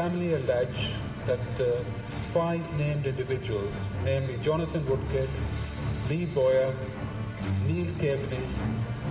Family 0.00 0.32
allege 0.32 0.82
that 1.26 1.60
uh, 1.60 1.66
five 2.32 2.64
named 2.78 3.04
individuals, 3.04 3.72
namely 4.02 4.36
Jonathan 4.38 4.82
Woodgate, 4.88 5.34
Lee 6.08 6.24
Boyer, 6.24 6.74
Neil 7.66 7.92
Caveney, 7.98 8.46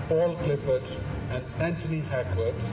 Paul 0.08 0.34
Clifford, 0.38 0.88
and 1.30 1.44
Anthony 1.60 2.00
Hackworth, 2.00 2.64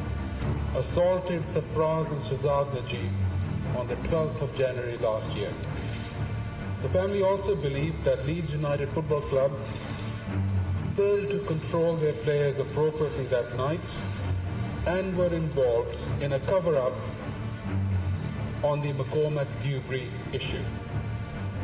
assaulted 0.76 1.42
Safraz 1.42 2.10
and 2.10 2.22
Shazad 2.22 2.72
Najib 2.72 3.12
on 3.76 3.86
the 3.86 3.96
12th 4.08 4.40
of 4.40 4.56
January 4.56 4.96
last 5.08 5.36
year. 5.36 5.52
The 6.80 6.88
family 6.88 7.22
also 7.22 7.54
believed 7.54 8.02
that 8.04 8.24
Leeds 8.24 8.50
United 8.52 8.88
Football 8.92 9.24
Club 9.32 9.52
failed 10.96 11.28
to 11.32 11.40
control 11.40 11.96
their 11.96 12.14
players 12.24 12.58
appropriately 12.58 13.26
that 13.26 13.54
night 13.58 13.90
and 14.86 15.14
were 15.18 15.34
involved 15.42 15.98
in 16.22 16.32
a 16.32 16.40
cover-up 16.40 16.94
on 18.62 18.80
the 18.80 18.92
McCormack 18.92 19.46
Dewberry 19.62 20.08
issue. 20.32 20.62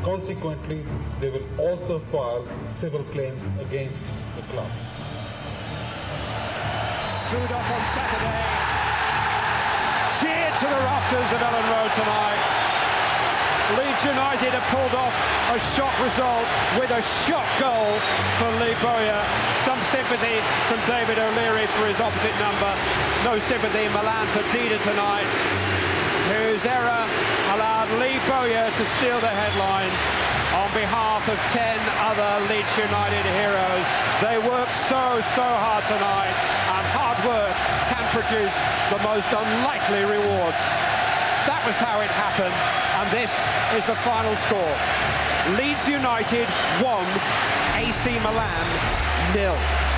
Consequently, 0.03 0.85
they 1.21 1.31
will 1.31 1.47
also 1.61 1.99
file 2.11 2.47
civil 2.81 3.05
claims 3.15 3.43
against 3.61 3.99
the 4.37 4.43
club. 4.53 4.71
Off 7.33 7.71
on 7.73 7.85
Saturday. 7.97 8.45
Cheered 10.21 10.55
to 10.61 10.67
the 10.69 10.81
rafters 10.85 11.29
of 11.33 11.41
Ellen 11.41 11.67
Road 11.73 11.93
tonight. 11.97 12.63
Leeds 13.73 14.05
United 14.05 14.53
have 14.53 14.69
pulled 14.69 14.93
off 14.93 15.17
a 15.49 15.59
shock 15.73 15.97
result 16.05 16.45
with 16.77 16.93
a 16.93 17.01
shock 17.25 17.49
goal 17.57 17.89
for 18.37 18.53
Lee 18.61 18.77
Bowyer. 18.85 19.23
Some 19.65 19.81
sympathy 19.89 20.45
from 20.69 20.77
David 20.85 21.17
O'Leary 21.17 21.65
for 21.73 21.89
his 21.89 21.97
opposite 22.05 22.37
number. 22.37 22.69
No 23.25 23.41
sympathy 23.49 23.89
in 23.89 23.93
Milan 23.97 24.27
for 24.37 24.45
Dida 24.53 24.77
tonight, 24.85 25.25
whose 26.33 26.65
error 26.65 27.05
allowed 27.53 27.89
Lee 28.01 28.17
Bowyer 28.25 28.69
to 28.73 28.85
steal 28.97 29.21
the 29.21 29.29
headlines 29.29 29.99
on 30.57 30.69
behalf 30.73 31.25
of 31.29 31.37
10 31.53 31.77
other 32.09 32.33
Leeds 32.49 32.73
United 32.77 33.25
heroes. 33.37 33.87
They 34.25 34.37
worked 34.41 34.77
so, 34.89 35.21
so 35.37 35.45
hard 35.45 35.85
tonight, 35.89 36.37
and 36.73 36.85
hard 36.97 37.19
work 37.29 37.57
can 37.93 38.05
produce 38.17 38.57
the 38.93 39.01
most 39.05 39.29
unlikely 39.29 40.05
rewards. 40.09 40.63
That 41.49 41.61
was 41.67 41.77
how 41.77 42.01
it 42.01 42.13
happened, 42.17 42.55
and 43.01 43.07
this 43.13 43.33
is 43.77 43.85
the 43.85 43.97
final 44.05 44.35
score. 44.49 44.77
Leeds 45.59 45.85
United 45.89 46.49
1, 46.81 47.07
AC 47.77 48.19
Milan 48.21 48.67
nil. 49.35 49.92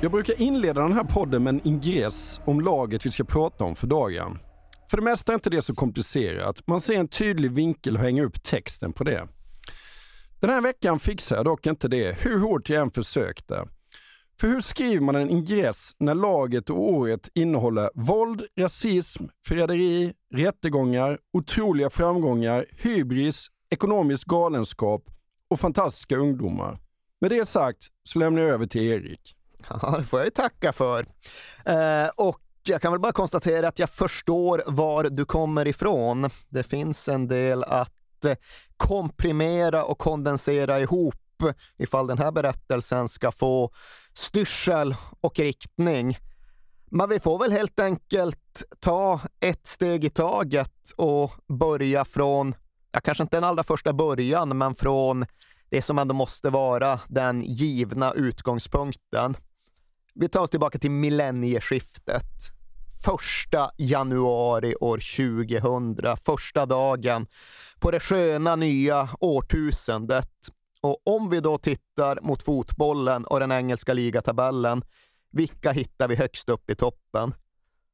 Jag 0.00 0.12
brukar 0.12 0.42
inleda 0.42 0.80
den 0.80 0.92
här 0.92 1.04
podden 1.04 1.42
med 1.42 1.54
en 1.54 1.66
ingress 1.66 2.40
om 2.44 2.60
laget 2.60 3.06
vi 3.06 3.10
ska 3.10 3.24
prata 3.24 3.64
om 3.64 3.76
för 3.76 3.86
dagen. 3.86 4.38
För 4.90 4.96
det 4.96 5.02
mesta 5.02 5.32
är 5.32 5.34
inte 5.34 5.50
det 5.50 5.62
så 5.62 5.74
komplicerat. 5.74 6.66
Man 6.66 6.80
ser 6.80 6.94
en 6.94 7.08
tydlig 7.08 7.52
vinkel 7.52 7.96
och 7.96 8.02
hänger 8.02 8.24
upp 8.24 8.42
texten 8.42 8.92
på 8.92 9.04
det. 9.04 9.28
Den 10.40 10.50
här 10.50 10.60
veckan 10.60 10.98
fixar 10.98 11.36
jag 11.36 11.44
dock 11.44 11.66
inte 11.66 11.88
det, 11.88 12.18
hur 12.20 12.38
hårt 12.38 12.68
jag 12.68 12.82
än 12.82 12.90
försökte. 12.90 13.68
För 14.40 14.48
hur 14.48 14.60
skriver 14.60 15.00
man 15.00 15.16
en 15.16 15.30
ingress 15.30 15.92
när 15.98 16.14
laget 16.14 16.70
och 16.70 16.92
året 16.92 17.28
innehåller 17.34 17.90
våld, 17.94 18.42
rasism, 18.58 19.24
förräderi, 19.46 20.12
rättegångar, 20.34 21.18
otroliga 21.32 21.90
framgångar, 21.90 22.66
hybris, 22.70 23.46
ekonomisk 23.70 24.26
galenskap 24.26 25.04
och 25.48 25.60
fantastiska 25.60 26.16
ungdomar? 26.16 26.78
Med 27.20 27.30
det 27.30 27.48
sagt 27.48 27.86
så 28.02 28.18
lämnar 28.18 28.42
jag 28.42 28.50
över 28.50 28.66
till 28.66 28.82
Erik. 28.82 29.35
Ja, 29.82 29.96
det 29.98 30.04
får 30.04 30.18
jag 30.18 30.26
ju 30.26 30.30
tacka 30.30 30.72
för. 30.72 31.06
Eh, 31.64 32.08
och 32.16 32.40
jag 32.62 32.82
kan 32.82 32.92
väl 32.92 33.00
bara 33.00 33.12
konstatera 33.12 33.68
att 33.68 33.78
jag 33.78 33.90
förstår 33.90 34.62
var 34.66 35.04
du 35.04 35.24
kommer 35.24 35.68
ifrån. 35.68 36.30
Det 36.48 36.62
finns 36.62 37.08
en 37.08 37.28
del 37.28 37.64
att 37.64 38.24
eh, 38.24 38.36
komprimera 38.76 39.84
och 39.84 39.98
kondensera 39.98 40.80
ihop 40.80 41.14
ifall 41.78 42.06
den 42.06 42.18
här 42.18 42.32
berättelsen 42.32 43.08
ska 43.08 43.32
få 43.32 43.70
styrsel 44.14 44.94
och 45.20 45.38
riktning. 45.38 46.18
Men 46.90 47.08
vi 47.08 47.20
får 47.20 47.38
väl 47.38 47.52
helt 47.52 47.80
enkelt 47.80 48.62
ta 48.80 49.20
ett 49.40 49.66
steg 49.66 50.04
i 50.04 50.10
taget 50.10 50.90
och 50.96 51.32
börja 51.48 52.04
från, 52.04 52.54
ja, 52.92 53.00
kanske 53.00 53.22
inte 53.22 53.36
den 53.36 53.44
allra 53.44 53.62
första 53.62 53.92
början, 53.92 54.58
men 54.58 54.74
från 54.74 55.26
det 55.70 55.82
som 55.82 55.98
ändå 55.98 56.14
måste 56.14 56.50
vara 56.50 57.00
den 57.08 57.42
givna 57.42 58.12
utgångspunkten. 58.12 59.36
Vi 60.18 60.28
tar 60.28 60.40
oss 60.40 60.50
tillbaka 60.50 60.78
till 60.78 60.90
millennieskiftet. 60.90 62.52
Första 63.04 63.70
januari 63.76 64.74
år 64.80 64.98
2000, 65.60 66.16
första 66.16 66.66
dagen 66.66 67.26
på 67.80 67.90
det 67.90 68.00
sköna 68.00 68.56
nya 68.56 69.08
årtusendet. 69.20 70.30
Och 70.80 71.02
om 71.04 71.30
vi 71.30 71.40
då 71.40 71.58
tittar 71.58 72.18
mot 72.22 72.42
fotbollen 72.42 73.24
och 73.24 73.40
den 73.40 73.52
engelska 73.52 73.92
ligatabellen, 73.94 74.82
vilka 75.32 75.72
hittar 75.72 76.08
vi 76.08 76.14
högst 76.14 76.48
upp 76.48 76.70
i 76.70 76.74
toppen? 76.74 77.34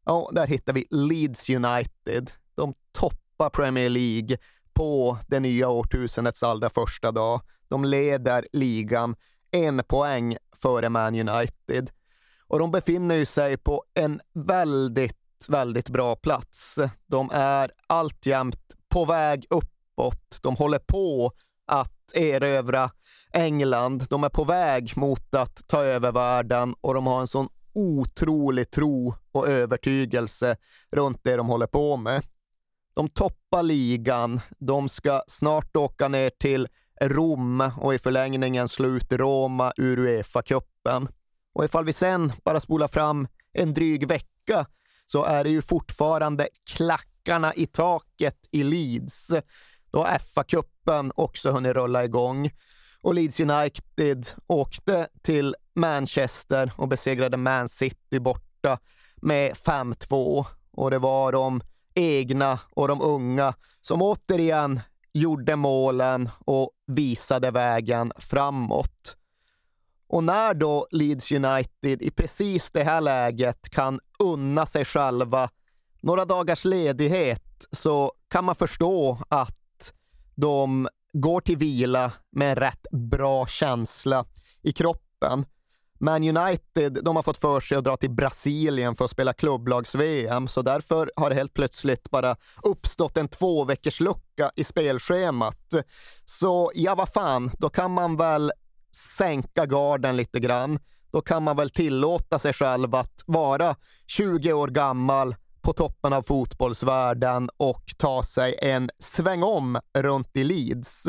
Ja, 0.06 0.30
där 0.32 0.46
hittar 0.46 0.72
vi 0.72 0.86
Leeds 0.90 1.50
United. 1.50 2.30
De 2.54 2.75
toppar 2.92 3.50
Premier 3.50 3.90
League 3.90 4.36
på 4.72 5.18
det 5.28 5.40
nya 5.40 5.68
årtusendets 5.68 6.42
allra 6.42 6.70
första 6.70 7.12
dag. 7.12 7.40
De 7.68 7.84
leder 7.84 8.46
ligan 8.52 9.16
en 9.50 9.82
poäng 9.88 10.36
före 10.56 10.88
Man 10.88 11.28
United. 11.28 11.90
Och 12.52 12.58
de 12.58 12.70
befinner 12.70 13.14
ju 13.14 13.26
sig 13.26 13.56
på 13.56 13.84
en 13.94 14.20
väldigt, 14.32 15.46
väldigt 15.49 15.88
bra 15.88 16.16
plats. 16.16 16.78
De 17.06 17.31
är 17.32 17.70
alltjämt 17.87 18.76
på 18.88 19.04
väg 19.04 19.46
uppåt. 19.50 20.38
De 20.43 20.56
håller 20.56 20.78
på 20.78 21.32
att 21.66 22.14
erövra 22.14 22.90
England. 23.32 24.06
De 24.10 24.25
är 24.25 24.28
på 24.28 24.44
väg 24.44 24.96
mot 24.96 25.34
att 25.34 25.69
ta 25.69 25.82
över 25.82 26.12
världen 26.12 26.75
och 26.81 26.94
de 26.94 27.06
har 27.06 27.20
en 27.20 27.26
sån 27.26 27.49
otrolig 27.75 28.70
tro 28.70 29.14
och 29.32 29.49
övertygelse 29.49 30.56
runt 30.90 31.20
det 31.22 31.37
de 31.37 31.46
håller 31.46 31.66
på 31.66 31.96
med. 31.96 32.22
De 32.94 33.08
toppar 33.08 33.62
ligan. 33.62 34.40
De 34.58 34.88
ska 34.88 35.22
snart 35.26 35.76
åka 35.76 36.08
ner 36.08 36.31
till 36.31 36.69
Rom 37.00 37.70
och 37.81 37.94
i 37.94 37.99
förlängningen 37.99 38.69
slå 38.69 38.88
ut 38.88 39.12
Roma 39.12 39.72
ur 39.76 39.99
Uefa-cupen. 39.99 41.08
Och 41.52 41.64
ifall 41.64 41.84
vi 41.84 41.93
sen 41.93 42.32
bara 42.44 42.60
spolar 42.60 42.88
fram 42.88 43.28
en 43.52 43.75
dryg 43.75 44.08
vecka 44.08 44.66
så 45.06 45.25
är 45.25 45.44
det 45.44 45.50
ju 45.50 45.62
fortfarande 45.62 46.49
klackarna 46.70 47.54
i 47.54 47.66
taket 47.66 48.49
i 48.50 48.62
Leeds. 48.62 49.31
Då 49.90 49.99
har 49.99 50.19
FA-cupen 50.19 51.12
också 51.14 51.50
hunnit 51.50 51.72
rulla 51.72 52.04
igång 52.04 52.50
och 53.00 53.14
Leeds 53.14 53.40
United 53.40 54.26
åkte 54.46 55.08
till 55.22 55.54
Manchester 55.75 56.72
och 56.76 56.88
besegrade 56.88 57.37
Man 57.37 57.69
City 57.69 58.20
borta 58.20 58.78
med 59.16 59.52
5-2. 59.52 60.44
Och 60.70 60.90
det 60.90 60.99
var 60.99 61.32
de 61.32 61.62
egna 61.94 62.58
och 62.70 62.88
de 62.88 63.02
unga 63.02 63.54
som 63.81 64.02
återigen 64.02 64.81
gjorde 65.12 65.56
målen 65.56 66.31
och 66.44 66.70
visade 66.87 67.50
vägen 67.50 68.12
framåt. 68.16 69.16
Och 70.12 70.25
när 70.25 70.55
då 70.55 70.87
Leeds 70.91 71.32
United 71.32 72.03
i 72.03 72.11
precis 72.11 72.70
det 72.70 72.85
här 72.85 73.00
läget 73.00 73.70
kan 73.70 74.00
unna 74.19 74.67
sig 74.67 74.85
själva 74.85 75.50
några 76.00 76.25
dagars 76.25 76.64
ledighet 76.64 77.69
så 77.70 78.12
kan 78.29 78.44
man 78.44 78.55
förstå 78.55 79.19
att 79.29 79.93
de 80.35 80.88
går 81.12 81.41
till 81.41 81.56
vila 81.56 82.12
med 82.31 82.50
en 82.50 82.56
rätt 82.56 82.87
bra 82.91 83.47
känsla 83.47 84.25
i 84.62 84.73
kroppen. 84.73 85.47
Man 86.00 86.37
United 86.37 87.05
de 87.05 87.17
har 87.17 87.23
fått 87.23 87.38
för 87.38 87.61
sig 87.61 87.79
att 87.79 87.85
dra 87.85 87.97
till 87.97 88.11
Brasilien 88.11 88.97
för 88.97 89.05
att 89.05 89.11
spela 89.11 89.32
klubblags-VM, 89.32 90.49
så 90.49 90.62
därför 90.62 91.12
har 91.17 91.31
det 91.31 91.37
helt 91.37 91.55
plötsligt 91.55 92.11
bara 92.11 92.37
uppstått 92.62 93.17
en 93.17 93.29
två 93.29 93.64
veckors 93.64 94.00
lucka 94.00 94.50
i 94.56 94.64
spelschemat. 94.64 95.75
Så 96.25 96.73
ja, 96.75 96.94
vad 96.94 97.09
fan, 97.09 97.50
då 97.59 97.69
kan 97.69 97.91
man 97.91 98.17
väl 98.17 98.53
sänka 98.94 99.66
garden 99.66 100.16
lite 100.16 100.40
grann. 100.40 100.78
Då 101.10 101.20
kan 101.20 101.42
man 101.42 101.56
väl 101.56 101.70
tillåta 101.70 102.38
sig 102.38 102.52
själv 102.52 102.94
att 102.94 103.22
vara 103.26 103.76
20 104.06 104.52
år 104.52 104.68
gammal 104.68 105.34
på 105.62 105.72
toppen 105.72 106.12
av 106.12 106.22
fotbollsvärlden 106.22 107.50
och 107.56 107.84
ta 107.98 108.22
sig 108.22 108.58
en 108.62 108.90
sväng 108.98 109.42
om 109.42 109.80
runt 109.98 110.36
i 110.36 110.44
Leeds. 110.44 111.06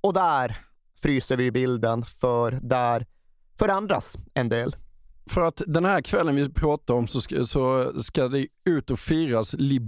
Och 0.00 0.12
där 0.12 0.58
fryser 1.02 1.36
vi 1.36 1.50
bilden, 1.50 2.04
för 2.04 2.58
där 2.62 3.06
förändras 3.58 4.16
en 4.34 4.48
del. 4.48 4.76
För 5.26 5.40
att 5.40 5.62
den 5.66 5.84
här 5.84 6.00
kvällen 6.00 6.36
vi 6.36 6.48
pratar 6.48 6.94
om 6.94 7.08
så 7.08 7.20
ska, 7.20 7.46
så 7.46 7.92
ska 8.02 8.28
det 8.28 8.46
ut 8.64 8.90
och 8.90 8.98
firas 8.98 9.54
Lee 9.58 9.80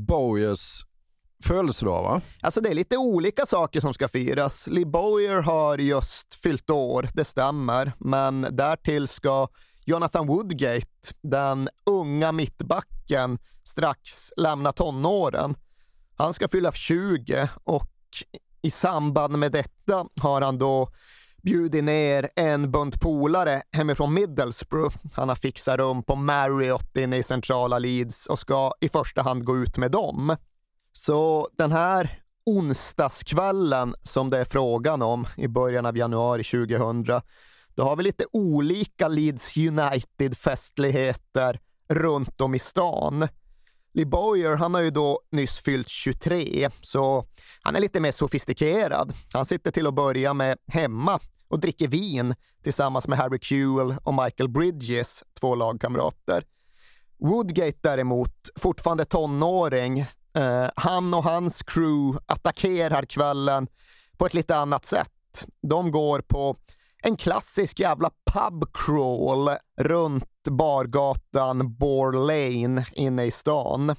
Födelsedag 1.44 2.02
va? 2.02 2.20
Alltså 2.41 2.61
det 2.61 2.70
är 2.70 2.75
lite 2.75 2.96
olika 2.96 3.46
saker 3.46 3.81
som 3.81 3.94
ska 3.94 4.08
firas. 4.08 4.67
Lee 4.67 4.87
Bowyer 4.87 5.43
har 5.43 5.79
just 5.79 6.35
fyllt 6.35 6.70
år, 6.70 7.08
det 7.14 7.25
stämmer, 7.25 7.93
men 7.99 8.46
därtill 8.50 9.08
ska 9.08 9.49
Jonathan 9.85 10.26
Woodgate, 10.26 11.14
den 11.23 11.69
unga 11.87 12.32
mittbacken, 12.32 13.38
strax 13.62 14.32
lämna 14.37 14.73
tonåren. 14.73 15.55
Han 16.17 16.35
ska 16.35 16.49
fylla 16.49 16.73
20 16.73 17.49
och 17.64 17.91
i 18.62 18.70
samband 18.70 19.38
med 19.38 19.52
detta 19.52 20.06
har 20.20 20.41
han 20.41 20.58
då 20.58 20.88
bjudit 21.43 21.85
ner 21.85 22.29
en 22.37 22.70
bunt 22.70 23.00
polare 23.00 23.62
hemifrån 23.73 24.14
Middlesbrough. 24.14 24.96
Han 25.14 25.29
har 25.29 25.37
fixat 25.37 25.79
rum 25.79 26.02
på 26.02 26.17
Marriott 26.17 26.96
inne 26.96 27.17
i 27.17 27.23
centrala 27.23 27.79
Leeds 27.79 28.26
och 28.26 28.38
ska 28.38 28.73
i 28.81 28.88
första 28.88 29.23
hand 29.23 29.44
gå 29.44 29.56
ut 29.56 29.79
med 29.79 29.91
dem. 29.91 30.37
Så 30.96 31.49
den 31.56 31.73
här 31.73 32.20
onsdagskvällen 32.46 33.94
som 34.00 34.31
det 34.31 34.38
är 34.38 34.44
frågan 34.44 35.02
om 35.02 35.26
i 35.37 35.49
början 35.49 35.87
av 35.87 35.96
januari 35.96 36.44
2000, 36.44 37.20
då 37.75 37.82
har 37.82 37.96
vi 37.96 38.02
lite 38.02 38.25
olika 38.32 39.08
Leeds 39.08 39.56
United-festligheter 39.56 41.61
runt 41.88 42.41
om 42.41 42.55
i 42.55 42.58
stan. 42.58 43.29
Lee 43.94 44.06
Boyer, 44.06 44.56
han 44.56 44.75
har 44.75 44.81
ju 44.81 44.91
då 44.91 45.20
nyss 45.31 45.58
fyllt 45.58 45.88
23, 45.88 46.70
så 46.81 47.26
han 47.62 47.76
är 47.76 47.81
lite 47.81 48.00
mer 48.00 48.12
sofistikerad. 48.12 49.12
Han 49.32 49.44
sitter 49.44 49.70
till 49.70 49.87
att 49.87 49.94
börja 49.94 50.35
med 50.35 50.58
hemma 50.67 51.20
och 51.49 51.61
dricker 51.61 51.88
vin 51.88 52.35
tillsammans 52.62 53.08
med 53.08 53.19
Harry 53.19 53.38
Kewell 53.43 53.94
och 54.02 54.14
Michael 54.14 54.49
Bridges, 54.49 55.25
två 55.41 55.55
lagkamrater. 55.55 56.44
Woodgate 57.19 57.79
däremot, 57.81 58.50
fortfarande 58.56 59.05
tonåring, 59.05 60.06
eh, 60.35 60.71
han 60.77 61.15
och 61.15 61.25
hans 61.25 61.63
crew 61.63 62.19
attackerar 62.27 63.05
kvällen 63.05 63.69
på 64.19 64.27
ett 64.27 64.35
lite 64.35 64.57
annat 64.57 64.85
sätt. 64.85 65.47
De 65.63 65.91
går 65.91 66.21
på 66.21 66.57
en 67.03 67.17
klassisk 67.17 67.81
jävla 67.81 68.11
pub 68.33 68.65
crawl 68.75 69.51
runt 69.81 70.49
bargatan 70.51 71.75
Bore 71.75 72.19
Lane 72.19 72.87
inne 72.93 73.25
i 73.25 73.31
stan. 73.31 73.97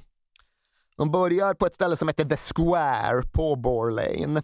De 0.97 1.11
börjar 1.11 1.53
på 1.53 1.65
ett 1.65 1.73
ställe 1.73 1.95
som 1.95 2.07
heter 2.07 2.25
The 2.25 2.37
Square 2.37 3.21
på 3.33 3.55
Bore 3.55 3.91
Lane. 3.91 4.43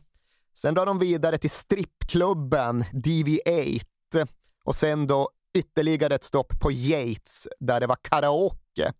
Sen 0.53 0.73
drar 0.73 0.85
de 0.85 0.99
vidare 0.99 1.37
till 1.37 1.49
strippklubben 1.49 2.83
DV8 2.83 4.27
och 4.63 4.75
sen 4.75 5.07
då 5.07 5.29
ytterligare 5.53 6.15
ett 6.15 6.23
stopp 6.23 6.59
på 6.61 6.71
Yates 6.71 7.47
där 7.59 7.79
det 7.79 7.87
var 7.87 7.97
karaoke. 8.01 8.93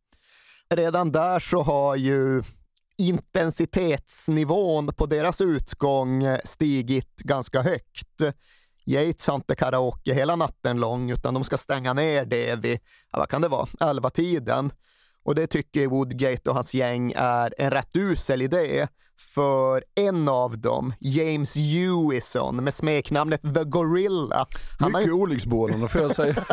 Redan 0.70 1.12
där 1.12 1.40
så 1.40 1.62
har 1.62 1.96
ju 1.96 2.44
intensitetsnivån 2.98 4.94
på 4.94 5.06
deras 5.06 5.42
utgång 5.42 6.24
eh, 6.24 6.40
stigit 6.46 7.16
ganska 7.16 7.62
högt. 7.62 8.22
Yates 8.86 9.28
har 9.28 9.36
inte 9.36 9.56
karaoke 9.56 10.14
hela 10.14 10.36
natten 10.36 10.80
lång, 10.80 11.12
utan 11.12 11.34
de 11.34 11.44
ska 11.44 11.58
stänga 11.58 11.94
ner 11.94 12.26
det 12.26 12.56
vid, 12.56 12.80
vad 13.12 13.30
kan 13.30 13.42
det 13.42 13.48
vara, 13.48 13.68
elva 13.80 14.10
tiden. 14.10 14.72
Och 15.24 15.36
det 15.36 15.48
tycker 15.48 15.88
Woodgate 15.88 16.50
och 16.50 16.56
hans 16.56 16.74
gäng 16.74 17.14
är 17.16 17.54
en 17.58 17.72
rätt 17.72 17.96
usel 17.96 18.42
idé. 18.42 18.88
För 19.22 19.84
en 19.96 20.30
av 20.30 20.58
dem, 20.58 20.94
James 21.00 21.56
Hewison 21.56 22.64
med 22.64 22.74
smeknamnet 22.74 23.42
The 23.42 23.64
Gorilla. 23.64 24.48
Han 24.80 24.92
Mycket 24.92 25.12
har... 25.12 25.20
olycksbådande 25.20 25.88
får 25.88 26.02
jag 26.02 26.16
säga. 26.16 26.46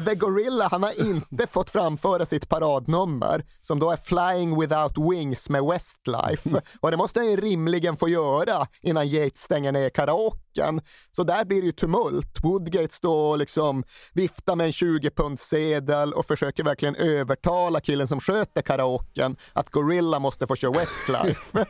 The 0.04 0.14
Gorilla, 0.14 0.68
han 0.68 0.82
har 0.82 1.06
inte 1.06 1.46
fått 1.46 1.70
framföra 1.70 2.26
sitt 2.26 2.48
paradnummer 2.48 3.44
som 3.60 3.78
då 3.78 3.90
är 3.90 3.96
Flying 3.96 4.60
Without 4.60 5.12
Wings 5.12 5.48
med 5.48 5.64
Westlife. 5.64 6.62
Och 6.80 6.90
det 6.90 6.96
måste 6.96 7.20
han 7.20 7.30
ju 7.30 7.36
rimligen 7.36 7.96
få 7.96 8.08
göra 8.08 8.66
innan 8.82 9.08
Yates 9.08 9.42
stänger 9.42 9.72
ner 9.72 9.88
karaoken. 9.90 10.80
Så 11.10 11.24
där 11.24 11.44
blir 11.44 11.60
det 11.60 11.66
ju 11.66 11.72
tumult. 11.72 12.38
Woodgate 12.42 12.94
står 12.94 13.30
och 13.30 13.38
liksom 13.38 13.84
viftar 14.12 14.56
med 14.56 14.66
en 14.66 14.72
20-pundssedel 14.72 16.12
och 16.12 16.26
försöker 16.26 16.64
verkligen 16.64 16.94
övertala 16.94 17.80
killen 17.80 18.08
som 18.08 18.20
sköter 18.20 18.62
karaoken 18.62 19.36
att 19.52 19.70
Gorilla 19.70 20.18
måste 20.18 20.46
få 20.46 20.56
köra 20.56 20.72
Westlife. 20.72 21.66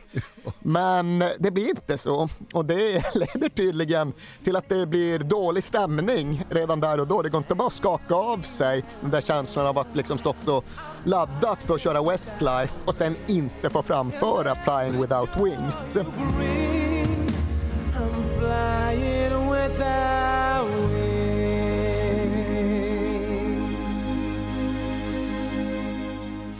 Men 0.59 1.23
det 1.39 1.51
blir 1.51 1.69
inte 1.69 1.97
så 1.97 2.29
och 2.53 2.65
det 2.65 3.15
leder 3.15 3.49
tydligen 3.49 4.13
till 4.43 4.55
att 4.55 4.69
det 4.69 4.85
blir 4.85 5.19
dålig 5.19 5.63
stämning 5.63 6.43
redan 6.49 6.79
där 6.79 6.99
och 6.99 7.07
då. 7.07 7.21
Det 7.21 7.29
går 7.29 7.37
inte 7.37 7.55
bara 7.55 7.67
att 7.67 7.73
skaka 7.73 8.15
av 8.15 8.37
sig 8.41 8.83
den 9.01 9.11
där 9.11 9.21
känslan 9.21 9.67
av 9.67 9.77
att 9.79 9.95
liksom 9.95 10.17
stått 10.17 10.49
och 10.49 10.65
laddat 11.03 11.63
för 11.63 11.73
att 11.73 11.81
köra 11.81 12.03
Westlife 12.03 12.73
och 12.85 12.95
sen 12.95 13.15
inte 13.27 13.69
få 13.69 13.81
framföra 13.81 14.55
Flying 14.55 15.01
Without 15.01 15.29
Wings. 15.37 15.97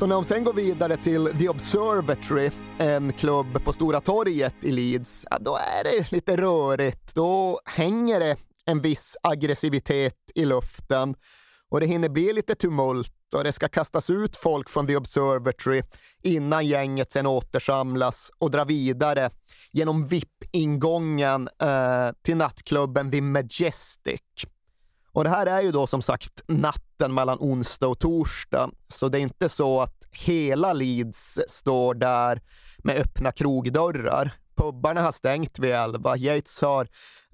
Så 0.01 0.08
när 0.08 0.15
de 0.15 0.25
sen 0.25 0.43
går 0.43 0.53
vidare 0.53 0.98
till 0.98 1.25
The 1.39 1.50
Observatory, 1.50 2.51
en 2.79 3.13
klubb 3.13 3.63
på 3.63 3.74
Stora 3.74 4.01
torget 4.01 4.55
i 4.62 4.72
Leeds, 4.72 5.25
ja, 5.29 5.38
då 5.39 5.55
är 5.55 5.84
det 5.84 6.12
lite 6.12 6.38
rörigt. 6.38 7.15
Då 7.15 7.60
hänger 7.65 8.20
det 8.20 8.36
en 8.65 8.81
viss 8.81 9.17
aggressivitet 9.24 10.15
i 10.36 10.46
luften 10.46 11.15
och 11.70 11.79
det 11.79 11.86
hinner 11.86 12.10
bli 12.10 12.34
lite 12.34 12.55
tumult 12.55 13.34
och 13.36 13.43
det 13.43 13.51
ska 13.51 13.67
kastas 13.67 14.10
ut 14.10 14.36
folk 14.36 14.70
från 14.70 14.88
The 14.88 14.98
Observatory 14.98 15.84
innan 16.22 16.67
gänget 16.67 17.12
sen 17.12 17.27
återsamlas 17.27 18.31
och 18.38 18.51
drar 18.51 18.65
vidare 18.65 19.29
genom 19.72 20.08
VIP-ingången 20.08 21.50
eh, 21.62 22.10
till 22.22 22.38
nattklubben 22.38 23.12
The 23.12 23.22
Majestic. 23.22 24.22
Och 25.13 25.24
det 25.24 25.30
här 25.30 25.46
är 25.46 25.62
ju 25.62 25.72
då 25.72 25.88
som 25.88 26.01
sagt 26.01 26.41
natten 26.48 27.13
mellan 27.13 27.38
onsdag 27.39 27.88
och 27.88 28.00
torsdag, 28.00 28.70
så 28.88 29.10
det 29.10 29.20
är 29.20 29.22
inte 29.22 29.50
så 29.50 29.82
att 29.82 30.08
hela 30.12 30.74
Leeds 30.74 31.39
står 31.48 31.94
där 31.94 32.41
med 32.77 32.96
öppna 32.96 33.32
krogdörrar. 33.32 34.32
Pubbarna 34.56 35.01
har 35.01 35.12
stängt 35.12 35.60
vid 35.60 35.72
elva, 35.72 36.18
Yates 36.18 36.62
har 36.62 36.88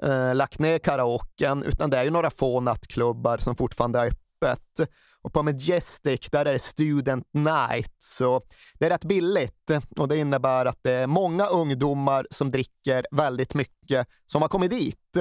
eh, 0.04 0.36
lagt 0.36 0.60
ner 0.60 0.80
karaoken, 0.80 1.64
utan 1.64 1.90
det 1.90 1.98
är 1.98 2.04
ju 2.04 2.10
några 2.10 2.30
få 2.30 2.60
nattklubbar 2.60 3.38
som 3.38 3.56
fortfarande 3.56 4.00
är 4.00 4.06
öppet. 4.06 4.90
Och 5.22 5.34
på 5.34 5.44
Majestic, 5.44 6.30
där 6.32 6.46
är 6.46 6.54
det 6.54 6.60
student 6.60 7.28
night, 7.34 7.96
så 8.00 8.42
det 8.80 8.86
är 8.86 8.90
rätt 8.90 9.06
billigt 9.06 9.72
och 9.98 10.08
det 10.08 10.18
innebär 10.18 10.66
att 10.66 10.80
det 10.84 10.94
är 10.94 11.08
många 11.08 11.48
ungdomar 11.48 12.28
som 12.32 12.50
dricker 12.50 13.06
väldigt 13.12 13.54
mycket 13.54 14.08
som 14.26 14.42
har 14.42 14.50
kommit 14.50 14.72
dit. 14.72 15.18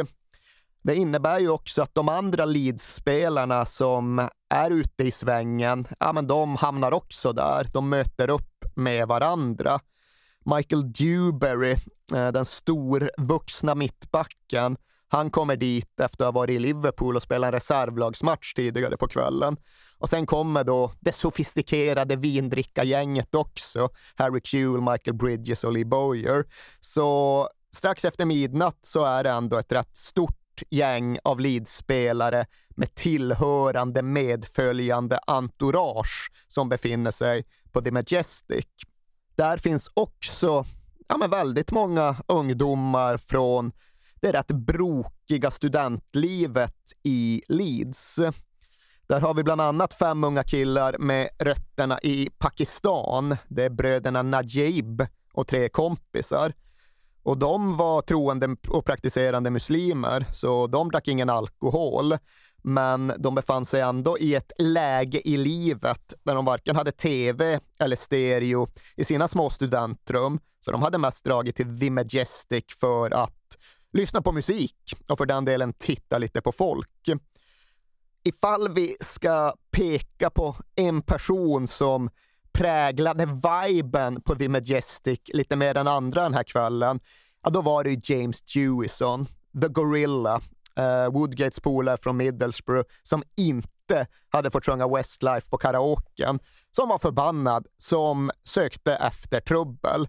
Det 0.87 0.95
innebär 0.95 1.38
ju 1.38 1.49
också 1.49 1.83
att 1.83 1.95
de 1.95 2.09
andra 2.09 2.45
Leeds-spelarna 2.45 3.64
som 3.64 4.28
är 4.50 4.71
ute 4.71 5.05
i 5.05 5.11
svängen, 5.11 5.87
ja 5.99 6.12
men 6.12 6.26
de 6.26 6.57
hamnar 6.57 6.93
också 6.93 7.33
där. 7.33 7.66
De 7.73 7.88
möter 7.88 8.31
upp 8.31 8.64
med 8.75 9.09
varandra. 9.09 9.81
Michael 10.45 10.93
Dewberry, 10.93 11.76
eh, 12.14 12.28
den 12.33 12.45
storvuxna 12.45 13.75
mittbacken, 13.75 14.76
han 15.09 15.31
kommer 15.31 15.57
dit 15.57 16.00
efter 16.00 16.25
att 16.25 16.35
ha 16.35 16.40
varit 16.40 16.55
i 16.55 16.59
Liverpool 16.59 17.16
och 17.16 17.23
spelat 17.23 17.49
en 17.49 17.52
reservlagsmatch 17.52 18.55
tidigare 18.55 18.97
på 18.97 19.09
kvällen. 19.09 19.57
Och 19.99 20.09
sen 20.09 20.26
kommer 20.26 20.64
då 20.64 20.93
det 21.00 21.12
sofistikerade 21.12 22.16
vindrickargänget 22.16 23.35
också. 23.35 23.88
Harry 24.14 24.40
Kewell, 24.45 24.81
Michael 24.81 25.16
Bridges 25.16 25.64
och 25.64 25.73
Lee 25.73 25.85
Boyer. 25.85 26.45
Så 26.81 27.49
strax 27.76 28.05
efter 28.05 28.25
midnatt 28.25 28.78
så 28.81 29.05
är 29.05 29.25
det 29.25 29.31
ändå 29.31 29.59
ett 29.59 29.73
rätt 29.73 29.97
stort 29.97 30.46
gäng 30.71 31.19
av 31.25 31.41
lidspelare 31.41 32.47
med 32.69 32.95
tillhörande 32.95 34.03
medföljande 34.03 35.19
entourage 35.27 36.31
som 36.47 36.69
befinner 36.69 37.11
sig 37.11 37.45
på 37.73 37.83
The 37.83 37.91
Majestic. 37.91 38.67
Där 39.37 39.57
finns 39.59 39.91
också 39.95 40.65
ja, 41.09 41.17
men 41.17 41.31
väldigt 41.31 41.71
många 41.71 42.17
ungdomar 42.29 43.17
från 43.17 43.73
det 44.21 44.33
rätt 44.33 44.51
brokiga 44.51 45.51
studentlivet 45.51 46.93
i 47.03 47.43
Leeds. 47.49 48.19
Där 49.07 49.21
har 49.21 49.35
vi 49.35 49.43
bland 49.43 49.61
annat 49.61 49.95
fem 49.95 50.25
unga 50.25 50.43
killar 50.43 50.97
med 50.99 51.29
rötterna 51.39 51.99
i 52.03 52.31
Pakistan. 52.39 53.37
Det 53.49 53.65
är 53.65 53.71
bröderna 53.71 54.23
Najib 54.23 55.07
och 55.33 55.47
tre 55.47 55.69
kompisar. 55.69 56.53
Och 57.26 57.38
de 57.38 57.76
var 57.76 58.02
troende 58.02 58.56
och 58.68 58.85
praktiserande 58.85 59.50
muslimer, 59.50 60.26
så 60.33 60.66
de 60.66 60.90
drack 60.90 61.09
ingen 61.09 61.30
alkohol. 61.30 62.16
Men 62.62 63.12
de 63.18 63.35
befann 63.35 63.64
sig 63.64 63.80
ändå 63.80 64.18
i 64.18 64.35
ett 64.35 64.52
läge 64.59 65.28
i 65.28 65.37
livet 65.37 66.14
där 66.23 66.35
de 66.35 66.45
varken 66.45 66.76
hade 66.76 66.92
tv 66.92 67.61
eller 67.78 67.97
stereo 67.97 68.68
i 68.97 69.04
sina 69.04 69.28
små 69.28 69.50
studentrum. 69.50 70.40
Så 70.61 70.73
de 70.73 70.83
hade 70.83 70.99
mest 70.99 71.25
dragit 71.25 71.56
till 71.56 71.80
The 71.80 71.90
Majestic 71.90 72.64
för 72.80 73.11
att 73.11 73.56
lyssna 73.92 74.23
på 74.23 74.33
musik 74.33 74.95
och 75.09 75.18
för 75.18 75.26
den 75.26 75.45
delen 75.45 75.73
titta 75.73 76.18
lite 76.18 76.40
på 76.40 76.52
folk. 76.52 77.09
Ifall 78.25 78.73
vi 78.73 78.97
ska 79.00 79.54
peka 79.71 80.30
på 80.30 80.56
en 80.76 81.02
person 81.02 81.68
som 81.68 82.11
präglade 82.57 83.27
viben 83.27 84.21
på 84.23 84.35
The 84.35 84.49
Majestic 84.49 85.21
lite 85.27 85.57
mer 85.57 85.77
än 85.77 85.89
andra 85.89 86.23
den 86.23 86.35
här 86.35 86.43
kvällen, 86.43 87.01
ja, 87.43 87.51
då 87.51 87.61
var 87.61 87.85
det 87.85 88.09
James 88.11 88.57
Jewison, 88.57 89.27
The 89.61 89.69
Gorilla, 89.69 90.41
eh, 90.77 91.13
Woodgates 91.13 91.61
polare 91.61 91.97
från 91.97 92.17
Middlesbrough, 92.17 92.89
som 93.03 93.23
inte 93.37 94.07
hade 94.29 94.51
fått 94.51 94.67
sjunga 94.67 94.89
Westlife 94.89 95.51
på 95.51 95.59
karaoken, 95.59 96.39
som 96.71 96.89
var 96.89 96.99
förbannad, 96.99 97.67
som 97.77 98.31
sökte 98.43 98.95
efter 98.95 99.41
trubbel. 99.41 100.09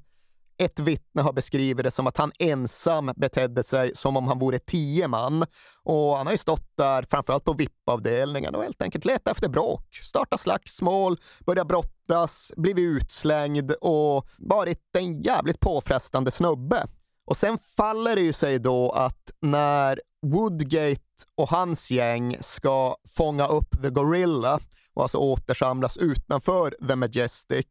Ett 0.59 0.79
vittne 0.79 1.21
har 1.21 1.33
beskrivit 1.33 1.83
det 1.83 1.91
som 1.91 2.07
att 2.07 2.17
han 2.17 2.31
ensam 2.39 3.11
betedde 3.15 3.63
sig 3.63 3.91
som 3.95 4.17
om 4.17 4.27
han 4.27 4.39
vore 4.39 4.59
tio 4.59 5.07
man. 5.07 5.45
Och 5.83 6.17
han 6.17 6.25
har 6.25 6.33
ju 6.33 6.37
stått 6.37 6.77
där, 6.77 7.05
framförallt 7.09 7.43
på 7.43 7.53
VIP-avdelningen, 7.53 8.55
och 8.55 8.63
helt 8.63 8.81
enkelt 8.81 9.05
letat 9.05 9.31
efter 9.35 9.49
bråk. 9.49 9.95
Startat 10.03 10.39
slagsmål, 10.39 11.17
börjat 11.45 11.67
brottas, 11.67 12.51
blivit 12.57 13.01
utslängd 13.01 13.71
och 13.71 14.27
varit 14.37 14.95
en 14.97 15.21
jävligt 15.21 15.59
påfrestande 15.59 16.31
snubbe. 16.31 16.87
Och 17.25 17.37
sen 17.37 17.57
faller 17.57 18.15
det 18.15 18.21
ju 18.21 18.33
sig 18.33 18.59
då 18.59 18.91
att 18.91 19.31
när 19.41 20.01
Woodgate 20.21 21.01
och 21.35 21.49
hans 21.49 21.91
gäng 21.91 22.37
ska 22.41 22.95
fånga 23.17 23.47
upp 23.47 23.81
The 23.81 23.89
Gorilla 23.89 24.59
och 24.93 25.01
alltså 25.01 25.17
återsamlas 25.17 25.97
utanför 25.97 26.75
The 26.87 26.95
Majestic 26.95 27.65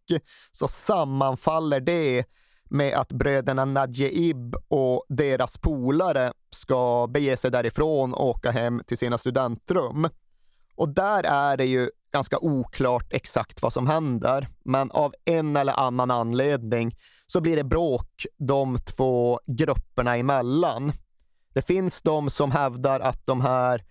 så 0.52 0.68
sammanfaller 0.68 1.80
det 1.80 2.24
med 2.68 2.94
att 2.94 3.12
bröderna 3.12 3.64
Nadjeib 3.64 4.56
och 4.68 5.04
deras 5.08 5.58
polare 5.58 6.32
ska 6.50 7.06
bege 7.11 7.37
sig 7.37 7.50
därifrån 7.50 8.14
och 8.14 8.28
åka 8.28 8.50
hem 8.50 8.82
till 8.87 8.99
sina 8.99 9.18
studentrum. 9.18 10.08
Och 10.75 10.88
där 10.88 11.25
är 11.25 11.56
det 11.56 11.66
ju 11.66 11.90
ganska 12.12 12.38
oklart 12.38 13.12
exakt 13.12 13.62
vad 13.62 13.73
som 13.73 13.87
händer, 13.87 14.49
men 14.64 14.90
av 14.90 15.14
en 15.25 15.56
eller 15.56 15.73
annan 15.73 16.11
anledning 16.11 16.96
så 17.26 17.40
blir 17.40 17.56
det 17.56 17.64
bråk 17.64 18.26
de 18.37 18.78
två 18.78 19.40
grupperna 19.46 20.16
emellan. 20.16 20.92
Det 21.54 21.62
finns 21.62 22.02
de 22.02 22.30
som 22.30 22.50
hävdar 22.50 23.00
att 23.00 23.26
de 23.26 23.40
här 23.40 23.85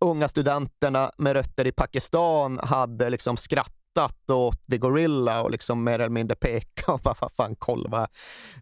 unga 0.00 0.28
studenterna 0.28 1.10
med 1.18 1.32
rötter 1.32 1.66
i 1.66 1.72
Pakistan 1.72 2.58
hade 2.62 3.10
liksom 3.10 3.36
skrattat 3.36 3.72
åt 4.30 4.66
The 4.70 4.78
Gorilla 4.78 5.42
och 5.42 5.50
liksom 5.50 5.84
mer 5.84 5.98
eller 5.98 6.08
mindre 6.08 6.36
pekat. 6.36 7.00
Vad 7.04 7.32
fan, 7.32 7.56
kolla, 7.58 8.08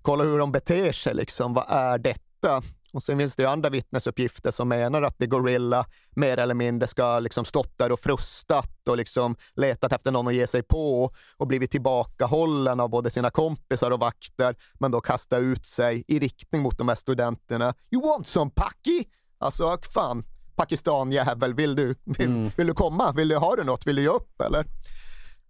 kolla 0.02 0.24
hur 0.24 0.38
de 0.38 0.52
beter 0.52 0.92
sig 0.92 1.14
liksom. 1.14 1.54
Vad 1.54 1.64
är 1.68 1.98
detta? 1.98 2.62
Och 2.92 3.02
sen 3.02 3.18
finns 3.18 3.36
det 3.36 3.46
andra 3.46 3.70
vittnesuppgifter 3.70 4.50
som 4.50 4.68
menar 4.68 5.02
att 5.02 5.18
The 5.18 5.26
Gorilla 5.26 5.86
mer 6.10 6.38
eller 6.38 6.54
mindre 6.54 6.86
ska 6.86 7.18
liksom 7.18 7.44
stått 7.44 7.78
där 7.78 7.92
och 7.92 8.00
frustat 8.00 8.88
och 8.88 8.96
liksom 8.96 9.36
letat 9.54 9.92
efter 9.92 10.12
någon 10.12 10.28
att 10.28 10.34
ge 10.34 10.46
sig 10.46 10.62
på 10.62 11.10
och 11.36 11.46
blivit 11.46 11.70
tillbakahållen 11.70 12.80
av 12.80 12.90
både 12.90 13.10
sina 13.10 13.30
kompisar 13.30 13.90
och 13.90 14.00
vakter, 14.00 14.56
men 14.74 14.90
då 14.90 15.00
kastat 15.00 15.40
ut 15.40 15.66
sig 15.66 16.04
i 16.08 16.18
riktning 16.18 16.62
mot 16.62 16.78
de 16.78 16.88
här 16.88 16.94
studenterna. 16.94 17.74
You 17.90 18.02
want 18.02 18.26
some 18.26 18.50
Paki? 18.54 19.04
Alltså, 19.38 19.78
fan, 19.94 20.24
Pakistanjävel, 20.56 21.54
vill 21.54 21.76
du, 21.76 21.94
vill, 22.04 22.28
mm. 22.28 22.50
vill 22.56 22.66
du 22.66 22.74
komma? 22.74 23.12
Vill 23.12 23.28
du, 23.28 23.36
ha 23.36 23.56
du 23.56 23.64
något? 23.64 23.86
Vill 23.86 23.96
du 23.96 24.02
ge 24.02 24.08
upp 24.08 24.40
eller? 24.40 24.66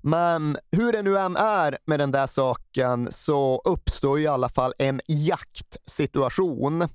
Men 0.06 0.56
hur 0.72 0.92
det 0.92 1.02
nu 1.02 1.18
än 1.18 1.36
är 1.36 1.78
med 1.84 2.00
den 2.00 2.10
där 2.10 2.26
saken 2.26 3.12
så 3.12 3.62
uppstår 3.64 4.20
i 4.20 4.26
alla 4.26 4.48
fall 4.48 4.74
en 4.78 5.00
jaktsituation 5.06 6.88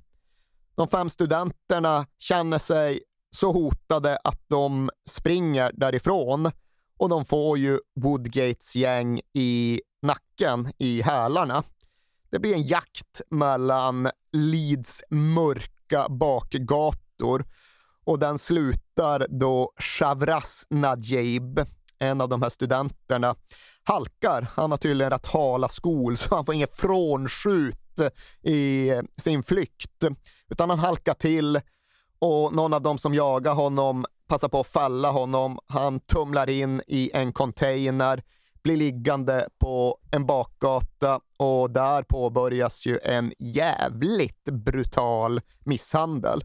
de 0.80 0.88
fem 0.88 1.10
studenterna 1.10 2.06
känner 2.18 2.58
sig 2.58 3.02
så 3.30 3.52
hotade 3.52 4.18
att 4.24 4.40
de 4.48 4.90
springer 5.08 5.72
därifrån 5.74 6.50
och 6.96 7.08
de 7.08 7.24
får 7.24 7.58
ju 7.58 7.78
Woodgates 8.00 8.76
gäng 8.76 9.20
i 9.32 9.80
nacken, 10.02 10.72
i 10.78 11.02
hälarna. 11.02 11.64
Det 12.30 12.38
blir 12.38 12.54
en 12.54 12.62
jakt 12.62 13.20
mellan 13.30 14.10
Leeds 14.32 15.02
mörka 15.10 16.08
bakgator 16.08 17.44
och 18.04 18.18
den 18.18 18.38
slutar 18.38 19.26
då 19.30 19.72
Shavras 19.78 20.66
Najib, 20.70 21.60
en 22.00 22.20
av 22.20 22.28
de 22.28 22.42
här 22.42 22.48
studenterna, 22.48 23.34
halkar. 23.84 24.46
Han 24.56 24.70
har 24.70 24.78
tydligen 24.78 25.10
rätt 25.10 25.26
hala 25.26 25.68
skol 25.68 26.16
så 26.16 26.34
han 26.34 26.44
får 26.44 26.54
inget 26.54 26.76
frånskjut 26.76 27.76
i 28.42 28.92
sin 29.16 29.42
flykt, 29.42 30.04
utan 30.48 30.70
han 30.70 30.78
halkar 30.78 31.14
till 31.14 31.60
och 32.18 32.54
någon 32.54 32.74
av 32.74 32.82
dem 32.82 32.98
som 32.98 33.14
jagar 33.14 33.54
honom 33.54 34.04
passar 34.28 34.48
på 34.48 34.60
att 34.60 34.66
fälla 34.66 35.10
honom. 35.10 35.58
Han 35.66 36.00
tumlar 36.00 36.50
in 36.50 36.82
i 36.86 37.10
en 37.14 37.32
container, 37.32 38.22
blir 38.62 38.76
liggande 38.76 39.48
på 39.58 39.98
en 40.10 40.26
bakgata 40.26 41.20
och 41.36 41.70
där 41.70 42.02
påbörjas 42.02 42.86
ju 42.86 42.98
en 43.02 43.32
jävligt 43.38 44.44
brutal 44.44 45.40
misshandel. 45.60 46.44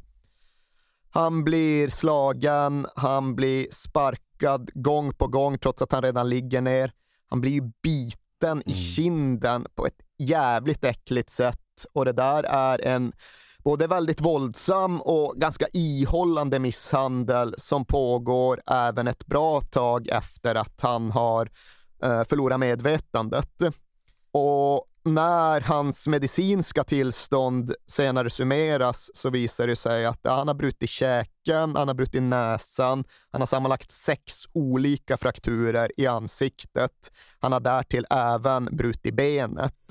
Han 1.10 1.44
blir 1.44 1.90
slagen, 1.90 2.88
han 2.96 3.36
blir 3.36 3.68
sparkad 3.72 4.25
gång 4.74 5.14
på 5.14 5.28
gång 5.28 5.58
trots 5.58 5.82
att 5.82 5.92
han 5.92 6.02
redan 6.02 6.30
ligger 6.30 6.62
ner. 6.62 6.92
Han 7.28 7.42
blir 7.42 7.62
biten 7.84 8.52
mm. 8.52 8.64
i 8.66 8.74
kinden 8.74 9.66
på 9.76 9.86
ett 9.86 10.02
jävligt 10.18 10.84
äckligt 10.84 11.30
sätt 11.30 11.86
och 11.94 12.06
det 12.06 12.12
där 12.12 12.44
är 12.44 12.86
en 12.86 13.14
både 13.66 13.88
väldigt 13.88 14.22
våldsam 14.22 15.02
och 15.02 15.36
ganska 15.38 15.68
ihållande 15.74 16.60
misshandel 16.60 17.56
som 17.58 17.86
pågår 17.86 18.62
även 18.68 19.08
ett 19.08 19.26
bra 19.26 19.62
tag 19.62 20.08
efter 20.08 20.56
att 20.56 20.82
han 20.82 21.12
har 21.12 21.50
eh, 22.04 22.24
förlorat 22.24 22.60
medvetandet. 22.60 23.62
Och 24.32 24.88
när 25.06 25.62
hans 25.62 26.08
medicinska 26.08 26.84
tillstånd 26.84 27.74
senare 27.88 28.30
summeras 28.30 29.12
så 29.14 29.30
visar 29.30 29.68
det 29.68 29.76
sig 29.76 30.06
att 30.06 30.20
han 30.24 30.48
har 30.48 30.56
brutit 30.56 30.90
käken, 30.90 31.76
han 31.76 31.88
har 31.88 31.94
brutit 31.94 32.24
näsan, 32.24 33.04
han 33.32 33.42
har 33.42 33.46
sammanlagt 33.46 33.92
sex 33.92 34.34
olika 34.54 35.18
frakturer 35.18 35.92
i 35.98 36.08
ansiktet. 36.08 37.12
Han 37.40 37.52
har 37.52 37.60
därtill 37.60 38.06
även 38.10 38.66
brutit 38.72 39.14
benet. 39.14 39.88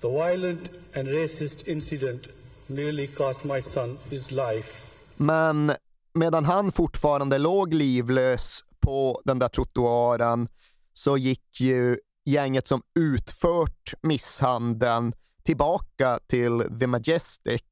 The 0.00 0.08
violent 0.08 0.70
and 0.96 1.08
racist 1.08 1.68
incident 1.68 2.22
nearly 2.66 3.06
cost 3.06 3.44
my 3.44 3.62
son 3.62 3.98
his 4.10 4.30
life. 4.30 4.72
Men 5.16 5.72
medan 6.14 6.44
han 6.44 6.72
fortfarande 6.72 7.38
låg 7.38 7.74
livlös 7.74 8.64
på 8.80 9.20
den 9.24 9.38
där 9.38 9.48
trottoaren 9.48 10.48
så 10.92 11.16
gick 11.16 11.60
ju 11.60 11.98
gänget 12.24 12.66
som 12.66 12.82
utfört 12.94 13.94
misshandeln 14.02 15.14
tillbaka 15.42 16.18
till 16.26 16.62
The 16.80 16.86
Majestic. 16.86 17.62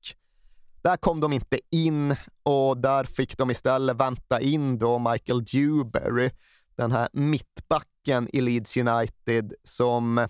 Där 0.82 0.96
kom 0.96 1.20
de 1.20 1.32
inte 1.32 1.60
in 1.70 2.16
och 2.42 2.76
där 2.76 3.04
fick 3.04 3.38
de 3.38 3.50
istället 3.50 3.96
vänta 3.96 4.40
in 4.40 4.78
då 4.78 4.98
Michael 4.98 5.44
Dewberry, 5.44 6.30
den 6.76 6.92
här 6.92 7.08
mittbacken 7.12 8.28
i 8.32 8.40
Leeds 8.40 8.76
United 8.76 9.54
som 9.64 10.28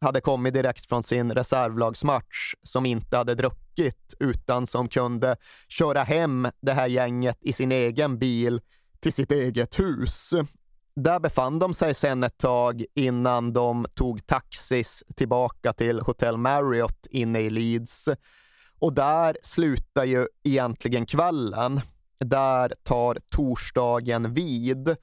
hade 0.00 0.20
kommit 0.20 0.54
direkt 0.54 0.88
från 0.88 1.02
sin 1.02 1.32
reservlagsmatch, 1.32 2.54
som 2.62 2.86
inte 2.86 3.16
hade 3.16 3.34
druckit 3.34 4.14
utan 4.18 4.66
som 4.66 4.88
kunde 4.88 5.36
köra 5.68 6.02
hem 6.02 6.48
det 6.60 6.72
här 6.72 6.86
gänget 6.86 7.38
i 7.40 7.52
sin 7.52 7.72
egen 7.72 8.18
bil 8.18 8.60
till 9.00 9.12
sitt 9.12 9.32
eget 9.32 9.78
hus. 9.78 10.32
Där 10.94 11.20
befann 11.20 11.58
de 11.58 11.74
sig 11.74 11.94
sen 11.94 12.24
ett 12.24 12.38
tag 12.38 12.84
innan 12.94 13.52
de 13.52 13.86
tog 13.94 14.26
taxis 14.26 15.04
tillbaka 15.16 15.72
till 15.72 16.00
Hotel 16.00 16.36
Marriott 16.36 17.06
inne 17.10 17.40
i 17.40 17.50
Leeds. 17.50 18.08
Och 18.78 18.92
där 18.94 19.36
slutar 19.42 20.04
ju 20.04 20.26
egentligen 20.42 21.06
kvällen. 21.06 21.80
Där 22.18 22.74
tar 22.82 23.18
torsdagen 23.30 24.32
vid. 24.32 24.96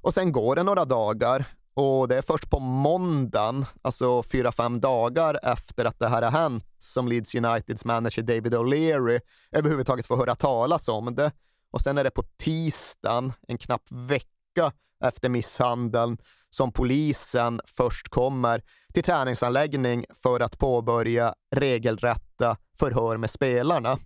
Och 0.00 0.14
sen 0.14 0.32
går 0.32 0.56
det 0.56 0.62
några 0.62 0.84
dagar 0.84 1.44
och 1.74 2.08
det 2.08 2.16
är 2.16 2.22
först 2.22 2.50
på 2.50 2.58
måndagen, 2.58 3.66
alltså 3.82 4.22
fyra, 4.22 4.52
fem 4.52 4.80
dagar 4.80 5.38
efter 5.42 5.84
att 5.84 5.98
det 5.98 6.08
här 6.08 6.22
har 6.22 6.30
hänt, 6.30 6.64
som 6.78 7.08
Leeds 7.08 7.34
Uniteds 7.34 7.84
manager 7.84 8.22
David 8.22 8.54
O'Leary 8.54 9.20
överhuvudtaget 9.52 10.06
får 10.06 10.16
höra 10.16 10.34
talas 10.34 10.88
om 10.88 11.14
det. 11.14 11.32
Och 11.70 11.80
sen 11.80 11.98
är 11.98 12.04
det 12.04 12.10
på 12.10 12.22
tisdagen, 12.38 13.32
en 13.48 13.58
knapp 13.58 13.82
vecka 13.90 14.72
efter 15.04 15.28
misshandeln, 15.28 16.18
som 16.50 16.72
polisen 16.72 17.60
först 17.66 18.08
kommer 18.08 18.62
till 18.94 19.02
träningsanläggning 19.02 20.04
för 20.22 20.40
att 20.40 20.58
påbörja 20.58 21.34
regelrätta 21.50 22.56
förhör 22.78 23.16
med 23.16 23.30
spelarna. 23.30 23.98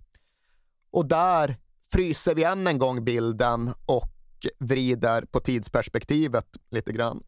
Och 0.91 1.05
där 1.05 1.57
fryser 1.91 2.35
vi 2.35 2.43
än 2.43 2.67
en 2.67 2.79
gång 2.79 3.03
bilden 3.03 3.73
och 3.85 4.11
vrider 4.59 5.25
på 5.25 5.39
tidsperspektivet 5.39 6.47
lite 6.69 6.91
grann. 6.91 7.23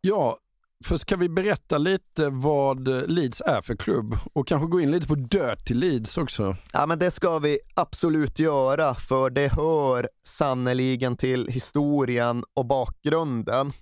Ja, 0.00 0.38
Först 0.84 1.02
ska 1.02 1.16
vi 1.16 1.28
berätta 1.28 1.78
lite 1.78 2.28
vad 2.28 2.88
Leeds 3.10 3.40
är 3.46 3.60
för 3.60 3.76
klubb 3.76 4.16
och 4.32 4.48
kanske 4.48 4.68
gå 4.68 4.80
in 4.80 4.90
lite 4.90 5.06
på 5.06 5.14
Dirty 5.14 5.74
Leeds 5.74 6.18
också? 6.18 6.56
Ja, 6.72 6.86
men 6.86 6.98
det 6.98 7.10
ska 7.10 7.38
vi 7.38 7.58
absolut 7.74 8.38
göra, 8.38 8.94
för 8.94 9.30
det 9.30 9.48
hör 9.48 10.08
sannoliken 10.24 11.16
till 11.16 11.48
historien 11.48 12.44
och 12.54 12.66
bakgrunden. 12.66 13.72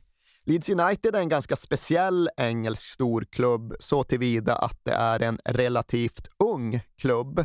Leeds 0.44 0.68
United 0.68 1.16
är 1.16 1.20
en 1.20 1.28
ganska 1.28 1.56
speciell 1.56 2.30
engelsk 2.36 2.82
storklubb 2.82 3.74
så 3.80 4.04
tillvida 4.04 4.56
att 4.56 4.80
det 4.84 4.92
är 4.92 5.22
en 5.22 5.38
relativt 5.44 6.28
ung 6.38 6.80
klubb. 6.96 7.44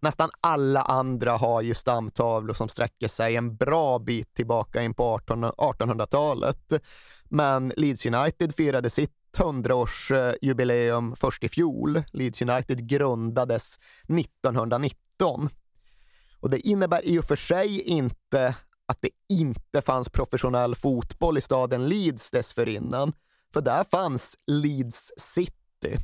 Nästan 0.00 0.30
alla 0.40 0.82
andra 0.82 1.36
har 1.36 1.62
ju 1.62 1.74
stamtavlor 1.74 2.54
som 2.54 2.68
sträcker 2.68 3.08
sig 3.08 3.36
en 3.36 3.56
bra 3.56 3.98
bit 3.98 4.34
tillbaka 4.34 4.82
in 4.82 4.94
på 4.94 5.18
1800-talet. 5.18 6.72
Men 7.28 7.72
Leeds 7.76 8.06
United 8.06 8.54
firade 8.54 8.90
sitt 8.90 9.12
100-årsjubileum 9.38 11.10
eh, 11.10 11.14
först 11.14 11.44
i 11.44 11.48
fjol. 11.48 12.02
Leeds 12.12 12.42
United 12.42 12.88
grundades 12.88 13.78
1919. 14.08 15.48
Och 16.40 16.50
det 16.50 16.60
innebär 16.60 17.04
i 17.04 17.18
och 17.18 17.24
för 17.24 17.36
sig 17.36 17.80
inte 17.80 18.54
att 18.86 18.98
det 19.00 19.10
inte 19.28 19.82
fanns 19.82 20.08
professionell 20.08 20.74
fotboll 20.74 21.38
i 21.38 21.40
staden 21.40 21.88
Leeds 21.88 22.30
dessförinnan, 22.30 23.12
för 23.52 23.60
där 23.60 23.84
fanns 23.84 24.36
Leeds 24.46 25.12
City. 25.16 25.98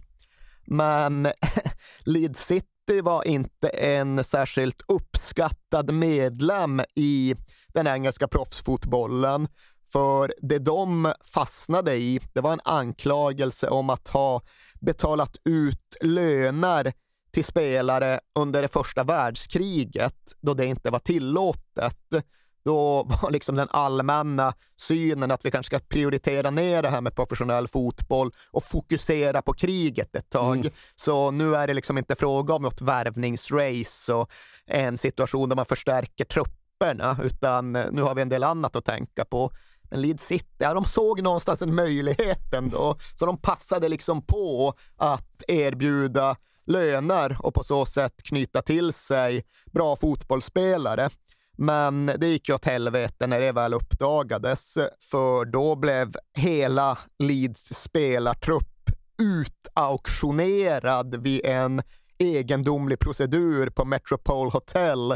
Men 0.67 1.29
Leeds 2.05 2.47
City 2.47 3.01
var 3.03 3.25
inte 3.25 3.69
en 3.69 4.25
särskilt 4.25 4.83
uppskattad 4.89 5.95
medlem 5.95 6.83
i 6.95 7.35
den 7.69 7.87
engelska 7.87 8.29
proffsfotbollen 8.29 9.49
för 9.93 10.35
det 10.43 10.59
de 10.59 11.13
fastnade 11.25 11.95
i, 11.95 12.21
det 12.33 12.41
var 12.41 12.53
en 12.53 12.61
anklagelse 12.65 13.69
om 13.69 13.91
att 13.91 14.09
ha 14.09 14.43
betalat 14.81 15.37
ut 15.45 15.97
löner 16.01 16.93
till 17.33 17.45
spelare 17.45 18.21
under 18.35 18.63
det 18.63 18.69
första 18.69 19.05
världskriget, 19.05 20.33
då 20.41 20.55
det 20.55 20.67
inte 20.67 20.91
var 20.91 20.99
tillåtet. 20.99 22.25
Då 22.65 23.03
var 23.03 23.31
liksom 23.31 23.57
den 23.57 23.69
allmänna 23.71 24.55
synen 24.77 25.31
att 25.31 25.45
vi 25.45 25.51
kanske 25.51 25.77
ska 25.77 25.87
prioritera 25.89 26.51
ner 26.51 26.83
det 26.83 26.89
här 26.89 27.01
med 27.01 27.15
professionell 27.15 27.69
fotboll 27.69 28.33
och 28.51 28.65
fokusera 28.65 29.43
på 29.43 29.53
kriget 29.53 30.17
ett 30.17 30.31
tag. 30.31 30.57
Mm. 30.57 30.73
Så 30.95 31.31
nu 31.31 31.57
är 31.57 31.67
det 31.67 31.75
liksom 31.75 31.99
inte 31.99 32.15
fråga 32.15 32.55
om 32.55 32.63
något 32.63 32.81
värvningsrace 32.81 34.13
och 34.13 34.31
en 34.67 34.99
situation 34.99 35.49
där 35.49 35.57
man 35.57 35.67
förstärker 35.67 36.25
trupperna, 36.25 37.17
utan 37.23 37.73
nu 37.73 38.03
har 38.03 38.15
vi 38.15 38.23
en 38.23 38.29
del 38.29 38.43
annat 38.43 38.77
att 38.77 38.85
tänka 38.85 39.25
på. 39.25 39.51
Men 39.93 40.01
Leeds 40.01 40.27
City, 40.27 40.47
ja, 40.59 40.75
de 40.75 40.85
såg 40.85 41.23
någonstans 41.23 41.63
en 41.63 41.75
möjlighet 41.75 42.55
ändå, 42.55 42.97
så 43.15 43.27
de 43.27 43.39
passade 43.39 43.89
liksom 43.89 44.23
på 44.23 44.75
att 44.97 45.43
erbjuda 45.49 46.37
löner 46.67 47.37
och 47.41 47.55
på 47.55 47.65
så 47.65 47.87
sätt 47.87 48.23
knyta 48.23 48.63
till 48.63 48.93
sig 48.93 49.45
bra 49.73 49.97
fotbollsspelare. 49.97 51.11
Men 51.59 52.07
det 52.07 52.27
gick 52.27 52.49
ju 52.49 52.55
åt 52.55 52.65
helvete 52.65 53.27
när 53.27 53.41
det 53.41 53.53
väl 53.53 53.75
uppdagades, 53.75 54.75
för 55.11 55.45
då 55.45 55.77
blev 55.77 56.17
hela 56.39 56.99
Leeds 57.19 57.83
spelartrupp 57.83 58.91
utauktionerad 59.19 61.23
vid 61.23 61.45
en 61.45 61.83
egendomlig 62.19 62.99
procedur 62.99 63.71
på 63.71 63.85
Metropole 63.85 64.51
Hotel 64.51 65.13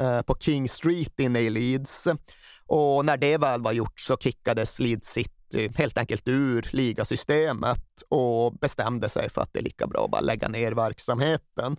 eh, 0.00 0.22
på 0.22 0.36
King 0.40 0.68
Street 0.68 1.20
inne 1.20 1.40
i 1.40 1.50
Leeds. 1.50 2.08
Och 2.68 3.04
när 3.04 3.16
det 3.16 3.36
väl 3.36 3.62
var 3.62 3.72
gjort 3.72 4.00
så 4.00 4.16
kickades 4.16 4.78
Leeds 4.78 5.08
City 5.08 5.72
helt 5.74 5.98
enkelt 5.98 6.28
ur 6.28 6.68
ligasystemet 6.72 7.86
och 8.08 8.52
bestämde 8.52 9.08
sig 9.08 9.30
för 9.30 9.42
att 9.42 9.52
det 9.52 9.58
är 9.58 9.62
lika 9.62 9.86
bra 9.86 10.04
att 10.04 10.10
bara 10.10 10.20
lägga 10.20 10.48
ner 10.48 10.72
verksamheten. 10.72 11.76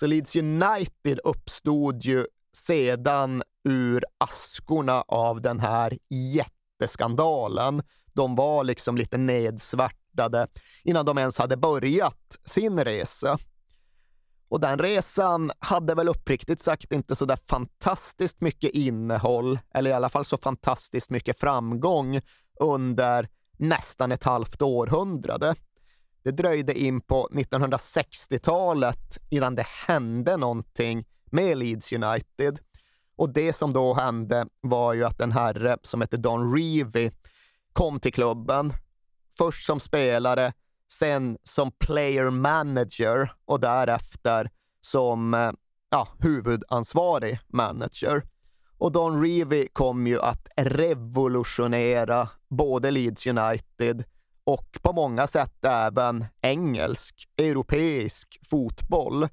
Så 0.00 0.06
Leeds 0.06 0.36
United 0.36 1.20
uppstod 1.24 2.02
ju 2.02 2.26
sedan 2.56 3.42
ur 3.68 4.04
askorna 4.18 5.04
av 5.08 5.40
den 5.42 5.60
här 5.60 5.98
jätteskandalen. 6.10 7.82
De 8.12 8.36
var 8.36 8.64
liksom 8.64 8.96
lite 8.96 9.18
nedsvärtade 9.18 10.46
innan 10.84 11.06
de 11.06 11.18
ens 11.18 11.38
hade 11.38 11.56
börjat 11.56 12.38
sin 12.44 12.84
resa. 12.84 13.38
Och 14.48 14.60
den 14.60 14.78
resan 14.78 15.52
hade 15.58 15.94
väl 15.94 16.08
uppriktigt 16.08 16.60
sagt 16.60 16.92
inte 16.92 17.16
så 17.16 17.24
där 17.24 17.38
fantastiskt 17.48 18.40
mycket 18.40 18.70
innehåll, 18.70 19.58
eller 19.74 19.90
i 19.90 19.92
alla 19.94 20.08
fall 20.08 20.24
så 20.24 20.36
fantastiskt 20.36 21.10
mycket 21.10 21.40
framgång 21.40 22.20
under 22.60 23.28
nästan 23.58 24.12
ett 24.12 24.24
halvt 24.24 24.62
århundrade. 24.62 25.54
Det 26.22 26.30
dröjde 26.30 26.78
in 26.78 27.00
på 27.00 27.28
1960-talet 27.32 29.18
innan 29.30 29.54
det 29.54 29.66
hände 29.86 30.36
någonting 30.36 31.06
med 31.30 31.58
Leeds 31.58 31.92
United. 31.92 32.58
Och 33.16 33.32
det 33.32 33.52
som 33.52 33.72
då 33.72 33.94
hände 33.94 34.46
var 34.60 34.92
ju 34.94 35.04
att 35.04 35.20
en 35.20 35.32
herre 35.32 35.78
som 35.82 36.00
hette 36.00 36.16
Don 36.16 36.56
Revie 36.56 37.12
kom 37.72 38.00
till 38.00 38.12
klubben. 38.12 38.72
Först 39.38 39.66
som 39.66 39.80
spelare, 39.80 40.52
sen 40.92 41.38
som 41.42 41.70
player 41.70 42.30
manager 42.30 43.32
och 43.44 43.60
därefter 43.60 44.50
som 44.80 45.34
eh, 45.34 45.50
ja, 45.90 46.08
huvudansvarig 46.18 47.38
manager. 47.48 48.22
Och 48.78 48.92
Don 48.92 49.22
Revy 49.22 49.68
kom 49.72 50.06
ju 50.06 50.20
att 50.20 50.48
revolutionera 50.56 52.28
både 52.48 52.90
Leeds 52.90 53.26
United 53.26 54.04
och 54.44 54.78
på 54.82 54.92
många 54.92 55.26
sätt 55.26 55.64
även 55.64 56.24
engelsk, 56.42 57.28
europeisk 57.36 58.38
fotboll. 58.50 59.28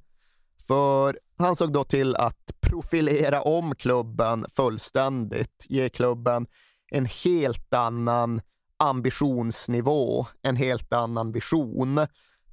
För 0.68 1.20
han 1.38 1.56
såg 1.56 1.74
då 1.74 1.84
till 1.84 2.16
att 2.16 2.52
profilera 2.62 3.42
om 3.42 3.76
klubben 3.76 4.46
fullständigt, 4.50 5.66
ge 5.70 5.90
klubben 5.90 6.48
en 6.92 7.06
helt 7.06 7.74
annan 7.74 8.42
ambitionsnivå, 8.78 10.28
en 10.42 10.56
helt 10.56 10.94
annan 10.94 11.32
vision. 11.32 12.08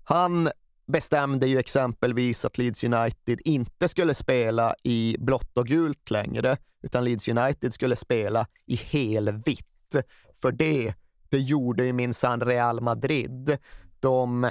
Han 0.04 0.50
bestämde 0.86 1.46
ju 1.46 1.58
exempelvis 1.58 2.44
att 2.44 2.58
Leeds 2.58 2.84
United 2.84 3.40
inte 3.44 3.88
skulle 3.88 4.14
spela 4.14 4.74
i 4.82 5.16
blått 5.18 5.58
och 5.58 5.66
gult 5.66 6.10
längre, 6.10 6.56
utan 6.82 7.04
Leeds 7.04 7.28
United 7.28 7.74
skulle 7.74 7.96
spela 7.96 8.46
i 8.66 8.76
helvitt. 8.76 9.96
För 10.34 10.52
det, 10.52 10.94
det 11.28 11.38
gjorde 11.38 11.84
ju 11.84 11.92
minsann 11.92 12.40
Real 12.40 12.80
Madrid, 12.80 13.58
de 14.00 14.50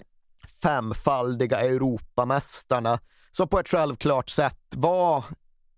femfaldiga 0.61 1.59
Europamästarna, 1.59 2.99
som 3.31 3.47
på 3.47 3.59
ett 3.59 3.67
självklart 3.67 4.29
sätt 4.29 4.75
var 4.75 5.25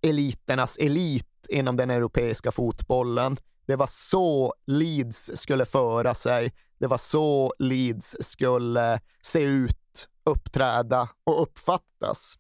eliternas 0.02 0.78
elit 0.78 1.48
inom 1.50 1.76
den 1.76 1.90
europeiska 1.90 2.52
fotbollen. 2.52 3.38
Det 3.66 3.76
var 3.76 3.88
så 3.88 4.54
Leeds 4.66 5.32
skulle 5.36 5.66
föra 5.66 6.14
sig. 6.14 6.52
Det 6.80 6.88
var 6.88 6.98
så 6.98 7.54
Leeds 7.60 8.16
skulle 8.20 9.00
se 9.22 9.44
ut, 9.44 10.10
uppträda 10.24 11.10
och 11.24 11.42
uppfattas. 11.42 12.38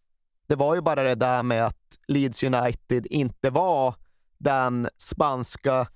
det 0.48 0.56
var 0.56 0.76
ju 0.76 0.82
bara 0.82 1.04
det 1.04 1.16
där 1.16 1.44
med 1.44 1.66
att 1.66 2.00
Leeds 2.08 2.44
United 2.44 3.06
inte 3.06 3.50
var 3.50 3.96
den 4.38 4.90
spanska 4.98 5.88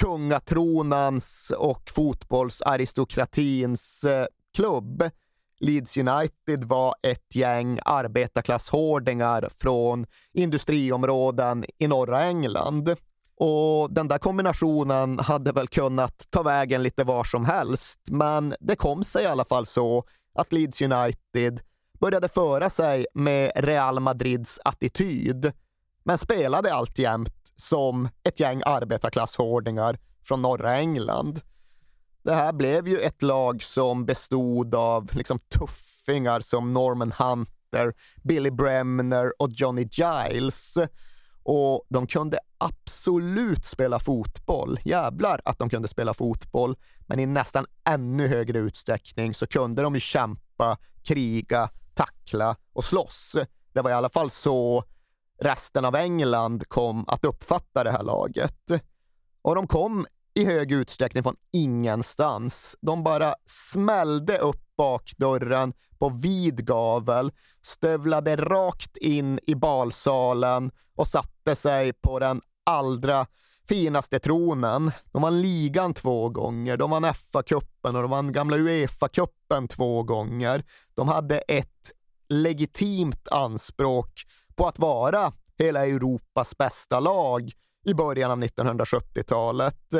kungatronans 0.00 1.52
och 1.58 1.90
fotbollsaristokratins 1.90 4.04
eh, 4.04 4.26
klubb. 4.54 5.10
Leeds 5.60 5.96
United 5.96 6.64
var 6.64 6.94
ett 7.02 7.36
gäng 7.36 7.78
arbetarklasshårdingar 7.84 9.48
från 9.56 10.06
industriområden 10.32 11.64
i 11.78 11.88
norra 11.88 12.22
England. 12.22 12.96
Och 13.44 13.92
den 13.92 14.08
där 14.08 14.18
kombinationen 14.18 15.18
hade 15.18 15.52
väl 15.52 15.68
kunnat 15.68 16.26
ta 16.30 16.42
vägen 16.42 16.82
lite 16.82 17.04
var 17.04 17.24
som 17.24 17.44
helst, 17.44 18.00
men 18.10 18.54
det 18.60 18.76
kom 18.76 19.04
sig 19.04 19.24
i 19.24 19.26
alla 19.26 19.44
fall 19.44 19.66
så 19.66 20.04
att 20.34 20.52
Leeds 20.52 20.82
United 20.82 21.60
började 22.00 22.28
föra 22.28 22.70
sig 22.70 23.06
med 23.14 23.52
Real 23.56 24.00
Madrids 24.00 24.60
attityd, 24.64 25.52
men 26.04 26.18
spelade 26.18 26.74
alltjämt 26.74 27.52
som 27.56 28.08
ett 28.22 28.40
gäng 28.40 28.62
arbetarklasshårdingar 28.66 29.98
från 30.24 30.42
norra 30.42 30.76
England. 30.76 31.40
Det 32.22 32.34
här 32.34 32.52
blev 32.52 32.88
ju 32.88 32.98
ett 32.98 33.22
lag 33.22 33.62
som 33.62 34.06
bestod 34.06 34.74
av 34.74 35.10
liksom 35.12 35.38
tuffingar 35.38 36.40
som 36.40 36.72
Norman 36.72 37.12
Hunter, 37.12 37.94
Billy 38.22 38.50
Bremner 38.50 39.32
och 39.38 39.50
Johnny 39.50 39.88
Giles. 39.92 40.78
Och 41.42 41.86
de 41.88 42.06
kunde 42.06 42.38
absolut 42.58 43.64
spela 43.64 43.98
fotboll. 43.98 44.78
Jävlar 44.84 45.40
att 45.44 45.58
de 45.58 45.70
kunde 45.70 45.88
spela 45.88 46.14
fotboll. 46.14 46.76
Men 47.06 47.18
i 47.18 47.26
nästan 47.26 47.66
ännu 47.84 48.26
högre 48.28 48.58
utsträckning 48.58 49.34
så 49.34 49.46
kunde 49.46 49.82
de 49.82 49.94
ju 49.94 50.00
kämpa, 50.00 50.78
kriga, 51.02 51.70
tackla 51.94 52.56
och 52.72 52.84
slåss. 52.84 53.36
Det 53.72 53.80
var 53.80 53.90
i 53.90 53.94
alla 53.94 54.08
fall 54.08 54.30
så 54.30 54.84
resten 55.40 55.84
av 55.84 55.96
England 55.96 56.68
kom 56.68 57.04
att 57.08 57.24
uppfatta 57.24 57.84
det 57.84 57.90
här 57.90 58.02
laget. 58.02 58.70
Och 59.42 59.54
de 59.54 59.66
kom 59.66 60.06
i 60.34 60.44
hög 60.44 60.72
utsträckning 60.72 61.22
från 61.22 61.36
ingenstans. 61.52 62.76
De 62.80 63.04
bara 63.04 63.34
smällde 63.46 64.38
upp 64.38 64.62
bakdörren 64.76 65.72
på 65.98 66.08
vid 66.08 66.66
gavel, 66.66 67.32
stövlade 67.62 68.36
rakt 68.36 68.96
in 68.96 69.40
i 69.42 69.54
balsalen 69.54 70.70
och 70.94 71.08
satt 71.08 71.31
satte 71.42 71.54
sig 71.60 71.92
på 71.92 72.18
den 72.18 72.40
allra 72.64 73.26
finaste 73.68 74.18
tronen. 74.18 74.92
De 75.12 75.22
vann 75.22 75.42
ligan 75.42 75.94
två 75.94 76.28
gånger, 76.28 76.76
de 76.76 76.90
vann 76.90 77.04
FA-cupen 77.04 77.96
och 77.96 78.02
de 78.02 78.10
vann 78.10 78.32
gamla 78.32 78.56
Uefa-cupen 78.56 79.68
två 79.68 80.02
gånger. 80.02 80.64
De 80.94 81.08
hade 81.08 81.38
ett 81.38 81.92
legitimt 82.28 83.28
anspråk 83.28 84.22
på 84.54 84.66
att 84.66 84.78
vara 84.78 85.32
hela 85.58 85.86
Europas 85.86 86.58
bästa 86.58 87.00
lag 87.00 87.50
i 87.84 87.94
början 87.94 88.30
av 88.30 88.38
1970-talet. 88.38 89.94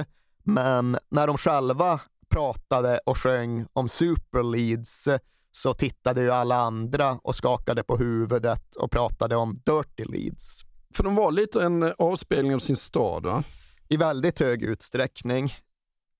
Men 0.44 0.98
när 1.11 1.26
de 1.26 1.38
själva 1.38 2.00
pratade 2.31 3.00
och 3.07 3.18
sjöng 3.18 3.66
om 3.72 3.88
superleads 3.88 5.09
så 5.50 5.74
tittade 5.74 6.20
ju 6.20 6.31
alla 6.31 6.57
andra 6.57 7.18
och 7.22 7.35
skakade 7.35 7.83
på 7.83 7.96
huvudet 7.96 8.76
och 8.76 8.90
pratade 8.90 9.37
om 9.37 9.61
Dirty 9.64 10.05
Leads. 10.05 10.71
För 10.94 11.02
de 11.02 11.14
var 11.14 11.33
lite 11.33 11.64
en 11.64 11.83
eh, 11.83 11.92
avspegling 11.98 12.55
av 12.55 12.59
sin 12.59 12.76
stad 12.76 13.26
va? 13.26 13.44
I 13.88 13.96
väldigt 13.96 14.40
hög 14.40 14.62
utsträckning. 14.62 15.52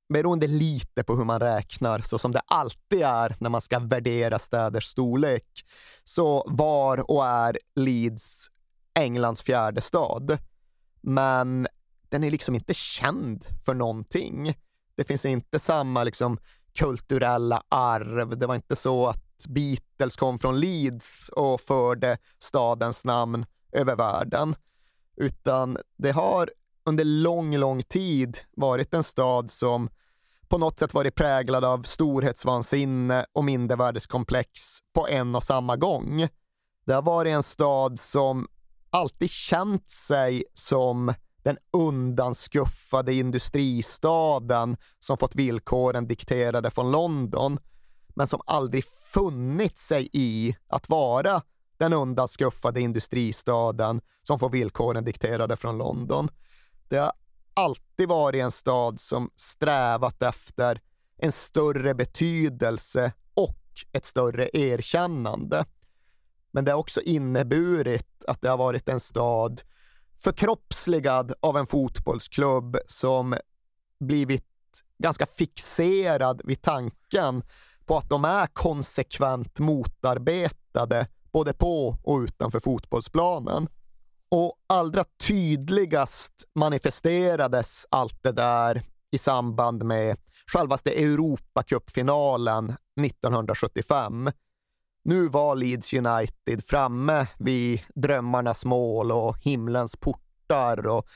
Beroende 0.08 0.46
lite 0.46 1.04
på 1.04 1.16
hur 1.16 1.24
man 1.24 1.40
räknar, 1.40 2.00
så 2.00 2.18
som 2.18 2.32
det 2.32 2.42
alltid 2.46 3.02
är 3.02 3.37
när 3.38 3.50
man 3.50 3.61
ska 3.61 3.78
värdera 3.78 4.38
städers 4.38 4.85
storlek, 4.85 5.64
så 6.04 6.44
var 6.46 7.11
och 7.11 7.26
är 7.26 7.58
Leeds 7.74 8.50
Englands 8.94 9.42
fjärde 9.42 9.80
stad. 9.80 10.38
Men 11.00 11.68
den 12.08 12.24
är 12.24 12.30
liksom 12.30 12.54
inte 12.54 12.74
känd 12.74 13.46
för 13.64 13.74
någonting. 13.74 14.54
Det 14.94 15.04
finns 15.04 15.24
inte 15.24 15.58
samma 15.58 16.04
liksom 16.04 16.38
kulturella 16.78 17.62
arv. 17.68 18.38
Det 18.38 18.46
var 18.46 18.54
inte 18.54 18.76
så 18.76 19.06
att 19.06 19.46
Beatles 19.48 20.16
kom 20.16 20.38
från 20.38 20.61
Leeds 20.61 21.28
och 21.28 21.61
förde 21.61 22.18
stadens 22.38 23.04
namn 23.04 23.46
över 23.72 23.96
världen, 23.96 24.54
utan 25.16 25.78
det 25.96 26.11
har 26.11 26.50
under 26.85 27.04
lång, 27.04 27.56
lång 27.56 27.82
tid 27.82 28.38
varit 28.56 28.94
en 28.94 29.02
stad 29.02 29.50
som 29.50 29.88
på 30.48 30.58
något 30.58 30.78
sätt 30.78 30.94
varit 30.94 31.14
präglad 31.14 31.64
av 31.64 31.82
storhetsvansinne 31.82 33.26
och 33.32 33.44
mindervärdeskomplex 33.44 34.78
på 34.94 35.08
en 35.08 35.35
och 35.35 35.42
samma 35.42 35.76
gång. 35.76 36.28
Det 36.87 36.92
har 36.92 37.02
varit 37.02 37.30
en 37.30 37.42
stad 37.42 38.00
som 38.00 38.48
alltid 38.90 39.30
känt 39.30 39.88
sig 39.88 40.44
som 40.54 41.14
den 41.42 41.58
undanskuffade 41.72 43.14
industristaden 43.14 44.76
som 44.98 45.18
fått 45.18 45.35
villkoren 45.35 46.06
dikterade 46.06 46.70
från 46.70 46.90
London, 46.90 47.58
men 48.08 48.26
som 48.26 48.40
aldrig 48.46 48.85
funnit 48.85 49.78
sig 49.78 50.08
i 50.12 50.56
att 50.68 50.88
vara 50.88 51.42
den 51.82 51.92
undanskuffade 51.92 52.80
industristaden 52.80 54.00
som 54.22 54.38
får 54.38 54.50
villkoren 54.50 55.04
dikterade 55.04 55.56
från 55.56 55.78
London. 55.78 56.28
Det 56.88 56.96
har 56.96 57.12
alltid 57.54 58.08
varit 58.08 58.42
en 58.42 58.50
stad 58.50 59.00
som 59.00 59.30
strävat 59.36 60.22
efter 60.22 60.80
en 61.16 61.32
större 61.32 61.94
betydelse 61.94 63.12
och 63.34 63.58
ett 63.92 64.04
större 64.04 64.50
erkännande. 64.52 65.64
Men 66.50 66.64
det 66.64 66.70
har 66.70 66.78
också 66.78 67.00
inneburit 67.00 68.24
att 68.26 68.40
det 68.40 68.48
har 68.48 68.58
varit 68.58 68.88
en 68.88 69.00
stad 69.00 69.62
förkroppsligad 70.18 71.34
av 71.40 71.56
en 71.56 71.66
fotbollsklubb 71.66 72.78
som 72.86 73.36
blivit 74.00 74.44
ganska 74.98 75.26
fixerad 75.26 76.42
vid 76.44 76.62
tanken 76.62 77.42
på 77.86 77.96
att 77.96 78.08
de 78.08 78.24
är 78.24 78.46
konsekvent 78.46 79.58
motarbetade 79.58 81.06
både 81.32 81.52
på 81.52 81.96
och 82.02 82.18
utanför 82.18 82.60
fotbollsplanen. 82.60 83.68
Och 84.30 84.54
allra 84.66 85.04
tydligast 85.26 86.32
manifesterades 86.54 87.86
allt 87.90 88.22
det 88.22 88.32
där 88.32 88.82
i 89.10 89.18
samband 89.18 89.84
med 89.84 90.16
självaste 90.46 90.90
Europacupfinalen 90.90 92.76
1975 93.00 94.30
nu 95.04 95.28
var 95.28 95.56
Leeds 95.56 95.92
United 95.92 96.64
framme 96.64 97.26
vid 97.38 97.80
drömmarnas 97.94 98.64
mål 98.64 99.12
och 99.12 99.36
himlens 99.40 99.96
portar 99.96 100.86
och 100.86 101.06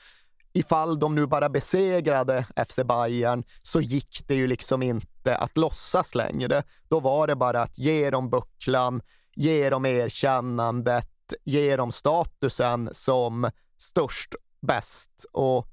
ifall 0.53 0.99
de 0.99 1.15
nu 1.15 1.27
bara 1.27 1.49
besegrade 1.49 2.47
FC 2.69 2.77
Bayern 2.85 3.45
så 3.63 3.81
gick 3.81 4.23
det 4.27 4.35
ju 4.35 4.47
liksom 4.47 4.83
inte 4.83 5.37
att 5.37 5.57
låtsas 5.57 6.15
längre. 6.15 6.63
Då 6.89 7.01
var 7.01 7.27
det 7.27 7.37
bara 7.37 7.63
att 7.63 7.79
ge 7.79 8.11
dem 8.11 8.31
bucklan, 8.31 9.03
ge 9.37 9.71
dem 9.71 9.87
erkännandet, 9.87 11.35
ge 11.45 11.77
dem 11.77 11.93
statusen 11.93 12.89
som 12.93 13.51
störst, 13.77 14.35
bäst 14.61 15.27
och 15.33 15.69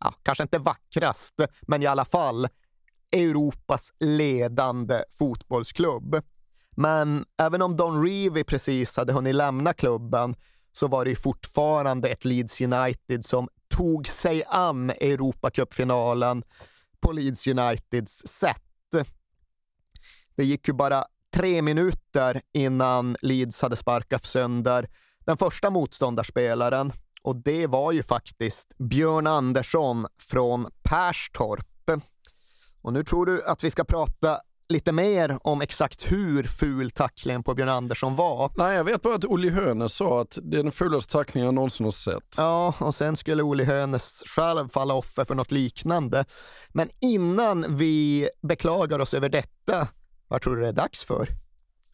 ja, 0.00 0.14
kanske 0.22 0.42
inte 0.42 0.58
vackrast, 0.58 1.40
men 1.62 1.82
i 1.82 1.86
alla 1.86 2.04
fall 2.04 2.48
Europas 3.12 3.92
ledande 4.00 5.02
fotbollsklubb. 5.10 6.22
Men 6.70 7.24
även 7.38 7.62
om 7.62 7.76
Don 7.76 8.04
Revy 8.06 8.44
precis 8.44 8.96
hade 8.96 9.12
hunnit 9.12 9.34
lämna 9.34 9.72
klubben 9.72 10.36
så 10.72 10.86
var 10.86 11.04
det 11.04 11.16
fortfarande 11.16 12.08
ett 12.08 12.24
Leeds 12.24 12.60
United 12.60 13.24
som 13.24 13.48
tog 13.68 14.08
sig 14.08 14.44
an 14.48 14.90
Europacupfinalen 14.90 16.44
på 17.00 17.12
Leeds 17.12 17.46
Uniteds 17.46 18.26
sätt. 18.26 18.62
Det 20.36 20.44
gick 20.44 20.68
ju 20.68 20.74
bara 20.74 21.04
tre 21.36 21.62
minuter 21.62 22.40
innan 22.52 23.16
Leeds 23.22 23.62
hade 23.62 23.76
sparkat 23.76 24.24
sönder 24.24 24.88
den 25.26 25.36
första 25.36 25.70
motståndarspelaren 25.70 26.92
och 27.22 27.36
det 27.36 27.66
var 27.66 27.92
ju 27.92 28.02
faktiskt 28.02 28.78
Björn 28.78 29.26
Andersson 29.26 30.06
från 30.18 30.66
Perstorp. 30.82 31.90
Och 32.82 32.92
nu 32.92 33.04
tror 33.04 33.26
du 33.26 33.44
att 33.44 33.64
vi 33.64 33.70
ska 33.70 33.84
prata 33.84 34.40
lite 34.68 34.92
mer 34.92 35.38
om 35.42 35.60
exakt 35.60 36.12
hur 36.12 36.42
ful 36.42 36.90
tacklingen 36.90 37.42
på 37.42 37.54
Björn 37.54 37.68
Andersson 37.68 38.16
var. 38.16 38.50
Nej, 38.56 38.76
jag 38.76 38.84
vet 38.84 39.02
bara 39.02 39.14
att 39.14 39.24
Olli 39.24 39.48
Hönes 39.48 39.92
sa 39.92 40.20
att 40.20 40.38
det 40.42 40.58
är 40.58 40.62
den 40.62 40.72
fulaste 40.72 41.12
tacklingen 41.12 41.44
jag 41.44 41.54
någonsin 41.54 41.84
har 41.84 41.90
sett. 41.90 42.34
Ja, 42.36 42.74
och 42.80 42.94
sen 42.94 43.16
skulle 43.16 43.42
Olli 43.42 43.64
Hönes 43.64 44.22
själv 44.26 44.68
falla 44.68 44.94
offer 44.94 45.24
för 45.24 45.34
något 45.34 45.50
liknande. 45.50 46.24
Men 46.68 46.90
innan 47.00 47.76
vi 47.76 48.28
beklagar 48.42 48.98
oss 48.98 49.14
över 49.14 49.28
detta, 49.28 49.88
vad 50.28 50.42
tror 50.42 50.56
du 50.56 50.62
det 50.62 50.68
är 50.68 50.72
dags 50.72 51.04
för? 51.04 51.28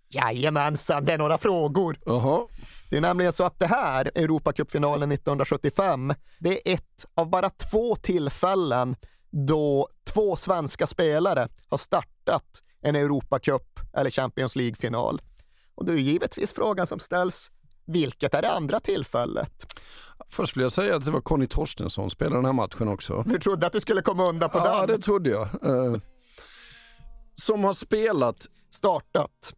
Jajamensan, 0.09 1.05
det 1.05 1.13
är 1.13 1.19
några 1.19 1.39
frågor. 1.39 1.99
Jaha. 2.07 2.47
Det 2.91 2.97
är 2.97 3.01
nämligen 3.01 3.33
så 3.33 3.45
att 3.45 3.59
det 3.59 3.67
här, 3.67 4.11
Europacupfinalen 4.15 5.13
1975, 5.13 6.15
det 6.39 6.69
är 6.71 6.75
ett 6.75 7.07
av 7.15 7.31
bara 7.31 7.51
två 7.51 7.97
tillfällen 7.97 8.97
då 9.31 9.89
två 10.05 10.37
svenska 10.37 10.87
spelare 10.87 11.49
har 11.69 11.79
startat 11.79 12.63
en 12.81 12.97
Europacup 12.97 13.81
eller 13.97 14.11
Champions 14.11 14.57
League-final. 14.57 15.21
Och 15.75 15.85
då 15.85 15.93
är 15.93 15.97
givetvis 15.97 16.53
frågan 16.53 16.87
som 16.87 16.99
ställs, 16.99 17.51
Vilket 17.87 18.35
är 18.35 18.43
det 18.43 18.51
andra 18.53 18.81
tillfället? 18.81 19.75
Först 20.29 20.57
vill 20.57 20.63
jag 20.63 20.73
säga 20.73 20.97
att 20.97 21.05
det 21.05 21.11
var 21.11 21.21
Conny 21.21 21.47
Torstensson 21.47 22.03
som 22.05 22.11
spelade 22.11 22.37
den 22.37 22.45
här 22.45 22.53
matchen 22.53 22.89
också. 22.89 23.23
Du 23.27 23.39
trodde 23.39 23.67
att 23.67 23.73
du 23.73 23.81
skulle 23.81 24.03
komma 24.03 24.29
undan 24.29 24.51
på 24.51 24.59
Ja, 24.59 24.87
den? 24.87 24.97
det 24.97 25.03
trodde 25.03 25.31
jag. 25.31 25.49
Som 27.35 27.65
har 27.65 27.75
spelat 27.75 28.47
Startat. 28.71 29.55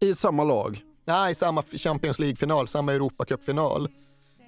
i 0.00 0.14
samma 0.14 0.44
lag. 0.44 0.80
Nej, 1.04 1.34
samma 1.34 1.62
Champions 1.62 2.18
League-final, 2.18 2.68
samma 2.68 2.92
Europacupfinal. 2.92 3.88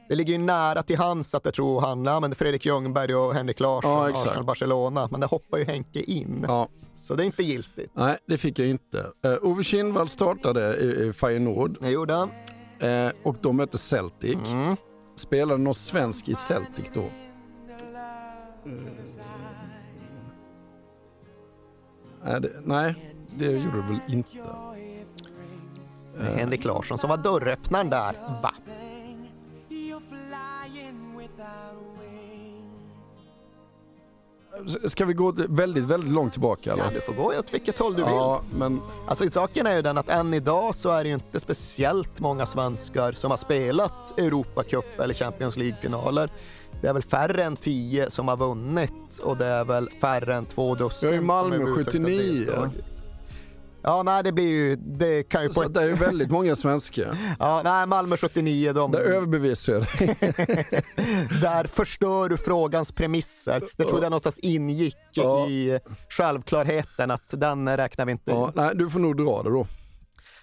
Det 0.08 0.14
ligger 0.16 0.32
ju 0.32 0.38
nära 0.38 0.82
till 0.82 0.98
hands 0.98 1.34
att 1.34 1.44
jag 1.44 1.54
tror 1.54 1.80
han, 1.80 2.02
men 2.02 2.34
Fredrik 2.34 2.66
Ljungberg 2.66 3.14
och 3.14 3.34
Henrik 3.34 3.60
Larsson, 3.60 3.90
Ja, 3.90 4.08
exakt. 4.10 4.28
Arsenal-Barcelona, 4.28 5.08
men 5.10 5.20
det 5.20 5.26
hoppar 5.26 5.58
ju 5.58 5.64
Henke 5.64 6.00
in. 6.00 6.44
Ja. 6.48 6.68
Så 6.94 7.14
det 7.14 7.22
är 7.22 7.24
inte 7.24 7.42
giltigt. 7.42 7.90
Nej, 7.94 8.16
det 8.26 8.38
fick 8.38 8.58
jag 8.58 8.68
inte. 8.68 9.06
Uh, 9.26 9.36
Ove 9.42 9.64
Kindvall 9.64 10.08
startade 10.08 10.76
i, 10.76 11.08
i 11.08 11.12
Feyenoord 11.12 11.76
Det 11.80 11.90
gjorde 11.90 12.14
han. 12.14 12.30
eh, 12.78 13.12
och 13.22 13.36
de 13.40 13.56
mötte 13.56 13.78
Celtic. 13.78 14.38
Mm. 14.52 14.76
Spelade 15.16 15.62
någon 15.62 15.74
svensk 15.74 16.28
i 16.28 16.34
Celtic 16.34 16.84
då? 16.94 17.04
Nej, 22.24 22.40
det, 22.40 22.52
nej, 22.64 23.14
det 23.28 23.46
gjorde 23.46 23.76
det 23.76 23.82
väl 23.88 24.00
inte. 24.08 24.38
Henrik 26.36 26.64
Larsson 26.64 26.98
som 26.98 27.10
var 27.10 27.16
dörröppnaren 27.16 27.90
där, 27.90 28.12
va? 28.42 28.54
Ska 34.88 35.04
vi 35.04 35.12
gå 35.12 35.32
väldigt, 35.48 35.84
väldigt 35.84 36.12
långt 36.12 36.32
tillbaka? 36.32 36.72
Eller? 36.72 36.84
Ja, 36.84 36.90
du 36.94 37.00
får 37.00 37.12
gå 37.12 37.38
åt 37.38 37.54
vilket 37.54 37.78
håll 37.78 37.94
du 37.94 38.02
vill. 38.02 38.12
Ja, 38.12 38.42
men 38.54 38.80
Alltså 39.08 39.30
saken 39.30 39.66
är 39.66 39.76
ju 39.76 39.82
den 39.82 39.98
att 39.98 40.08
än 40.08 40.34
idag 40.34 40.74
så 40.74 40.90
är 40.90 41.04
det 41.04 41.08
ju 41.08 41.14
inte 41.14 41.40
speciellt 41.40 42.20
många 42.20 42.46
svenskar 42.46 43.12
som 43.12 43.30
har 43.30 43.38
spelat 43.38 44.18
Europacup 44.18 45.00
eller 45.00 45.14
Champions 45.14 45.56
League-finaler. 45.56 46.30
Det 46.80 46.88
är 46.88 46.92
väl 46.92 47.02
färre 47.02 47.44
än 47.44 47.56
tio 47.56 48.10
som 48.10 48.28
har 48.28 48.36
vunnit 48.36 49.18
och 49.22 49.36
det 49.36 49.46
är 49.46 49.64
väl 49.64 49.90
färre 49.90 50.34
än 50.34 50.46
två 50.46 50.74
dussin 50.74 51.08
Jag 51.08 51.16
är 51.16 51.22
i 51.22 51.24
Malmö 51.24 51.54
överhuvudtaget 51.56 52.00
har 52.02 52.08
79. 52.08 52.44
deltagit. 52.46 52.84
Ja, 53.82 54.02
nej, 54.02 54.22
det 54.22 54.32
blir 54.32 54.48
ju, 54.48 54.76
det 54.76 55.22
kan 55.22 55.42
ju 55.42 55.48
på 55.48 55.62
ett... 55.62 55.74
det 55.74 55.82
är 55.82 55.88
ju 55.88 55.94
väldigt 55.94 56.30
många 56.30 56.56
svenskar. 56.56 57.16
Ja, 57.38 57.60
nej, 57.64 57.86
Malmö 57.86 58.16
79, 58.16 58.72
de, 58.72 58.90
Det 58.92 58.98
överbevisar 58.98 59.72
jag 59.72 59.82
dig. 59.82 60.16
där 61.42 61.64
förstör 61.64 62.28
du 62.28 62.36
frågans 62.36 62.92
premisser. 62.92 63.62
Det 63.76 63.84
trodde 63.84 64.02
jag 64.04 64.10
någonstans 64.10 64.38
ingick 64.38 64.96
Ja. 65.12 65.46
i 65.48 65.78
självklarheten 66.08 67.10
att 67.10 67.22
den 67.30 67.76
räknar 67.76 68.06
vi 68.06 68.12
inte 68.12 68.30
Ja, 68.30 68.52
nej, 68.54 68.70
du 68.74 68.90
får 68.90 68.98
nog 69.00 69.16
dra 69.16 69.42
det 69.42 69.50
då. 69.50 69.66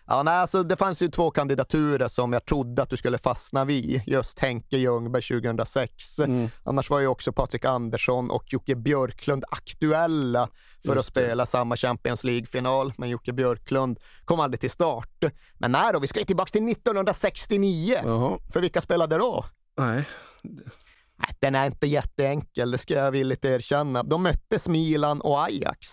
Ja, 0.10 0.24
nej, 0.24 0.34
alltså 0.34 0.64
det 0.64 0.76
fanns 0.78 1.02
ju 1.02 1.08
två 1.08 1.32
kandidaturer 1.32 2.08
som 2.08 2.34
jag 2.34 2.46
trodde 2.46 2.82
att 2.82 2.90
du 2.90 2.98
skulle 2.98 3.18
fastna 3.18 3.66
vid. 3.66 4.02
Just 4.06 4.40
Henke 4.40 4.78
Ljungberg 4.78 5.22
2006. 5.24 6.20
Mm. 6.20 6.50
Annars 6.64 6.90
var 6.90 7.00
ju 7.00 7.08
också 7.08 7.32
Patrik 7.32 7.66
Andersson 7.66 8.32
och 8.32 8.44
Jocke 8.54 8.76
Björklund 8.76 9.44
aktuella 9.50 10.50
för 10.86 10.96
Just 10.96 11.10
att 11.10 11.16
det. 11.16 11.22
spela 11.22 11.46
samma 11.46 11.76
Champions 11.78 12.24
League-final. 12.24 12.94
Men 12.98 13.10
Jocke 13.10 13.34
Björklund 13.34 14.00
kom 14.26 14.40
aldrig 14.40 14.60
till 14.60 14.70
start. 14.72 15.24
Men 15.58 15.72
nej 15.72 15.94
då, 15.94 16.00
vi 16.00 16.08
ska 16.08 16.20
ju 16.20 16.26
tillbaka 16.26 16.50
till 16.52 16.72
1969. 16.72 18.02
Jaha, 18.04 18.38
För 18.54 18.62
vilka 18.62 18.82
spelade 18.82 19.18
då? 19.18 19.46
nej. 19.78 20.04
Nej, 21.20 21.36
Den 21.40 21.56
är 21.56 21.66
inte 21.66 21.88
jätteenkel, 21.88 22.72
det 22.72 22.78
ska 22.78 22.94
jag 22.94 23.12
villigt 23.12 23.46
erkänna. 23.46 24.04
De 24.04 24.24
möttes 24.24 24.68
Milan 24.68 25.22
och 25.22 25.44
Ajax. 25.44 25.88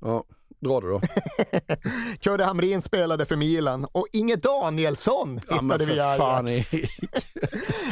Ja, 0.00 0.24
dra 0.64 0.80
det 0.80 0.88
då. 0.88 1.00
Kurre 2.20 2.44
Hamrin 2.44 2.82
spelade 2.82 3.24
för 3.24 3.36
Milan 3.36 3.84
och 3.92 4.06
Inge 4.12 4.36
Danielsson 4.36 5.40
Ja, 5.48 5.60
hittade 5.60 5.84
vi 5.84 5.92
i 5.92 5.96
för 5.96 6.16
fan 6.16 6.46
Ajax. 6.46 6.70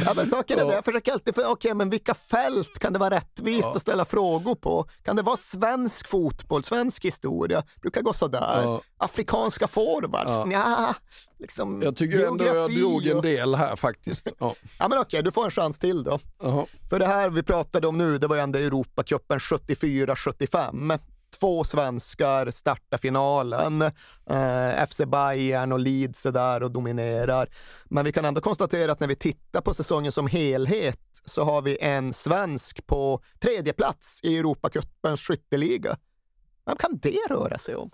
Ja, 0.04 0.12
men 0.16 0.26
saken 0.30 0.58
är 0.58 0.62
Ja. 0.62 0.68
det, 0.68 0.74
jag 0.74 0.84
försöker 0.84 1.12
alltid, 1.12 1.34
för, 1.34 1.46
okej, 1.50 1.74
men 1.74 1.90
vilka 1.90 2.14
fält 2.14 2.78
kan 2.78 2.92
det 2.92 2.98
vara 2.98 3.14
rättvist 3.14 3.62
Ja. 3.62 3.72
att 3.76 3.82
ställa 3.82 4.04
frågor 4.04 4.54
på? 4.54 4.86
Kan 5.02 5.16
det 5.16 5.22
vara 5.22 5.36
svensk 5.36 6.08
fotboll, 6.08 6.64
svensk 6.64 7.04
historia? 7.04 7.62
Brukar 7.82 8.02
gå 8.02 8.12
sådär. 8.12 8.62
Ja. 8.62 8.80
Afrikanska 8.96 9.66
forwards? 9.68 10.30
Ja. 10.30 10.44
Nja, 10.44 10.94
liksom 11.38 11.82
Jag 11.82 11.96
tycker 11.96 12.26
ändå 12.26 12.44
jag 12.46 12.74
drog 12.74 13.06
en 13.06 13.20
del 13.20 13.54
här 13.54 13.76
faktiskt. 13.76 14.32
Ja. 14.38 14.54
Ja, 14.78 14.88
men 14.88 14.98
okej, 14.98 15.22
du 15.22 15.32
får 15.32 15.44
en 15.44 15.50
chans 15.50 15.78
till 15.78 16.02
då. 16.04 16.18
Jaha. 16.42 16.66
För 16.90 16.98
det 16.98 17.06
här 17.06 17.30
vi 17.30 17.42
pratade 17.42 17.86
om 17.86 17.98
nu, 17.98 18.18
det 18.18 18.26
var 18.26 18.36
ju 18.36 18.42
ändå 18.42 18.58
Europacupen 18.58 19.38
74-75. 19.38 20.98
Två 21.42 21.64
svenskar 21.64 22.50
startar 22.50 22.98
finalen. 22.98 23.82
Eh, 24.26 24.86
FC 24.88 25.00
Bayern 25.06 25.72
och 25.72 25.78
Leeds 25.78 26.26
är 26.26 26.32
där 26.32 26.62
och 26.62 26.70
dominerar. 26.70 27.48
Men 27.84 28.04
vi 28.04 28.12
kan 28.12 28.24
ändå 28.24 28.40
konstatera 28.40 28.92
att 28.92 29.00
när 29.00 29.08
vi 29.08 29.16
tittar 29.16 29.60
på 29.60 29.74
säsongen 29.74 30.12
som 30.12 30.26
helhet 30.26 31.00
så 31.24 31.44
har 31.44 31.62
vi 31.62 31.78
en 31.80 32.12
svensk 32.12 32.86
på 32.86 33.20
tredje 33.40 33.72
plats 33.72 34.20
i 34.22 34.38
Europacupens 34.38 35.20
skytteliga. 35.20 35.96
Vem 36.66 36.76
kan 36.76 36.98
det 36.98 37.18
röra 37.30 37.58
sig 37.58 37.76
om? 37.76 37.90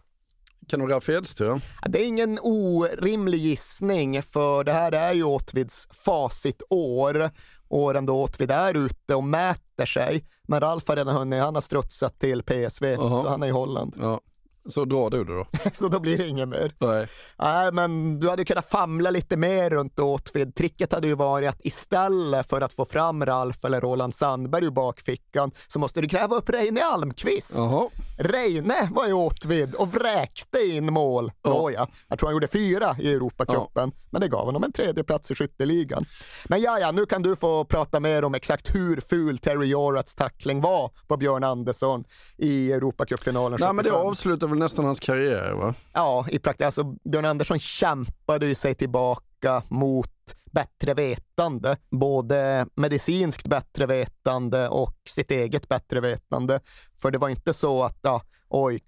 Kan 0.68 0.80
du 0.80 0.86
Ralf 0.86 1.08
Edström? 1.08 1.60
Det 1.86 2.02
är 2.02 2.06
ingen 2.06 2.38
orimlig 2.42 3.38
gissning, 3.40 4.22
för 4.22 4.64
det 4.64 4.72
här 4.72 4.92
är 4.92 5.12
ju 5.12 5.24
Åtvids 5.24 5.88
facitår. 5.90 7.30
Åren 7.68 8.06
då 8.06 8.22
Åtvid 8.22 8.50
är 8.50 8.74
ute 8.74 9.14
och 9.14 9.24
mäter 9.24 9.86
sig. 9.86 10.24
Men 10.50 10.60
Ralf 10.60 10.88
har 10.88 10.96
redan 10.96 11.16
hunnit, 11.16 11.42
han 11.42 11.54
har 11.54 11.62
strutsat 11.62 12.18
till 12.18 12.42
PSV, 12.42 12.84
Jaha. 12.84 13.22
så 13.22 13.28
han 13.28 13.42
är 13.42 13.46
i 13.46 13.50
Holland. 13.50 13.94
Ja. 13.98 14.20
Så 14.68 14.84
drar 14.84 15.10
du 15.10 15.24
det 15.24 15.34
då. 15.34 15.46
Så 15.74 15.88
då 15.88 16.00
blir 16.00 16.18
det 16.18 16.28
inget 16.28 16.48
mer. 16.48 16.72
Nej. 16.78 17.08
Nej, 17.38 17.72
men 17.72 18.20
du 18.20 18.30
hade 18.30 18.44
kunnat 18.44 18.70
famla 18.70 19.10
lite 19.10 19.36
mer 19.36 19.70
runt 19.70 19.98
Åtvid. 19.98 20.54
Tricket 20.54 20.92
hade 20.92 21.06
ju 21.06 21.14
varit 21.14 21.48
att 21.48 21.60
istället 21.64 22.48
för 22.48 22.60
att 22.60 22.72
få 22.72 22.84
fram 22.84 23.26
Ralf 23.26 23.64
eller 23.64 23.80
Roland 23.80 24.14
Sandberg 24.14 24.64
ur 24.64 24.70
bakfickan 24.70 25.50
så 25.66 25.78
måste 25.78 26.00
du 26.00 26.06
gräva 26.06 26.36
upp 26.36 26.50
Reine 26.50 26.82
Almqvist. 26.82 27.54
Jaha. 27.56 27.88
Reine 28.18 28.88
var 28.92 29.08
i 29.08 29.12
Åtvid 29.12 29.74
och 29.74 29.94
vräkte 29.94 30.58
in 30.58 30.92
mål. 30.92 31.32
Ja. 31.42 31.50
Ja. 31.50 31.70
ja. 31.70 31.88
Jag 32.08 32.18
tror 32.18 32.26
han 32.26 32.34
gjorde 32.34 32.48
fyra 32.48 32.96
i 32.98 33.12
Europacupen, 33.12 33.92
men 34.10 34.20
det 34.20 34.28
gav 34.28 34.44
honom 34.44 34.64
en 34.64 34.72
tredje 34.72 35.04
plats 35.04 35.30
i 35.30 35.34
skytteligan. 35.34 36.04
Men 36.48 36.60
ja, 36.60 36.78
ja, 36.78 36.92
nu 36.92 37.06
kan 37.06 37.22
du 37.22 37.36
få 37.36 37.64
prata 37.64 38.00
mer 38.00 38.24
om 38.24 38.34
exakt 38.34 38.74
hur 38.74 39.00
ful 39.00 39.38
Terry 39.38 39.66
Jorats 39.66 40.14
tackling 40.14 40.60
var 40.60 40.90
på 41.06 41.16
Björn 41.16 41.44
Andersson 41.44 42.04
i 42.36 42.72
Europacupfinalen 42.72 43.58
Nej 43.60 43.72
men 43.72 43.84
det 43.84 43.90
75. 43.90 44.08
avslutar 44.08 44.46
väl 44.46 44.57
nästan 44.58 44.84
hans 44.84 45.00
karriär 45.00 45.52
va? 45.52 45.74
Ja, 45.92 46.26
i 46.30 46.38
praktiken. 46.38 46.66
Alltså, 46.66 46.84
Björn 46.84 47.24
Andersson 47.24 47.58
kämpade 47.58 48.46
ju 48.46 48.54
sig 48.54 48.74
tillbaka 48.74 49.62
mot 49.68 50.10
bättre 50.52 50.94
vetande, 50.94 51.76
både 51.90 52.66
medicinskt 52.74 53.46
bättre 53.46 53.86
vetande 53.86 54.68
och 54.68 54.96
sitt 55.08 55.30
eget 55.30 55.68
bättre 55.68 56.00
vetande. 56.00 56.60
För 56.96 57.10
det 57.10 57.18
var 57.18 57.28
inte 57.28 57.54
så 57.54 57.82
att, 57.84 57.98
ja, 58.02 58.22
oj, 58.48 58.80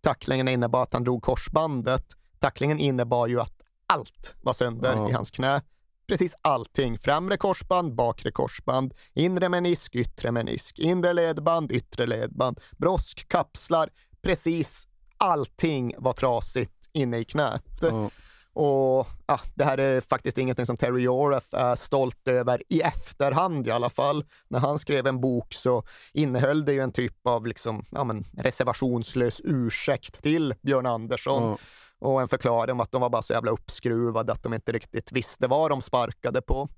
tacklingen 0.00 0.48
innebar 0.48 0.82
att 0.82 0.92
han 0.92 1.04
drog 1.04 1.22
korsbandet. 1.22 2.04
Tacklingen 2.38 2.78
innebar 2.78 3.26
ju 3.26 3.40
att 3.40 3.62
allt 3.86 4.34
var 4.42 4.52
sönder 4.52 4.96
Ja. 4.96 5.10
i 5.10 5.12
hans 5.12 5.30
knä. 5.30 5.62
Precis 6.08 6.34
allting. 6.42 6.98
Främre 6.98 7.36
korsband, 7.36 7.94
bakre 7.94 8.30
korsband, 8.32 8.94
inre 9.14 9.48
menisk, 9.48 9.94
yttre 9.94 10.32
menisk, 10.32 10.78
inre 10.78 11.12
ledband, 11.12 11.72
yttre 11.72 12.06
ledband, 12.06 12.60
brosk, 12.76 13.28
kapslar. 13.28 13.90
Precis 14.22 14.88
allting 15.18 15.94
var 15.98 16.12
trasigt 16.12 16.72
inne 16.92 17.18
i 17.18 17.24
knät. 17.24 17.78
Ja. 17.80 18.10
Och 18.52 19.06
ja, 19.26 19.40
det 19.54 19.64
här 19.64 19.78
är 19.78 20.00
faktiskt 20.00 20.38
ingenting 20.38 20.66
som 20.66 20.76
Terry 20.76 21.02
Yorath 21.02 21.54
är 21.54 21.74
stolt 21.74 22.28
över 22.28 22.62
i 22.68 22.80
efterhand 22.80 23.66
i 23.66 23.70
alla 23.70 23.90
fall. 23.90 24.24
När 24.48 24.58
han 24.58 24.78
skrev 24.78 25.06
en 25.06 25.20
bok 25.20 25.54
så 25.54 25.82
innehöll 26.12 26.64
det 26.64 26.72
ju 26.72 26.80
en 26.80 26.92
typ 26.92 27.26
av 27.26 27.46
liksom, 27.46 27.84
ja, 27.90 28.04
men, 28.04 28.24
reservationslös 28.36 29.40
ursäkt 29.44 30.22
till 30.22 30.54
Björn 30.62 30.86
Andersson. 30.86 31.42
Ja. 31.42 31.58
Och 31.98 32.20
en 32.20 32.28
förklaring 32.28 32.72
om 32.72 32.80
att 32.80 32.92
de 32.92 33.00
var 33.00 33.10
bara 33.10 33.22
så 33.22 33.32
jävla 33.32 33.50
uppskruvade 33.50 34.32
att 34.32 34.42
de 34.42 34.54
inte 34.54 34.72
riktigt 34.72 35.12
visste 35.12 35.46
vad 35.46 35.70
de 35.70 35.82
sparkade 35.82 36.42
på. 36.42 36.68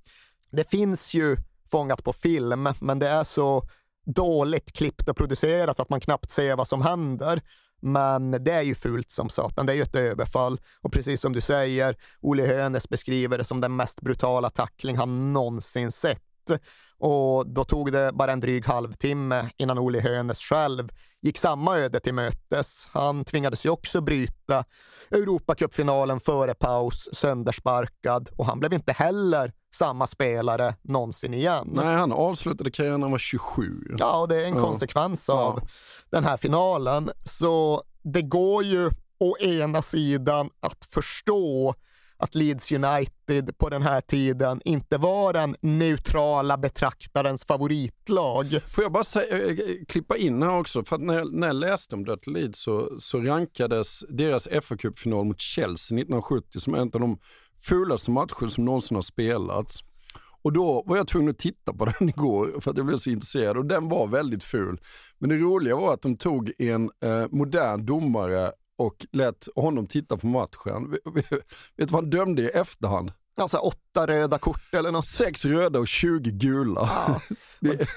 Det 0.51 0.71
finns 0.71 1.15
ju 1.15 1.37
fångat 1.71 2.05
på 2.05 2.13
film, 2.13 2.69
men 2.81 2.99
det 2.99 3.09
är 3.09 3.25
så 3.25 3.69
dåligt 4.07 4.73
klippt 4.73 5.09
och 5.09 5.17
producerat 5.17 5.81
att 5.81 5.89
man 5.89 6.01
knappt 6.01 6.31
ser 6.31 6.57
vad 6.57 6.69
som 6.69 6.83
händer. 6.83 7.43
Men 7.81 8.31
det 8.31 8.53
är 8.53 8.63
ju 8.63 8.75
fult 8.75 9.11
som 9.11 9.29
satan, 9.29 9.67
det 9.67 9.73
är 9.73 9.77
ju 9.77 9.83
ett 9.83 9.97
överfall. 9.97 10.61
Och 10.81 10.93
precis 10.93 11.21
som 11.21 11.33
du 11.33 11.41
säger, 11.41 11.97
Olle 12.21 12.43
Hönes 12.43 12.89
beskriver 12.89 13.39
det 13.39 13.45
som 13.45 13.61
den 13.61 13.77
mest 13.77 14.01
brutala 14.01 14.51
tackling 14.51 14.97
han 14.97 15.33
någonsin 15.33 15.93
sett. 15.93 16.23
Och 16.99 17.49
då 17.49 17.65
tog 17.65 17.93
det 17.93 18.13
bara 18.13 18.33
en 18.33 18.41
dryg 18.41 18.67
halvtimme 18.67 19.51
innan 19.57 19.79
Olle 19.79 20.01
Hönes 20.01 20.39
själv 20.39 20.89
gick 21.23 21.39
samma 21.39 21.79
öde 21.79 22.01
till 22.01 22.15
mötes. 22.15 22.89
Han 22.93 23.25
tvingades 23.25 23.67
ju 23.67 23.71
också 23.71 24.01
bryta 24.01 24.65
Europacupfinalen 25.11 26.21
före 26.21 26.55
paus, 26.55 27.09
söndersparkad 27.13 28.29
och 28.37 28.47
han 28.47 28.61
blev 28.61 28.73
inte 28.73 28.93
heller 28.93 29.53
samma 29.75 30.07
spelare 30.07 30.75
någonsin 30.83 31.35
igen. 31.35 31.71
Nej 31.73 31.97
han 31.97 32.13
avslutade 32.13 32.71
karriären 32.71 33.01
när 33.01 33.05
han 33.05 33.11
var 33.13 33.19
27. 33.19 33.83
Ja, 33.99 34.21
och 34.21 34.29
det 34.29 34.37
är 34.43 34.47
en 34.49 34.55
Ja. 34.55 34.61
konsekvens 34.61 35.29
av 35.29 35.59
Ja. 35.63 35.69
den 36.11 36.25
här 36.25 36.37
finalen. 36.37 37.11
Så 37.25 37.83
det 38.03 38.23
går 38.23 38.65
ju 38.65 38.91
å 39.21 39.37
ena 39.41 39.83
sidan 39.83 40.51
att 40.61 40.85
förstå 40.85 41.75
att 42.21 42.35
Leeds 42.35 42.73
United 42.73 43.59
på 43.59 43.69
den 43.69 43.83
här 43.83 44.01
tiden 44.01 44.61
inte 44.65 44.97
var 44.99 45.33
den 45.33 45.57
neutrala 45.61 46.57
betraktarens 46.57 47.45
favoritlag. 47.45 48.61
Får 48.75 48.85
jag 48.85 48.93
bara 48.93 49.05
säga, 49.05 49.47
eh, 49.49 49.57
klippa 49.89 50.17
in 50.17 50.43
här 50.43 50.59
också, 50.59 50.85
för 50.85 50.97
att 50.97 51.03
när 51.03 51.15
jag, 51.15 51.33
när 51.35 51.47
jag 51.47 51.57
läste 51.57 51.95
om 51.95 52.05
Dirty 52.05 52.31
Leeds 52.31 52.61
så, 52.61 53.01
så 53.01 53.21
rankades 53.21 54.01
deras 54.09 54.49
fa 54.63 54.77
Cup-final 54.77 55.25
mot 55.25 55.41
Chelsea 55.41 55.99
1970 55.99 56.61
som 56.61 56.75
en 56.75 56.81
av 56.81 57.01
de 57.01 57.19
fulaste 57.61 58.11
matcher 58.11 58.49
som 58.49 58.65
någonsin 58.65 58.95
har 58.95 59.03
spelats. 59.03 59.85
Och 60.43 60.53
då 60.53 60.83
var 60.87 60.97
jag 60.97 61.09
tvungen 61.09 61.31
att 61.31 61.39
titta 61.39 61.73
på 61.73 61.85
den 61.99 62.09
igår 62.09 62.61
för 62.61 62.71
att 62.71 62.77
jag 62.77 62.87
blev 62.87 62.99
så 62.99 63.11
intresserad 63.11 63.57
och 63.57 63.67
den 63.67 63.89
var 63.89 64.07
väldigt 64.07 64.45
ful. 64.45 64.81
Men 65.19 65.31
det 65.31 65.37
roliga 65.37 65.77
var 65.77 65.95
att 65.95 66.03
de 66.03 66.17
tog 66.17 66.53
en 66.59 66.91
eh, 67.03 67.27
modern 67.31 67.87
domare 67.87 68.53
och 68.77 69.07
lät 69.13 69.49
honom 69.57 69.87
titta 69.87 70.17
på 70.17 70.27
matchen. 70.27 70.91
Vet 70.91 71.31
du 71.77 71.85
vad 71.87 72.03
han 72.03 72.11
dömde 72.11 72.43
i 72.43 72.49
efterhand? 72.49 73.13
Alltså 73.37 73.57
åtta 73.57 74.07
röda 74.07 74.39
kort 74.39 74.75
eller 74.75 74.93
något. 74.93 75.07
Sex 75.07 75.45
röda 75.45 75.79
och 75.79 75.89
20 75.89 76.31
gula. 76.31 76.81
Ja. 76.81 77.21
det... 77.61 77.89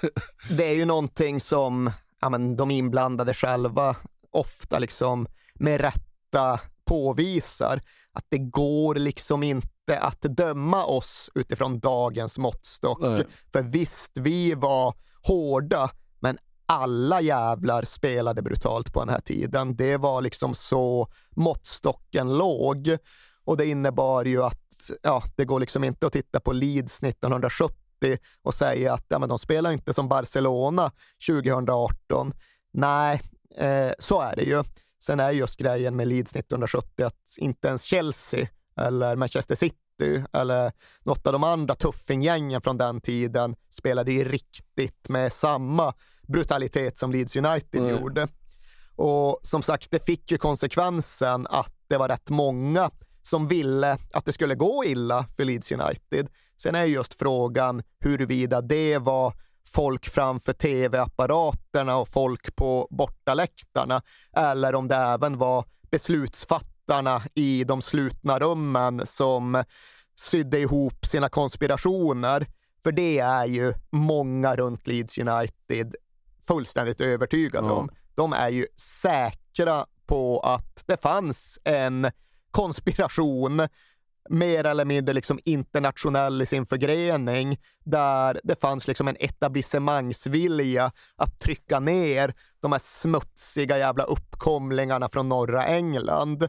det... 0.49 0.63
är 0.63 0.73
ju 0.73 0.85
någonting 0.85 1.39
som 1.39 1.91
ja, 2.21 2.29
men, 2.29 2.55
de 2.55 2.71
inblandade 2.71 3.33
själva 3.33 3.95
ofta 4.31 4.79
liksom 4.79 5.27
med 5.53 5.81
rätta 5.81 6.59
påvisar. 6.91 7.81
Att 8.13 8.25
det 8.29 8.37
går 8.37 8.95
liksom 8.95 9.43
inte 9.43 9.99
att 9.99 10.21
döma 10.21 10.85
oss 10.85 11.29
utifrån 11.35 11.79
dagens 11.79 12.37
måttstock. 12.37 13.01
Nej. 13.01 13.25
För 13.53 13.61
visst, 13.61 14.11
vi 14.17 14.53
var 14.53 14.93
hårda, 15.23 15.91
men 16.19 16.37
alla 16.65 17.21
jävlar 17.21 17.83
spelade 17.83 18.41
brutalt 18.41 18.93
på 18.93 18.99
den 18.99 19.09
här 19.09 19.19
tiden. 19.19 19.75
Det 19.75 19.97
var 19.97 20.21
liksom 20.21 20.55
så 20.55 21.07
måttstocken 21.29 22.37
låg. 22.37 22.97
Och 23.43 23.57
det 23.57 23.65
innebar 23.65 24.25
ju 24.25 24.43
att 24.43 24.91
ja, 25.03 25.23
det 25.35 25.45
går 25.45 25.59
liksom 25.59 25.83
inte 25.83 26.07
att 26.07 26.13
titta 26.13 26.39
på 26.39 26.51
Leeds 26.51 27.03
1970 27.03 27.77
och 28.41 28.53
säga 28.53 28.93
att 28.93 29.05
ja, 29.07 29.19
men 29.19 29.29
de 29.29 29.39
spelar 29.39 29.71
inte 29.71 29.93
som 29.93 30.07
Barcelona 30.07 30.91
2018. 31.27 32.33
Nej, 32.73 33.21
eh, 33.57 33.91
så 33.99 34.21
är 34.21 34.35
det 34.35 34.43
ju. 34.43 34.63
Sen 35.03 35.19
är 35.19 35.31
just 35.31 35.59
grejen 35.59 35.95
med 35.95 36.07
Leeds 36.07 36.35
1970 36.35 37.03
att 37.05 37.35
inte 37.37 37.67
ens 37.67 37.83
Chelsea 37.83 38.47
eller 38.77 39.15
Manchester 39.15 39.55
City 39.55 40.23
eller 40.33 40.71
något 41.03 41.27
av 41.27 41.33
de 41.33 41.43
andra 41.43 41.75
tuffinggängen 41.75 42.61
från 42.61 42.77
den 42.77 43.01
tiden 43.01 43.55
spelade 43.69 44.11
ju 44.11 44.23
riktigt 44.23 45.09
med 45.09 45.33
samma 45.33 45.93
brutalitet 46.27 46.97
som 46.97 47.11
Leeds 47.11 47.35
United 47.35 47.81
mm. 47.81 47.89
gjorde. 47.89 48.27
Och 48.95 49.39
som 49.43 49.61
sagt, 49.61 49.91
det 49.91 50.05
fick 50.05 50.31
ju 50.31 50.37
konsekvensen 50.37 51.47
att 51.47 51.75
det 51.87 51.97
var 51.97 52.07
rätt 52.07 52.29
många 52.29 52.91
som 53.21 53.47
ville 53.47 53.97
att 54.13 54.25
det 54.25 54.33
skulle 54.33 54.55
gå 54.55 54.85
illa 54.85 55.25
för 55.37 55.45
Leeds 55.45 55.71
United. 55.71 56.29
Sen 56.61 56.75
är 56.75 56.83
just 56.83 57.13
frågan 57.13 57.83
huruvida 57.99 58.61
det 58.61 58.97
var 58.97 59.33
folk 59.73 60.09
framför 60.09 60.53
tv-apparaterna 60.53 61.97
och 61.97 62.07
folk 62.07 62.55
på 62.55 62.87
bortaläktarna 62.91 64.01
eller 64.35 64.75
om 64.75 64.87
det 64.87 64.95
även 64.95 65.37
var 65.37 65.65
beslutsfattarna 65.91 67.21
i 67.33 67.63
de 67.63 67.81
slutna 67.81 68.39
rummen 68.39 69.01
som 69.05 69.63
sydde 70.15 70.59
ihop 70.59 71.05
sina 71.05 71.29
konspirationer. 71.29 72.47
För 72.83 72.91
det 72.91 73.19
är 73.19 73.45
ju 73.45 73.73
många 73.89 74.55
runt 74.55 74.87
Leeds 74.87 75.17
United 75.17 75.95
fullständigt 76.47 77.01
övertygade 77.01 77.67
ja. 77.67 77.73
om. 77.73 77.89
De 78.15 78.33
är 78.33 78.49
ju 78.49 78.67
säkra 79.01 79.85
på 80.05 80.39
att 80.39 80.83
det 80.87 80.97
fanns 80.97 81.59
en 81.63 82.11
konspiration 82.51 83.67
mer 84.29 84.65
eller 84.65 84.85
mindre 84.85 85.13
liksom 85.13 85.39
internationell 85.45 86.41
i 86.41 86.45
sin 86.45 86.65
förgrening, 86.65 87.59
där 87.85 88.39
det 88.43 88.59
fanns 88.59 88.87
liksom 88.87 89.07
en 89.07 89.17
etablissemangsvilja 89.19 90.91
att 91.15 91.39
trycka 91.39 91.79
ner 91.79 92.33
de 92.59 92.71
här 92.71 92.79
smutsiga 92.79 93.77
jävla 93.77 94.03
uppkomlingarna 94.03 95.09
från 95.09 95.29
norra 95.29 95.65
England. 95.65 96.47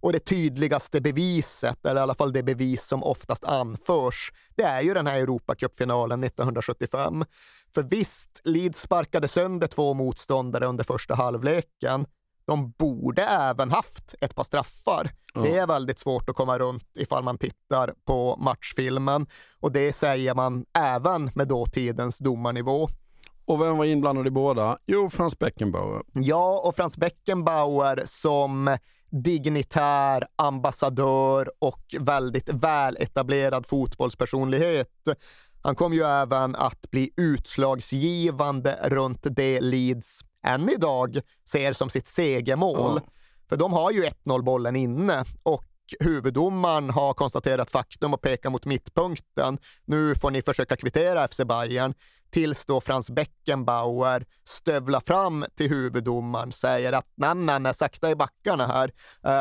Och 0.00 0.12
det 0.12 0.18
tydligaste 0.18 1.00
beviset, 1.00 1.86
eller 1.86 2.00
i 2.00 2.02
alla 2.02 2.14
fall 2.14 2.32
det 2.32 2.42
bevis 2.42 2.84
som 2.84 3.02
oftast 3.02 3.44
anförs, 3.44 4.32
det 4.56 4.62
är 4.62 4.80
ju 4.80 4.94
den 4.94 5.06
här 5.06 5.16
Europacupfinalen 5.20 6.24
1975. 6.24 7.24
För 7.74 7.82
visst, 7.82 8.40
Leeds 8.44 8.80
sparkade 8.80 9.28
sönder 9.28 9.66
två 9.66 9.94
motståndare 9.94 10.66
under 10.66 10.84
första 10.84 11.14
halvleken, 11.14 12.06
de 12.46 12.70
borde 12.70 13.22
även 13.22 13.70
haft 13.70 14.14
ett 14.20 14.34
par 14.34 14.44
straffar. 14.44 15.10
Mm. 15.34 15.48
Det 15.48 15.58
är 15.58 15.66
väldigt 15.66 15.98
svårt 15.98 16.28
att 16.28 16.36
komma 16.36 16.58
runt 16.58 16.96
ifall 16.96 17.24
man 17.24 17.38
tittar 17.38 17.94
på 18.04 18.36
matchfilmen 18.36 19.26
och 19.60 19.72
det 19.72 19.92
säger 19.92 20.34
man 20.34 20.64
även 20.78 21.30
med 21.34 21.48
dåtidens 21.48 22.18
domarnivå. 22.18 22.88
Och 23.46 23.60
vem 23.60 23.78
var 23.78 23.84
inblandad 23.84 24.26
i 24.26 24.30
båda? 24.30 24.78
Jo, 24.86 25.10
Frans 25.10 25.38
Beckenbauer. 25.38 26.02
Ja, 26.12 26.62
och 26.64 26.76
Frans 26.76 26.96
Beckenbauer 26.96 28.02
som 28.06 28.76
dignitär, 29.10 30.26
ambassadör 30.36 31.50
och 31.58 31.94
väldigt 32.00 32.48
väletablerad 32.48 33.66
fotbollspersonlighet. 33.66 35.08
Han 35.62 35.74
kom 35.74 35.94
ju 35.94 36.02
även 36.02 36.56
att 36.56 36.90
bli 36.90 37.10
utslagsgivande 37.16 38.78
runt 38.82 39.26
det 39.30 39.60
Leeds 39.60 40.24
än 40.44 40.68
idag 40.68 41.20
ser 41.48 41.72
som 41.72 41.90
sitt 41.90 42.06
segermål. 42.06 43.00
Ja. 43.04 43.12
För 43.48 43.56
de 43.56 43.72
har 43.72 43.90
ju 43.90 44.04
1-0 44.04 44.42
bollen 44.42 44.76
inne 44.76 45.24
och 45.42 45.64
huvuddomaren 46.00 46.90
har 46.90 47.14
konstaterat 47.14 47.70
faktum 47.70 48.14
och 48.14 48.20
pekar 48.20 48.50
mot 48.50 48.64
mittpunkten. 48.64 49.58
Nu 49.84 50.14
får 50.14 50.30
ni 50.30 50.42
försöka 50.42 50.76
kvittera 50.76 51.28
FC 51.28 51.40
Bayern 51.44 51.94
tills 52.30 52.66
då 52.66 52.80
Frans 52.80 53.10
Beckenbauer 53.10 54.26
stövlar 54.44 55.00
fram 55.00 55.44
till 55.56 55.68
huvuddomaren, 55.68 56.52
säger 56.52 56.92
att 56.92 57.06
nej, 57.14 57.34
nej, 57.34 57.60
nej, 57.60 57.74
sakta 57.74 58.10
i 58.10 58.14
backarna 58.14 58.66
här. 58.66 58.92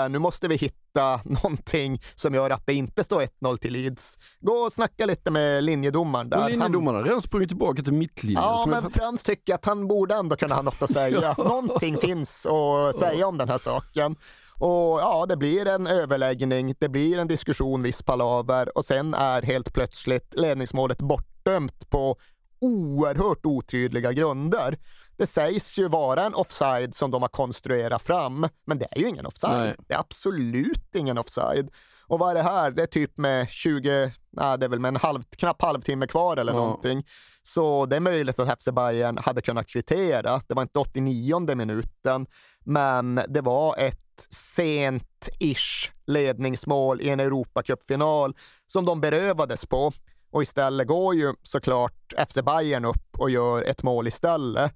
Uh, 0.05 0.09
nu 0.11 0.19
måste 0.19 0.47
vi 0.47 0.55
hitta 0.55 0.82
någonting 1.23 2.01
som 2.15 2.33
gör 2.33 2.49
att 2.49 2.65
det 2.65 2.73
inte 2.73 3.03
står 3.03 3.21
1-0 3.21 3.57
till 3.57 3.73
Leeds. 3.73 4.19
Gå 4.39 4.53
och 4.53 4.73
snacka 4.73 5.05
lite 5.05 5.31
med 5.31 5.63
linjedomaren 5.63 6.29
där. 6.29 6.37
Men 6.37 6.51
linjedomaren 6.51 6.97
har 6.97 7.03
redan 7.03 7.21
sprungit 7.21 7.49
tillbaka 7.49 7.81
till 7.83 7.93
mittlinjen. 7.93 8.43
Ja, 8.43 8.65
men 8.67 8.89
Frans 8.89 9.23
tycker 9.23 9.55
att 9.55 9.65
han 9.65 9.87
borde 9.87 10.15
ändå 10.15 10.35
kunna 10.35 10.55
ha 10.55 10.61
något 10.61 10.81
att 10.81 10.91
säga. 10.91 11.35
någonting 11.37 11.97
finns 11.97 12.45
att 12.45 12.95
säga 12.95 13.27
om 13.27 13.37
den 13.37 13.49
här 13.49 13.57
saken. 13.57 14.15
Och 14.59 14.99
ja, 14.99 15.25
det 15.29 15.37
blir 15.37 15.67
en 15.67 15.87
överläggning, 15.87 16.75
det 16.79 16.89
blir 16.89 17.17
en 17.17 17.27
diskussion, 17.27 17.81
viss 17.83 18.01
palaver 18.01 18.77
och 18.77 18.85
sen 18.85 19.13
är 19.13 19.41
helt 19.41 19.73
plötsligt 19.73 20.33
ledningsmålet 20.39 20.97
bortdömt 20.97 21.89
på 21.89 22.17
oerhört 22.61 23.45
otydliga 23.45 24.11
grunder. 24.11 24.77
Det 25.17 25.27
sägs 25.27 25.79
ju 25.79 25.87
vara 25.87 26.23
en 26.23 26.33
offside 26.33 26.95
som 26.95 27.11
de 27.11 27.21
har 27.21 27.29
konstruerat 27.29 28.01
fram, 28.01 28.47
men 28.65 28.77
det 28.77 28.87
är 28.91 28.99
ju 28.99 29.07
ingen 29.07 29.25
offside. 29.25 29.59
Nej. 29.59 29.75
Det 29.87 29.93
är 29.93 29.99
absolut 29.99 30.95
ingen 30.95 31.17
offside. 31.17 31.69
Och 32.07 32.19
vad 32.19 32.29
är 32.31 32.35
det 32.35 32.41
här? 32.41 32.71
Det 32.71 32.83
är 32.83 32.87
typ 32.87 33.17
med 33.17 33.49
20, 33.49 34.11
nej 34.31 34.57
det 34.57 34.65
är 34.65 34.69
väl 34.69 34.79
med 34.79 34.89
en 34.89 34.95
halv, 34.95 35.21
knapp 35.37 35.61
halvtimme 35.61 36.07
kvar 36.07 36.37
eller 36.37 36.53
ja. 36.53 36.59
någonting. 36.59 37.05
Så 37.41 37.85
det 37.85 37.95
är 37.95 37.99
möjligt 37.99 38.39
att 38.39 38.61
FC 38.61 38.65
Bayern 38.65 39.17
hade 39.17 39.41
kunnat 39.41 39.67
kvittera. 39.67 40.41
Det 40.47 40.53
var 40.53 40.61
inte 40.61 40.79
89 40.79 41.55
minuten, 41.55 42.27
men 42.59 43.21
det 43.27 43.41
var 43.41 43.77
ett 43.77 44.27
sent-ish 44.29 45.91
ledningsmål 46.05 47.01
i 47.01 47.09
en 47.09 47.19
Europacupfinal 47.19 48.35
som 48.67 48.85
de 48.85 49.01
berövades 49.01 49.65
på. 49.65 49.91
Och 50.31 50.43
istället 50.43 50.87
går 50.87 51.15
ju 51.15 51.33
såklart 51.43 52.13
FC 52.29 52.35
Bayern 52.35 52.85
upp 52.85 53.17
och 53.17 53.29
gör 53.29 53.61
ett 53.63 53.83
mål 53.83 54.07
istället. 54.07 54.73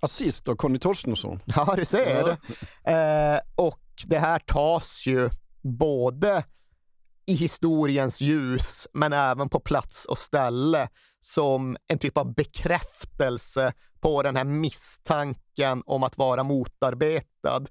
Assist 0.00 0.48
av 0.48 0.56
Conny 0.56 0.78
Torstensson. 0.78 1.40
Ja, 1.56 1.74
du 1.76 1.84
ser. 1.84 2.36
Ja. 2.84 2.90
Eh, 2.92 3.40
och 3.54 3.82
det 4.06 4.18
här 4.18 4.38
tas 4.38 5.06
ju 5.06 5.30
både 5.62 6.44
i 7.26 7.34
historiens 7.34 8.20
ljus, 8.20 8.88
men 8.92 9.12
även 9.12 9.48
på 9.48 9.60
plats 9.60 10.04
och 10.04 10.18
ställe 10.18 10.88
som 11.20 11.76
en 11.88 11.98
typ 11.98 12.18
av 12.18 12.34
bekräftelse 12.34 13.72
på 14.00 14.22
den 14.22 14.36
här 14.36 14.44
misstanken 14.44 15.82
om 15.86 16.02
att 16.02 16.18
vara 16.18 16.42
motarbetad. 16.42 17.64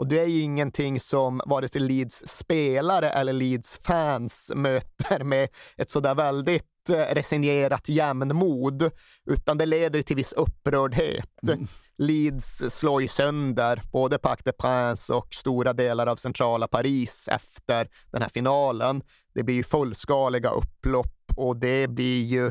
Och 0.00 0.06
det 0.06 0.20
är 0.20 0.26
ju 0.26 0.40
ingenting 0.40 1.00
som 1.00 1.40
vare 1.46 1.68
sig 1.68 1.80
Leeds 1.80 2.22
spelare 2.26 3.10
eller 3.10 3.32
Leeds 3.32 3.76
fans 3.76 4.52
möter 4.54 5.24
med 5.24 5.48
ett 5.76 5.90
sådär 5.90 6.14
väldigt 6.14 6.90
eh, 6.90 7.14
resignerat 7.14 7.88
jämnmod, 7.88 8.90
utan 9.26 9.58
det 9.58 9.66
leder 9.66 10.02
till 10.02 10.16
viss 10.16 10.32
upprördhet. 10.32 11.48
Mm. 11.48 11.66
Leeds 11.98 12.62
slår 12.68 13.02
ju 13.02 13.08
sönder 13.08 13.82
både 13.92 14.18
Parc 14.18 14.40
des 14.44 14.56
Princes 14.56 15.10
och 15.10 15.34
stora 15.34 15.72
delar 15.72 16.06
av 16.06 16.16
centrala 16.16 16.68
Paris 16.68 17.28
efter 17.28 17.88
den 18.10 18.22
här 18.22 18.28
finalen. 18.28 19.02
Det 19.34 19.42
blir 19.42 19.54
ju 19.54 19.62
fullskaliga 19.62 20.50
upplopp 20.50 21.32
och 21.36 21.56
det 21.56 21.88
blir 21.88 22.24
ju 22.24 22.50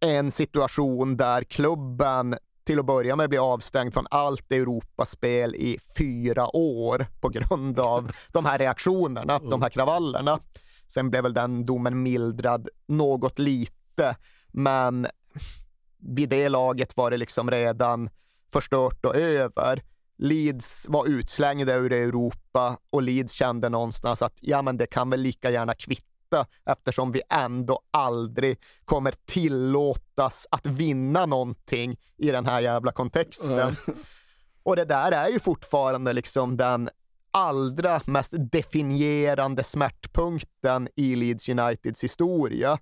en 0.00 0.30
situation 0.30 1.16
där 1.16 1.42
klubben 1.42 2.36
till 2.66 2.78
att 2.78 2.86
börja 2.86 3.16
med 3.16 3.28
bli 3.28 3.38
avstängd 3.38 3.94
från 3.94 4.06
allt 4.10 4.52
Europaspel 4.52 5.54
i 5.54 5.78
fyra 5.98 6.56
år 6.56 7.06
på 7.20 7.28
grund 7.28 7.80
av 7.80 8.12
de 8.32 8.44
här 8.44 8.58
reaktionerna, 8.58 9.38
de 9.38 9.62
här 9.62 9.68
kravallerna. 9.68 10.40
Sen 10.86 11.10
blev 11.10 11.22
väl 11.22 11.34
den 11.34 11.64
domen 11.64 12.02
mildrad 12.02 12.68
något 12.86 13.38
lite, 13.38 14.16
men 14.48 15.06
vid 15.98 16.28
det 16.28 16.48
laget 16.48 16.96
var 16.96 17.10
det 17.10 17.16
liksom 17.16 17.50
redan 17.50 18.10
förstört 18.52 19.04
och 19.04 19.16
över. 19.16 19.82
Leeds 20.18 20.86
var 20.88 21.06
utslängda 21.06 21.74
ur 21.74 21.92
Europa 21.92 22.78
och 22.90 23.02
Leeds 23.02 23.32
kände 23.32 23.68
någonstans 23.68 24.22
att 24.22 24.38
ja, 24.40 24.62
men 24.62 24.76
det 24.76 24.86
kan 24.86 25.10
väl 25.10 25.20
lika 25.20 25.50
gärna 25.50 25.74
kvitta 25.74 26.15
eftersom 26.66 27.12
vi 27.12 27.22
ändå 27.30 27.80
aldrig 27.90 28.58
kommer 28.84 29.14
tillåtas 29.24 30.46
att 30.50 30.66
vinna 30.66 31.26
någonting 31.26 31.96
i 32.16 32.30
den 32.30 32.46
här 32.46 32.60
jävla 32.60 32.92
kontexten. 32.92 33.58
Mm. 33.58 33.74
Och 34.62 34.76
det 34.76 34.84
där 34.84 35.12
är 35.12 35.28
ju 35.28 35.40
fortfarande 35.40 36.12
liksom 36.12 36.56
den 36.56 36.88
allra 37.30 38.00
mest 38.04 38.34
definierande 38.38 39.62
smärtpunkten 39.62 40.88
i 40.96 41.16
Leeds 41.16 41.48
Uniteds 41.48 42.04
historia. 42.04 42.78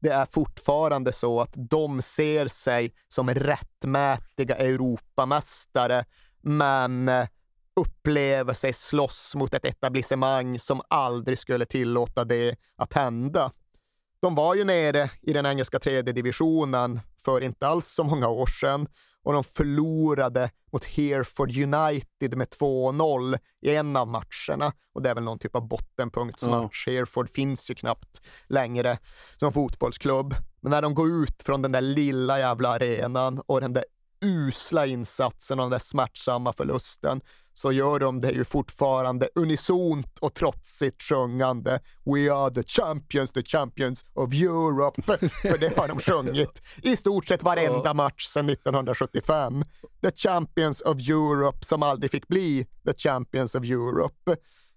Det 0.00 0.08
är 0.08 0.26
fortfarande 0.26 1.12
så 1.12 1.40
att 1.40 1.52
de 1.54 2.02
ser 2.02 2.48
sig 2.48 2.94
som 3.08 3.30
rättmätiga 3.30 4.56
Europamästare, 4.56 6.04
men 6.40 7.10
upplever 7.78 8.54
sig 8.54 8.72
slåss 8.72 9.34
mot 9.34 9.54
ett 9.54 9.64
etablissemang 9.64 10.58
som 10.58 10.82
aldrig 10.88 11.38
skulle 11.38 11.66
tillåta 11.66 12.24
det 12.24 12.56
att 12.76 12.92
hända. 12.92 13.52
De 14.20 14.34
var 14.34 14.54
ju 14.54 14.64
nere 14.64 15.10
i 15.22 15.32
den 15.32 15.46
engelska 15.46 15.78
tredje 15.78 16.12
divisionen 16.12 17.00
för 17.24 17.40
inte 17.40 17.66
alls 17.66 17.86
så 17.86 18.04
många 18.04 18.28
år 18.28 18.46
sedan 18.46 18.88
och 19.22 19.32
de 19.32 19.44
förlorade 19.44 20.50
mot 20.72 20.84
Hereford 20.84 21.50
United 21.50 22.36
med 22.36 22.48
2-0 22.48 23.38
i 23.60 23.74
en 23.74 23.96
av 23.96 24.08
matcherna. 24.08 24.72
Och 24.92 25.02
det 25.02 25.10
är 25.10 25.14
väl 25.14 25.24
någon 25.24 25.38
typ 25.38 25.56
av 25.56 25.68
bottenpunktsmatch. 25.68 26.84
Ja. 26.86 26.92
Hereford 26.92 27.30
finns 27.30 27.70
ju 27.70 27.74
knappt 27.74 28.22
längre 28.46 28.98
som 29.36 29.52
fotbollsklubb. 29.52 30.34
Men 30.60 30.70
när 30.70 30.82
de 30.82 30.94
går 30.94 31.10
ut 31.10 31.42
från 31.42 31.62
den 31.62 31.72
där 31.72 31.80
lilla 31.80 32.38
jävla 32.38 32.68
arenan 32.68 33.42
och 33.46 33.60
den 33.60 33.72
där 33.72 33.84
usla 34.20 34.86
insatsen 34.86 35.58
och 35.58 35.64
den 35.64 35.70
där 35.70 35.78
smärtsamma 35.78 36.52
förlusten 36.52 37.20
så 37.58 37.72
gör 37.72 37.98
de 37.98 38.20
det 38.20 38.30
ju 38.30 38.44
fortfarande 38.44 39.28
unisont 39.34 40.18
och 40.18 40.34
trotsigt 40.34 41.02
sjungande 41.02 41.80
We 42.04 42.32
are 42.32 42.54
the 42.54 42.62
champions, 42.62 43.32
the 43.32 43.42
champions 43.42 44.04
of 44.12 44.34
Europe. 44.34 45.02
För 45.28 45.58
det 45.58 45.78
har 45.78 45.88
de 45.88 46.00
sjungit 46.00 46.62
i 46.82 46.96
stort 46.96 47.28
sett 47.28 47.42
varenda 47.42 47.94
match 47.94 48.26
sedan 48.26 48.48
1975. 48.48 49.64
The 50.02 50.10
champions 50.10 50.80
of 50.80 51.08
Europe 51.08 51.64
som 51.64 51.82
aldrig 51.82 52.10
fick 52.10 52.28
bli 52.28 52.66
the 52.86 52.92
champions 52.92 53.54
of 53.54 53.64
Europe 53.64 54.36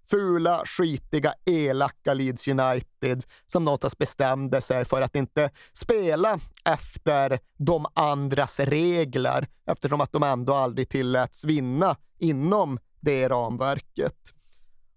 fula, 0.09 0.63
skitiga, 0.65 1.33
elaka 1.45 2.13
Leeds 2.13 2.47
United 2.47 3.23
som 3.47 3.65
någonstans 3.65 3.97
bestämde 3.97 4.61
sig 4.61 4.85
för 4.85 5.01
att 5.01 5.15
inte 5.15 5.49
spela 5.73 6.39
efter 6.65 7.39
de 7.57 7.85
andras 7.93 8.59
regler 8.59 9.47
eftersom 9.65 10.01
att 10.01 10.11
de 10.11 10.23
ändå 10.23 10.53
aldrig 10.53 10.89
tilläts 10.89 11.45
vinna 11.45 11.95
inom 12.21 12.79
det 12.99 13.29
ramverket. 13.29 14.17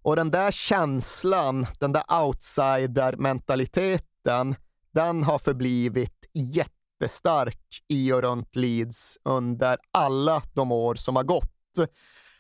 Och 0.03 0.17
den 0.17 0.31
där 0.31 0.51
känslan, 0.51 1.67
den 1.81 1.93
där 1.93 2.25
outsider-mentaliteten, 2.25 4.57
den 4.95 5.23
har 5.23 5.39
förblivit 5.39 6.27
jättestark 6.33 7.83
i 7.89 8.13
och 8.13 8.23
runt 8.23 8.57
Leeds 8.57 9.19
under 9.25 9.79
alla 9.91 10.43
de 10.55 10.73
år 10.73 10.95
som 10.95 11.17
har 11.17 11.25
gått. 11.25 11.51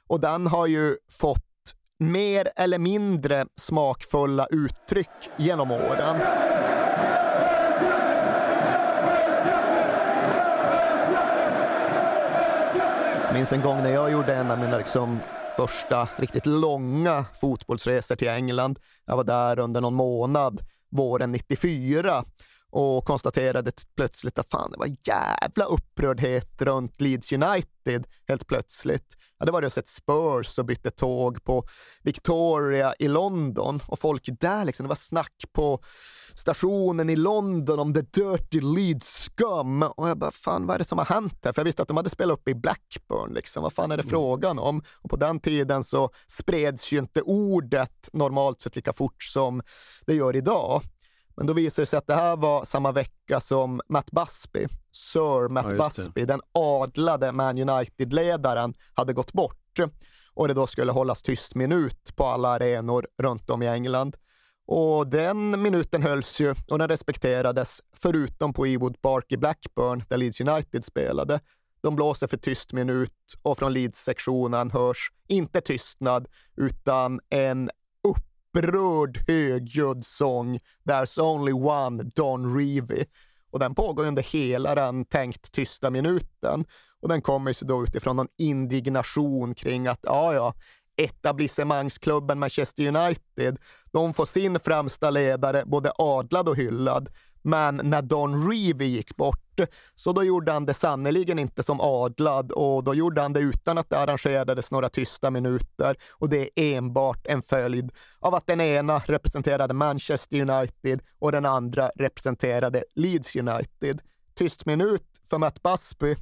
Och 0.06 0.20
den 0.20 0.46
har 0.46 0.66
ju 0.66 0.96
fått 1.12 1.40
mer 1.98 2.48
eller 2.56 2.78
mindre 2.78 3.46
smakfulla 3.60 4.46
uttryck 4.46 5.30
genom 5.36 5.70
åren. 5.70 6.16
Minns 13.34 13.52
en 13.52 13.62
gång 13.62 13.82
när 13.82 13.90
jag 13.90 14.12
gjorde 14.12 14.34
en 14.34 14.50
av 14.50 14.58
mina 14.58 14.78
liksom 14.78 15.20
första 15.56 16.08
riktigt 16.16 16.46
långa 16.46 17.24
fotbollsresor 17.40 18.16
till 18.16 18.28
England. 18.28 18.78
Jag 19.04 19.16
var 19.16 19.24
där 19.24 19.58
under 19.58 19.80
någon 19.80 19.94
månad 19.94 20.60
våren 20.90 21.32
94 21.32 22.24
och 22.74 23.04
konstaterade 23.04 23.72
plötsligt 23.96 24.38
att 24.38 24.48
fan, 24.48 24.70
det 24.70 24.78
var 24.78 24.96
jävla 25.02 25.64
upprördhet 25.64 26.62
runt 26.62 27.00
Leeds 27.00 27.32
United 27.32 28.06
helt 28.28 28.46
plötsligt. 28.46 29.16
Jag 29.38 29.42
hade 29.42 29.52
varit 29.52 29.66
och 29.66 29.72
sett 29.72 29.88
Spurs 29.88 30.58
och 30.58 30.64
bytte 30.64 30.90
tåg 30.90 31.44
på 31.44 31.64
Victoria 32.02 32.94
i 32.98 33.08
London 33.08 33.80
och 33.86 33.98
folk 33.98 34.28
där 34.40 34.64
liksom, 34.64 34.84
det 34.84 34.88
var 34.88 34.96
snack 34.96 35.44
på 35.52 35.80
stationen 36.34 37.10
i 37.10 37.16
London 37.16 37.78
om 37.78 37.94
the 37.94 38.00
dirty 38.00 38.60
Leeds 38.60 39.30
scum 39.36 39.82
och 39.82 40.08
jag 40.08 40.18
bara, 40.18 40.32
fan 40.32 40.66
vad 40.66 40.74
är 40.74 40.78
det 40.78 40.84
som 40.84 40.98
har 40.98 41.04
hänt 41.04 41.38
här? 41.44 41.52
För 41.52 41.60
jag 41.60 41.64
visste 41.64 41.82
att 41.82 41.88
de 41.88 41.96
hade 41.96 42.10
spelat 42.10 42.34
upp 42.38 42.48
i 42.48 42.54
Blackburn 42.54 43.34
liksom, 43.34 43.62
vad 43.62 43.72
fan 43.72 43.92
är 43.92 43.96
det 43.96 44.02
mm. 44.02 44.10
frågan 44.10 44.58
om? 44.58 44.82
Och 45.02 45.10
på 45.10 45.16
den 45.16 45.40
tiden 45.40 45.84
så 45.84 46.10
spreds 46.26 46.92
ju 46.92 46.98
inte 46.98 47.22
ordet 47.22 48.08
normalt 48.12 48.60
sett 48.60 48.76
lika 48.76 48.92
fort 48.92 49.22
som 49.22 49.62
det 50.06 50.14
gör 50.14 50.36
idag. 50.36 50.82
Men 51.36 51.46
då 51.46 51.52
visade 51.52 51.82
det 51.82 51.86
sig 51.86 51.96
att 51.96 52.06
det 52.06 52.14
här 52.14 52.36
var 52.36 52.64
samma 52.64 52.92
vecka 52.92 53.40
som 53.40 53.80
Matt 53.88 54.10
Busby, 54.10 54.66
Sir 54.92 55.48
Matt 55.48 55.66
ja, 55.70 55.76
Busby, 55.76 56.24
den 56.24 56.40
adlade 56.52 57.32
Man 57.32 57.58
United-ledaren, 57.58 58.74
hade 58.94 59.12
gått 59.12 59.32
bort 59.32 59.78
och 60.34 60.48
det 60.48 60.54
då 60.54 60.66
skulle 60.66 60.92
hållas 60.92 61.22
tyst 61.22 61.54
minut 61.54 62.16
på 62.16 62.24
alla 62.24 62.48
arenor 62.48 63.06
runt 63.22 63.50
om 63.50 63.62
i 63.62 63.66
England. 63.66 64.16
Och 64.66 65.06
den 65.06 65.62
minuten 65.62 66.02
hölls 66.02 66.40
ju 66.40 66.54
och 66.70 66.78
den 66.78 66.88
respekterades, 66.88 67.80
förutom 67.96 68.52
på 68.52 68.66
Ewood 68.66 69.02
Park 69.02 69.32
i 69.32 69.36
Blackburn, 69.36 70.04
där 70.08 70.16
Leeds 70.16 70.40
United 70.40 70.84
spelade. 70.84 71.40
De 71.82 71.96
blåser 71.96 72.26
för 72.26 72.36
tyst 72.36 72.72
minut 72.72 73.34
och 73.42 73.58
från 73.58 73.72
Leeds-sektionen 73.72 74.70
hörs 74.70 75.12
inte 75.28 75.60
tystnad, 75.60 76.28
utan 76.56 77.20
en 77.30 77.70
upprörd 78.54 79.24
högljudd 79.26 80.06
sång 80.06 80.60
There's 80.88 81.20
only 81.20 81.52
one 81.52 82.02
Don 82.02 82.58
Revy”. 82.58 83.04
Och 83.50 83.58
den 83.58 83.74
pågår 83.74 84.06
under 84.06 84.22
hela 84.22 84.74
den 84.74 85.04
tänkt 85.04 85.52
tysta 85.52 85.90
minuten. 85.90 86.64
Och 87.02 87.08
den 87.08 87.22
kommer 87.22 87.52
sig 87.52 87.68
då 87.68 87.82
utifrån 87.82 88.16
någon 88.16 88.28
indignation 88.38 89.54
kring 89.54 89.86
att, 89.86 90.00
ja, 90.02 90.34
ja, 90.34 90.54
etablissemangsklubben 90.96 92.38
Manchester 92.38 92.86
United, 92.86 93.58
de 93.92 94.14
får 94.14 94.26
sin 94.26 94.60
främsta 94.60 95.10
ledare 95.10 95.62
både 95.66 95.92
adlad 95.98 96.48
och 96.48 96.56
hyllad. 96.56 97.08
Men 97.46 97.80
när 97.84 98.02
Don 98.02 98.50
Reevy 98.50 98.86
gick 98.86 99.16
bort, 99.16 99.60
så 99.94 100.12
då 100.12 100.24
gjorde 100.24 100.52
han 100.52 100.66
det 100.66 100.74
sannerligen 100.74 101.38
inte 101.38 101.62
som 101.62 101.80
adlad 101.80 102.52
och 102.52 102.84
då 102.84 102.94
gjorde 102.94 103.20
han 103.22 103.32
det 103.32 103.40
utan 103.40 103.78
att 103.78 103.90
det 103.90 103.98
arrangerades 103.98 104.70
några 104.70 104.88
tysta 104.88 105.30
minuter. 105.30 105.96
Och 106.12 106.28
det 106.28 106.50
är 106.54 106.76
enbart 106.76 107.26
en 107.26 107.42
följd 107.42 107.92
av 108.20 108.34
att 108.34 108.46
den 108.46 108.60
ena 108.60 108.98
representerade 108.98 109.74
Manchester 109.74 110.40
United 110.40 111.02
och 111.18 111.32
den 111.32 111.46
andra 111.46 111.90
representerade 111.94 112.84
Leeds 112.94 113.36
United. 113.36 114.00
Tyst 114.34 114.66
minut 114.66 115.06
för 115.30 115.38
Matt 115.38 115.62
Busby. 115.62 116.16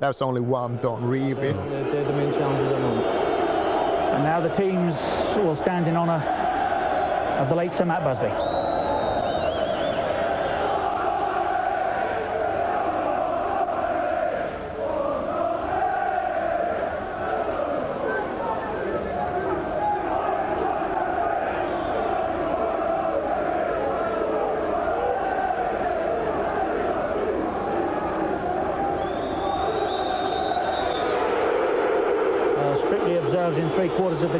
There's 0.00 0.22
only 0.22 0.40
one 0.40 0.78
Don 0.82 1.10
Reevy. 1.10 1.54
And 4.14 4.24
now 4.24 4.40
the 4.40 4.54
teams 4.54 4.96
all 5.36 5.56
standing 5.56 5.90
in 5.90 5.96
honour 5.96 6.22
of 7.40 7.48
the 7.48 7.54
late 7.54 7.72
Sir 7.76 7.84
Matt 7.84 8.04
Busby. 8.04 8.53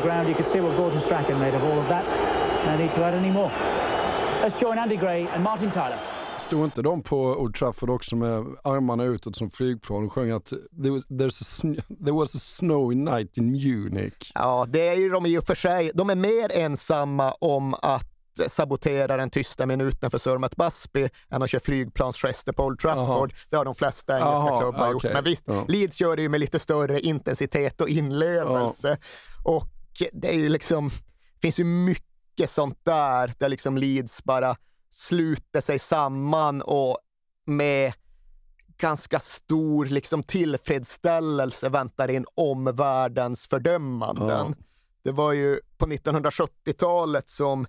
Ground. 0.03 0.29
You 0.29 0.35
could 0.35 0.53
see 0.53 0.61
what 0.61 0.77
Gordon 0.77 1.01
Strachan 1.01 1.39
made 1.39 1.57
of 1.57 1.63
all 1.63 1.79
of 1.79 1.89
that. 1.89 2.05
No 2.67 2.77
need 2.77 2.95
to 2.95 3.05
add 3.05 3.15
any 3.15 3.31
more. 3.31 3.51
Let's 4.43 4.61
join 4.61 4.79
Andy 4.79 4.97
Gray 4.97 5.27
and 5.35 5.43
Martin 5.43 5.71
Tyler. 5.71 5.99
Stod 6.39 6.65
inte 6.65 6.83
de 6.83 7.03
på 7.03 7.17
Old 7.17 7.55
Trafford 7.55 7.91
också 7.91 8.17
med 8.17 8.47
armarna 8.65 9.05
utåt 9.05 9.37
som 9.37 9.51
flygplan 9.51 10.05
och 10.05 10.13
sjöng 10.13 10.31
att 10.31 10.53
there, 10.83 10.97
a 10.99 11.85
there 12.05 12.13
was 12.13 12.35
a 12.35 12.39
snowy 12.39 12.95
night 12.95 13.39
in 13.39 13.53
Munich? 13.53 14.33
Ja, 14.35 14.67
det 14.69 14.89
är 14.89 14.95
ju 14.95 15.09
de 15.09 15.27
i 15.27 15.39
och 15.39 15.45
för 15.45 15.55
sig. 15.55 15.91
De 15.95 16.11
är 16.11 16.15
mer 16.15 16.53
ensamma 16.53 17.33
om 17.33 17.75
att 17.75 18.14
sabotera 18.49 19.17
den 19.17 19.31
tysta 19.31 19.67
minuten 19.67 20.11
för 20.11 20.19
Sir 20.19 20.39
Matt 20.39 20.57
Busby 20.57 21.09
än 21.31 21.43
att 21.43 21.51
köra 21.51 21.61
flygplansgester 21.61 22.53
på 22.53 22.65
Old 22.65 22.79
Trafford. 22.79 23.33
Aha. 23.33 23.41
Det 23.51 23.57
har 23.57 23.65
de 23.65 23.75
flesta 23.75 24.13
engelska 24.19 24.37
Aha, 24.37 24.61
klubbar 24.61 24.95
okay. 24.95 25.11
gjort. 25.11 25.15
Men 25.15 25.25
visst, 25.25 25.45
ja. 25.47 25.65
Leeds 25.69 26.01
gör 26.01 26.17
det 26.17 26.23
ju 26.23 26.29
med 26.29 26.41
lite 26.41 26.59
större 26.59 27.01
intensitet 27.01 27.81
och 27.81 27.89
inlevelse. 27.89 28.99
Ja. 29.45 29.51
Och 29.51 29.69
det 30.13 30.29
är 30.29 30.39
ju 30.39 30.49
liksom, 30.49 30.91
finns 31.43 31.59
ju 31.59 31.65
mycket 31.65 32.15
mycket 32.35 32.51
sånt 32.51 32.79
där, 32.85 33.33
där 33.39 33.49
liksom 33.49 33.79
Leeds 33.79 34.25
bara 34.25 34.57
sluter 34.91 35.61
sig 35.61 35.79
samman 35.79 36.63
och 36.63 36.99
med 37.47 37.93
ganska 38.77 39.21
stor 39.21 39.87
liksom 39.87 40.23
tillfredsställelse 40.23 41.69
väntar 41.69 42.11
in 42.11 42.27
omvärldens 42.35 43.47
fördömanden. 43.47 44.55
Ja. 44.59 44.65
Det 45.03 45.13
var 45.13 45.33
ju 45.33 45.61
på 45.77 45.87
1970-talet 45.87 47.29
som 47.29 47.67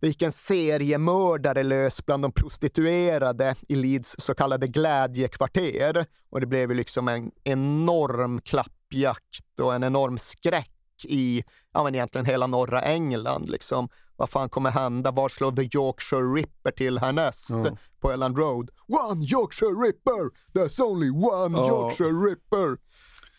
det 0.00 0.06
gick 0.06 0.22
en 0.22 0.32
seriemördare 0.32 1.62
lös 1.62 2.06
bland 2.06 2.24
de 2.24 2.32
prostituerade 2.32 3.54
i 3.68 3.74
Leeds 3.74 4.16
så 4.18 4.34
kallade 4.34 4.66
glädjekvarter. 4.68 6.06
Och 6.30 6.40
det 6.40 6.46
blev 6.46 6.70
ju 6.70 6.76
liksom 6.76 7.08
en 7.08 7.30
enorm 7.44 8.40
klappjakt 8.40 9.60
och 9.60 9.74
en 9.74 9.84
enorm 9.84 10.18
skräck 10.18 10.70
i 11.04 11.44
ja, 11.72 11.84
men 11.84 11.94
egentligen 11.94 12.24
hela 12.26 12.46
norra 12.46 12.82
England. 12.82 13.50
Liksom. 13.50 13.88
Vad 14.16 14.30
fan 14.30 14.48
kommer 14.48 14.70
hända? 14.70 15.10
Var 15.10 15.28
slår 15.28 15.52
The 15.52 15.78
Yorkshire 15.78 16.22
Ripper 16.22 16.70
till 16.70 16.98
härnäst? 16.98 17.50
Ja. 17.50 17.76
På 18.00 18.10
Elland 18.12 18.38
Road. 18.38 18.70
One 19.10 19.24
Yorkshire 19.24 19.72
Ripper! 19.72 20.30
There's 20.52 20.82
only 20.82 21.10
one 21.10 21.58
Ja. 21.58 21.68
Yorkshire 21.68 22.30
Ripper! 22.30 22.78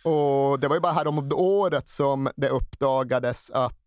Och 0.10 0.60
det 0.60 0.68
var 0.68 0.76
ju 0.76 0.80
bara 0.80 0.94
här 0.94 1.08
om 1.08 1.32
året 1.34 1.88
som 1.88 2.30
det 2.36 2.50
uppdagades 2.50 3.52
att 3.52 3.78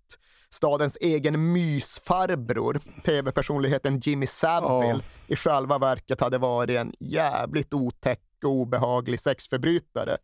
stadens 0.55 0.96
egen 1.01 1.53
mysfarbror, 1.53 2.80
tv-personligheten 3.05 3.99
Jimmy 4.01 4.26
Savile, 4.26 5.01
i 5.26 5.36
själva 5.36 5.78
verket 5.78 6.20
hade 6.20 6.38
varit 6.38 6.78
en 6.78 6.92
jävligt 7.01 7.74
otäck 7.74 8.20
och 8.44 8.51
obehaglig 8.51 9.20
sexförbrytare. 9.20 10.16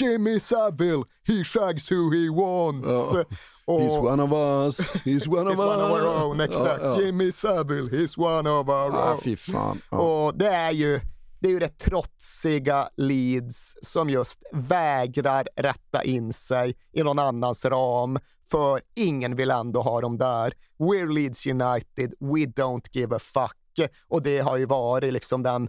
Jimmy 0.00 0.40
Savile, 0.40 1.02
he 1.26 1.44
shags 1.44 1.92
who 1.92 2.10
he 2.10 2.28
wants. 2.30 2.88
Ja. 3.14 3.24
Och, 3.64 3.80
He's 3.80 3.98
one 4.12 4.22
of 4.22 4.32
us, 4.32 4.94
he's 5.04 5.28
one 5.28 5.50
of 5.50 5.56
He's 5.58 5.60
one 5.66 5.82
of 5.82 5.90
us. 5.90 6.02
our 6.02 6.24
own, 6.24 6.40
exakt. 6.40 6.82
Ja. 6.82 7.00
Jimmy 7.00 7.32
Savile, 7.32 7.88
he's 7.90 8.18
one 8.18 8.50
of 8.50 8.68
our 8.68 8.92
Ah, 8.94 9.12
own. 9.12 9.20
fy 9.20 9.36
fan. 9.36 9.80
Och 9.90 10.34
det 10.34 10.48
är 10.48 10.70
ju 10.70 11.00
det 11.40 11.48
är 11.48 11.52
ju 11.52 11.58
det 11.58 11.78
trotsiga 11.78 12.88
Leeds 12.96 13.76
som 13.82 14.10
just 14.10 14.42
vägrar 14.52 15.48
rätta 15.56 16.04
in 16.04 16.32
sig 16.32 16.74
i 16.92 17.02
någon 17.02 17.18
annans 17.18 17.64
ram, 17.64 18.18
för 18.50 18.80
ingen 18.94 19.36
vill 19.36 19.50
ändå 19.50 19.82
ha 19.82 20.00
dem 20.00 20.18
där. 20.18 20.52
We're 20.78 21.12
Leeds 21.12 21.46
United, 21.46 22.14
we 22.20 22.62
don't 22.62 22.88
give 22.92 23.16
a 23.16 23.18
fuck. 23.18 23.88
Och 24.08 24.22
det 24.22 24.38
har 24.38 24.56
ju 24.56 24.66
varit 24.66 25.12
liksom 25.12 25.42
den 25.42 25.68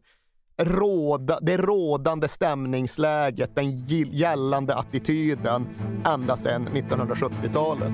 råda, 0.57 1.39
det 1.41 1.57
rådande 1.57 2.27
stämningsläget, 2.27 3.55
den 3.55 3.85
gällande 3.87 4.75
attityden 4.75 5.67
ända 6.05 6.37
sedan 6.37 6.67
1970-talet. 6.67 7.93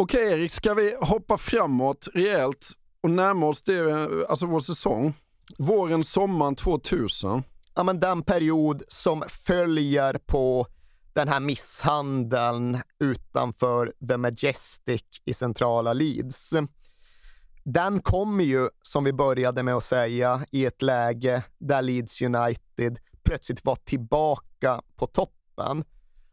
Okej 0.00 0.32
Erik, 0.32 0.52
ska 0.52 0.74
vi 0.74 0.96
hoppa 1.00 1.38
framåt 1.38 2.08
rejält 2.14 2.68
och 3.00 3.10
närma 3.10 3.46
oss 3.46 3.62
det, 3.62 4.08
alltså 4.28 4.46
vår 4.46 4.60
säsong? 4.60 5.14
Våren, 5.58 6.04
sommaren 6.04 6.54
2000. 6.56 7.42
ja, 7.74 7.82
men 7.82 8.00
den 8.00 8.22
period 8.22 8.82
som 8.88 9.24
följer 9.28 10.18
på 10.26 10.66
den 11.12 11.28
här 11.28 11.40
misshandeln 11.40 12.78
utanför 12.98 13.92
The 14.08 14.16
Majestic 14.16 15.02
i 15.24 15.34
centrala 15.34 15.92
Leeds. 15.92 16.52
Den 17.64 18.02
kommer 18.02 18.44
ju, 18.44 18.68
som 18.82 19.04
vi 19.04 19.12
började 19.12 19.62
med 19.62 19.74
att 19.74 19.84
säga, 19.84 20.46
i 20.50 20.66
ett 20.66 20.82
läge 20.82 21.42
där 21.58 21.82
Leeds 21.82 22.22
United 22.22 22.98
plötsligt 23.22 23.64
var 23.64 23.76
tillbaka 23.76 24.82
på 24.96 25.06
toppen. 25.06 25.84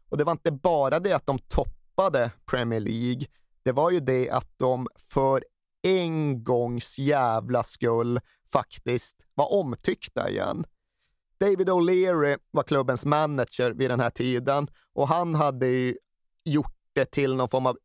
Och 0.08 0.16
det 0.16 0.24
var 0.24 0.32
inte 0.32 0.52
bara 0.52 1.00
det 1.00 1.12
att 1.12 1.26
de 1.26 1.38
toppade 1.38 2.30
Premier 2.46 2.80
League, 2.80 3.26
det 3.66 3.72
var 3.72 3.90
ju 3.90 4.00
det 4.00 4.30
att 4.30 4.48
de 4.56 4.88
för 4.98 5.44
en 5.82 6.44
gångs 6.44 6.98
jävla 6.98 7.62
skull 7.62 8.20
faktiskt 8.52 9.26
var 9.34 9.52
omtyckta 9.52 10.30
igen. 10.30 10.64
David 11.40 11.68
O'Leary 11.68 12.38
var 12.50 12.62
klubbens 12.62 13.04
manager 13.04 13.70
vid 13.70 13.90
den 13.90 14.00
här 14.00 14.10
tiden 14.10 14.68
och 14.92 15.08
han 15.08 15.34
hade 15.34 15.66
ju 15.66 15.96
gjort 16.44 16.76
det 16.92 17.04
till 17.04 17.34
någon 17.34 17.48
form 17.48 17.66
av 17.66 17.78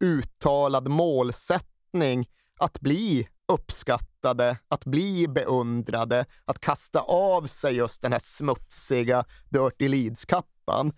uttalad 0.00 0.88
målsättning 0.88 2.30
att 2.58 2.80
bli 2.80 3.28
uppskattade, 3.52 4.58
att 4.68 4.84
bli 4.84 5.28
beundrade, 5.28 6.24
att 6.44 6.60
kasta 6.60 7.00
av 7.00 7.46
sig 7.46 7.76
just 7.76 8.02
den 8.02 8.12
här 8.12 8.22
smutsiga 8.22 9.24
Dirty 9.50 9.88
Leeds-kappan. 9.88 10.92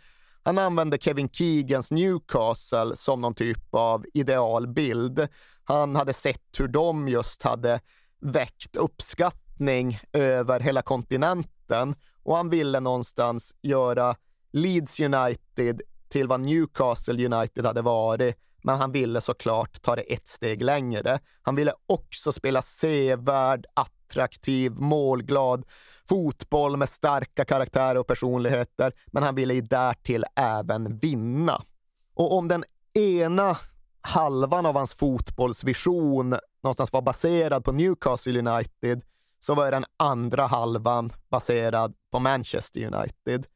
Han 0.51 0.59
använde 0.59 0.99
Kevin 0.99 1.29
Keegans 1.29 1.91
Newcastle 1.91 2.97
som 2.97 3.21
någon 3.21 3.35
typ 3.35 3.75
av 3.75 4.07
idealbild. 4.15 5.29
Han 5.65 5.97
hade 5.97 6.13
sett 6.13 6.59
hur 6.59 6.69
de 6.69 7.09
just 7.09 7.43
hade 7.43 7.81
väckt 8.21 8.77
uppskattning 8.77 10.01
över 10.13 10.61
hela 10.61 10.83
kontinenten 10.83 11.95
och 12.23 12.37
han 12.37 12.51
ville 12.51 12.81
någonstans 12.81 13.55
göra 13.63 14.17
Leeds 14.53 15.01
United 15.01 15.83
till 16.09 16.29
vad 16.29 16.41
Newcastle 16.41 17.27
United 17.27 17.67
hade 17.67 17.83
varit, 17.83 18.37
men 18.63 18.77
han 18.77 18.93
ville 18.93 19.21
såklart 19.21 19.83
ta 19.83 19.97
det 19.97 20.03
ett 20.03 20.27
steg 20.27 20.63
längre. 20.63 21.19
Han 21.43 21.55
ville 21.55 21.73
också 21.87 22.33
spela 22.33 22.63
sevärd, 22.63 23.67
attraktiv, 23.75 24.73
målglad 24.73 25.65
fotboll 26.11 26.77
med 26.77 26.89
starka 26.89 27.45
karaktärer 27.45 27.99
och 27.99 28.07
personligheter, 28.07 28.93
men 29.07 29.23
han 29.23 29.35
ville 29.35 29.55
ju 29.55 29.61
därtill 29.61 30.25
även 30.37 30.99
vinna. 30.99 31.63
Och 32.15 32.37
om 32.37 32.49
den 32.49 32.65
ena 32.95 33.57
halvan 34.01 34.67
av 34.67 34.75
hans 34.75 34.95
fotbollsvision 34.95 36.37
någonstans 36.63 36.93
var 36.93 37.03
baserad 37.03 37.65
på 37.65 37.73
Newcastle 37.73 38.39
United, 38.39 39.03
så 39.39 39.55
var 39.55 39.71
den 39.71 39.85
andra 39.97 40.47
halvan 40.47 41.13
baserad 41.29 41.95
på 42.13 42.19
Manchester 42.19 42.95
United. 42.95 43.47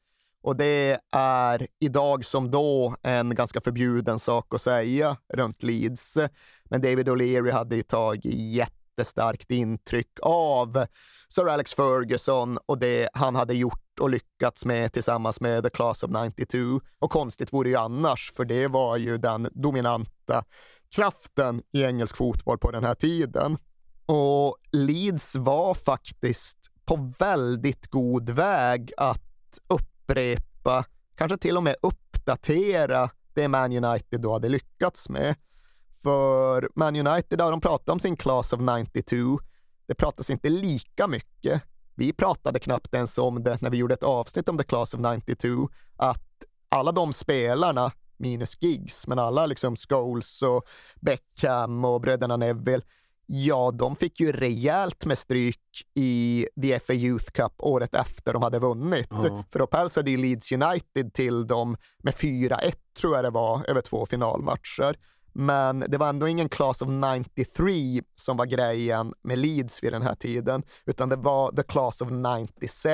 Och 0.43 0.57
det 0.57 1.01
är 1.13 1.67
idag 1.81 2.25
som 2.25 2.51
då 2.51 2.97
en 3.03 3.35
ganska 3.35 3.61
förbjuden 3.61 4.19
sak 4.19 4.55
att 4.55 4.61
säga 4.61 5.17
runt 5.29 5.63
Leeds. 5.63 6.19
Men 6.65 6.81
David 6.81 7.09
O'Leary 7.09 7.53
hade 7.53 7.77
ju 7.77 7.83
tagit 7.83 8.25
jättestarkt 8.95 9.51
intryck 9.51 10.19
av 10.23 10.87
Sir 11.29 11.49
Alex 11.49 11.75
Ferguson 11.75 12.59
och 12.67 12.79
det 12.79 13.09
han 13.15 13.35
hade 13.35 13.55
gjort 13.55 14.01
och 14.01 14.11
lyckats 14.11 14.65
med 14.65 14.93
tillsammans 14.93 15.41
med 15.41 15.65
The 15.65 15.71
Class 15.71 16.03
of 16.03 16.11
92. 16.11 16.81
Och 16.99 17.11
konstigt 17.11 17.53
vore 17.53 17.69
ju 17.69 17.77
annars, 17.77 18.33
för 18.37 18.45
det 18.45 18.69
var 18.69 18.97
ju 18.97 19.19
den 19.19 19.49
dominanta 19.53 20.45
kraften 20.95 21.63
i 21.73 21.83
engelsk 21.83 22.17
fotboll 22.17 22.59
på 22.59 22.71
den 22.71 22.85
här 22.85 22.95
tiden. 22.95 23.59
Och 24.07 24.57
Leeds 24.73 25.35
var 25.35 25.75
faktiskt 25.75 26.59
på 26.85 27.13
väldigt 27.19 27.87
god 27.87 28.31
väg 28.31 28.93
att 28.97 29.59
upprepa, 29.69 30.85
kanske 31.17 31.39
till 31.39 31.57
och 31.57 31.63
med 31.63 31.77
uppdatera 31.83 33.11
det 33.35 33.49
Man 33.49 33.85
United 33.85 34.21
då 34.21 34.33
hade 34.33 34.49
lyckats 34.49 35.09
med. 35.09 35.35
För 36.05 36.69
Man 36.75 37.07
United, 37.07 37.41
har 37.41 37.51
de 37.51 37.61
pratat 37.61 37.89
om 37.89 37.99
sin 37.99 38.17
Class 38.17 38.53
of 38.53 38.61
92, 38.61 39.41
det 39.87 39.95
pratas 39.95 40.31
inte 40.31 40.49
lika 40.49 41.07
mycket. 41.07 41.63
Vi 41.95 42.13
pratade 42.13 42.59
knappt 42.59 42.95
ens 42.95 43.19
om 43.19 43.43
det 43.43 43.61
när 43.61 43.71
vi 43.71 43.77
gjorde 43.77 43.95
ett 43.95 44.03
avsnitt 44.03 44.49
om 44.49 44.59
The 44.59 44.65
Class 44.65 44.95
of 44.95 45.01
92, 45.01 45.69
att 45.97 46.45
alla 46.69 46.93
de 46.93 47.13
spelarna, 47.13 47.93
minus 48.17 48.63
Giggs, 48.63 49.07
men 49.07 49.19
alla 49.19 49.47
liksom 49.47 49.77
Scholes 49.77 50.43
och 50.43 50.65
Beckham 51.01 51.85
och 51.85 52.01
bröderna 52.01 52.37
Neville, 52.37 52.83
ja, 53.27 53.71
de 53.71 53.97
fick 53.97 54.21
ju 54.21 54.33
rejält 54.33 55.05
med 55.05 55.19
stryk 55.19 55.85
i 55.95 56.47
the 56.63 56.79
FA 56.79 56.95
Youth 56.95 57.31
Cup 57.31 57.53
året 57.59 57.95
efter 57.95 58.33
de 58.33 58.43
hade 58.43 58.59
vunnit. 58.59 59.09
Ja. 59.11 59.45
För 59.51 59.59
då 59.59 59.67
pälsade 59.67 60.11
ju 60.11 60.17
Leeds 60.17 60.53
United 60.53 61.15
till 61.15 61.47
dem 61.47 61.77
med 61.99 62.15
4-1, 62.15 62.75
tror 63.01 63.15
jag 63.15 63.25
det 63.25 63.31
var, 63.31 63.71
över 63.71 63.81
två 63.81 64.07
finalmatcher. 64.07 64.97
Men 65.37 65.85
det 65.89 65.99
var 65.99 66.09
ändå 66.09 66.29
ingen 66.29 66.49
class 66.49 66.83
of 66.83 66.89
93 66.89 68.03
som 68.15 68.37
var 68.37 68.47
grejen 68.47 69.15
med 69.23 69.39
Leeds 69.39 69.83
vid 69.83 69.93
den 69.93 70.03
här 70.03 70.15
tiden, 70.15 70.63
utan 70.87 71.09
det 71.09 71.17
var 71.17 71.53
the 71.53 71.63
class 71.63 72.01
of 72.01 72.09
97. 72.11 72.89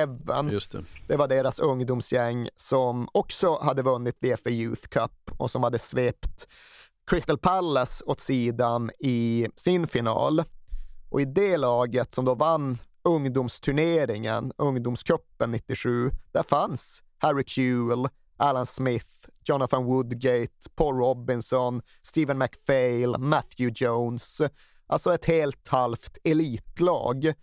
Just 0.51 0.71
det. 0.71 0.83
det 1.07 1.17
var 1.17 1.27
deras 1.27 1.59
ungdomsgäng 1.59 2.49
som 2.55 3.07
också 3.11 3.59
hade 3.61 3.81
vunnit 3.81 4.21
DFA 4.21 4.49
Youth 4.49 4.87
Cup 4.87 5.11
och 5.37 5.51
som 5.51 5.63
hade 5.63 5.79
svept 5.79 6.47
Crystal 7.11 7.37
Palace 7.37 8.03
åt 8.03 8.19
sidan 8.19 8.91
i 8.99 9.47
sin 9.55 9.87
final. 9.87 10.43
Och 11.09 11.21
i 11.21 11.25
det 11.25 11.57
laget 11.57 12.13
som 12.13 12.25
då 12.25 12.35
vann 12.35 12.77
ungdomsturneringen, 13.03 14.51
ungdomscupen 14.57 15.51
97, 15.51 16.11
där 16.31 16.43
fanns 16.43 17.03
Harry 17.17 17.43
Kewell, 17.47 18.07
Alan 18.37 18.65
Smith, 18.65 19.27
Jonathan 19.43 19.85
Woodgate, 19.85 20.69
Paul 20.75 20.95
Robinson, 20.95 21.81
Stephen 22.01 22.37
McPhail, 22.37 23.17
Matthew 23.17 23.85
Jones. 23.85 24.41
Alltså 24.87 25.13
ett 25.13 25.25
helt 25.25 25.67
halvt 25.67 26.17
elitlag. 26.23 27.33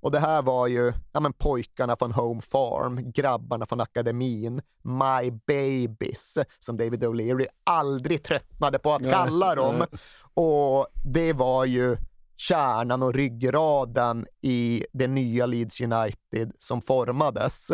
Och 0.00 0.10
det 0.10 0.18
här 0.18 0.42
var 0.42 0.66
ju 0.66 0.92
ja, 1.12 1.20
men 1.20 1.32
pojkarna 1.32 1.96
från 1.96 2.12
Home 2.12 2.42
Farm, 2.42 3.12
grabbarna 3.12 3.66
från 3.66 3.80
akademin, 3.80 4.62
My 4.82 5.30
Babies, 5.30 6.38
som 6.58 6.76
David 6.76 7.04
O'Leary 7.04 7.46
aldrig 7.64 8.22
tröttnade 8.22 8.78
på 8.78 8.94
att 8.94 9.02
kalla 9.02 9.54
dem. 9.54 9.86
Och 10.34 10.86
det 11.04 11.32
var 11.32 11.64
ju 11.64 11.96
kärnan 12.36 13.02
och 13.02 13.14
ryggraden 13.14 14.26
i 14.40 14.84
det 14.92 15.06
nya 15.06 15.46
Leeds 15.46 15.80
United 15.80 16.52
som 16.58 16.82
formades 16.82 17.68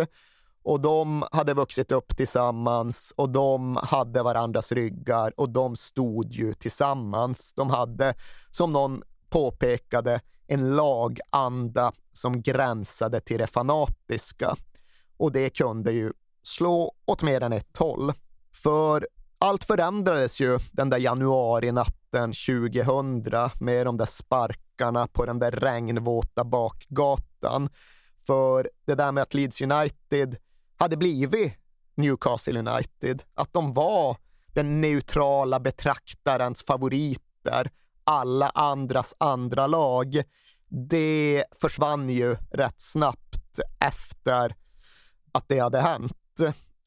och 0.62 0.80
de 0.80 1.24
hade 1.32 1.54
vuxit 1.54 1.92
upp 1.92 2.16
tillsammans 2.16 3.12
och 3.16 3.30
de 3.30 3.76
hade 3.82 4.22
varandras 4.22 4.72
ryggar 4.72 5.32
och 5.36 5.50
de 5.50 5.76
stod 5.76 6.32
ju 6.32 6.54
tillsammans. 6.54 7.52
De 7.56 7.70
hade, 7.70 8.14
som 8.50 8.72
någon 8.72 9.02
påpekade, 9.28 10.20
en 10.46 10.76
laganda 10.76 11.92
som 12.12 12.42
gränsade 12.42 13.20
till 13.20 13.38
det 13.38 13.46
fanatiska. 13.46 14.56
Och 15.16 15.32
det 15.32 15.50
kunde 15.50 15.92
ju 15.92 16.12
slå 16.42 16.92
åt 17.06 17.22
mer 17.22 17.40
än 17.40 17.52
ett 17.52 17.76
håll. 17.76 18.12
För 18.52 19.08
allt 19.38 19.64
förändrades 19.64 20.40
ju 20.40 20.58
den 20.72 20.90
där 20.90 20.98
januarinatten 20.98 22.32
2000 22.32 23.24
med 23.60 23.86
de 23.86 23.96
där 23.96 24.06
sparkarna 24.06 25.06
på 25.06 25.26
den 25.26 25.38
där 25.38 25.50
regnvåta 25.50 26.44
bakgatan. 26.44 27.68
För 28.26 28.70
det 28.84 28.94
där 28.94 29.12
med 29.12 29.22
att 29.22 29.34
Leeds 29.34 29.60
United 29.60 30.36
hade 30.80 30.96
blivit 30.96 31.52
Newcastle 31.94 32.58
United. 32.58 33.22
Att 33.34 33.52
de 33.52 33.72
var 33.72 34.16
den 34.46 34.80
neutrala 34.80 35.60
betraktarens 35.60 36.62
favoriter, 36.62 37.70
alla 38.04 38.48
andras 38.48 39.14
andra 39.18 39.66
lag. 39.66 40.22
Det 40.68 41.44
försvann 41.52 42.10
ju 42.10 42.36
rätt 42.50 42.80
snabbt 42.80 43.60
efter 43.80 44.54
att 45.32 45.48
det 45.48 45.58
hade 45.58 45.80
hänt. 45.80 46.16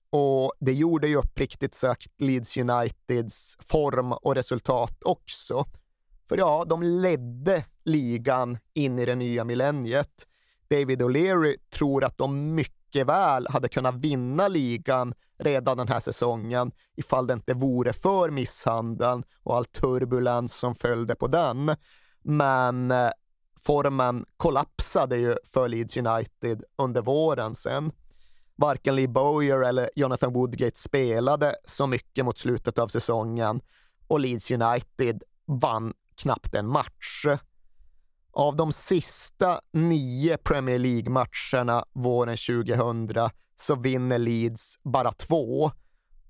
Och 0.10 0.54
det 0.60 0.74
gjorde 0.74 1.08
ju 1.08 1.16
uppriktigt 1.16 1.74
sagt 1.74 2.22
Leeds 2.22 2.58
Uniteds 2.58 3.58
form 3.60 4.12
och 4.12 4.36
resultat 4.36 5.04
också. 5.04 5.66
För 6.30 6.38
ja, 6.38 6.66
de 6.70 6.84
ledde 6.84 7.66
ligan 7.84 8.58
in 8.74 9.00
i 9.00 9.06
det 9.06 9.16
nya 9.16 9.44
millenniet. 9.44 10.28
David 10.70 11.02
O'Leary 11.02 11.56
tror 11.70 12.04
att 12.04 12.18
de 12.18 12.56
mycket 12.56 12.83
mycket 12.94 13.08
väl 13.08 13.48
hade 13.50 13.70
kunnat 13.70 13.96
vinna 13.96 14.48
ligan 14.48 15.14
redan 15.40 15.78
den 15.78 15.88
här 15.88 16.00
säsongen 16.00 16.72
ifall 16.96 17.28
det 17.28 17.34
inte 17.34 17.54
vore 17.54 17.94
för 17.94 18.30
misshandeln 18.30 19.24
och 19.44 19.56
all 19.56 19.66
turbulens 19.66 20.54
som 20.54 20.76
följde 20.76 21.16
på 21.16 21.28
den. 21.28 21.76
Men 22.22 22.92
eh, 22.92 23.10
formen 23.60 24.26
kollapsade 24.38 25.18
ju 25.18 25.36
för 25.54 25.68
Leeds 25.68 25.98
United 25.98 26.64
under 26.78 27.02
våren 27.02 27.56
sen. 27.56 27.92
Varken 28.56 28.96
Lee 28.96 29.08
Bowyer 29.08 29.64
eller 29.64 29.90
Jonathan 29.96 30.34
Woodgate 30.34 30.80
spelade 30.80 31.56
så 31.64 31.88
mycket 31.88 32.26
mot 32.26 32.38
slutet 32.38 32.80
av 32.80 32.88
säsongen 32.88 33.62
och 34.08 34.20
Leeds 34.20 34.52
United 34.52 35.24
vann 35.46 35.94
knappt 36.16 36.56
en 36.56 36.68
match. 36.68 37.26
Av 38.36 38.56
de 38.56 38.74
sista 38.74 39.62
nio 39.74 40.38
Premier 40.38 40.80
League-matcherna 40.80 41.86
våren 41.94 42.38
2000 42.38 43.30
så 43.56 43.76
vinner 43.76 44.18
Leeds 44.20 44.80
bara 44.84 45.12
två. 45.12 45.72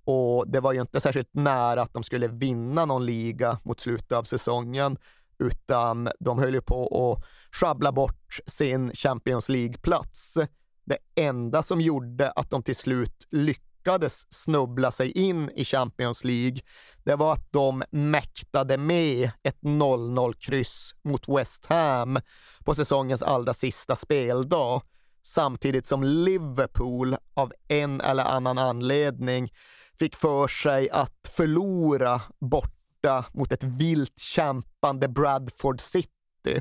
Och 0.06 0.48
det 0.48 0.60
var 0.60 0.74
ju 0.74 0.82
inte 0.82 1.02
särskilt 1.02 1.34
nära 1.34 1.82
att 1.82 1.94
de 1.94 2.04
skulle 2.04 2.28
vinna 2.28 2.86
någon 2.86 3.06
liga 3.06 3.60
mot 3.64 3.80
slutet 3.80 4.12
av 4.12 4.24
säsongen, 4.24 4.98
utan 5.40 6.10
de 6.20 6.40
höll 6.40 6.54
ju 6.54 6.62
på 6.62 7.12
att 7.12 7.26
sjabbla 7.56 7.92
bort 7.92 8.40
sin 8.46 8.92
Champions 8.94 9.50
League-plats. 9.50 10.38
Det 10.86 10.98
enda 11.16 11.64
som 11.64 11.82
gjorde 11.82 12.32
att 12.32 12.50
de 12.50 12.64
till 12.64 12.76
slut 12.76 13.28
lyckades 13.32 13.73
lyckades 13.84 14.34
snubbla 14.34 14.92
sig 14.92 15.12
in 15.12 15.50
i 15.50 15.66
Champions 15.66 16.24
League, 16.24 16.60
det 17.04 17.16
var 17.16 17.34
att 17.34 17.52
de 17.52 17.84
mäktade 17.92 18.78
med 18.78 19.32
ett 19.44 19.62
0-0-kryss 19.62 20.96
mot 21.04 21.28
West 21.28 21.66
Ham 21.66 22.20
på 22.66 22.76
säsongens 22.76 23.24
allra 23.24 23.54
sista 23.54 23.96
speldag, 23.96 24.82
samtidigt 25.24 25.86
som 25.86 26.04
Liverpool 26.04 27.16
av 27.34 27.54
en 27.68 28.02
eller 28.02 28.24
annan 28.24 28.58
anledning 28.58 29.52
fick 30.00 30.16
för 30.16 30.48
sig 30.48 30.90
att 30.90 31.30
förlora 31.36 32.22
borta 32.40 33.26
mot 33.34 33.52
ett 33.52 33.64
vilt 33.64 34.20
kämpande 34.20 35.08
Bradford 35.08 35.82
City. 35.82 36.60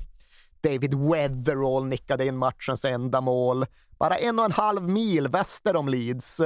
David 0.62 0.94
Weatherall 0.94 1.86
nickade 1.86 2.26
in 2.26 2.36
matchens 2.36 2.84
enda 2.84 3.20
mål, 3.20 3.66
bara 3.98 4.16
en 4.16 4.38
och 4.38 4.44
en 4.44 4.52
halv 4.52 4.88
mil 4.88 5.28
väster 5.28 5.76
om 5.76 5.88
Leeds 5.88 6.40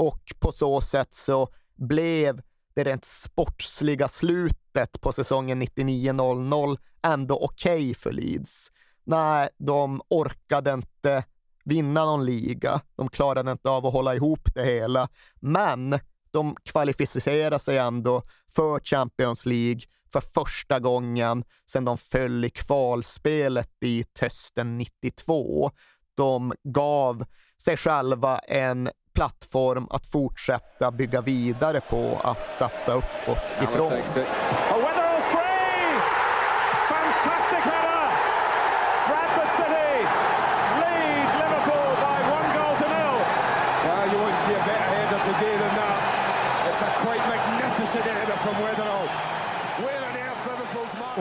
och 0.00 0.32
på 0.38 0.52
så 0.52 0.80
sätt 0.80 1.14
så 1.14 1.48
blev 1.76 2.42
det 2.74 2.84
rent 2.84 3.04
sportsliga 3.04 4.08
slutet 4.08 5.00
på 5.00 5.12
säsongen 5.12 5.62
99-00 5.62 6.78
ändå 7.02 7.38
okej 7.38 7.90
okay 7.90 7.94
för 7.94 8.12
Leeds. 8.12 8.72
nej, 9.04 9.48
de 9.58 10.02
orkade 10.08 10.72
inte 10.72 11.24
vinna 11.64 12.04
någon 12.04 12.24
liga. 12.24 12.80
De 12.96 13.08
klarade 13.08 13.52
inte 13.52 13.70
av 13.70 13.86
att 13.86 13.92
hålla 13.92 14.14
ihop 14.14 14.54
det 14.54 14.64
hela. 14.64 15.08
Men 15.34 15.98
de 16.30 16.56
kvalificerade 16.64 17.58
sig 17.58 17.78
ändå 17.78 18.22
för 18.54 18.80
Champions 18.80 19.46
League 19.46 19.80
för 20.12 20.20
första 20.20 20.80
gången 20.80 21.44
sedan 21.66 21.84
de 21.84 21.98
föll 21.98 22.44
i 22.44 22.50
kvalspelet 22.50 23.70
i 23.80 24.04
hösten 24.20 24.78
92. 24.78 25.70
De 26.14 26.52
gav 26.64 27.24
sig 27.62 27.76
själva 27.76 28.38
en 28.38 28.90
plattform 29.14 29.86
att 29.90 30.06
fortsätta 30.06 30.90
bygga 30.90 31.20
vidare 31.20 31.80
på, 31.80 32.20
att 32.24 32.50
satsa 32.50 32.92
uppåt 32.92 33.54
ifrån. 33.62 33.92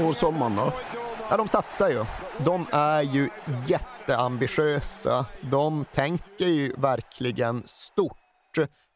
Och 0.07 0.15
sommaren 0.15 0.55
då? 0.55 0.98
Ja, 1.31 1.37
de 1.37 1.47
satsar 1.47 1.89
ju. 1.89 2.05
De 2.45 2.65
är 2.71 3.01
ju 3.01 3.29
jätteambitiösa. 3.67 5.25
De 5.41 5.85
tänker 5.93 6.45
ju 6.45 6.73
verkligen 6.77 7.63
stort. 7.65 8.17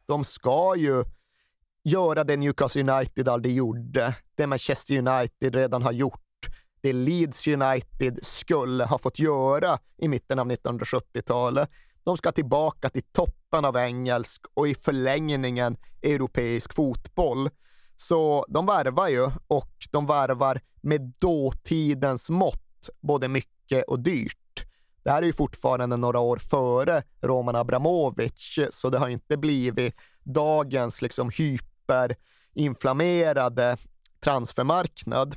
De 0.06 0.24
ska 0.24 0.76
ju 0.78 1.04
göra 1.84 2.24
det 2.24 2.38
Newcastle 2.38 2.82
United 2.82 3.30
aldrig 3.30 3.56
gjorde, 3.56 4.16
det 4.36 4.48
Manchester 4.48 4.98
United 4.98 5.56
redan 5.56 5.82
har 5.82 5.92
gjort, 5.92 6.48
det 6.82 6.94
Leeds 6.94 7.48
United 7.48 8.20
skulle 8.26 8.86
ha 8.86 8.98
fått 8.98 9.20
göra 9.20 9.80
i 9.98 10.08
mitten 10.08 10.40
av 10.40 10.52
1970-talet. 10.52 11.70
De 12.04 12.18
ska 12.18 12.32
tillbaka 12.32 12.90
till 12.90 13.04
toppen 13.12 13.66
av 13.66 13.78
engelsk 13.78 14.42
och 14.54 14.68
i 14.68 14.76
förlängningen 14.76 15.78
europeisk 16.02 16.74
fotboll. 16.74 17.50
Så 17.96 18.46
de 18.50 18.66
värvar 18.66 19.08
ju 19.08 19.32
och 19.48 19.72
de 19.91 20.08
värvar 20.08 20.62
med 20.82 21.14
dåtidens 21.20 22.30
mått, 22.30 22.89
både 23.02 23.28
mycket 23.28 23.84
och 23.88 24.00
dyrt. 24.00 24.38
Det 25.04 25.12
här 25.12 25.22
är 25.22 25.26
ju 25.26 25.34
fortfarande 25.34 25.98
några 25.98 26.20
år 26.20 26.38
före 26.38 27.04
Roman 27.22 27.56
Abramovic, 27.56 28.60
så 28.70 28.89
det 28.89 28.98
har 28.98 29.10
inte 29.10 29.38
blivit 29.38 29.96
dagens 30.24 31.02
liksom 31.02 31.32
hyperinflammerade 31.38 33.78
transfermarknad. 34.24 35.36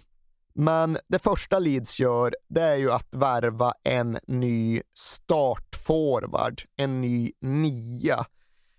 Men 0.55 0.99
det 1.09 1.19
första 1.19 1.59
Leeds 1.59 2.01
gör, 2.01 2.35
det 2.49 2.63
är 2.63 2.77
ju 2.77 2.93
att 2.93 3.15
värva 3.15 3.75
en 3.83 4.19
ny 4.27 4.83
startforward, 4.95 6.63
en 6.77 7.01
ny 7.01 7.33
nia 7.41 8.27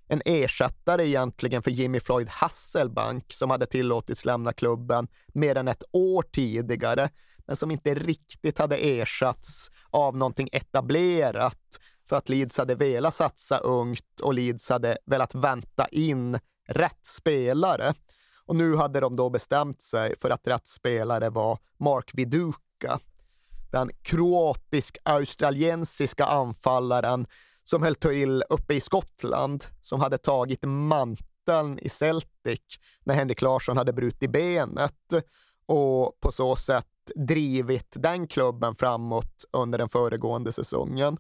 en 0.08 0.22
ersättare 0.26 1.08
egentligen 1.08 1.64
för 1.64 1.72
Jimmy 1.72 2.00
Floyd 2.00 2.30
Hasselbank 2.30 3.34
som 3.34 3.50
hade 3.50 3.66
tillåtits 3.66 4.26
lämna 4.26 4.54
klubben 4.54 5.08
mer 5.34 5.58
än 5.58 5.68
ett 5.68 5.84
år 5.92 6.24
tidigare, 6.32 7.10
men 7.48 7.56
som 7.56 7.72
inte 7.72 7.94
riktigt 7.94 8.60
hade 8.60 8.78
ersatts 8.78 9.72
av 9.90 10.18
någonting 10.18 10.50
etablerat 10.52 11.80
för 12.10 12.16
att 12.16 12.30
Leeds 12.30 12.58
hade 12.58 12.76
velat 12.76 13.16
satsa 13.16 13.58
ungt 13.58 14.20
och 14.22 14.34
Leeds 14.34 14.70
hade 14.70 14.98
velat 15.06 15.36
vänta 15.36 15.88
in 15.88 16.40
rätt 16.68 17.06
spelare. 17.06 17.94
Och 18.46 18.56
nu 18.56 18.76
hade 18.76 19.00
de 19.00 19.16
då 19.16 19.30
bestämt 19.30 19.82
sig 19.82 20.18
för 20.18 20.30
att 20.30 20.48
rätt 20.48 20.68
spelare 20.68 21.30
var 21.30 21.60
Mark 21.80 22.12
Viduka. 22.14 23.00
Den 23.72 23.90
kroatisk-australiensiska 24.02 26.26
anfallaren 26.26 27.28
som 27.70 27.84
höll 27.84 27.96
till 27.96 28.44
uppe 28.50 28.74
i 28.74 28.80
Skottland, 28.80 29.66
som 29.82 30.00
hade 30.00 30.18
tagit 30.18 30.64
manteln 30.64 31.80
i 31.80 31.90
Celtic 31.90 32.62
när 33.04 33.14
Henrik 33.14 33.42
Larsson 33.42 33.78
hade 33.78 33.94
brutit 33.94 34.32
benet 34.32 35.14
och 35.66 36.20
på 36.20 36.32
så 36.32 36.56
sätt 36.56 36.86
drivit 37.16 37.88
den 37.96 38.28
klubben 38.28 38.76
framåt 38.76 39.46
under 39.52 39.78
den 39.78 39.90
föregående 39.90 40.52
säsongen. 40.52 41.18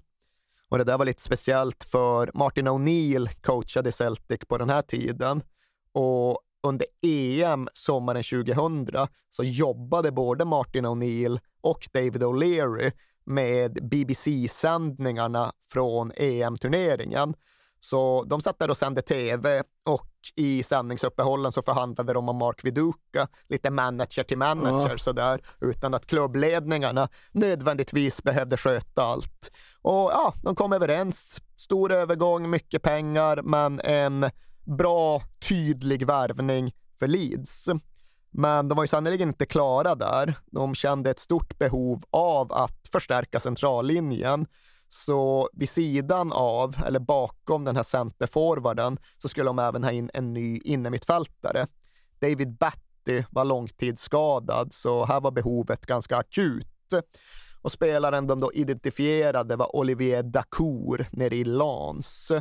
Och 0.69 0.77
det 0.77 0.83
där 0.83 0.97
var 0.97 1.05
lite 1.05 1.21
speciellt 1.21 1.83
för 1.83 2.31
Martin 2.33 2.67
O'Neill 2.67 3.29
coachade 3.41 3.91
Celtic 3.91 4.39
på 4.47 4.57
den 4.57 4.69
här 4.69 4.81
tiden 4.81 5.43
och 5.91 6.39
under 6.63 6.87
EM 7.01 7.69
sommaren 7.73 8.23
2000 8.23 9.07
så 9.29 9.43
jobbade 9.43 10.11
både 10.11 10.45
Martin 10.45 10.85
O'Neill 10.85 11.39
och 11.61 11.89
David 11.93 12.23
O'Leary 12.23 12.91
med 13.27 13.89
BBC-sändningarna 13.89 15.51
från 15.71 16.11
EM-turneringen. 16.15 17.33
Så 17.79 18.23
de 18.23 18.41
satt 18.41 18.59
där 18.59 18.69
och 18.69 18.77
sände 18.77 19.01
tv 19.01 19.63
och 19.85 20.11
i 20.35 20.63
sändningsuppehållen 20.63 21.51
så 21.51 21.61
förhandlade 21.61 22.13
de 22.13 22.29
om 22.29 22.37
Mark 22.37 22.65
Viduka, 22.65 23.27
lite 23.49 23.69
manager 23.69 24.23
till 24.23 24.37
manager 24.37 24.89
ja. 24.91 24.97
sådär, 24.97 25.41
utan 25.61 25.93
att 25.93 26.05
klubbledningarna 26.05 27.09
nödvändigtvis 27.31 28.23
behövde 28.23 28.57
sköta 28.57 29.03
allt. 29.03 29.51
Och 29.81 29.93
ja, 29.93 30.33
de 30.43 30.55
kom 30.55 30.73
överens. 30.73 31.41
Stor 31.55 31.91
övergång, 31.91 32.49
mycket 32.49 32.81
pengar, 32.81 33.41
men 33.41 33.79
en 33.79 34.29
bra, 34.63 35.21
tydlig 35.49 36.07
värvning 36.07 36.73
för 36.99 37.07
Leeds. 37.07 37.69
Men 38.39 38.67
de 38.67 38.75
var 38.75 38.83
ju 38.83 38.87
sannerligen 38.87 39.27
inte 39.27 39.45
klara 39.45 39.95
där. 39.95 40.33
De 40.45 40.75
kände 40.75 41.09
ett 41.09 41.19
stort 41.19 41.57
behov 41.57 42.03
av 42.09 42.53
att 42.53 42.87
förstärka 42.91 43.39
centrallinjen. 43.39 44.45
Så 44.87 45.49
vid 45.53 45.69
sidan 45.69 46.31
av, 46.33 46.75
eller 46.85 46.99
bakom 46.99 47.63
den 47.63 47.75
här 47.75 47.83
centerforwarden, 47.83 48.97
så 49.17 49.27
skulle 49.27 49.49
de 49.49 49.59
även 49.59 49.83
ha 49.83 49.91
in 49.91 50.11
en 50.13 50.33
ny 50.33 50.59
innermittfältare. 50.59 51.67
David 52.19 52.57
Batty 52.57 53.23
var 53.31 53.45
långtidsskadad, 53.45 54.73
så 54.73 55.05
här 55.05 55.21
var 55.21 55.31
behovet 55.31 55.85
ganska 55.85 56.17
akut. 56.17 56.93
Och 57.61 57.71
spelaren 57.71 58.27
de 58.27 58.39
då 58.39 58.53
identifierade 58.53 59.55
var 59.55 59.75
Olivier 59.75 60.23
Dacour 60.23 61.07
nere 61.11 61.35
i 61.35 61.43
Lens. 61.43 62.31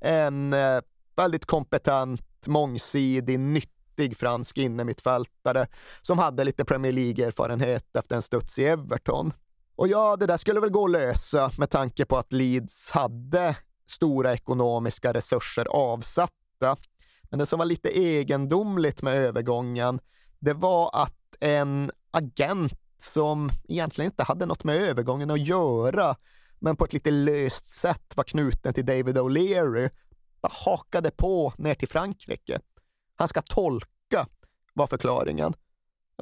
En 0.00 0.52
eh, 0.52 0.80
väldigt 1.16 1.44
kompetent, 1.44 2.46
mångsidig, 2.46 3.40
nytt 3.40 3.73
vettig 3.94 4.16
fransk 4.16 4.58
innermittfältare 4.58 5.66
som 6.02 6.18
hade 6.18 6.44
lite 6.44 6.64
Premier 6.64 6.92
League-erfarenhet 6.92 7.96
efter 7.96 8.16
en 8.16 8.22
studs 8.22 8.58
i 8.58 8.64
Everton. 8.64 9.32
Och 9.76 9.88
ja, 9.88 10.16
det 10.16 10.26
där 10.26 10.36
skulle 10.36 10.60
väl 10.60 10.70
gå 10.70 10.84
att 10.84 10.90
lösa 10.90 11.50
med 11.58 11.70
tanke 11.70 12.04
på 12.04 12.16
att 12.16 12.32
Leeds 12.32 12.90
hade 12.90 13.56
stora 13.90 14.32
ekonomiska 14.34 15.12
resurser 15.12 15.66
avsatta. 15.70 16.76
Men 17.22 17.38
det 17.38 17.46
som 17.46 17.58
var 17.58 17.66
lite 17.66 17.88
egendomligt 17.98 19.02
med 19.02 19.14
övergången, 19.16 20.00
det 20.38 20.52
var 20.52 20.90
att 20.92 21.36
en 21.40 21.90
agent 22.10 22.80
som 22.98 23.50
egentligen 23.68 24.10
inte 24.10 24.22
hade 24.22 24.46
något 24.46 24.64
med 24.64 24.76
övergången 24.76 25.30
att 25.30 25.46
göra, 25.46 26.16
men 26.58 26.76
på 26.76 26.84
ett 26.84 26.92
lite 26.92 27.10
löst 27.10 27.66
sätt 27.66 28.16
var 28.16 28.24
knuten 28.24 28.74
till 28.74 28.86
David 28.86 29.18
O'Leary, 29.18 29.90
hakade 30.42 31.10
på 31.10 31.52
ner 31.58 31.74
till 31.74 31.88
Frankrike. 31.88 32.60
Han 33.16 33.28
ska 33.28 33.42
tolka, 33.42 34.26
var 34.72 34.86
förklaringen. 34.86 35.54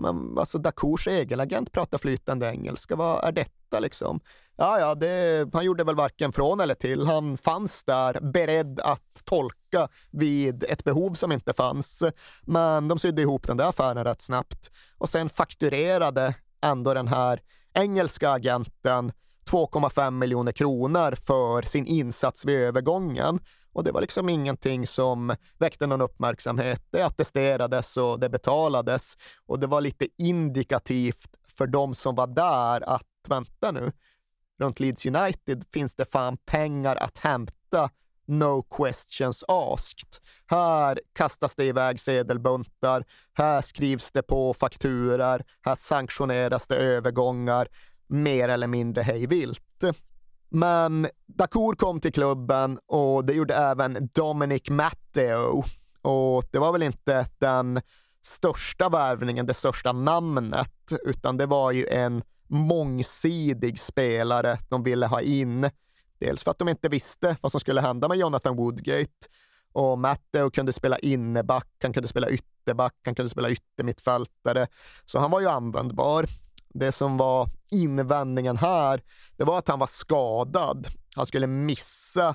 Men 0.00 0.38
alltså 0.38 0.58
Dakurs 0.58 1.08
egen 1.08 1.40
agent 1.40 1.72
pratar 1.72 1.98
flytande 1.98 2.46
engelska, 2.46 2.96
vad 2.96 3.24
är 3.24 3.32
detta 3.32 3.80
liksom? 3.80 4.20
Ja, 4.56 4.80
ja, 4.80 4.94
det, 4.94 5.48
han 5.52 5.64
gjorde 5.64 5.84
väl 5.84 5.94
varken 5.94 6.32
från 6.32 6.60
eller 6.60 6.74
till. 6.74 7.06
Han 7.06 7.36
fanns 7.36 7.84
där 7.84 8.20
beredd 8.20 8.80
att 8.80 9.22
tolka 9.24 9.88
vid 10.10 10.64
ett 10.64 10.84
behov 10.84 11.14
som 11.14 11.32
inte 11.32 11.52
fanns. 11.52 12.02
Men 12.42 12.88
de 12.88 12.98
sydde 12.98 13.22
ihop 13.22 13.46
den 13.46 13.56
där 13.56 13.68
affären 13.68 14.04
rätt 14.04 14.22
snabbt 14.22 14.70
och 14.98 15.08
sen 15.08 15.28
fakturerade 15.28 16.34
ändå 16.60 16.94
den 16.94 17.08
här 17.08 17.40
engelska 17.74 18.30
agenten 18.30 19.12
2,5 19.50 20.10
miljoner 20.10 20.52
kronor 20.52 21.14
för 21.14 21.62
sin 21.62 21.86
insats 21.86 22.44
vid 22.44 22.60
övergången. 22.60 23.40
Och 23.72 23.84
det 23.84 23.92
var 23.92 24.00
liksom 24.00 24.28
ingenting 24.28 24.86
som 24.86 25.36
väckte 25.58 25.86
någon 25.86 26.00
uppmärksamhet. 26.00 26.82
Det 26.90 27.02
attesterades 27.02 27.96
och 27.96 28.20
det 28.20 28.28
betalades. 28.28 29.16
Och 29.46 29.60
det 29.60 29.66
var 29.66 29.80
lite 29.80 30.06
indikativt 30.18 31.36
för 31.48 31.66
de 31.66 31.94
som 31.94 32.14
var 32.14 32.26
där 32.26 32.88
att 32.88 33.06
vänta 33.28 33.72
nu, 33.72 33.92
runt 34.60 34.80
Leeds 34.80 35.06
United 35.06 35.64
finns 35.72 35.94
det 35.94 36.04
fan 36.04 36.36
pengar 36.36 36.96
att 36.96 37.18
hämta 37.18 37.90
No 38.26 38.62
questions 38.62 39.44
asked. 39.48 40.08
Här 40.46 41.00
kastas 41.12 41.54
det 41.54 41.64
iväg 41.64 42.00
sedelbuntar, 42.00 43.04
här 43.32 43.60
skrivs 43.60 44.12
det 44.12 44.22
på 44.22 44.54
fakturer, 44.54 45.44
här 45.62 45.74
sanktioneras 45.74 46.66
det 46.66 46.76
övergångar, 46.76 47.68
mer 48.06 48.48
eller 48.48 48.66
mindre 48.66 49.02
hejvilt. 49.02 49.84
Men 50.54 51.06
Dakour 51.26 51.74
kom 51.74 52.00
till 52.00 52.12
klubben 52.12 52.78
och 52.86 53.24
det 53.24 53.32
gjorde 53.32 53.54
även 53.54 54.08
Dominic 54.12 54.70
Matteo. 54.70 55.64
Och 56.02 56.44
det 56.50 56.58
var 56.58 56.72
väl 56.72 56.82
inte 56.82 57.26
den 57.38 57.80
största 58.22 58.88
värvningen, 58.88 59.46
det 59.46 59.54
största 59.54 59.92
namnet, 59.92 60.92
utan 61.04 61.36
det 61.36 61.46
var 61.46 61.72
ju 61.72 61.86
en 61.86 62.22
mångsidig 62.46 63.80
spelare 63.80 64.58
de 64.68 64.82
ville 64.82 65.06
ha 65.06 65.20
in. 65.20 65.70
Dels 66.18 66.42
för 66.42 66.50
att 66.50 66.58
de 66.58 66.68
inte 66.68 66.88
visste 66.88 67.36
vad 67.40 67.52
som 67.52 67.60
skulle 67.60 67.80
hända 67.80 68.08
med 68.08 68.18
Jonathan 68.18 68.56
Woodgate 68.56 69.26
och 69.72 69.98
Matteo 69.98 70.50
kunde 70.50 70.72
spela 70.72 70.98
inneback, 70.98 71.68
han 71.82 71.92
kunde 71.92 72.08
spela 72.08 72.30
ytterback, 72.30 72.94
han 73.04 73.14
kunde 73.14 73.30
spela 73.30 73.50
yttermittfältare. 73.50 74.66
Så 75.04 75.18
han 75.18 75.30
var 75.30 75.40
ju 75.40 75.46
användbar. 75.46 76.26
Det 76.74 76.92
som 76.92 77.16
var 77.16 77.48
invändningen 77.70 78.56
här, 78.56 79.02
det 79.36 79.44
var 79.44 79.58
att 79.58 79.68
han 79.68 79.78
var 79.78 79.86
skadad. 79.86 80.86
Han 81.14 81.26
skulle 81.26 81.46
missa 81.46 82.34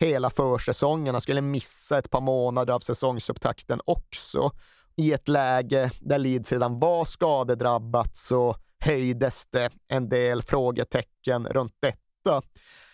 hela 0.00 0.30
försäsongen. 0.30 1.14
Han 1.14 1.20
skulle 1.20 1.40
missa 1.40 1.98
ett 1.98 2.10
par 2.10 2.20
månader 2.20 2.72
av 2.72 2.80
säsongsupptakten 2.80 3.80
också. 3.84 4.50
I 4.96 5.12
ett 5.12 5.28
läge 5.28 5.90
där 6.00 6.18
Leeds 6.18 6.52
redan 6.52 6.78
var 6.78 7.04
skadedrabbat 7.04 8.16
så 8.16 8.56
höjdes 8.80 9.46
det 9.46 9.70
en 9.88 10.08
del 10.08 10.42
frågetecken 10.42 11.46
runt 11.46 11.74
detta. 11.80 12.42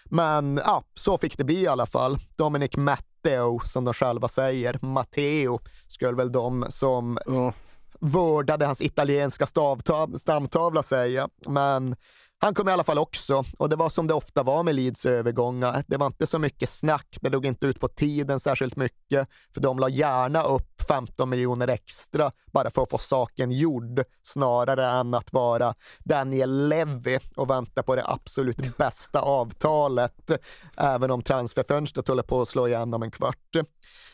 Men 0.05 0.61
ja, 0.65 0.85
så 0.95 1.19
fick 1.19 1.39
det 1.39 1.45
bli 1.45 1.61
i 1.61 1.67
alla 1.67 1.87
fall. 1.87 2.19
Dominic 2.37 2.77
Matteo, 2.77 3.61
som 3.65 3.85
de 3.85 3.95
själva 3.95 4.29
säger, 4.29 4.79
Matteo, 4.83 5.61
skulle 5.89 6.17
väl 6.17 6.33
de 6.33 6.67
som 6.69 7.19
Ja 7.27 7.53
vördade 8.01 8.67
hans 8.67 8.81
italienska 8.81 9.45
stavtav- 9.45 10.17
stamtavla 10.17 10.83
säga. 10.83 11.29
Men 11.47 11.97
han 12.43 12.55
kom 12.55 12.69
i 12.69 12.73
alla 12.73 12.85
fall 12.85 12.99
också 12.99 13.45
och 13.59 13.69
det 13.69 13.77
var 13.77 13.91
som 13.91 14.07
det 14.07 14.15
ofta 14.15 14.43
var 14.43 14.63
med 14.63 14.75
Leeds 14.75 15.07
övergångar. 15.07 15.85
Det 15.87 15.97
var 15.97 16.07
inte 16.07 16.27
så 16.27 16.39
mycket 16.39 16.71
snack, 16.71 17.19
det 17.21 17.29
drog 17.29 17.47
inte 17.47 17.67
ut 17.67 17.81
på 17.81 17.89
tiden 17.89 18.41
särskilt 18.41 18.77
mycket, 18.77 19.29
för 19.55 19.61
de 19.61 19.79
la 19.79 19.89
gärna 19.89 20.43
upp 20.43 20.83
15 20.89 21.31
miljoner 21.31 21.69
extra 21.69 22.31
bara 22.53 22.71
för 22.71 22.83
att 22.83 22.91
få 22.91 22.99
saken 22.99 23.51
gjord, 23.51 24.03
snarare 24.23 24.89
än 24.89 25.15
att 25.15 25.33
vara 25.33 25.75
Daniel 25.99 26.69
Levy 26.69 27.19
och 27.37 27.51
vänta 27.51 27.83
på 27.83 27.97
det 27.97 28.05
absolut 28.07 28.77
bästa 28.77 29.21
avtalet, 29.21 30.31
även 30.77 31.11
om 31.11 31.23
transferfönstret 31.23 32.09
håller 32.09 32.23
på 32.23 32.43
att 32.43 32.49
slå 32.49 32.69
igen 32.69 32.95
om 32.95 33.03
en 33.03 33.11
kvart. 33.11 33.57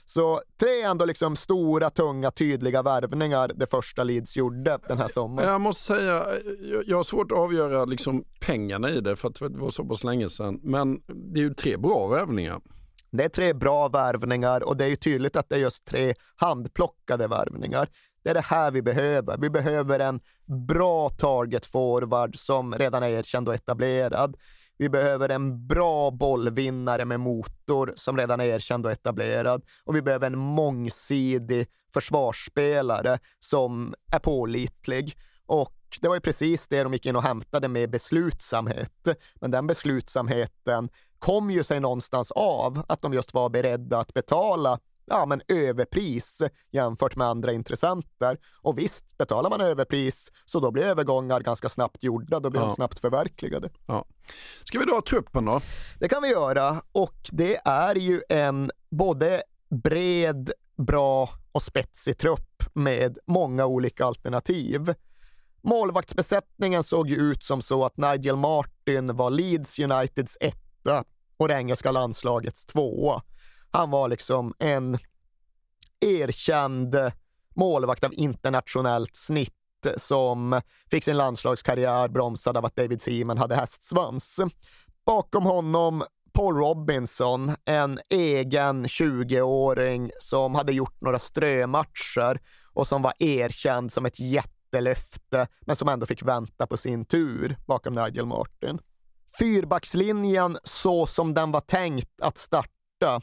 Så 0.08 0.40
tre 0.60 0.82
ändå 0.82 1.04
liksom 1.04 1.36
stora, 1.36 1.90
tunga, 1.90 2.30
tydliga 2.30 2.82
värvningar 2.82 3.52
det 3.54 3.66
första 3.66 4.04
Leeds 4.04 4.36
gjorde 4.36 4.78
den 4.88 4.98
här 4.98 5.08
sommaren. 5.08 5.48
Jag 5.48 5.60
måste 5.60 5.82
säga, 5.82 6.26
jag- 6.86 6.96
har 6.96 7.04
svårt 7.04 7.32
att 7.32 7.38
avgöra 7.38 7.84
liksom 7.84 8.24
pengarna 8.40 8.90
i 8.90 9.00
det 9.00 9.16
för 9.16 9.28
att 9.28 9.34
det 9.34 9.48
var 9.48 9.70
så 9.70 9.84
pass 9.84 10.04
länge 10.04 10.28
sedan. 10.28 10.60
Men 10.62 11.00
det 11.06 11.40
är 11.40 11.44
ju 11.44 11.54
tre 11.54 11.76
bra 11.76 12.06
värvningar. 12.06 12.60
Det 13.10 13.24
är 13.24 13.28
tre 13.28 13.52
bra 13.52 13.88
värvningar 13.88 14.62
och 14.68 14.76
det 14.76 14.84
är 14.84 14.88
ju 14.88 14.96
tydligt 14.96 15.36
att 15.36 15.48
det 15.48 15.54
är 15.54 15.60
just 15.60 15.84
tre 15.84 16.14
handplockade 16.36 17.28
värvningar. 17.28 17.88
Det 18.24 18.30
är 18.30 18.34
det 18.34 18.40
här 18.44 18.70
vi 18.70 18.82
behöver. 18.82 19.36
Vi 19.38 19.50
behöver 19.50 19.98
en 20.00 20.20
bra 20.68 21.08
target 21.08 21.66
forward 21.66 22.36
som 22.38 22.74
redan 22.74 23.02
är 23.02 23.08
erkänd 23.08 23.48
och 23.48 23.54
etablerad. 23.54 24.36
Vi 24.78 24.88
behöver 24.88 25.28
en 25.28 25.66
bra 25.66 26.10
bollvinnare 26.10 27.04
med 27.04 27.20
motor 27.20 27.92
som 27.96 28.16
redan 28.16 28.40
är 28.40 28.44
erkänd 28.44 28.86
och 28.86 28.92
etablerad. 28.92 29.62
Och 29.84 29.96
vi 29.96 30.02
behöver 30.02 30.26
en 30.26 30.38
mångsidig 30.38 31.66
försvarsspelare 31.94 33.18
som 33.38 33.94
är 34.12 34.18
pålitlig. 34.18 35.16
Och 35.46 35.72
det 36.00 36.08
var 36.08 36.14
ju 36.14 36.20
precis 36.20 36.68
det 36.68 36.82
de 36.82 36.92
gick 36.92 37.06
in 37.06 37.16
och 37.16 37.22
hämtade 37.22 37.68
med 37.68 37.90
beslutsamhet. 37.90 39.08
Men 39.34 39.50
den 39.50 39.66
beslutsamheten 39.66 40.88
kom 41.18 41.50
ju 41.50 41.64
sig 41.64 41.80
någonstans 41.80 42.32
av 42.32 42.82
att 42.88 43.02
de 43.02 43.14
just 43.14 43.34
var 43.34 43.48
beredda 43.48 43.98
att 43.98 44.14
betala 44.14 44.78
ja, 45.06 45.26
men 45.26 45.42
överpris 45.48 46.42
jämfört 46.70 47.16
med 47.16 47.26
andra 47.26 47.52
intressenter. 47.52 48.38
Och 48.62 48.78
visst, 48.78 49.18
betalar 49.18 49.50
man 49.50 49.60
överpris 49.60 50.32
så 50.44 50.60
då 50.60 50.70
blir 50.70 50.82
övergångar 50.84 51.40
ganska 51.40 51.68
snabbt 51.68 52.02
gjorda, 52.04 52.40
då 52.40 52.50
blir 52.50 52.60
Ja. 52.60 52.66
de 52.66 52.74
snabbt 52.74 52.98
förverkligade. 52.98 53.70
Ja. 53.86 54.04
Ska 54.64 54.78
vi 54.78 54.84
dra 54.84 55.02
truppen 55.08 55.44
då? 55.44 55.60
Det 55.98 56.08
kan 56.08 56.22
vi 56.22 56.28
göra 56.28 56.82
och 56.92 57.28
det 57.32 57.56
är 57.64 57.94
ju 57.94 58.22
en 58.28 58.70
både 58.90 59.42
bred, 59.82 60.52
bra 60.76 61.28
och 61.52 61.62
spetsig 61.62 62.18
trupp 62.18 62.62
med 62.74 63.18
många 63.26 63.66
olika 63.66 64.04
alternativ. 64.04 64.94
Målvaktsbesättningen 65.62 66.82
såg 66.82 67.08
ju 67.08 67.16
ut 67.16 67.42
som 67.44 67.62
så 67.62 67.84
att 67.84 67.96
Nigel 67.96 68.36
Martin 68.36 69.16
var 69.16 69.30
Leeds 69.30 69.78
Uniteds 69.78 70.36
etta 70.40 71.04
och 71.36 71.48
det 71.48 71.54
engelska 71.54 71.90
landslagets 71.92 72.66
tvåa. 72.66 73.22
Han 73.70 73.90
var 73.90 74.08
liksom 74.08 74.54
en 74.58 74.98
erkänd 76.00 76.96
målvakt 77.54 78.04
av 78.04 78.14
internationellt 78.14 79.16
snitt 79.16 79.52
som 79.96 80.60
fick 80.90 81.04
sin 81.04 81.16
landslagskarriär 81.16 82.08
bromsad 82.08 82.56
av 82.56 82.64
att 82.64 82.76
David 82.76 83.02
Seaman 83.02 83.38
hade 83.38 83.56
hästsvans. 83.56 84.40
Bakom 85.06 85.44
honom 85.44 86.04
Paul 86.36 86.56
Robinson, 86.56 87.52
en 87.64 88.00
egen 88.08 88.86
20-åring 88.86 90.10
som 90.20 90.54
hade 90.54 90.72
gjort 90.72 91.00
några 91.00 91.18
strömatcher 91.18 92.40
och 92.72 92.88
som 92.88 93.02
var 93.02 93.12
erkänd 93.18 93.92
som 93.92 94.06
ett 94.06 94.20
jättelöfte, 94.20 95.48
men 95.60 95.76
som 95.76 95.88
ändå 95.88 96.06
fick 96.06 96.22
vänta 96.22 96.66
på 96.66 96.76
sin 96.76 97.04
tur 97.04 97.56
bakom 97.66 97.94
Nigel 97.94 98.26
Martin. 98.26 98.78
Fyrbackslinjen 99.38 100.58
så 100.64 101.06
som 101.06 101.34
den 101.34 101.52
var 101.52 101.60
tänkt 101.60 102.20
att 102.20 102.38
starta, 102.38 103.20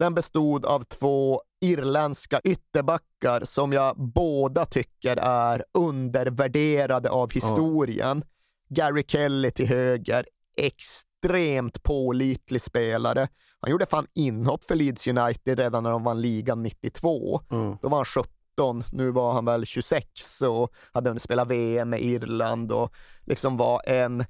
den 0.00 0.14
bestod 0.14 0.66
av 0.66 0.84
två 0.84 1.42
irländska 1.60 2.40
ytterbackar 2.44 3.44
som 3.44 3.72
jag 3.72 3.96
båda 3.96 4.64
tycker 4.64 5.16
är 5.16 5.64
undervärderade 5.74 7.10
av 7.10 7.32
historien. 7.32 8.24
Gary 8.68 9.04
Kelly 9.08 9.50
till 9.50 9.66
höger, 9.66 10.26
extremt 10.56 11.82
pålitlig 11.82 12.62
spelare. 12.62 13.28
Han 13.60 13.70
gjorde 13.70 13.86
fan 13.86 14.06
inhopp 14.14 14.64
för 14.64 14.74
Leeds 14.74 15.06
United 15.06 15.58
redan 15.58 15.82
när 15.82 15.90
de 15.90 16.04
vann 16.04 16.20
ligan 16.20 16.62
92. 16.62 17.40
Mm. 17.50 17.76
Då 17.82 17.88
var 17.88 17.96
han 17.96 18.04
17, 18.04 18.84
nu 18.92 19.10
var 19.10 19.32
han 19.32 19.44
väl 19.44 19.66
26 19.66 20.42
och 20.42 20.72
hade 20.92 21.10
hunnit 21.10 21.22
spela 21.22 21.44
VM 21.44 21.90
med 21.90 22.00
Irland 22.00 22.72
och 22.72 22.92
liksom 23.26 23.56
var 23.56 23.82
en 23.86 24.24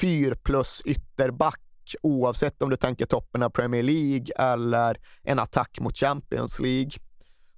fyr 0.00 0.34
plus 0.34 0.82
ytterback 0.84 1.60
oavsett 2.02 2.62
om 2.62 2.70
du 2.70 2.76
tänker 2.76 3.06
toppen 3.06 3.42
av 3.42 3.50
Premier 3.50 3.82
League 3.82 4.26
eller 4.36 4.96
en 5.22 5.38
attack 5.38 5.78
mot 5.80 5.96
Champions 5.96 6.60
League. 6.60 6.90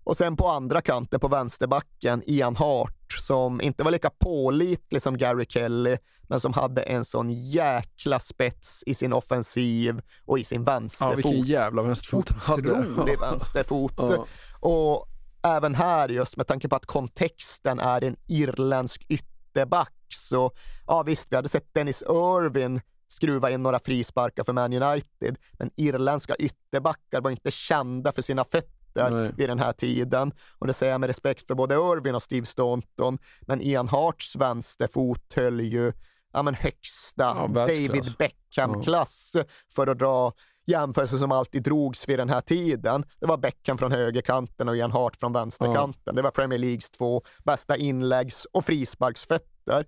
Och 0.05 0.17
sen 0.17 0.37
på 0.37 0.49
andra 0.49 0.81
kanten 0.81 1.21
på 1.21 1.29
vänsterbacken, 1.29 2.23
Ian 2.27 2.57
Hart, 2.57 3.13
som 3.19 3.61
inte 3.61 3.85
var 3.85 3.91
lika 3.91 4.11
pålitlig 4.11 5.03
som 5.03 5.19
Gary 5.19 5.47
Kelly, 5.49 5.97
men 6.29 6.41
som 6.41 6.53
hade 6.53 6.83
en 6.83 7.05
sån 7.05 7.31
jäkla 7.31 8.19
spets 8.19 8.83
i 8.87 8.95
sin 8.95 9.13
offensiv 9.13 10.01
och 10.25 10.39
i 10.39 10.45
sin 10.45 10.61
Ja, 10.67 10.73
vänsterfot. 10.73 11.17
vilken 11.17 11.43
jävla 11.43 11.83
vänsterfot. 11.83 12.31
Otrolig 12.31 13.21
vänsterfot. 13.21 13.93
Ja. 13.97 14.27
Och 14.61 15.07
även 15.43 15.75
här 15.75 16.09
just 16.09 16.37
med 16.37 16.47
tanke 16.47 16.69
på 16.69 16.77
att 16.77 16.87
kontexten 16.87 17.79
är 17.81 18.05
en 18.05 18.17
irländsk 18.27 19.07
ytterback 19.09 19.93
så 20.15 20.51
ja 20.87 21.03
visst, 21.03 21.33
vi 21.33 21.37
hade 21.37 21.49
sett 21.49 21.75
Dennis 21.75 22.03
Irvin 22.03 22.81
skruva 23.07 23.51
in 23.51 23.63
några 23.63 23.79
frisparkar 23.79 24.45
för 24.45 24.53
Man 24.53 24.73
United, 24.73 25.37
men 25.53 25.71
irländska 25.77 26.35
ytterbackar 26.35 27.21
var 27.21 27.31
inte 27.31 27.51
kända 27.51 28.13
för 28.13 28.23
sina 28.23 28.45
fötter 28.45 29.11
Nej. 29.11 29.33
vid 29.37 29.49
den 29.49 29.59
här 29.59 29.73
tiden. 29.73 30.33
Och 30.59 30.67
det 30.67 30.73
säger 30.73 30.93
jag 30.93 31.01
med 31.01 31.07
respekt 31.07 31.47
för 31.47 31.55
både 31.55 31.75
Irvin 31.75 32.15
och 32.15 32.23
Steve 32.23 32.47
Staunton, 32.47 33.19
men 33.41 33.61
Ian 33.61 33.89
Harts 33.89 34.37
vänsterfot 34.37 35.33
höll 35.35 35.61
ju 35.61 35.93
ja, 36.33 36.43
men 36.43 36.55
högsta 36.55 37.25
Ja. 37.25 37.49
David 37.49 38.15
Beckham-klass 38.19 39.37
för 39.75 39.87
att 39.87 39.99
dra 39.99 40.33
jämförelser 40.67 41.19
som 41.19 41.33
alltid 41.33 41.63
drogs 41.63 42.09
vid 42.09 42.19
den 42.19 42.29
här 42.29 42.41
tiden. 42.41 43.05
Det 43.21 43.27
var 43.27 43.37
Beckham 43.37 43.79
från 43.79 43.93
högerkanten 43.93 44.69
och 44.69 44.77
Ian 44.77 44.93
Hart 44.93 45.17
från 45.17 45.33
vänsterkanten. 45.33 46.15
Det 46.15 46.23
var 46.23 46.31
Premier 46.31 46.59
Leagues 46.59 46.91
två 46.91 47.23
bästa 47.45 47.77
inläggs 47.77 48.45
och 48.45 48.65
frisparksfötter. 48.65 49.87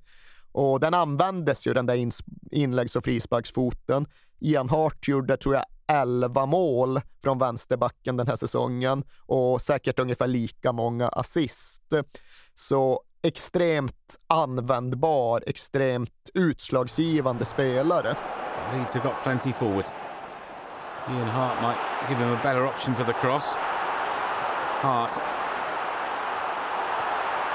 Och 0.53 0.81
den 0.81 0.95
användes 0.95 1.67
ju, 1.67 1.75
den 1.75 1.87
där 1.87 1.95
ins- 1.97 2.23
inläggs 2.51 2.97
och 2.97 3.05
frisparksfoten. 3.05 4.07
Ian 4.41 4.69
Hart 4.69 5.09
gjorde, 5.09 5.37
tror 5.37 5.55
jag, 5.55 5.65
11 5.87 6.47
mål 6.47 7.01
från 7.23 7.39
vänsterbacken 7.39 8.17
den 8.17 8.27
här 8.27 8.37
säsongen 8.37 9.05
och 9.27 9.63
säkert 9.63 9.99
ungefär 9.99 10.27
lika 10.27 10.73
många 10.73 11.09
assist. 11.09 11.83
Så 12.55 13.03
extremt 13.23 14.17
användbar, 14.27 15.43
extremt 15.47 16.31
utslagsgivande 16.35 17.45
spelare. 17.45 18.17
Leeds 18.73 18.95
have 18.95 19.09
got 19.09 19.17
plenty 19.23 19.53
forward. 19.53 19.85
Ian 21.11 21.29
Hart 21.29 21.63
might 21.63 22.11
give 22.11 22.25
him 22.25 22.35
a 22.37 22.41
better 22.43 22.67
option 22.67 22.95
for 22.95 23.05
the 23.05 23.13
cross. 23.13 23.45
Hart. 24.83 25.13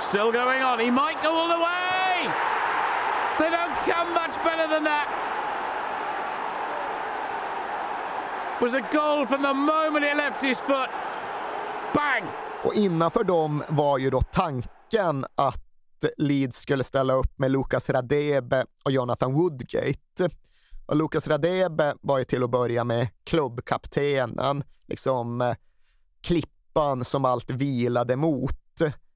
Still 0.10 0.32
going 0.32 0.64
on. 0.64 0.80
He 0.80 0.92
might 0.92 1.22
go 1.24 1.30
all 1.30 1.48
the 1.50 1.60
way. 1.60 2.53
They 3.38 3.50
don't 3.50 3.76
come 3.86 4.14
much 4.14 4.36
better 4.44 4.68
than 4.68 4.84
that. 4.84 5.08
Was 8.62 8.74
a 8.74 8.82
goal 8.94 9.26
from 9.26 9.42
the 9.42 9.54
moment 9.54 10.06
he 10.06 10.14
left 10.14 10.44
his 10.44 10.58
foot. 10.58 10.90
Bang! 11.94 12.24
Och 12.64 12.74
innanför 12.74 13.24
dem 13.24 13.64
var 13.70 13.98
ju 13.98 14.10
då 14.10 14.22
tanken 14.22 15.26
att 15.36 15.60
Leeds 16.18 16.58
skulle 16.58 16.84
ställa 16.84 17.14
upp 17.14 17.40
med 17.40 17.52
Lucas 17.52 17.90
Radebe 17.90 18.66
och 18.84 18.92
Jonathan 18.92 19.34
Woodgate. 19.34 20.30
Och 20.86 20.96
Lucas 20.96 21.28
Radebe 21.28 21.96
var 22.02 22.18
ju 22.18 22.24
till 22.24 22.44
att 22.44 22.50
börja 22.50 22.84
med 22.84 23.08
klubbkaptenen, 23.24 24.64
liksom 24.88 25.42
eh, 25.42 25.56
klippan 26.22 27.06
som 27.06 27.26
allt 27.26 27.52
vilade 27.52 28.16
mot. 28.16 28.60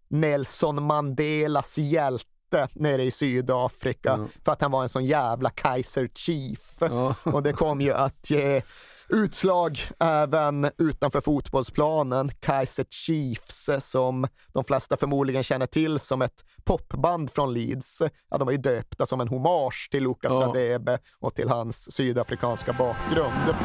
Nelson 0.09 0.83
Mandelas 0.83 1.77
hjälte 1.77 2.36
nere 2.73 3.03
i 3.03 3.11
Sydafrika 3.11 4.13
Mm. 4.13 4.27
för 4.45 4.51
att 4.51 4.61
han 4.61 4.71
var 4.71 4.83
en 4.83 4.89
sån 4.89 5.05
jävla 5.05 5.49
Kaiser 5.49 6.09
Chief. 6.15 6.77
Ja. 6.79 7.15
Och 7.23 7.43
det 7.43 7.53
kom 7.53 7.81
ju 7.81 7.93
att 7.93 8.29
ge 8.29 8.61
utslag 9.09 9.79
även 9.99 10.71
utanför 10.77 11.21
fotbollsplanen. 11.21 12.31
Kaiser 12.39 12.85
Chiefs 12.89 13.69
som 13.79 14.27
de 14.53 14.63
flesta 14.63 14.97
förmodligen 14.97 15.43
känner 15.43 15.65
till 15.65 15.99
som 15.99 16.21
ett 16.21 16.43
popband 16.63 17.31
från 17.31 17.53
Leeds. 17.53 18.01
Ja, 18.29 18.37
de 18.37 18.45
var 18.45 18.51
ju 18.51 18.57
döpta 18.57 19.05
som 19.05 19.21
en 19.21 19.27
hommage 19.27 19.87
till 19.91 20.03
Lucas 20.03 20.31
Ja. 20.31 20.39
Radebe 20.41 20.99
och 21.19 21.35
till 21.35 21.49
hans 21.49 21.91
sydafrikanska 21.93 22.73
bakgrund. 22.73 23.55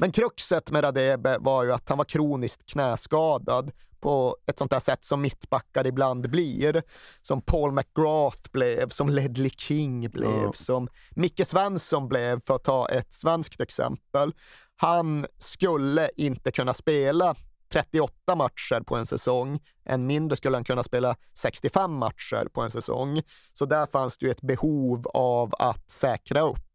Men 0.00 0.12
kruxet 0.12 0.70
med 0.70 0.84
Radebe 0.84 1.38
var 1.38 1.64
ju 1.64 1.72
att 1.72 1.88
han 1.88 1.98
var 1.98 2.04
kroniskt 2.04 2.66
knäskadad 2.66 3.72
på 4.00 4.36
ett 4.46 4.58
sånt 4.58 4.70
där 4.70 4.78
sätt 4.78 5.04
som 5.04 5.20
mittbackar 5.20 5.86
ibland 5.86 6.30
blir. 6.30 6.82
Som 7.22 7.42
Paul 7.42 7.72
McGrath 7.72 8.50
blev, 8.52 8.88
som 8.88 9.08
Ledley 9.08 9.50
King 9.50 10.10
blev, 10.10 10.42
Ja. 10.42 10.52
som 10.52 10.88
Micke 11.10 11.46
Svensson 11.46 12.08
blev, 12.08 12.40
för 12.40 12.56
att 12.56 12.64
ta 12.64 12.88
ett 12.88 13.12
svenskt 13.12 13.60
exempel. 13.60 14.32
Han 14.76 15.26
skulle 15.38 16.10
inte 16.16 16.50
kunna 16.52 16.74
spela 16.74 17.34
38 17.72 18.34
matcher 18.34 18.80
på 18.80 18.96
en 18.96 19.06
säsong. 19.06 19.60
Än 19.84 20.06
mindre 20.06 20.36
skulle 20.36 20.56
han 20.56 20.64
kunna 20.64 20.82
spela 20.82 21.16
65 21.34 21.92
matcher 21.94 22.48
på 22.52 22.60
en 22.60 22.70
säsong. 22.70 23.22
Så 23.52 23.64
där 23.64 23.86
fanns 23.86 24.18
det 24.18 24.26
ju 24.26 24.32
ett 24.32 24.40
behov 24.42 25.06
av 25.14 25.54
att 25.58 25.90
säkra 25.90 26.40
upp. 26.40 26.69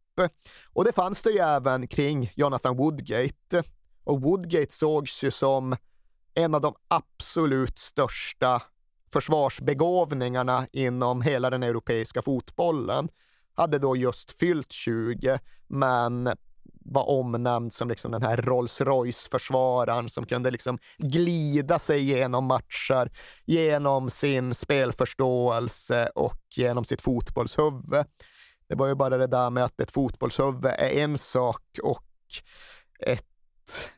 Och 0.73 0.83
det 0.85 0.91
fanns 0.91 1.21
det 1.21 1.29
ju 1.29 1.39
även 1.39 1.87
kring 1.87 2.31
Jonathan 2.35 2.77
Woodgate. 2.77 3.63
Och 4.03 4.21
Woodgate 4.21 4.73
sågs 4.73 5.23
ju 5.23 5.31
som 5.31 5.75
en 6.33 6.55
av 6.55 6.61
de 6.61 6.75
absolut 6.87 7.77
största 7.77 8.61
försvarsbegåvningarna 9.13 10.67
inom 10.71 11.21
hela 11.21 11.49
den 11.49 11.63
europeiska 11.63 12.21
fotbollen. 12.21 13.09
Hade 13.53 13.79
då 13.79 13.95
just 13.95 14.31
fyllt 14.31 14.71
20, 14.71 15.39
men 15.67 16.29
var 16.85 17.09
omnämnd 17.09 17.73
som 17.73 17.89
liksom 17.89 18.11
den 18.11 18.21
här 18.21 18.37
Rolls 18.37 18.81
Royce-försvararen 18.81 20.09
som 20.09 20.25
kunde 20.25 20.51
liksom 20.51 20.79
glida 20.97 21.79
sig 21.79 22.03
genom 22.03 22.45
matcher 22.45 23.11
genom 23.45 24.09
sin 24.09 24.53
spelförståelse 24.53 26.09
och 26.15 26.41
genom 26.55 26.85
sitt 26.85 27.01
fotbollshuvud. 27.01 28.05
Det 28.67 28.75
var 28.75 28.87
ju 28.87 28.95
bara 28.95 29.17
det 29.17 29.27
där 29.27 29.49
med 29.49 29.65
att 29.65 29.79
ett 29.79 29.91
fotbollshuvud 29.91 30.65
är 30.65 30.89
en 30.89 31.17
sak 31.17 31.63
och 31.83 32.03
ett 32.99 33.25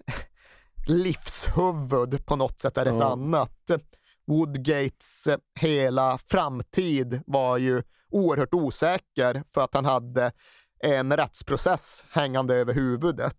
livshuvud 0.87 2.25
på 2.25 2.35
något 2.35 2.59
sätt 2.59 2.77
är 2.77 2.85
ett 2.85 2.93
Ja. 2.93 3.11
annat. 3.11 3.71
Woodgates 4.27 5.27
eh, 5.27 5.37
hela 5.59 6.17
framtid 6.17 7.21
var 7.27 7.57
ju 7.57 7.83
oerhört 8.09 8.53
osäker 8.53 9.43
för 9.53 9.61
att 9.63 9.73
han 9.73 9.85
hade 9.85 10.31
en 10.83 11.17
rättsprocess 11.17 12.05
hängande 12.09 12.55
över 12.55 12.73
huvudet. 12.73 13.35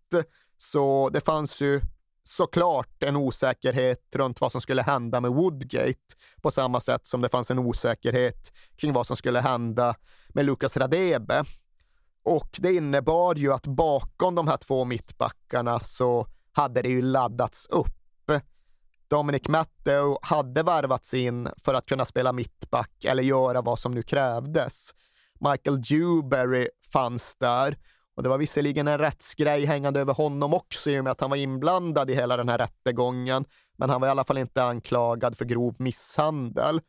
Så 0.56 1.08
det 1.12 1.20
fanns 1.20 1.60
ju 1.60 1.80
såklart 2.28 3.02
en 3.02 3.16
osäkerhet 3.16 4.14
runt 4.14 4.40
vad 4.40 4.52
som 4.52 4.60
skulle 4.60 4.82
hända 4.82 5.20
med 5.20 5.30
Woodgate 5.30 6.14
på 6.42 6.50
samma 6.50 6.80
sätt 6.80 7.06
som 7.06 7.20
det 7.20 7.28
fanns 7.28 7.50
en 7.50 7.58
osäkerhet 7.58 8.52
kring 8.76 8.92
vad 8.92 9.06
som 9.06 9.16
skulle 9.16 9.40
hända 9.40 9.94
med 10.28 10.44
Lucas 10.44 10.76
Radebe. 10.76 11.44
Och 12.24 12.48
det 12.58 12.74
innebar 12.74 13.34
ju 13.34 13.52
att 13.52 13.66
bakom 13.66 14.34
de 14.34 14.48
här 14.48 14.56
två 14.56 14.84
mittbackarna 14.84 15.80
så 15.80 16.26
hade 16.52 16.82
det 16.82 16.88
ju 16.88 17.02
laddats 17.02 17.66
upp. 17.66 17.98
Dominic 19.08 19.48
Matteo 19.48 20.18
hade 20.22 20.62
värvats 20.62 21.14
in 21.14 21.48
för 21.56 21.74
att 21.74 21.86
kunna 21.86 22.04
spela 22.04 22.32
mittback 22.32 23.04
eller 23.04 23.22
göra 23.22 23.62
vad 23.62 23.78
som 23.78 23.94
nu 23.94 24.02
krävdes. 24.02 24.90
Michael 25.40 25.82
Dewberry 25.82 26.68
fanns 26.92 27.36
där 27.36 27.78
och 28.18 28.24
det 28.24 28.28
var 28.28 28.38
visserligen 28.38 28.88
en 28.88 28.98
rättsgrej 28.98 29.64
hängande 29.64 30.00
över 30.00 30.14
honom 30.14 30.54
också 30.54 30.90
i 30.90 31.00
och 31.00 31.04
med 31.04 31.10
att 31.10 31.20
han 31.20 31.30
var 31.30 31.36
inblandad 31.36 32.10
i 32.10 32.14
hela 32.14 32.36
den 32.36 32.48
här 32.48 32.58
rättegången. 32.58 33.44
Men 33.76 33.90
han 33.90 34.00
var 34.00 34.08
i 34.08 34.10
alla 34.10 34.24
fall 34.24 34.38
inte 34.38 34.64
anklagad 34.64 35.36
för 35.36 35.44
grov 35.44 35.74
misshandel. 35.78 36.80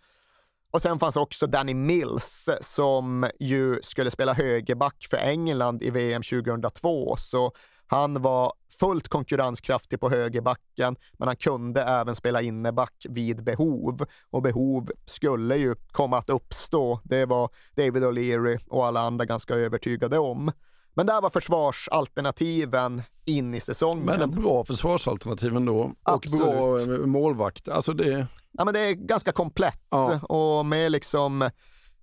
Och 0.72 0.82
sen 0.82 1.00
fanns 1.00 1.16
också 1.16 1.48
Danny 1.48 1.74
Mills 1.74 2.50
som 2.62 3.30
ju 3.40 3.80
skulle 3.82 4.12
spela 4.12 4.34
högerback 4.34 5.08
för 5.10 5.18
England 5.18 5.84
i 5.84 5.90
VM 5.90 6.22
2002. 6.22 7.16
Så 7.18 7.52
han 7.88 8.22
var 8.22 8.54
fullt 8.80 9.08
konkurrenskraftig 9.08 10.00
på 10.00 10.10
högerbacken, 10.10 10.96
men 11.18 11.28
han 11.28 11.38
kunde 11.38 11.82
även 11.82 12.16
spela 12.16 12.42
inneback 12.42 13.06
vid 13.10 13.44
behov. 13.44 14.06
Och 14.30 14.42
behov 14.42 14.92
skulle 15.06 15.56
ju 15.56 15.76
komma 15.92 16.18
att 16.18 16.30
uppstå. 16.30 17.00
Det 17.04 17.26
var 17.26 17.50
David 17.76 18.04
O'Leary 18.04 18.60
och 18.70 18.86
alla 18.86 19.00
andra 19.00 19.26
ganska 19.26 19.54
övertygade 19.54 20.20
om. 20.20 20.52
Men 20.94 21.06
där 21.06 21.22
var 21.22 21.30
försvarsalternativen 21.30 23.02
in 23.26 23.54
i 23.54 23.60
säsongen. 23.60 24.06
Men 24.06 24.22
en 24.22 24.32
bra 24.32 24.64
försvarsalternativ 24.66 25.56
ändå. 25.56 25.80
Och 25.80 25.94
Absolut. 26.04 26.46
bra 26.46 26.82
eh, 26.82 26.88
målvakt. 26.88 27.70
Alltså 27.70 27.94
det... 27.94 28.28
Ja, 28.52 28.66
men 28.66 28.74
det 28.74 28.80
är 28.80 28.92
ganska 28.94 29.32
komplett 29.32 29.82
Ja. 29.90 30.20
och 30.20 30.66
med 30.66 30.92
liksom 30.92 31.50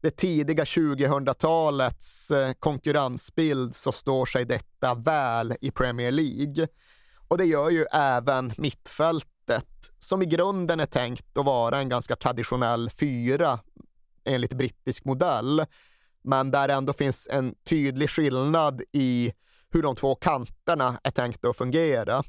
det 0.00 0.10
tidiga 0.10 0.64
2000-talets 0.64 2.30
eh, 2.30 2.52
konkurrensbild 2.52 3.74
så 3.74 3.92
står 3.92 4.26
sig 4.26 4.44
detta 4.44 4.94
väl 4.94 5.54
i 5.60 5.70
Premier 5.70 6.10
League. 6.10 6.68
Och 7.28 7.38
det 7.38 7.44
gör 7.44 7.70
ju 7.70 7.84
även 7.92 8.52
mittfältet 8.58 9.92
som 9.98 10.22
i 10.22 10.26
grunden 10.26 10.80
är 10.80 10.86
tänkt 10.86 11.38
att 11.38 11.44
vara 11.44 11.78
en 11.78 11.88
ganska 11.88 12.16
traditionell 12.16 12.90
fyra 12.90 13.58
enligt 14.24 14.52
brittisk 14.54 15.04
modell. 15.04 15.66
Men 16.26 16.50
där 16.50 16.68
det 16.68 16.74
ändå 16.74 16.92
finns 16.92 17.28
en 17.30 17.54
tydlig 17.68 18.10
skillnad 18.10 18.82
i 18.92 19.32
hur 19.72 19.82
de 19.82 19.96
två 19.96 20.14
kanterna 20.14 21.00
är 21.02 21.10
tänkta 21.10 21.48
att 21.48 21.56
fungera. 21.56 22.22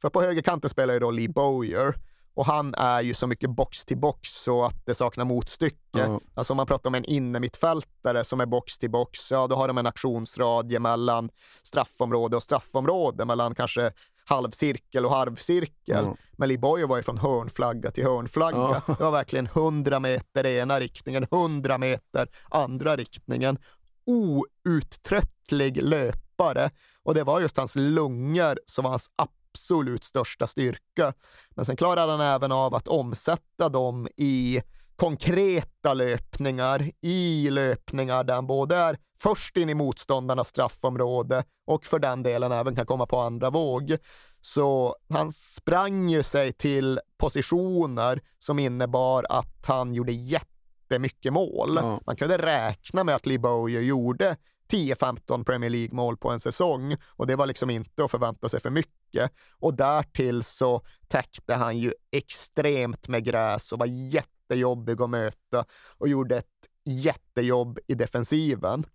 För 0.00 0.10
på 0.10 0.22
högerkanten 0.22 0.70
spelar 0.70 0.94
ju 0.94 1.00
då 1.00 1.10
Lee 1.10 1.28
Bowyer 1.28 1.94
och 2.34 2.46
han 2.46 2.74
är 2.74 3.00
ju 3.02 3.14
så 3.14 3.26
mycket 3.26 3.50
box 3.50 3.84
till 3.84 3.98
box 3.98 4.28
så 4.28 4.64
att 4.64 4.86
det 4.86 4.94
saknar 4.94 5.24
motstycke. 5.24 5.78
Ja. 5.92 6.20
Alltså 6.34 6.52
om 6.52 6.56
man 6.56 6.66
pratar 6.66 6.90
om 6.90 6.94
en 6.94 7.04
innermittfältare 7.04 8.24
som 8.24 8.40
är 8.40 8.46
box 8.46 8.78
till 8.78 8.90
box, 8.90 9.30
ja 9.30 9.46
då 9.46 9.56
har 9.56 9.68
de 9.68 9.78
en 9.78 9.86
aktionsradie 9.86 10.78
mellan 10.78 11.30
straffområde 11.62 12.36
och 12.36 12.42
straffområde, 12.42 13.24
mellan 13.24 13.54
kanske 13.54 13.92
halvcirkel 14.24 15.04
och 15.04 15.10
halvcirkel. 15.10 16.04
Ja. 16.04 16.16
Men 16.32 16.60
Bowyer 16.60 16.86
var 16.86 16.96
ju 16.96 17.02
från 17.02 17.18
hörnflagga 17.18 17.90
till 17.90 18.04
hörnflagga. 18.04 18.82
Ja. 18.86 18.94
Det 18.98 19.04
var 19.04 19.10
verkligen 19.10 19.46
100 19.46 20.00
meter 20.00 20.46
ena 20.46 20.80
riktningen, 20.80 21.26
100 21.32 21.78
meter 21.78 22.28
andra 22.50 22.96
riktningen. 22.96 23.58
Outtröttlig 24.06 25.82
löpare 25.82 26.70
och 27.02 27.14
det 27.14 27.24
var 27.24 27.40
just 27.40 27.56
hans 27.56 27.76
lungor 27.76 28.58
som 28.66 28.82
var 28.82 28.90
hans 28.90 29.10
absolut 29.16 30.04
största 30.04 30.46
styrka. 30.46 31.14
Men 31.50 31.64
sen 31.64 31.76
klarade 31.76 32.12
han 32.12 32.20
även 32.20 32.52
av 32.52 32.74
att 32.74 32.88
omsätta 32.88 33.68
dem 33.68 34.08
i 34.16 34.62
konkreta 34.96 35.94
löpningar, 35.94 36.90
i 37.00 37.50
löpningar 37.50 38.24
där 38.24 38.34
han 38.34 38.46
både 38.46 38.76
är 38.76 38.98
först 39.18 39.56
in 39.56 39.70
i 39.70 39.74
motståndarnas 39.74 40.48
straffområde 40.48 41.44
och 41.66 41.86
för 41.86 41.98
den 41.98 42.22
delen 42.22 42.52
även 42.52 42.76
kan 42.76 42.86
komma 42.86 43.06
på 43.06 43.18
andra 43.18 43.50
våg. 43.50 43.96
Så 44.40 44.96
han 45.08 45.32
sprang 45.32 46.08
ju 46.08 46.22
sig 46.22 46.52
till 46.52 47.00
positioner 47.18 48.20
som 48.38 48.58
innebar 48.58 49.26
att 49.28 49.64
han 49.66 49.94
gjorde 49.94 50.12
jättemycket 50.12 51.32
mål. 51.32 51.78
Ja. 51.82 52.00
Man 52.06 52.16
kunde 52.16 52.38
räkna 52.38 53.04
med 53.04 53.14
att 53.14 53.26
Lee 53.26 53.38
Bowyer 53.38 53.80
gjorde 53.80 54.36
10-15 54.70 55.44
Premier 55.44 55.70
League-mål 55.70 56.16
på 56.16 56.30
en 56.30 56.40
säsong 56.40 56.96
och 57.08 57.26
det 57.26 57.36
var 57.36 57.46
liksom 57.46 57.70
inte 57.70 58.04
att 58.04 58.10
förvänta 58.10 58.48
sig 58.48 58.60
för 58.60 58.70
mycket. 58.70 59.32
Och 59.58 59.74
därtill 59.74 60.42
så 60.42 60.82
täckte 61.08 61.54
han 61.54 61.78
ju 61.78 61.92
extremt 62.10 63.08
med 63.08 63.24
gräs 63.24 63.72
och 63.72 63.78
var 63.78 63.86
jättejobbig 64.44 65.02
att 65.02 65.10
möta 65.10 65.64
och 65.98 66.08
gjorde 66.08 66.36
ett 66.36 66.46
jättejobb 66.84 67.78
i 67.86 67.94
defensiven. 67.94 68.86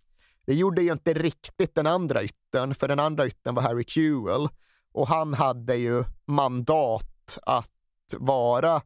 Det 0.46 0.54
gjorde 0.54 0.82
ju 0.82 0.92
inte 0.92 1.12
riktigt 1.14 1.74
den 1.74 1.86
andra 1.86 2.22
yttern, 2.22 2.74
för 2.74 2.88
den 2.88 3.00
andra 3.00 3.26
yttern 3.26 3.54
var 3.54 3.62
Harry 3.62 3.84
Kewell 3.86 4.48
och 4.92 5.08
han 5.08 5.34
hade 5.34 5.76
ju 5.76 6.04
mandat 6.26 7.38
att 7.42 7.70
vara 8.18 8.82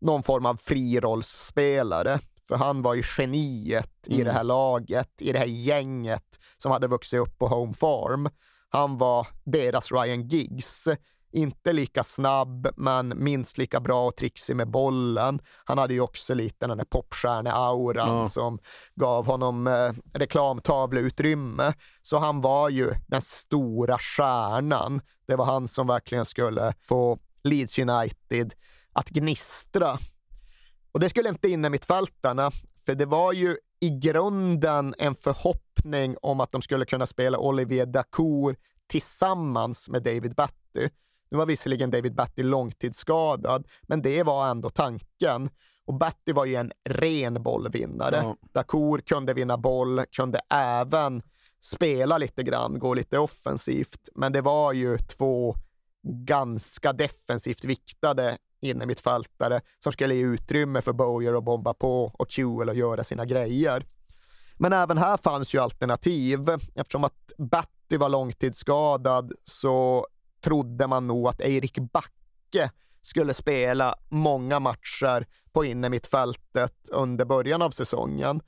någon 0.00 0.22
form 0.22 0.46
av 0.46 0.56
frirollsspelare. 0.56 2.20
För 2.48 2.56
han 2.56 2.82
var 2.82 2.94
ju 2.94 3.02
geniet 3.18 4.06
i 4.06 4.14
Mm. 4.14 4.26
det 4.26 4.32
här 4.32 4.44
laget, 4.44 5.22
i 5.22 5.32
det 5.32 5.38
här 5.38 5.46
gänget 5.46 6.38
som 6.56 6.72
hade 6.72 6.86
vuxit 6.86 7.20
upp 7.20 7.38
på 7.38 7.48
Home 7.48 7.74
Farm. 7.74 8.28
Han 8.68 8.98
var 8.98 9.26
deras 9.44 9.92
Ryan 9.92 10.28
Giggs. 10.28 10.88
Inte 11.30 11.72
lika 11.72 12.02
snabb, 12.02 12.68
men 12.76 13.12
minst 13.16 13.58
lika 13.58 13.80
bra 13.80 14.06
och 14.06 14.16
trixig 14.16 14.56
med 14.56 14.70
bollen. 14.70 15.40
Han 15.64 15.78
hade 15.78 15.94
ju 15.94 16.00
också 16.00 16.34
lite 16.34 16.66
den 16.66 16.78
där 16.78 16.84
popstjärne-auran 16.84 18.18
Ja. 18.18 18.28
som 18.28 18.58
gav 18.94 19.26
honom 19.26 19.66
eh, 19.66 19.92
reklamtavleutrymme. 20.14 21.72
Så 22.02 22.18
han 22.18 22.40
var 22.40 22.68
ju 22.68 22.92
den 23.06 23.22
stora 23.22 23.98
stjärnan. 23.98 25.00
Det 25.26 25.36
var 25.36 25.44
han 25.44 25.68
som 25.68 25.86
verkligen 25.86 26.24
skulle 26.24 26.74
få 26.82 27.18
Leeds 27.42 27.78
United 27.78 28.54
att 28.92 29.08
gnistra. 29.08 29.98
Och 30.92 31.00
det 31.00 31.08
skulle 31.10 31.28
inte 31.28 31.48
in 31.48 31.70
mittfältarna, 31.70 32.50
för 32.86 32.94
det 32.94 33.06
var 33.06 33.32
ju 33.32 33.56
i 33.80 33.90
grunden 33.90 34.94
en 34.98 35.14
förhoppning 35.14 36.16
om 36.22 36.40
att 36.40 36.52
de 36.52 36.62
skulle 36.62 36.84
kunna 36.84 37.06
spela 37.06 37.38
Olivier 37.38 37.86
Dacour 37.86 38.56
tillsammans 38.86 39.88
med 39.88 40.02
David 40.02 40.34
Batty. 40.34 40.88
Nu 41.30 41.38
var 41.38 41.46
visserligen 41.46 41.90
David 41.90 42.14
Batty 42.14 42.42
långtidsskadad, 42.42 43.66
men 43.82 44.02
det 44.02 44.22
var 44.22 44.48
ändå 44.48 44.70
tanken. 44.70 45.50
Och 45.84 45.94
Batty 45.94 46.32
var 46.32 46.44
ju 46.44 46.54
en 46.54 46.72
ren 46.84 47.42
bollvinnare. 47.42 48.16
Ja. 48.16 48.36
Dacour 48.52 48.98
kunde 48.98 49.34
vinna 49.34 49.58
boll, 49.58 50.04
kunde 50.10 50.40
även 50.50 51.22
spela 51.60 52.18
lite 52.18 52.42
grann, 52.42 52.78
gå 52.78 52.94
lite 52.94 53.18
offensivt, 53.18 54.08
men 54.14 54.32
det 54.32 54.40
var 54.40 54.72
ju 54.72 54.98
två 54.98 55.54
ganska 56.02 56.92
defensivt 56.92 57.64
viktade 57.64 58.38
innermittfältare 58.60 59.60
som 59.78 59.92
skulle 59.92 60.14
ge 60.14 60.22
utrymme 60.22 60.80
för 60.80 60.92
Bowyer 60.92 61.34
att 61.38 61.44
bomba 61.44 61.74
på 61.74 62.04
och 62.04 62.30
Kewell 62.30 62.68
att 62.68 62.76
göra 62.76 63.04
sina 63.04 63.24
grejer. 63.24 63.86
Men 64.56 64.72
även 64.72 64.98
här 64.98 65.16
fanns 65.16 65.54
ju 65.54 65.58
alternativ. 65.58 66.48
Eftersom 66.74 67.04
att 67.04 67.32
Batty 67.38 67.96
var 67.96 68.08
långtidsskadad 68.08 69.32
så 69.44 70.06
trodde 70.40 70.86
man 70.86 71.06
nog 71.06 71.28
att 71.28 71.40
Erik 71.40 71.78
Backe 71.78 72.70
skulle 73.00 73.34
spela 73.34 73.94
många 74.08 74.60
matcher 74.60 75.26
på 75.52 75.64
innermittfältet 75.64 76.88
under 76.92 77.24
början 77.24 77.62
av 77.62 77.70
säsongen. 77.70 78.40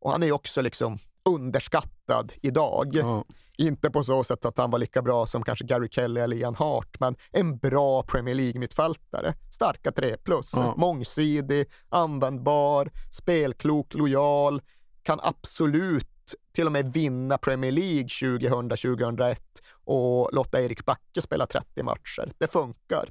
Och 0.00 0.10
han 0.10 0.22
är 0.22 0.32
också 0.32 0.60
liksom 0.60 0.98
underskattad 1.24 2.32
idag. 2.42 2.88
Ja. 2.92 3.24
Inte 3.58 3.90
på 3.90 4.04
så 4.04 4.24
sätt 4.24 4.44
att 4.44 4.58
han 4.58 4.70
var 4.70 4.78
lika 4.78 5.02
bra 5.02 5.26
som 5.26 5.42
kanske 5.44 5.64
Gary 5.64 5.88
Kelly 5.90 6.20
eller 6.20 6.36
Ian 6.36 6.54
Hart, 6.54 7.00
men 7.00 7.16
en 7.30 7.58
bra 7.58 8.02
Premier 8.02 8.34
League-mittfältare. 8.34 9.34
Starka 9.50 9.92
3 9.92 10.16
plus, 10.16 10.52
Ja. 10.54 10.74
mångsidig, 10.76 11.66
användbar, 11.88 12.90
spelklok, 13.10 13.94
lojal, 13.94 14.62
kan 15.02 15.20
absolut 15.22 16.34
till 16.52 16.66
och 16.66 16.72
med 16.72 16.92
vinna 16.92 17.38
Premier 17.38 17.72
League 17.72 18.06
2000-2001 18.06 19.36
och 19.84 20.30
låta 20.32 20.60
Erik 20.60 20.84
Backe 20.84 21.22
spela 21.22 21.46
30 21.46 21.82
matcher. 21.82 22.32
Det 22.38 22.52
funkar. 22.52 23.10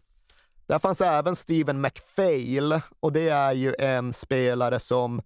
Där 0.67 0.79
fanns 0.79 1.01
även 1.01 1.35
Steven 1.35 1.81
McPhail 1.81 2.81
och 2.99 3.13
det 3.13 3.29
är 3.29 3.53
ju 3.53 3.75
en 3.79 4.13
spelare 4.13 4.79
som 4.79 5.21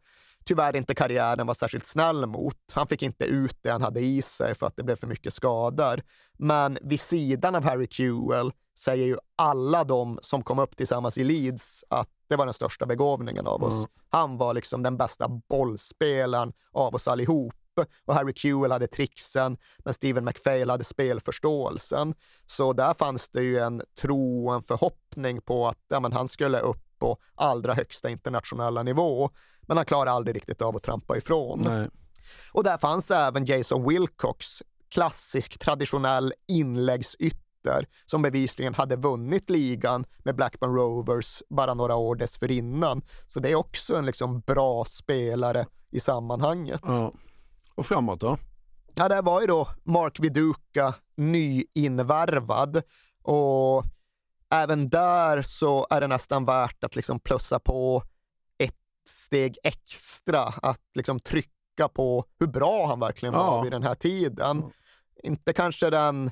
tyvärr 0.45 0.75
inte 0.75 0.95
karriären 0.95 1.47
var 1.47 1.53
särskilt 1.53 1.85
snäll 1.85 2.25
mot. 2.25 2.57
Han 2.73 2.87
fick 2.87 3.01
inte 3.01 3.25
ut 3.25 3.57
det 3.61 3.69
han 3.71 3.81
hade 3.81 3.99
i 3.99 4.21
sig 4.21 4.55
för 4.55 4.67
att 4.67 4.75
det 4.75 4.83
blev 4.83 4.95
för 4.95 5.07
mycket 5.07 5.33
skador. 5.33 6.01
Men 6.37 6.77
vid 6.81 7.01
sidan 7.01 7.55
av 7.55 7.63
Harry 7.63 7.87
Kewell 7.89 8.51
säger 8.79 9.05
ju 9.05 9.17
alla 9.35 9.83
de 9.83 10.19
som 10.21 10.43
kom 10.43 10.59
upp 10.59 10.77
tillsammans 10.77 11.17
i 11.17 11.23
Leeds 11.23 11.83
att 11.89 12.09
det 12.29 12.35
var 12.35 12.45
den 12.45 12.53
största 12.53 12.85
begåvningen 12.85 13.47
av 13.47 13.63
oss. 13.63 13.73
Mm. 13.73 13.87
Han 14.09 14.37
var 14.37 14.53
liksom 14.53 14.83
den 14.83 14.97
bästa 14.97 15.27
bollspelaren 15.27 16.53
av 16.71 16.95
oss 16.95 17.07
allihop. 17.07 17.53
Och 18.05 18.13
Harry 18.13 18.33
Kewell 18.35 18.71
hade 18.71 18.87
trixen, 18.87 19.57
men 19.77 19.93
Steven 19.93 20.25
McPhail 20.25 20.69
hade 20.69 20.83
spelförståelsen. 20.83 22.15
Så 22.45 22.73
där 22.73 22.93
fanns 22.93 23.29
det 23.29 23.43
ju 23.43 23.59
en 23.59 23.81
tro 24.01 24.47
och 24.47 24.55
en 24.55 24.63
förhoppning 24.63 25.41
på 25.41 25.67
att 25.67 25.79
ja, 25.87 25.99
men 25.99 26.11
han 26.13 26.27
skulle 26.27 26.59
upp 26.59 26.99
på 26.99 27.17
allra 27.35 27.73
högsta 27.73 28.09
internationella 28.09 28.83
nivå. 28.83 29.29
Men 29.61 29.77
han 29.77 29.85
klarade 29.85 30.11
aldrig 30.11 30.35
riktigt 30.35 30.61
av 30.61 30.75
att 30.75 30.83
trampa 30.83 31.17
ifrån. 31.17 31.61
Nej. 31.61 31.89
Och 32.51 32.63
där 32.63 32.77
fanns 32.77 33.11
även 33.11 33.45
Jason 33.45 33.89
Wilcox, 33.89 34.63
klassisk 34.89 35.59
traditionell 35.59 36.33
inläggsytter 36.47 37.87
som 38.05 38.21
bevisligen 38.21 38.73
hade 38.73 38.95
vunnit 38.95 39.49
ligan 39.49 40.05
med 40.17 40.35
Blackburn 40.35 40.75
Rovers 40.75 41.43
bara 41.49 41.73
några 41.73 41.95
år 41.95 42.15
dessförinnan. 42.15 43.01
Så 43.27 43.39
det 43.39 43.51
är 43.51 43.55
också 43.55 43.95
en 43.95 44.05
liksom 44.05 44.39
bra 44.39 44.85
spelare 44.85 45.65
i 45.91 45.99
sammanhanget. 45.99 46.81
Ja. 46.83 47.13
Och 47.75 47.85
framåt 47.85 48.19
då? 48.19 48.37
Ja, 48.95 49.09
det 49.09 49.21
var 49.21 49.41
ju 49.41 49.47
då 49.47 49.67
Mark 49.83 50.19
Viduka 50.19 50.93
nyinvärvad 51.15 52.81
och 53.21 53.83
även 54.49 54.89
där 54.89 55.41
så 55.41 55.87
är 55.89 56.01
det 56.01 56.07
nästan 56.07 56.45
värt 56.45 56.83
att 56.83 56.95
liksom 56.95 57.19
plussa 57.19 57.59
på 57.59 58.03
ett 58.57 58.75
steg 59.07 59.57
extra, 59.63 60.41
att 60.43 60.81
liksom 60.95 61.19
trycka 61.19 61.87
på 61.93 62.25
hur 62.39 62.47
bra 62.47 62.87
han 62.87 62.99
verkligen 62.99 63.33
var 63.33 63.43
Ja. 63.57 63.61
vid 63.61 63.71
den 63.71 63.83
här 63.83 63.95
tiden. 63.95 64.63
Inte 65.23 65.53
kanske 65.53 65.89
den 65.89 66.31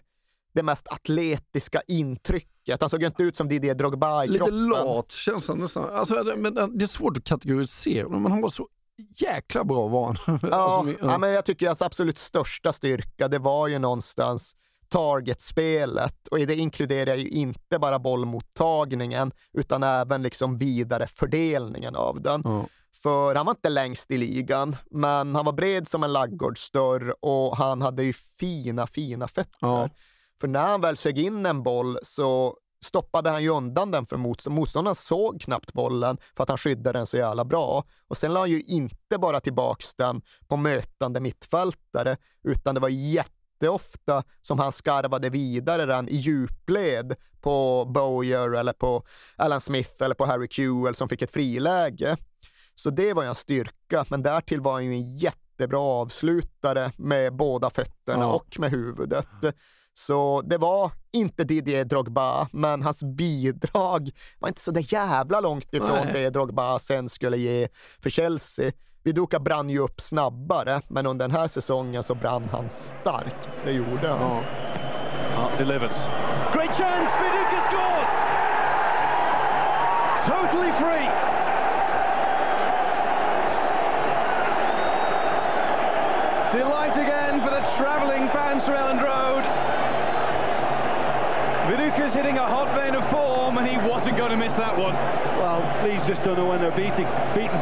det 0.53 0.63
mest 0.63 0.87
atletiska 0.87 1.81
intrycket. 1.87 2.81
Han 2.81 2.89
såg 2.89 3.01
ju 3.01 3.07
inte 3.07 3.23
ut 3.23 3.37
som 3.37 3.47
Didier 3.49 3.75
Drogba 3.75 4.23
i 4.23 4.27
Lite 4.27 4.37
kroppen. 4.39 4.65
lat 4.69 5.11
känns 5.11 5.47
han 5.47 5.57
nästan. 5.57 5.89
Alltså, 5.95 6.23
det- 6.23 6.35
men 6.35 6.77
det 6.77 6.85
är 6.85 6.87
svårt 6.87 7.17
att 7.17 7.23
kategorisera, 7.23 8.09
men 8.09 8.31
han 8.31 8.41
var 8.41 8.49
så 8.49 8.67
jäkla 9.09 9.63
bra 9.63 9.87
var 9.87 10.17
han. 10.25 10.39
Ja, 10.51 10.55
Alltså, 10.57 11.05
ja, 11.05 11.17
men 11.17 11.29
jag 11.29 11.45
tycker 11.45 11.67
hans 11.67 11.81
absolut 11.81 12.17
största 12.17 12.73
styrka, 12.73 13.27
det 13.27 13.39
var 13.39 13.67
ju 13.67 13.79
någonstans 13.79 14.55
targetspelet 14.89 16.27
och 16.27 16.37
det 16.37 16.55
inkluderar 16.55 17.15
ju 17.15 17.29
inte 17.29 17.79
bara 17.79 17.99
bollmottagningen 17.99 19.31
utan 19.53 19.83
även 19.83 20.21
liksom 20.21 20.57
vidare 20.57 21.07
fördelningen 21.07 21.95
av 21.95 22.21
den. 22.21 22.41
Ja. 22.45 22.65
För 23.03 23.35
han 23.35 23.45
var 23.45 23.51
inte 23.51 23.69
längst 23.69 24.11
i 24.11 24.17
ligan, 24.17 24.75
men 24.91 25.35
han 25.35 25.45
var 25.45 25.53
bred 25.53 25.87
som 25.87 26.03
en 26.03 26.13
laggårdsdörr 26.13 27.15
och 27.25 27.57
han 27.57 27.81
hade 27.81 28.03
ju 28.03 28.13
fina, 28.13 28.87
fina 28.87 29.27
fötter. 29.27 29.57
Ja. 29.61 29.89
För 30.41 30.47
när 30.47 30.67
han 30.67 30.81
väl 30.81 30.97
sög 30.97 31.19
in 31.19 31.45
en 31.45 31.63
boll 31.63 31.97
så 32.03 32.57
stoppade 32.85 33.29
han 33.29 33.43
ju 33.43 33.49
undan 33.49 33.91
den 33.91 34.05
för 34.05 34.17
motståndaren. 34.17 34.59
Motståndaren 34.61 34.95
såg 34.95 35.41
knappt 35.41 35.73
bollen 35.73 36.17
för 36.35 36.43
att 36.43 36.49
han 36.49 36.57
skyddade 36.57 36.99
den 36.99 37.05
så 37.05 37.17
jävla 37.17 37.45
bra. 37.45 37.83
Och 38.07 38.17
sen 38.17 38.33
la 38.33 38.39
han 38.39 38.49
ju 38.49 38.61
inte 38.61 39.17
bara 39.17 39.39
tillbaks 39.39 39.95
den 39.95 40.21
på 40.47 40.57
mötande 40.57 41.19
mittfältare, 41.19 42.17
utan 42.43 42.75
det 42.75 42.81
var 42.81 42.89
jätteofta 42.89 44.23
som 44.41 44.59
han 44.59 44.71
skarvade 44.71 45.29
vidare 45.29 45.85
den 45.85 46.09
i 46.09 46.15
djupled 46.15 47.15
på 47.41 47.85
Bowyer 47.85 48.49
eller 48.55 48.73
på 48.73 49.03
Alan 49.35 49.61
Smith 49.61 50.03
eller 50.03 50.15
på 50.15 50.25
Harry 50.25 50.47
Kewell 50.49 50.95
som 50.95 51.09
fick 51.09 51.21
ett 51.21 51.31
friläge. 51.31 52.17
Så 52.75 52.89
det 52.89 53.13
var 53.13 53.23
ju 53.23 53.29
en 53.29 53.35
styrka, 53.35 54.05
men 54.09 54.23
därtill 54.23 54.61
var 54.61 54.71
han 54.73 54.85
ju 54.85 54.91
en 54.93 55.17
jättebra 55.17 55.79
avslutare 55.79 56.91
med 56.97 57.35
båda 57.35 57.69
fötterna 57.69 58.23
Ja. 58.23 58.33
och 58.33 58.59
med 58.59 58.71
huvudet. 58.71 59.27
Så 59.93 60.41
det 60.41 60.57
var 60.57 60.91
inte 61.13 61.43
Didier 61.43 61.85
Drogba, 61.85 62.47
men 62.51 62.81
hans 62.81 63.03
bidrag 63.03 64.09
var 64.39 64.47
inte 64.47 64.61
så 64.61 64.71
där 64.71 64.93
jävla 64.93 65.39
långt 65.39 65.73
ifrån 65.73 66.05
Nej. 66.05 66.13
det 66.13 66.29
Drogba 66.29 66.79
sen 66.79 67.09
skulle 67.09 67.37
ge 67.37 67.67
för 68.03 68.09
Chelsea. 68.09 68.71
Viduka 69.03 69.39
brann 69.39 69.69
ju 69.69 69.79
upp 69.79 70.01
snabbare, 70.01 70.81
men 70.87 71.05
under 71.05 71.27
den 71.27 71.37
här 71.37 71.47
säsongen 71.47 72.03
så 72.03 72.15
brann 72.15 72.49
han 72.51 72.69
starkt. 72.69 73.61
Det 73.65 73.71
gjorde 73.71 74.07
han. 74.09 74.43
Ja. 75.35 75.51
Delivers. 75.57 75.97
Great 76.53 76.77
chance, 76.77 77.11
Viduka 77.21 77.61
scores! 77.69 78.11
Totally 80.27 80.71
free. 80.71 81.09
Delight 86.53 86.97
again 86.97 87.39
for 87.43 87.49
the 87.49 87.63
travelling 87.77 88.27
fans 88.27 88.63
from 88.65 88.97
Viduka's 92.01 92.15
hitting 92.15 92.37
a 92.37 92.45
hot 92.45 92.73
vein 92.75 92.95
of 92.95 93.09
form 93.11 93.57
and 93.57 93.67
he 93.67 93.77
wasn't 93.77 94.17
going 94.17 94.31
to 94.31 94.37
miss 94.37 94.53
that 94.53 94.77
one. 94.77 94.93
Well, 95.37 95.61
Leeds 95.85 96.07
just 96.07 96.23
don't 96.23 96.37
know 96.37 96.47
when 96.47 96.59
they're 96.59 96.75
beating, 96.75 97.05
beaten. 97.35 97.61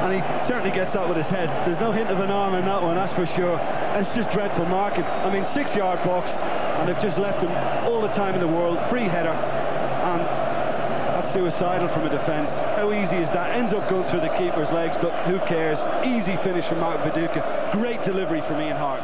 And 0.00 0.16
he 0.16 0.20
certainly 0.48 0.70
gets 0.70 0.94
that 0.94 1.06
with 1.06 1.18
his 1.18 1.26
head. 1.26 1.48
There's 1.66 1.78
no 1.78 1.92
hint 1.92 2.08
of 2.08 2.20
an 2.20 2.30
arm 2.30 2.54
in 2.54 2.64
that 2.64 2.82
one, 2.82 2.96
that's 2.96 3.12
for 3.12 3.26
sure. 3.36 3.58
And 3.58 4.06
it's 4.06 4.16
just 4.16 4.30
dreadful 4.30 4.64
marking. 4.64 5.04
I 5.04 5.30
mean, 5.30 5.44
six 5.52 5.74
yard 5.74 6.02
box, 6.04 6.30
and 6.30 6.88
they've 6.88 7.02
just 7.02 7.18
left 7.18 7.42
him 7.42 7.52
all 7.84 8.00
the 8.00 8.12
time 8.16 8.34
in 8.34 8.40
the 8.40 8.48
world. 8.48 8.78
Free 8.88 9.08
header. 9.08 9.28
And 9.28 10.24
that's 10.24 11.34
suicidal 11.34 11.88
from 11.88 12.06
a 12.06 12.10
defence. 12.10 12.48
How 12.80 12.92
easy 12.92 13.16
is 13.16 13.28
that? 13.36 13.52
Ends 13.52 13.74
up 13.74 13.90
going 13.90 14.08
through 14.08 14.20
the 14.20 14.32
keeper's 14.40 14.70
legs, 14.72 14.96
but 15.02 15.12
who 15.28 15.38
cares? 15.40 15.76
Easy 16.06 16.36
finish 16.42 16.66
from 16.66 16.80
Mark 16.80 17.00
Viduka. 17.04 17.72
Great 17.72 18.02
delivery 18.04 18.40
from 18.48 18.58
Ian 18.60 18.78
Hart. 18.78 19.02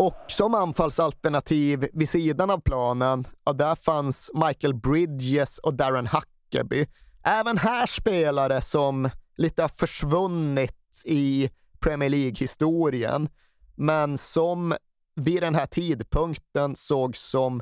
Och 0.00 0.24
som 0.28 0.54
anfallsalternativ 0.54 1.88
vid 1.92 2.08
sidan 2.08 2.50
av 2.50 2.60
planen, 2.60 3.26
ja, 3.44 3.52
där 3.52 3.74
fanns 3.74 4.30
Michael 4.34 4.74
Bridges 4.74 5.58
och 5.58 5.74
Darren 5.74 6.06
Huckeby. 6.06 6.86
Även 7.24 7.58
här 7.58 7.86
spelare 7.86 8.60
som 8.60 9.10
lite 9.36 9.62
har 9.62 9.68
försvunnit 9.68 11.02
i 11.04 11.50
Premier 11.80 12.10
League-historien, 12.10 13.28
men 13.74 14.18
som 14.18 14.74
vid 15.14 15.42
den 15.42 15.54
här 15.54 15.66
tidpunkten 15.66 16.76
sågs 16.76 17.30
som 17.30 17.60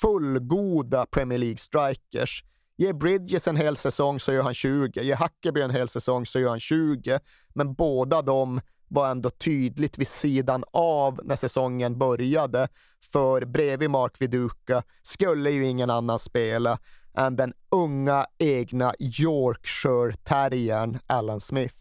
fullgoda 0.00 1.06
Premier 1.06 1.38
League-strikers. 1.38 2.44
Ger 2.76 2.92
Bridges 2.92 3.48
en 3.48 3.56
hel 3.56 3.76
säsong 3.76 4.20
så 4.20 4.32
gör 4.32 4.42
han 4.42 4.54
20, 4.54 5.02
Ger 5.02 5.16
Hackeby 5.16 5.60
en 5.60 5.70
hel 5.70 5.88
säsong 5.88 6.26
så 6.26 6.40
gör 6.40 6.50
han 6.50 6.60
20, 6.60 7.20
men 7.48 7.74
båda 7.74 8.22
de 8.22 8.60
var 8.94 9.10
ändå 9.10 9.30
tydligt 9.30 9.98
vid 9.98 10.08
sidan 10.08 10.64
av 10.72 11.20
när 11.24 11.36
säsongen 11.36 11.98
började, 11.98 12.68
för 13.12 13.44
bredvid 13.44 13.90
Mark 13.90 14.20
Viduka 14.20 14.82
skulle 15.02 15.50
ju 15.50 15.66
ingen 15.66 15.90
annan 15.90 16.18
spela 16.18 16.78
än 17.14 17.36
den 17.36 17.52
unga 17.70 18.26
egna 18.38 18.94
Yorkshire-terriern 18.98 20.98
Alan 21.06 21.40
Smith. 21.40 21.74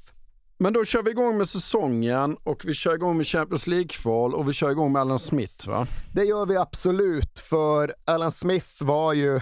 Men 0.57 0.73
då 0.73 0.85
kör 0.85 1.03
vi 1.03 1.11
igång 1.11 1.37
med 1.37 1.49
säsongen 1.49 2.37
och 2.43 2.65
vi 2.65 2.73
kör 2.73 2.95
igång 2.95 3.17
med 3.17 3.27
Champions 3.27 3.67
League-kval 3.67 4.33
och 4.33 4.49
vi 4.49 4.53
kör 4.53 4.71
igång 4.71 4.91
med 4.91 5.01
Alan 5.01 5.19
Smith 5.19 5.69
va? 5.69 5.87
Det 6.13 6.23
gör 6.23 6.45
vi 6.45 6.57
absolut, 6.57 7.39
för 7.39 7.93
Alan 8.05 8.31
Smith 8.31 8.83
var 8.83 9.13
ju 9.13 9.41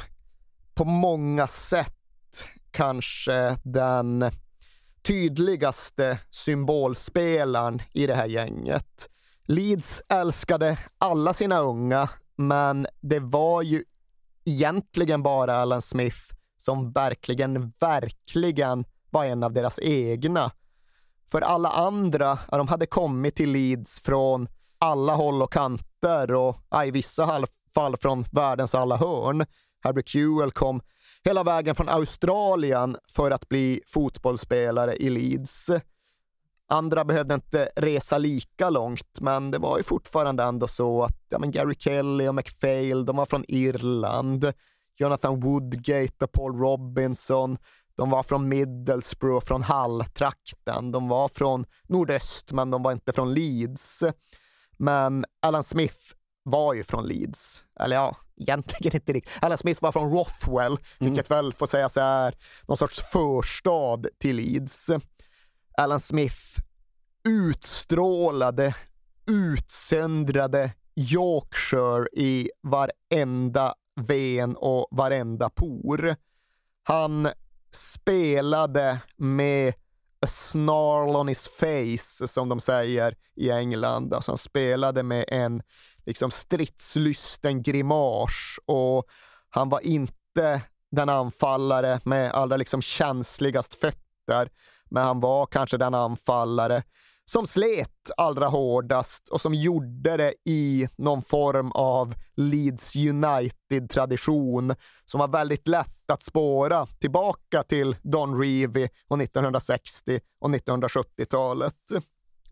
på 0.73 0.85
många 0.85 1.47
sätt 1.47 1.97
kanske 2.71 3.57
den 3.63 4.31
tydligaste 5.03 6.19
symbolspelaren 6.31 7.81
i 7.93 8.07
det 8.07 8.15
här 8.15 8.25
gänget. 8.25 9.09
Leeds 9.43 10.01
älskade 10.09 10.77
alla 10.97 11.33
sina 11.33 11.59
unga, 11.59 12.09
men 12.35 12.87
det 13.01 13.19
var 13.19 13.61
ju 13.61 13.83
egentligen 14.45 15.23
bara 15.23 15.55
Alan 15.55 15.81
Smith 15.81 16.17
som 16.57 16.91
verkligen, 16.91 17.73
verkligen 17.79 18.85
var 19.09 19.25
en 19.25 19.43
av 19.43 19.53
deras 19.53 19.79
egna. 19.79 20.51
För 21.31 21.41
alla 21.41 21.69
andra, 21.69 22.39
de 22.51 22.67
hade 22.67 22.85
kommit 22.85 23.35
till 23.35 23.51
Leeds 23.51 23.99
från 23.99 24.47
alla 24.77 25.15
håll 25.15 25.41
och 25.41 25.53
kanter 25.53 26.33
och 26.33 26.55
i 26.85 26.91
vissa 26.91 27.45
fall 27.73 27.97
från 27.97 28.25
världens 28.31 28.75
alla 28.75 28.97
hörn. 28.97 29.45
Harry 29.83 30.03
Kewell 30.05 30.51
kom 30.51 30.81
hela 31.23 31.43
vägen 31.43 31.75
från 31.75 31.89
Australien 31.89 32.97
för 33.07 33.31
att 33.31 33.49
bli 33.49 33.81
fotbollsspelare 33.87 34.95
i 34.95 35.09
Leeds. 35.09 35.69
Andra 36.67 37.05
behövde 37.05 37.35
inte 37.35 37.69
resa 37.75 38.17
lika 38.17 38.69
långt, 38.69 39.21
men 39.21 39.51
det 39.51 39.57
var 39.57 39.77
ju 39.77 39.83
fortfarande 39.83 40.43
ändå 40.43 40.67
så 40.67 41.03
att 41.03 41.25
ja, 41.29 41.39
men 41.39 41.51
Gary 41.51 41.75
Kelly 41.79 42.27
och 42.27 42.35
McPhail, 42.35 43.05
de 43.05 43.15
var 43.15 43.25
från 43.25 43.45
Irland. 43.47 44.53
Jonathan 44.97 45.39
Woodgate 45.39 46.25
och 46.25 46.31
Paul 46.31 46.59
Robinson, 46.59 47.57
de 47.95 48.09
var 48.09 48.23
från 48.23 48.49
Middlesbrough, 48.49 49.45
från 49.45 49.63
Hall-trakten. 49.63 50.91
De 50.91 51.07
var 51.07 51.27
från 51.27 51.65
nordöst, 51.87 52.51
men 52.51 52.71
de 52.71 52.83
var 52.83 52.91
inte 52.91 53.13
från 53.13 53.33
Leeds. 53.33 54.03
Men 54.77 55.25
Alan 55.41 55.63
Smith 55.63 55.99
var 56.43 56.73
ju 56.73 56.83
från 56.83 57.07
Leeds. 57.07 57.63
Eller 57.79 57.95
ja, 57.95 58.17
egentligen 58.37 58.95
inte 58.95 59.13
riktigt. 59.13 59.43
Alan 59.43 59.57
Smith 59.57 59.81
var 59.83 59.91
från 59.91 60.11
Rothwell, 60.11 60.71
mm. 60.71 61.13
vilket 61.13 61.31
väl 61.31 61.53
får 61.53 61.67
sägas 61.67 61.97
är 61.97 62.35
någon 62.67 62.77
sorts 62.77 62.99
förstad 63.11 64.01
till 64.19 64.35
Leeds. 64.35 64.89
Alan 65.77 65.99
Smith 65.99 66.59
utstrålade, 67.23 68.75
utsöndrade 69.25 70.71
Yorkshire 70.95 72.07
i 72.13 72.49
varenda 72.61 73.73
ven 73.95 74.55
och 74.55 74.87
varenda 74.91 75.49
por. 75.49 76.15
Han 76.83 77.29
spelade 77.71 78.99
med 79.17 79.73
a 80.25 80.27
snarl 80.27 81.15
on 81.15 81.27
his 81.27 81.47
face, 81.47 82.27
som 82.27 82.49
de 82.49 82.59
säger 82.59 83.15
i 83.35 83.51
England. 83.51 84.13
Alltså 84.13 84.31
han 84.31 84.37
spelade 84.37 85.03
med 85.03 85.25
en 85.27 85.61
liksom 86.05 86.31
stridslysten 86.31 87.63
grimas 87.63 88.31
och 88.65 89.05
han 89.49 89.69
var 89.69 89.79
inte 89.79 90.61
den 90.91 91.09
anfallare 91.09 91.99
med 92.03 92.31
allra 92.31 92.57
liksom 92.57 92.81
känsligast 92.81 93.75
fötter, 93.75 94.49
men 94.89 95.03
han 95.03 95.19
var 95.19 95.45
kanske 95.45 95.77
den 95.77 95.93
anfallare 95.93 96.83
som 97.25 97.47
slet 97.47 98.11
allra 98.17 98.47
hårdast 98.47 99.29
och 99.29 99.41
som 99.41 99.53
gjorde 99.53 100.17
det 100.17 100.33
i 100.45 100.87
någon 100.95 101.21
form 101.21 101.71
av 101.71 102.15
Leeds 102.35 102.95
United-tradition 102.95 104.75
som 105.05 105.19
var 105.19 105.27
väldigt 105.27 105.67
lätt 105.67 106.11
att 106.11 106.23
spåra 106.23 106.85
tillbaka 106.85 107.63
till 107.63 107.95
Don 108.01 108.41
Revie 108.41 108.89
och 109.07 109.21
1960 109.21 110.19
och 110.39 110.49
1970-talet. 110.49 111.75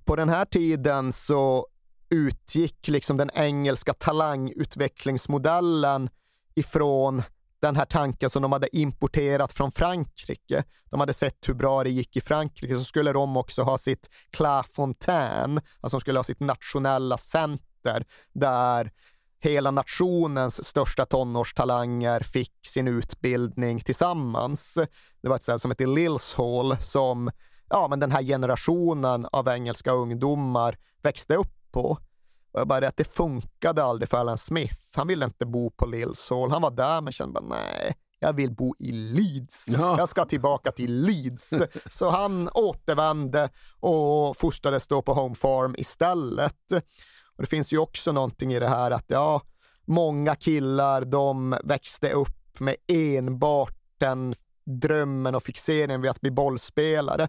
På 0.05 0.15
den 0.15 0.30
här 0.30 0.45
tiden 0.45 1.13
så 1.13 1.67
utgick 2.10 2.88
liksom 2.88 3.18
den 3.18 3.30
engelska 3.34 3.94
talangutvecklingsmodellen 3.94 6.10
ifrån 6.56 7.23
den 7.61 7.76
här 7.76 7.86
tanken 7.86 8.30
som 8.30 8.41
de 8.41 8.52
hade 8.52 8.77
importerat 8.77 9.53
från 9.53 9.72
Frankrike. 9.72 10.64
De 10.90 10.99
hade 10.99 11.14
sett 11.14 11.49
hur 11.49 11.53
bra 11.53 11.84
det 11.84 11.90
gick 11.90 12.18
i 12.18 12.22
Frankrike, 12.22 12.77
så 12.77 12.84
skulle 12.84 13.14
de 13.14 13.38
också 13.38 13.61
ha 13.61 13.77
sitt 13.77 14.10
Clairefontaine, 14.31 15.61
alltså 15.80 15.98
de 15.98 16.02
skulle 16.02 16.19
ha 16.19 16.23
sitt 16.23 16.40
nationella 16.40 17.18
center 17.18 18.06
där 18.34 18.91
hela 19.41 19.72
nationens 19.72 20.68
största 20.68 21.06
tonårstalanger 21.06 22.19
fick 22.19 22.65
sin 22.65 22.88
utbildning 22.88 23.80
tillsammans. 23.80 24.77
Det 25.22 25.30
var 25.30 25.36
ett 25.36 25.44
ställe 25.44 25.60
som 25.60 25.72
hette 25.72 25.86
Lills 25.86 26.34
Hall 26.34 26.77
som 26.81 27.31
ja, 27.69 27.88
men 27.90 27.99
den 27.99 28.11
här 28.11 28.23
generationen 28.23 29.27
av 29.31 29.48
engelska 29.48 29.91
ungdomar 29.91 30.77
växte 31.02 31.36
upp 31.36 31.59
på. 31.71 31.97
Och 32.51 32.59
jag 32.59 32.67
bara 32.67 32.87
att 32.87 32.97
det 32.97 33.03
funkade 33.03 33.83
aldrig 33.83 34.09
för 34.09 34.17
Alan 34.17 34.37
Smith. 34.37 34.75
Han 34.95 35.07
ville 35.07 35.25
inte 35.25 35.45
bo 35.45 35.71
på 35.71 35.85
Lillshall. 35.85 36.51
Han 36.51 36.61
var 36.61 36.71
där 36.71 37.01
men 37.01 37.13
kände 37.13 37.33
bara 37.33 37.45
nej, 37.45 37.95
jag 38.19 38.33
vill 38.33 38.51
bo 38.51 38.75
i 38.79 38.91
Leeds. 38.91 39.65
Ja. 39.67 39.97
Jag 39.97 40.09
ska 40.09 40.25
tillbaka 40.25 40.71
till 40.71 41.01
Leeds. 41.01 41.53
Så 41.89 42.09
han 42.09 42.49
återvände 42.53 43.49
och 43.79 44.37
fostrades 44.37 44.87
då 44.87 45.01
på 45.01 45.13
Home 45.13 45.35
Farm 45.35 45.75
istället. 45.77 46.71
Och 47.35 47.43
det 47.43 47.49
finns 47.49 47.73
ju 47.73 47.77
också 47.77 48.11
någonting 48.11 48.53
i 48.53 48.59
det 48.59 48.67
här 48.67 48.91
att 48.91 49.05
ja, 49.07 49.41
många 49.85 50.35
killar 50.35 51.01
de 51.01 51.55
växte 51.63 52.11
upp 52.11 52.59
med 52.59 52.75
enbart 52.87 53.75
den 53.97 54.35
drömmen 54.65 55.35
och 55.35 55.43
fixeringen 55.43 56.01
vid 56.01 56.11
att 56.11 56.21
bli 56.21 56.31
bollspelare. 56.31 57.27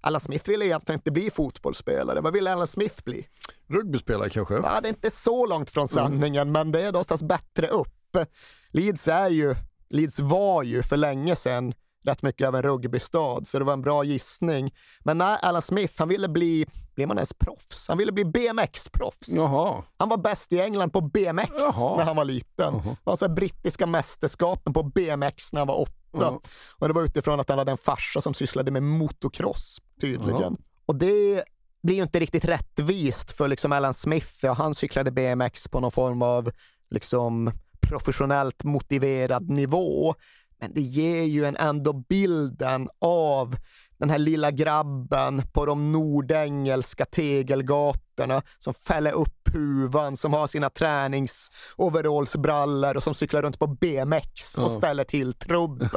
Alan 0.00 0.20
Smith 0.20 0.50
ville 0.50 0.64
egentligen 0.66 0.98
inte 0.98 1.10
bli 1.10 1.30
fotbollsspelare. 1.30 2.20
Vad 2.20 2.32
ville 2.32 2.52
Alan 2.52 2.66
Smith 2.66 3.04
bli? 3.04 3.28
Rugbyspelare 3.68 4.30
kanske? 4.30 4.54
Ja, 4.54 4.80
det 4.80 4.88
är 4.88 4.90
inte 4.90 5.10
så 5.10 5.46
långt 5.46 5.70
från 5.70 5.88
sanningen, 5.88 6.48
mm. 6.48 6.52
men 6.52 6.72
det 6.72 6.80
är 6.80 6.92
någonstans 6.92 7.22
bättre 7.22 7.68
upp. 7.68 8.16
Leeds 8.70 9.08
är 9.08 9.28
ju, 9.28 9.54
Leeds 9.90 10.18
var 10.18 10.62
ju 10.62 10.82
för 10.82 10.96
länge 10.96 11.36
sedan 11.36 11.74
rätt 12.04 12.22
mycket 12.22 12.48
av 12.48 12.56
en 12.56 12.62
rugbystad, 12.62 13.44
så 13.44 13.58
det 13.58 13.64
var 13.64 13.72
en 13.72 13.82
bra 13.82 14.04
gissning. 14.04 14.74
Men 15.00 15.18
nej, 15.18 15.38
Alan 15.42 15.62
Smith, 15.62 15.94
han 15.98 16.08
ville 16.08 16.28
bli, 16.28 16.66
blir 16.94 17.06
man 17.06 17.18
ens 17.18 17.34
proffs? 17.34 17.88
Han 17.88 17.98
ville 17.98 18.12
bli 18.12 18.24
BMX-proffs. 18.24 19.28
Han 19.96 20.08
var 20.08 20.16
bäst 20.16 20.52
i 20.52 20.60
England 20.60 20.90
på 20.90 21.00
BMX 21.00 21.52
Jaha. 21.58 21.96
när 21.96 22.04
han 22.04 22.16
var 22.16 22.24
liten. 22.24 22.74
Jaha. 22.84 22.96
Alltså 23.04 23.28
brittiska 23.28 23.86
mästerskapen 23.86 24.72
på 24.72 24.82
BMX 24.82 25.52
när 25.52 25.60
han 25.60 25.68
var 25.68 25.80
åtta. 25.80 25.92
Jaha. 26.12 26.38
Och 26.78 26.88
det 26.88 26.94
var 26.94 27.02
utifrån 27.02 27.40
att 27.40 27.48
han 27.48 27.58
hade 27.58 27.70
en 27.70 27.78
farsa 27.78 28.20
som 28.20 28.34
sysslade 28.34 28.70
med 28.70 28.82
motocross, 28.82 29.80
tydligen. 30.00 30.56
Och 30.86 30.96
det 30.96 31.44
blir 31.82 31.96
ju 31.96 32.02
inte 32.02 32.20
riktigt 32.20 32.44
rättvist 32.44 33.30
för 33.30 33.48
liksom 33.48 33.72
Alan 33.72 33.94
Smith. 33.94 34.28
Ja, 34.42 34.52
han 34.52 34.74
cyklade 34.74 35.10
BMX 35.10 35.68
på 35.68 35.80
någon 35.80 35.90
form 35.90 36.22
av 36.22 36.50
liksom 36.90 37.52
professionellt 37.80 38.64
motiverad 38.64 39.50
nivå. 39.50 40.14
Men 40.60 40.74
det 40.74 40.80
ger 40.80 41.22
ju 41.22 41.44
en 41.44 41.56
ändå 41.56 41.92
bilden 41.92 42.88
av 42.98 43.56
den 43.98 44.10
här 44.10 44.18
lilla 44.18 44.50
grabben 44.50 45.42
på 45.52 45.66
de 45.66 45.92
nordengelska 45.92 47.04
tegelgatorna 47.04 48.42
som 48.58 48.74
fäller 48.74 49.12
upp 49.12 49.48
huvan, 49.54 50.16
som 50.16 50.32
har 50.32 50.46
sina 50.46 50.70
träningsoverallsbrallor 50.70 52.96
och 52.96 53.02
som 53.02 53.14
cyklar 53.14 53.42
runt 53.42 53.58
på 53.58 53.66
BMX 53.66 54.58
och 54.58 54.70
ställer 54.70 55.04
till 55.04 55.32
trubbel. 55.32 55.88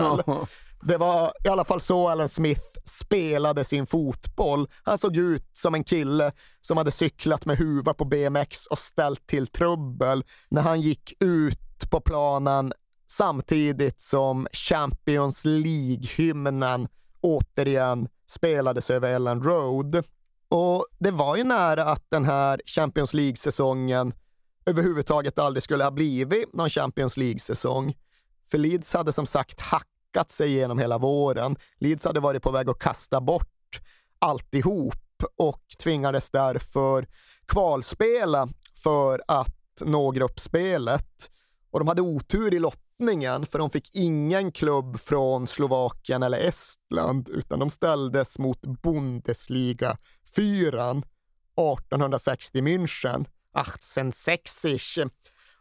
Det 0.85 0.97
var 0.97 1.33
i 1.43 1.47
alla 1.47 1.65
fall 1.65 1.81
så 1.81 2.09
Alan 2.09 2.29
Smith 2.29 2.61
spelade 2.85 3.63
sin 3.63 3.85
fotboll. 3.85 4.67
Han 4.83 4.97
såg 4.97 5.17
ut 5.17 5.49
som 5.53 5.75
en 5.75 5.83
kille 5.83 6.31
som 6.61 6.77
hade 6.77 6.91
cyklat 6.91 7.45
med 7.45 7.57
huva 7.57 7.93
på 7.93 8.05
BMX 8.05 8.65
och 8.65 8.79
ställt 8.79 9.27
till 9.27 9.47
trubbel 9.47 10.23
när 10.49 10.61
han 10.61 10.81
gick 10.81 11.13
ut 11.19 11.91
på 11.91 12.01
planen 12.01 12.73
samtidigt 13.07 14.01
som 14.01 14.47
Champions 14.53 15.45
League-hymnen 15.45 16.87
återigen 17.21 18.07
spelades 18.25 18.89
över 18.89 19.09
Ellen 19.09 19.43
Road. 19.43 20.03
Och 20.49 20.85
det 20.99 21.11
var 21.11 21.35
ju 21.35 21.43
nära 21.43 21.85
att 21.85 22.05
den 22.09 22.25
här 22.25 22.61
Champions 22.65 23.13
League-säsongen 23.13 24.13
överhuvudtaget 24.65 25.39
aldrig 25.39 25.63
skulle 25.63 25.83
ha 25.83 25.91
blivit 25.91 26.53
någon 26.53 26.69
Champions 26.69 27.17
League-säsong. 27.17 27.93
För 28.51 28.57
Leeds 28.57 28.93
hade 28.93 29.13
som 29.13 29.25
sagt 29.25 29.61
hack 29.61 29.87
hakat 30.13 30.31
sig 30.31 30.51
genom 30.51 30.79
hela 30.79 30.97
våren. 30.97 31.55
Leeds 31.79 32.05
hade 32.05 32.19
varit 32.19 32.43
på 32.43 32.51
väg 32.51 32.69
att 32.69 32.79
kasta 32.79 33.21
bort 33.21 33.81
alltihop 34.19 35.23
och 35.37 35.63
tvingades 35.83 36.29
därför 36.29 37.07
kvalspela 37.47 38.49
för 38.83 39.21
att 39.27 39.81
nå 39.81 40.11
gruppspelet. 40.11 41.29
Och 41.71 41.79
de 41.79 41.87
hade 41.87 42.01
otur 42.01 42.53
i 42.53 42.59
lottningen 42.59 43.45
för 43.45 43.59
de 43.59 43.69
fick 43.69 43.95
ingen 43.95 44.51
klubb 44.51 44.99
från 44.99 45.47
Slovakien 45.47 46.23
eller 46.23 46.37
Estland 46.37 47.29
utan 47.29 47.59
de 47.59 47.69
ställdes 47.69 48.39
mot 48.39 48.61
Bundesliga 48.61 49.97
4 50.35 50.91
1860 51.55 52.61
München, 52.61 53.25
1860 53.55 55.09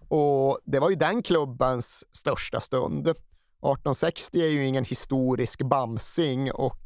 och 0.08 0.58
det 0.64 0.80
var 0.80 0.90
ju 0.90 0.96
den 0.96 1.22
klubbens 1.22 2.04
största 2.12 2.60
stund. 2.60 3.14
1860 3.62 4.40
är 4.40 4.48
ju 4.48 4.66
ingen 4.66 4.84
historisk 4.84 5.62
bamsing 5.62 6.52
och 6.52 6.78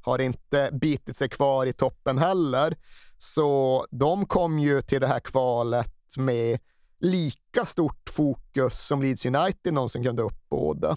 har 0.00 0.18
inte 0.18 0.70
bitit 0.72 1.16
sig 1.16 1.28
kvar 1.28 1.66
i 1.66 1.72
toppen 1.72 2.18
heller. 2.18 2.76
Så 3.18 3.86
de 3.90 4.26
kom 4.26 4.58
ju 4.58 4.82
till 4.82 5.00
det 5.00 5.06
här 5.06 5.20
kvalet 5.20 6.16
med 6.16 6.58
lika 7.00 7.64
stort 7.64 8.10
fokus 8.10 8.86
som 8.86 9.02
Leeds 9.02 9.26
United 9.26 9.74
någonsin 9.74 10.04
kunde 10.04 10.22
uppbåda. 10.22 10.96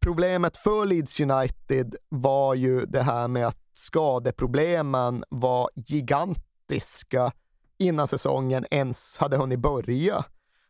Problemet 0.00 0.56
för 0.56 0.86
Leeds 0.86 1.20
United 1.20 1.96
var 2.08 2.54
ju 2.54 2.80
det 2.80 3.02
här 3.02 3.28
med 3.28 3.46
att 3.46 3.58
skadeproblemen 3.72 5.24
var 5.28 5.70
gigantiska 5.74 7.32
innan 7.78 8.08
säsongen 8.08 8.66
ens 8.70 9.18
hade 9.18 9.36
hunnit 9.36 9.58
börja. 9.58 10.24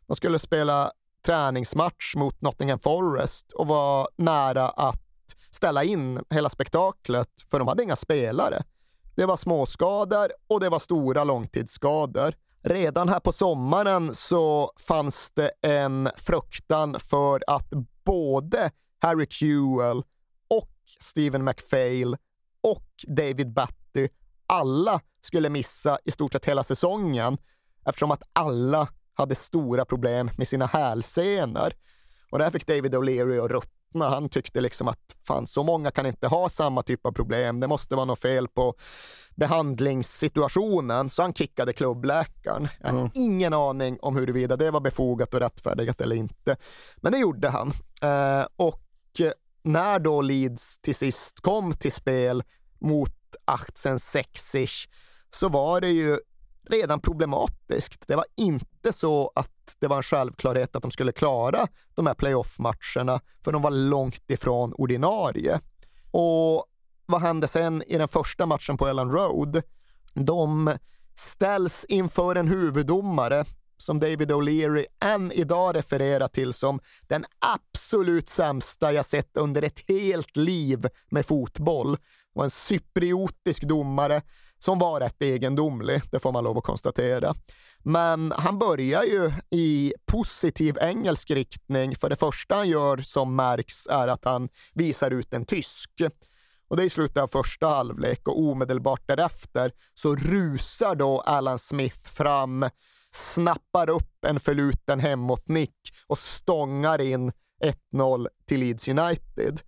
De 0.07 0.17
skulle 0.17 0.39
spela 0.39 0.93
träningsmatch 1.23 2.17
mot 2.17 2.41
Nottingham 2.41 2.79
Forest 2.79 3.53
och 3.53 3.67
var 3.67 4.09
nära 4.17 4.69
att 4.69 5.03
ställa 5.51 5.85
in 5.85 6.25
hela 6.31 6.49
spektaklet, 6.49 7.29
för 7.51 7.59
de 7.59 7.69
hade 7.69 7.83
inga 7.83 7.97
spelare. 7.97 8.63
Det 9.17 9.27
var 9.27 9.37
småskador 9.37 10.33
och 10.47 10.61
det 10.61 10.69
var 10.69 10.79
stora 10.79 11.25
långtidsskador. 11.25 12.35
Redan 12.63 13.09
här 13.09 13.21
på 13.21 13.33
sommaren 13.33 14.15
så 14.15 14.73
fanns 14.77 15.31
det 15.31 15.51
en 15.63 16.11
fruktan 16.17 16.97
för 17.01 17.45
att 17.47 17.71
både 18.05 18.71
Harry 18.99 19.27
Kewell 19.31 20.03
och 20.51 20.71
Stephen 21.01 21.45
McPhail 21.45 22.17
och 22.61 22.89
David 23.07 23.53
Batty 23.53 24.09
alla 24.47 25.01
skulle 25.21 25.51
missa 25.51 25.99
i 26.05 26.11
stort 26.11 26.33
sett 26.33 26.45
hela 26.45 26.65
säsongen 26.65 27.39
eftersom 27.87 28.11
att 28.11 28.23
alla 28.33 28.89
hade 29.15 29.35
stora 29.35 29.85
problem 29.85 30.31
med 30.39 30.49
sina 30.49 30.67
hälsenor. 30.67 31.73
Och 32.31 32.39
där 32.39 32.51
fick 32.51 32.67
David 32.67 32.95
O'Leary 32.95 33.45
att 33.45 33.51
ruttna. 33.51 34.09
Han 34.09 34.29
tyckte 34.29 34.61
liksom 34.61 34.89
att 34.89 35.17
fan, 35.27 35.47
så 35.47 35.63
många 35.63 35.91
kan 35.91 36.07
inte 36.07 36.27
ha 36.29 36.49
samma 36.49 36.83
typ 36.83 37.07
av 37.07 37.13
problem. 37.13 37.61
Det 37.61 37.67
måste 37.69 37.95
vara 37.95 38.05
något 38.05 38.19
fel 38.21 38.49
på 38.49 38.75
behandlingssituationen. 39.83 41.11
Så 41.11 41.23
han 41.23 41.35
kickade 41.35 41.73
klubbläkaren. 41.73 42.69
Jag 42.81 42.89
har 42.89 42.99
Mm. 42.99 43.11
ingen 43.15 43.53
aning 43.55 43.99
om 44.03 44.17
huruvida 44.17 44.57
det 44.57 44.71
var 44.71 44.81
befogat 44.81 45.35
och 45.35 45.41
rättfärdigat 45.41 46.01
eller 46.01 46.17
inte. 46.17 46.57
Men 46.97 47.13
det 47.13 47.19
gjorde 47.19 47.49
han. 47.49 47.73
Eh, 48.03 48.47
och 48.57 48.81
när 49.63 49.99
då 49.99 50.21
Leeds 50.21 50.79
till 50.79 50.95
sist 50.95 51.41
kom 51.41 51.73
till 51.73 51.93
spel 51.93 52.43
mot 52.81 53.15
1860 53.47 54.67
så 55.31 55.49
var 55.49 55.81
det 55.81 55.89
ju 55.91 56.19
redan 56.69 57.01
problematiskt. 57.01 58.05
Det 58.07 58.17
var 58.17 58.25
inte 58.37 58.93
så 58.93 59.33
att 59.35 59.77
det 59.79 59.87
var 59.87 59.97
en 59.97 60.03
självklarhet 60.03 60.77
att 60.77 60.83
de 60.83 60.91
skulle 60.91 61.13
klara 61.13 61.67
de 61.95 62.07
här 62.07 62.15
playoff-matcherna, 62.15 63.21
för 63.45 63.53
de 63.53 63.63
var 63.63 63.71
långt 63.71 64.31
ifrån 64.31 64.73
ordinarie. 64.73 65.61
Och 66.11 66.67
vad 67.07 67.21
hände 67.21 67.49
sen 67.49 67.83
i 67.87 67.99
den 67.99 68.09
första 68.09 68.47
matchen 68.47 68.77
på 68.77 68.87
Ellen 68.87 69.11
Road? 69.11 69.63
De 70.15 70.77
ställs 71.15 71.85
inför 71.85 72.37
en 72.37 72.49
huvuddomare 72.49 73.45
som 73.77 74.01
David 74.01 74.33
O'Leary 74.33 74.85
än 75.01 75.33
idag 75.33 75.77
refererar 75.77 76.29
till 76.29 76.53
som 76.53 76.81
den 77.09 77.25
absolut 77.39 78.29
sämsta 78.29 78.93
jag 78.93 79.07
sett 79.07 79.37
under 79.37 79.63
ett 79.63 79.85
helt 79.89 80.37
liv 80.37 80.89
med 81.11 81.27
fotboll. 81.27 81.97
Det 81.97 82.39
var 82.39 82.45
en 82.45 82.51
cypriotisk 82.51 83.63
domare 83.63 84.23
som 84.63 84.79
var 84.79 85.01
rätt 85.01 85.23
egendomlig, 85.23 86.03
det 86.11 86.21
får 86.21 86.33
man 86.33 86.45
lov 86.45 86.59
att 86.59 86.65
konstatera. 86.65 87.35
Men 87.79 88.33
han 88.37 88.59
börjar 88.59 89.03
ju 89.03 89.33
i 89.51 89.95
positiv 90.07 90.79
engelsk 90.81 91.31
riktning, 91.31 91.97
för 91.97 92.11
det 92.11 92.17
första 92.17 92.55
han 92.55 92.69
gör 92.69 92.97
som 92.97 93.37
märks 93.37 93.87
är 93.87 94.09
att 94.09 94.25
han 94.25 94.49
visar 94.75 95.11
ut 95.11 95.35
en 95.35 95.45
tysk. 95.45 95.91
Och 96.69 96.77
det 96.77 96.83
är 96.83 96.87
i 96.87 96.91
slutet 96.91 97.23
av 97.23 97.29
första 97.29 97.69
halvlek 97.69 98.29
och 98.29 98.41
omedelbart 98.41 99.07
därefter 99.07 99.73
så 99.95 100.17
rusar 100.17 100.95
då 100.95 101.21
Alan 101.21 101.59
Smith 101.59 102.09
fram, 102.09 102.69
snappar 103.15 103.91
upp 103.91 104.25
en 104.25 104.41
förluten 104.41 105.01
hemåtnick 105.01 105.77
och 106.07 106.19
stångar 106.19 107.01
in 107.01 107.33
1-0 107.93 108.27
till 108.49 108.61
Leeds 108.61 108.89
United. 108.89 109.61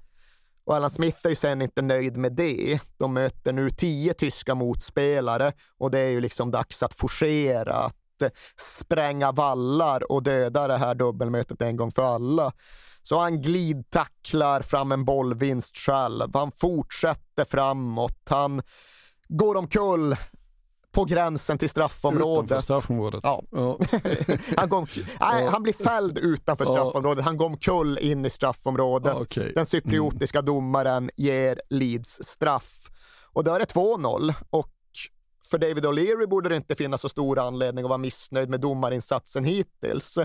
Och 0.66 0.76
Alan 0.76 0.90
Smith 0.90 1.18
är 1.24 1.30
ju 1.30 1.36
sen 1.36 1.62
inte 1.62 1.82
nöjd 1.82 2.16
med 2.16 2.32
det. 2.32 2.80
De 2.98 3.14
möter 3.14 3.52
nu 3.52 3.70
tio 3.70 4.14
tyska 4.14 4.54
motspelare 4.54 5.52
och 5.78 5.90
det 5.90 5.98
är 5.98 6.10
ju 6.10 6.20
liksom 6.20 6.50
dags 6.50 6.82
att 6.82 6.94
forcera, 6.94 7.74
att 7.74 8.32
spränga 8.56 9.32
vallar 9.32 10.12
och 10.12 10.22
döda 10.22 10.68
det 10.68 10.76
här 10.76 10.94
dubbelmötet 10.94 11.62
en 11.62 11.76
gång 11.76 11.92
för 11.92 12.02
alla. 12.02 12.52
Så 13.02 13.20
han 13.20 13.40
glidtacklar 13.40 14.60
fram 14.60 14.92
en 14.92 15.04
bollvinst 15.04 15.76
själv. 15.76 16.30
Han 16.34 16.52
fortsätter 16.52 17.44
framåt. 17.44 18.20
Han 18.28 18.62
går 19.28 19.56
omkull 19.56 20.16
på 20.94 21.04
gränsen 21.04 21.58
till 21.58 21.68
straffområdet. 21.68 22.44
Utanför 22.44 22.62
straffområdet. 22.62 23.20
Ja. 23.22 23.42
Ja. 23.50 23.78
han, 24.56 24.68
går, 24.68 24.88
nej, 25.20 25.46
han 25.46 25.62
blir 25.62 25.72
fälld 25.72 26.18
utanför 26.18 26.64
straffområdet. 26.64 27.24
Han 27.24 27.36
går 27.36 27.46
omkull 27.46 27.98
in 27.98 28.24
i 28.24 28.30
straffområdet. 28.30 29.16
Okej. 29.16 29.52
Den 29.54 29.66
cypriotiska 29.66 30.42
domaren 30.42 31.10
ger 31.16 31.60
Leeds 31.70 32.20
straff. 32.24 32.90
Och 33.32 33.44
då 33.44 33.52
är 33.52 33.58
det 33.58 33.74
2-0. 33.74 34.34
Och 34.50 34.70
för 35.50 35.58
David 35.58 35.86
O'Leary 35.86 36.26
borde 36.26 36.48
det 36.48 36.56
inte 36.56 36.74
finnas 36.74 37.00
så 37.00 37.08
stor 37.08 37.38
anledning 37.38 37.84
att 37.84 37.88
vara 37.88 37.98
missnöjd 37.98 38.48
med 38.48 38.60
domarinsatsen 38.60 39.44
hittills. 39.44 40.18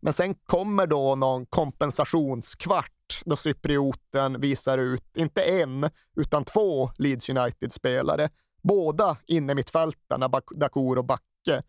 Men 0.00 0.12
sen 0.12 0.34
kommer 0.34 0.86
då 0.86 1.14
någon 1.14 1.46
kompensationskvart 1.46 3.22
då 3.24 3.36
cyprioten 3.36 4.40
visar 4.40 4.78
ut, 4.78 5.16
inte 5.16 5.42
en, 5.42 5.90
utan 6.16 6.44
två 6.44 6.90
Leeds 6.98 7.28
United-spelare. 7.28 8.28
Båda 8.68 9.16
inne 9.26 9.54
mittfältarna, 9.54 10.30
Dakour 10.54 10.98
och 10.98 11.04
Backe. 11.04 11.62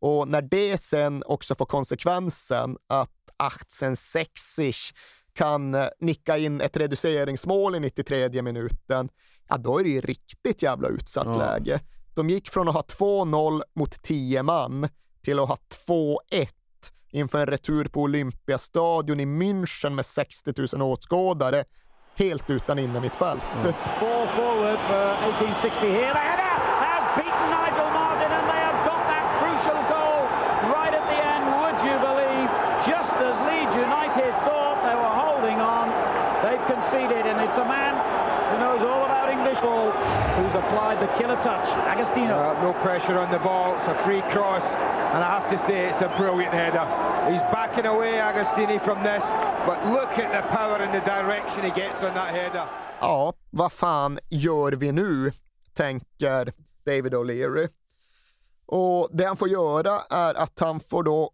Och 0.00 0.28
när 0.28 0.42
det 0.42 0.78
sen 0.82 1.22
också 1.26 1.54
får 1.54 1.66
konsekvensen 1.66 2.76
att 2.86 3.10
1860 3.52 4.72
kan 5.34 5.74
eh, 5.74 5.86
nicka 6.00 6.38
in 6.38 6.60
ett 6.60 6.76
reduceringsmål 6.76 7.74
i 7.74 7.80
93 7.80 8.42
minuten, 8.42 9.08
ja 9.48 9.56
då 9.56 9.80
är 9.80 9.84
det 9.84 9.90
ju 9.90 10.00
riktigt 10.00 10.62
jävla 10.62 10.88
utsatt 10.88 11.26
Ja. 11.26 11.38
läge. 11.38 11.80
De 12.14 12.30
gick 12.30 12.50
från 12.50 12.68
att 12.68 12.74
ha 12.74 12.82
2-0 12.82 13.62
mot 13.74 14.02
10 14.02 14.42
man 14.42 14.88
till 15.22 15.38
att 15.38 15.48
ha 15.48 15.56
2-1 15.86 16.48
inför 17.10 17.38
en 17.40 17.46
retur 17.46 17.84
på 17.88 18.02
Olympiastadion 18.02 19.20
i 19.20 19.24
München 19.26 19.90
med 19.90 20.04
60 20.06 20.52
000 20.76 20.82
åskådare, 20.92 21.64
helt 22.14 22.50
utan 22.50 22.78
innermittfält. 22.78 23.42
Four 23.62 24.26
beaten 27.18 27.46
Nigel 27.50 27.90
Martin 27.90 28.30
and 28.30 28.44
they 28.46 28.62
have 28.62 28.78
got 28.86 29.02
that 29.10 29.26
crucial 29.42 29.78
goal 29.90 30.22
right 30.70 30.94
at 30.94 31.04
the 31.10 31.18
end, 31.18 31.42
would 31.58 31.78
you 31.82 31.96
believe? 31.98 32.48
Just 32.86 33.12
as 33.18 33.34
Leeds 33.50 33.74
United 33.74 34.30
thought 34.46 34.78
they 34.86 34.94
were 34.94 35.14
holding 35.22 35.58
on, 35.58 35.90
they've 36.46 36.62
conceded 36.70 37.26
and 37.26 37.42
it's 37.42 37.58
a 37.58 37.66
man 37.66 37.98
who 38.48 38.56
knows 38.62 38.80
all 38.86 39.04
about 39.04 39.28
English 39.28 39.58
ball 39.60 39.90
who's 40.38 40.54
applied 40.54 41.02
the 41.02 41.10
killer 41.18 41.36
touch. 41.42 41.66
Agostino. 41.90 42.34
Uh, 42.38 42.62
no 42.62 42.72
pressure 42.80 43.18
on 43.18 43.30
the 43.30 43.38
ball. 43.38 43.76
It's 43.76 43.88
a 43.88 43.98
free 44.04 44.22
cross, 44.32 44.62
and 45.12 45.20
I 45.24 45.40
have 45.40 45.50
to 45.50 45.58
say 45.66 45.88
it's 45.90 46.00
a 46.00 46.08
brilliant 46.16 46.54
header. 46.54 46.86
He's 47.30 47.42
backing 47.52 47.86
away 47.86 48.12
Agostini 48.12 48.78
from 48.82 49.02
this, 49.02 49.22
but 49.66 49.84
look 49.86 50.12
at 50.18 50.30
the 50.32 50.42
power 50.56 50.76
and 50.76 50.94
the 50.94 51.00
direction 51.04 51.64
he 51.64 51.70
gets 51.70 52.02
on 52.02 52.14
that 52.14 52.32
header. 52.34 52.66
Ja, 53.00 53.32
vad 53.50 53.72
fan 53.72 54.18
gör 54.28 54.72
vi 54.72 54.92
nu? 54.92 55.32
tänker 55.76 56.52
David 56.88 57.14
O'Leary. 57.14 57.68
Och 58.66 59.08
det 59.12 59.24
han 59.24 59.36
får 59.36 59.48
göra 59.48 60.00
är 60.00 60.34
att 60.34 60.60
han 60.60 60.80
får 60.80 61.02
då 61.02 61.30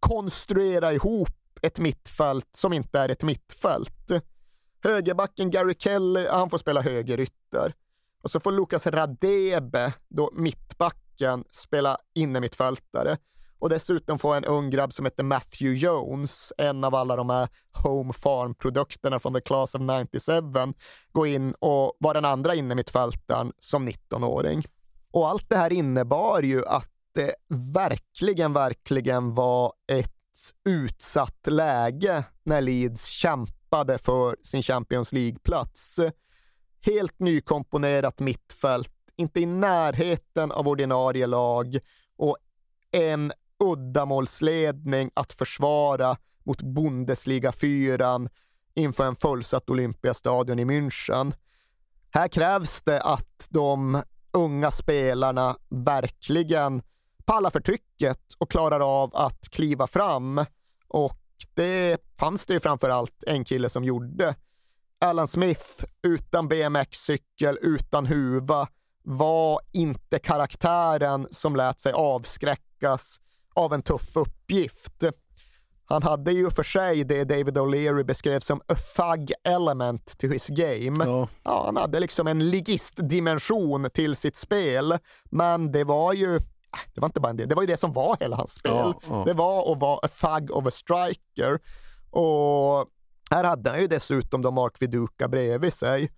konstruera 0.00 0.92
ihop 0.92 1.28
ett 1.62 1.78
mittfält 1.78 2.48
som 2.56 2.72
inte 2.72 2.98
är 2.98 3.08
ett 3.08 3.22
mittfält. 3.22 4.10
Högerbacken 4.82 5.50
Gary 5.50 5.74
Kelly, 5.78 6.26
han 6.26 6.50
får 6.50 6.58
spela 6.58 6.80
högerytter. 6.80 7.74
Och 8.22 8.30
så 8.30 8.40
får 8.40 8.52
Lucas 8.52 8.86
Radebe, 8.86 9.92
då 10.08 10.30
mittbacken, 10.32 11.44
spela 11.50 11.98
innermittfältare. 12.14 13.16
och 13.58 13.70
dessutom 13.70 14.18
får 14.18 14.34
en 14.36 14.44
ung 14.44 14.70
grabb 14.70 14.92
som 14.92 15.04
heter 15.04 15.24
Matthew 15.24 15.86
Jones, 15.86 16.52
en 16.58 16.84
av 16.84 16.94
alla 16.94 17.16
de 17.16 17.30
här 17.30 17.48
Home 17.72 18.12
Farm-produkterna 18.12 19.18
från 19.18 19.34
The 19.34 19.40
Class 19.40 19.74
of 19.74 19.80
97, 19.80 20.32
gå 21.12 21.26
in 21.26 21.54
och 21.58 21.96
vara 22.00 22.14
den 22.14 22.24
andra 22.24 22.54
innermittfältaren 22.54 23.52
som 23.58 23.88
19-åring. 23.88 24.64
Och 25.14 25.28
allt 25.28 25.48
det 25.48 25.56
här 25.56 25.72
innebar 25.72 26.42
ju 26.42 26.66
att 26.66 26.90
det 27.14 27.34
verkligen, 27.74 28.52
verkligen 28.52 29.34
var 29.34 29.72
ett 29.92 30.10
utsatt 30.64 31.46
läge 31.46 32.24
när 32.42 32.60
Leeds 32.60 33.06
kämpade 33.06 33.98
för 33.98 34.36
sin 34.42 34.62
Champions 34.62 35.12
League-plats. 35.12 36.00
Helt 36.80 37.18
nykomponerat 37.18 38.20
mittfält, 38.20 38.92
inte 39.16 39.40
i 39.40 39.46
närheten 39.46 40.52
av 40.52 40.68
ordinarie 40.68 41.26
lag 41.26 41.78
och 42.16 42.36
en 42.90 43.32
uddamålsledning 43.64 45.10
att 45.14 45.32
försvara 45.32 46.16
mot 46.44 46.62
Bundesliga-fyran 46.62 48.28
inför 48.74 49.04
en 49.04 49.16
fullsatt 49.16 49.70
Olympiastadion 49.70 50.58
i 50.58 50.64
München. 50.64 51.32
Här 52.10 52.28
krävs 52.28 52.82
det 52.82 53.00
att 53.00 53.46
de 53.50 54.02
unga 54.34 54.70
spelarna 54.70 55.56
verkligen 55.68 56.82
pallar 57.24 57.50
för 57.50 57.60
trycket 57.60 58.20
och 58.38 58.50
klarar 58.50 59.02
av 59.02 59.16
att 59.16 59.48
kliva 59.50 59.86
fram. 59.86 60.44
Och 60.88 61.20
det 61.54 62.00
fanns 62.18 62.46
det 62.46 62.54
ju 62.54 62.60
framför 62.60 62.90
allt 62.90 63.24
en 63.26 63.44
kille 63.44 63.68
som 63.68 63.84
gjorde. 63.84 64.34
Alan 64.98 65.28
Smith 65.28 65.84
utan 66.02 66.48
BMX-cykel, 66.48 67.58
utan 67.62 68.06
huva, 68.06 68.68
var 69.02 69.60
inte 69.72 70.18
karaktären 70.18 71.28
som 71.30 71.56
lät 71.56 71.80
sig 71.80 71.92
avskräckas 71.92 73.20
av 73.54 73.74
en 73.74 73.82
tuff 73.82 74.16
uppgift. 74.16 75.04
Han 75.86 76.02
hade 76.02 76.32
ju 76.32 76.50
för 76.50 76.62
sig 76.62 77.04
det 77.04 77.24
David 77.24 77.58
O'Leary 77.58 78.02
beskrev 78.02 78.40
som 78.40 78.60
a 78.68 78.74
thug 78.96 79.32
element 79.44 80.18
to 80.18 80.26
his 80.26 80.48
game. 80.48 81.04
Ja. 81.04 81.28
ja. 81.42 81.64
han 81.64 81.76
hade 81.76 82.00
liksom 82.00 82.26
en 82.26 82.50
ligistdimension 82.50 83.90
till 83.94 84.16
sitt 84.16 84.36
spel, 84.36 84.98
men 85.24 85.72
det 85.72 85.84
var 85.84 86.12
ju 86.12 86.40
det 86.94 87.00
var 87.00 87.08
inte 87.08 87.20
bara 87.20 87.30
en 87.30 87.36
del, 87.36 87.48
det 87.48 87.54
var 87.54 87.62
ju 87.62 87.66
det 87.66 87.76
som 87.76 87.92
var 87.92 88.16
hela 88.20 88.36
hans 88.36 88.52
spel. 88.52 88.72
Ja, 88.72 89.00
ja. 89.08 89.22
Det 89.26 89.32
var 89.32 89.72
att 89.72 89.80
vara 89.80 89.98
a 90.02 90.08
thug 90.08 90.50
of 90.50 90.66
a 90.66 90.70
striker. 90.70 91.58
Och 92.10 92.86
här 93.30 93.44
hade 93.44 93.70
han 93.70 93.80
ju 93.80 93.86
dessutom 93.86 94.42
då 94.42 94.50
Mark 94.50 94.82
Viduka 94.82 95.28
bredvid 95.28 95.72
sig. 95.72 96.12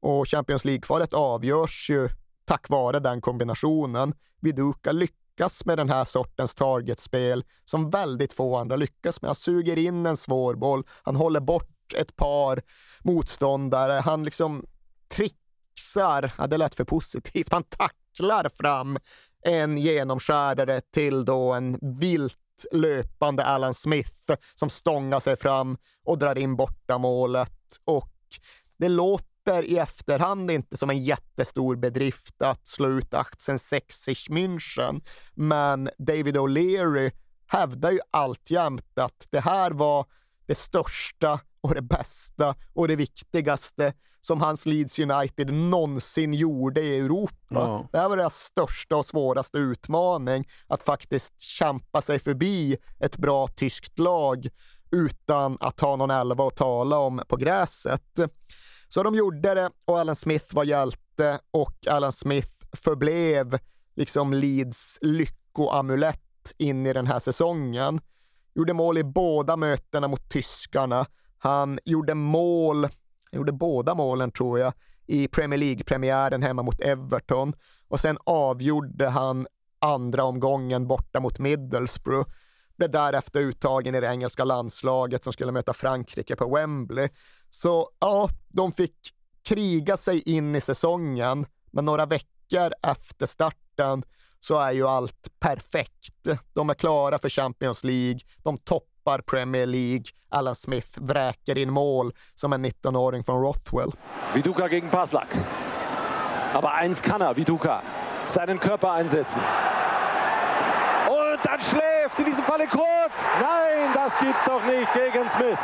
Och 0.00 0.28
Champions 0.28 0.64
League-kvalet 0.64 1.12
avgörs 1.12 1.90
ju 1.90 2.08
tack 2.44 2.68
vare 2.68 3.00
den 3.00 3.20
kombinationen. 3.20 4.14
Viduka 4.40 4.92
lyckas 4.92 5.19
med 5.64 5.78
den 5.78 5.90
här 5.90 6.04
sortens 6.04 6.54
targetspel 6.54 7.44
som 7.64 7.90
väldigt 7.90 8.32
få 8.32 8.56
andra 8.56 8.76
lyckas 8.76 9.22
med. 9.22 9.28
Han 9.28 9.34
suger 9.34 9.78
in 9.78 10.06
en 10.06 10.16
svår 10.16 10.54
boll, 10.54 10.84
han 11.02 11.16
håller 11.16 11.40
bort 11.40 11.92
ett 11.96 12.16
par 12.16 12.62
motståndare, 13.02 13.92
han 13.92 14.24
liksom 14.24 14.66
trixar, 15.14 16.34
ja, 16.38 16.46
det 16.46 16.56
lät 16.56 16.74
för 16.74 16.84
positivt, 16.84 17.52
han 17.52 17.62
tacklar 17.62 18.50
fram 18.54 18.98
en 19.44 19.78
genomskärare 19.78 20.80
till 20.80 21.24
då 21.24 21.52
en 21.52 21.78
vilt 22.00 22.36
löpande 22.72 23.44
Alan 23.44 23.74
Smith 23.74 24.32
som 24.54 24.70
stångar 24.70 25.20
sig 25.20 25.36
fram 25.36 25.76
och 26.04 26.18
drar 26.18 26.38
in 26.38 26.56
bortamålet. 26.56 27.76
Och 27.84 28.12
det 28.76 28.88
låter 28.88 29.29
i 29.48 29.78
efterhand 29.78 30.50
inte 30.50 30.76
som 30.76 30.90
en 30.90 31.04
jättestor 31.04 31.76
bedrift 31.76 32.42
att 32.42 32.66
slå 32.66 32.88
ut 32.88 33.14
aktien 33.14 33.58
6 33.58 34.06
München, 34.30 35.00
men 35.34 35.90
David 35.98 36.36
O'Leary 36.36 37.12
hävdar 37.46 37.90
ju 37.90 38.00
alltjämt 38.10 38.98
att 38.98 39.26
det 39.30 39.40
här 39.40 39.70
var 39.70 40.06
det 40.46 40.54
största 40.54 41.40
och 41.60 41.74
det 41.74 41.82
bästa 41.82 42.54
och 42.72 42.88
det 42.88 42.96
viktigaste 42.96 43.92
som 44.20 44.40
hans 44.40 44.66
Leeds 44.66 44.98
United 44.98 45.52
någonsin 45.52 46.34
gjorde 46.34 46.80
i 46.80 46.98
Europa. 46.98 47.34
Ja. 47.48 47.88
Det 47.92 47.98
här 47.98 48.08
var 48.08 48.16
deras 48.16 48.38
största 48.38 48.96
och 48.96 49.06
svåraste 49.06 49.58
utmaning, 49.58 50.48
att 50.66 50.82
faktiskt 50.82 51.40
kämpa 51.40 52.02
sig 52.02 52.18
förbi 52.18 52.76
ett 52.98 53.16
bra 53.16 53.46
tyskt 53.46 53.98
lag 53.98 54.48
utan 54.90 55.56
att 55.60 55.80
ha 55.80 55.96
någon 55.96 56.10
elva 56.10 56.46
att 56.46 56.56
tala 56.56 56.98
om 56.98 57.22
på 57.28 57.36
gräset. 57.36 58.20
Så 58.94 59.02
de 59.02 59.14
gjorde 59.14 59.54
det 59.54 59.70
och 59.84 59.98
Alan 59.98 60.16
Smith 60.16 60.54
var 60.54 60.64
hjälte 60.64 61.40
och 61.50 61.86
Alan 61.86 62.12
Smith 62.12 62.52
förblev 62.72 63.58
liksom 63.96 64.32
Leeds 64.32 64.98
lyckoamulett 65.00 66.52
in 66.58 66.86
i 66.86 66.92
den 66.92 67.06
här 67.06 67.18
säsongen. 67.18 68.00
Gjorde 68.54 68.72
mål 68.72 68.98
i 68.98 69.04
båda 69.04 69.56
mötena 69.56 70.08
mot 70.08 70.30
tyskarna. 70.30 71.06
Han 71.38 71.78
gjorde 71.84 72.14
mål 72.14 72.88
gjorde 73.32 73.52
båda 73.52 73.94
målen 73.94 74.30
tror 74.30 74.58
jag 74.58 74.72
i 75.06 75.28
Premier 75.28 75.58
League-premiären 75.58 76.42
hemma 76.42 76.62
mot 76.62 76.80
Everton 76.80 77.54
och 77.88 78.00
sen 78.00 78.18
avgjorde 78.24 79.08
han 79.08 79.46
andra 79.78 80.24
omgången 80.24 80.86
borta 80.86 81.20
mot 81.20 81.38
Middlesbrough. 81.38 82.30
Blev 82.76 82.90
därefter 82.90 83.40
uttagen 83.40 83.94
i 83.94 84.00
det 84.00 84.06
engelska 84.06 84.44
landslaget 84.44 85.24
som 85.24 85.32
skulle 85.32 85.52
möta 85.52 85.72
Frankrike 85.72 86.36
på 86.36 86.54
Wembley. 86.54 87.08
Så 87.50 87.88
ja, 88.00 88.28
de 88.48 88.72
fick 88.72 88.96
kriga 89.44 89.96
sig 89.96 90.22
in 90.28 90.54
i 90.54 90.60
säsongen, 90.60 91.46
men 91.70 91.84
några 91.84 92.06
veckor 92.06 92.72
efter 92.82 93.26
starten 93.26 94.02
så 94.40 94.58
är 94.58 94.72
ju 94.72 94.86
allt 94.86 95.28
perfekt. 95.40 96.28
De 96.54 96.70
är 96.70 96.74
klara 96.74 97.18
för 97.18 97.28
Champions 97.28 97.84
League, 97.84 98.20
de 98.42 98.58
toppar 98.58 99.20
Premier 99.20 99.66
League. 99.66 100.04
Alan 100.28 100.54
Smith 100.54 100.88
vräker 100.96 101.58
in 101.58 101.70
mål 101.70 102.12
som 102.34 102.52
en 102.52 102.66
19-åring 102.66 103.24
från 103.24 103.42
Rothwell. 103.42 103.92
Viduka 104.34 104.68
gegen 104.68 104.90
Paslak. 104.90 105.28
Aber 106.54 106.68
eins 106.68 107.00
kann 107.00 107.22
er, 107.22 107.34
Viduka. 107.34 107.82
Seinen 108.28 108.58
Körper 108.58 108.92
einsetzen. 108.92 109.42
Und 111.08 111.38
dann 111.44 111.60
schläft, 111.60 112.18
in 112.18 112.24
diesem 112.24 112.44
Falle 112.44 112.66
kurz. 112.66 113.14
Nein, 113.40 113.92
das 113.94 114.18
gibt's 114.18 114.44
doch 114.46 114.64
nicht 114.64 114.92
gegen 114.94 115.28
Smith. 115.30 115.58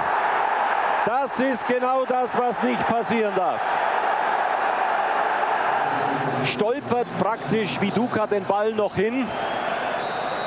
Das 1.07 1.41
ist 1.41 1.67
genau 1.67 2.05
das, 2.05 2.37
was 2.37 2.63
nicht 2.63 2.87
passieren 2.87 3.35
darf. 3.35 3.63
stolpert 6.57 7.07
praktisch 7.19 7.81
Viduka 7.81 8.27
den 8.27 8.45
Ball 8.45 8.73
noch 8.73 8.95
hin. 8.95 9.27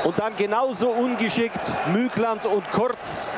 Und 0.05 0.17
dann 0.17 0.35
genauso 0.35 0.89
ungeschickt 0.89 1.59
Mügland 1.93 2.45
und 2.45 2.63
Kurz. 2.71 3.31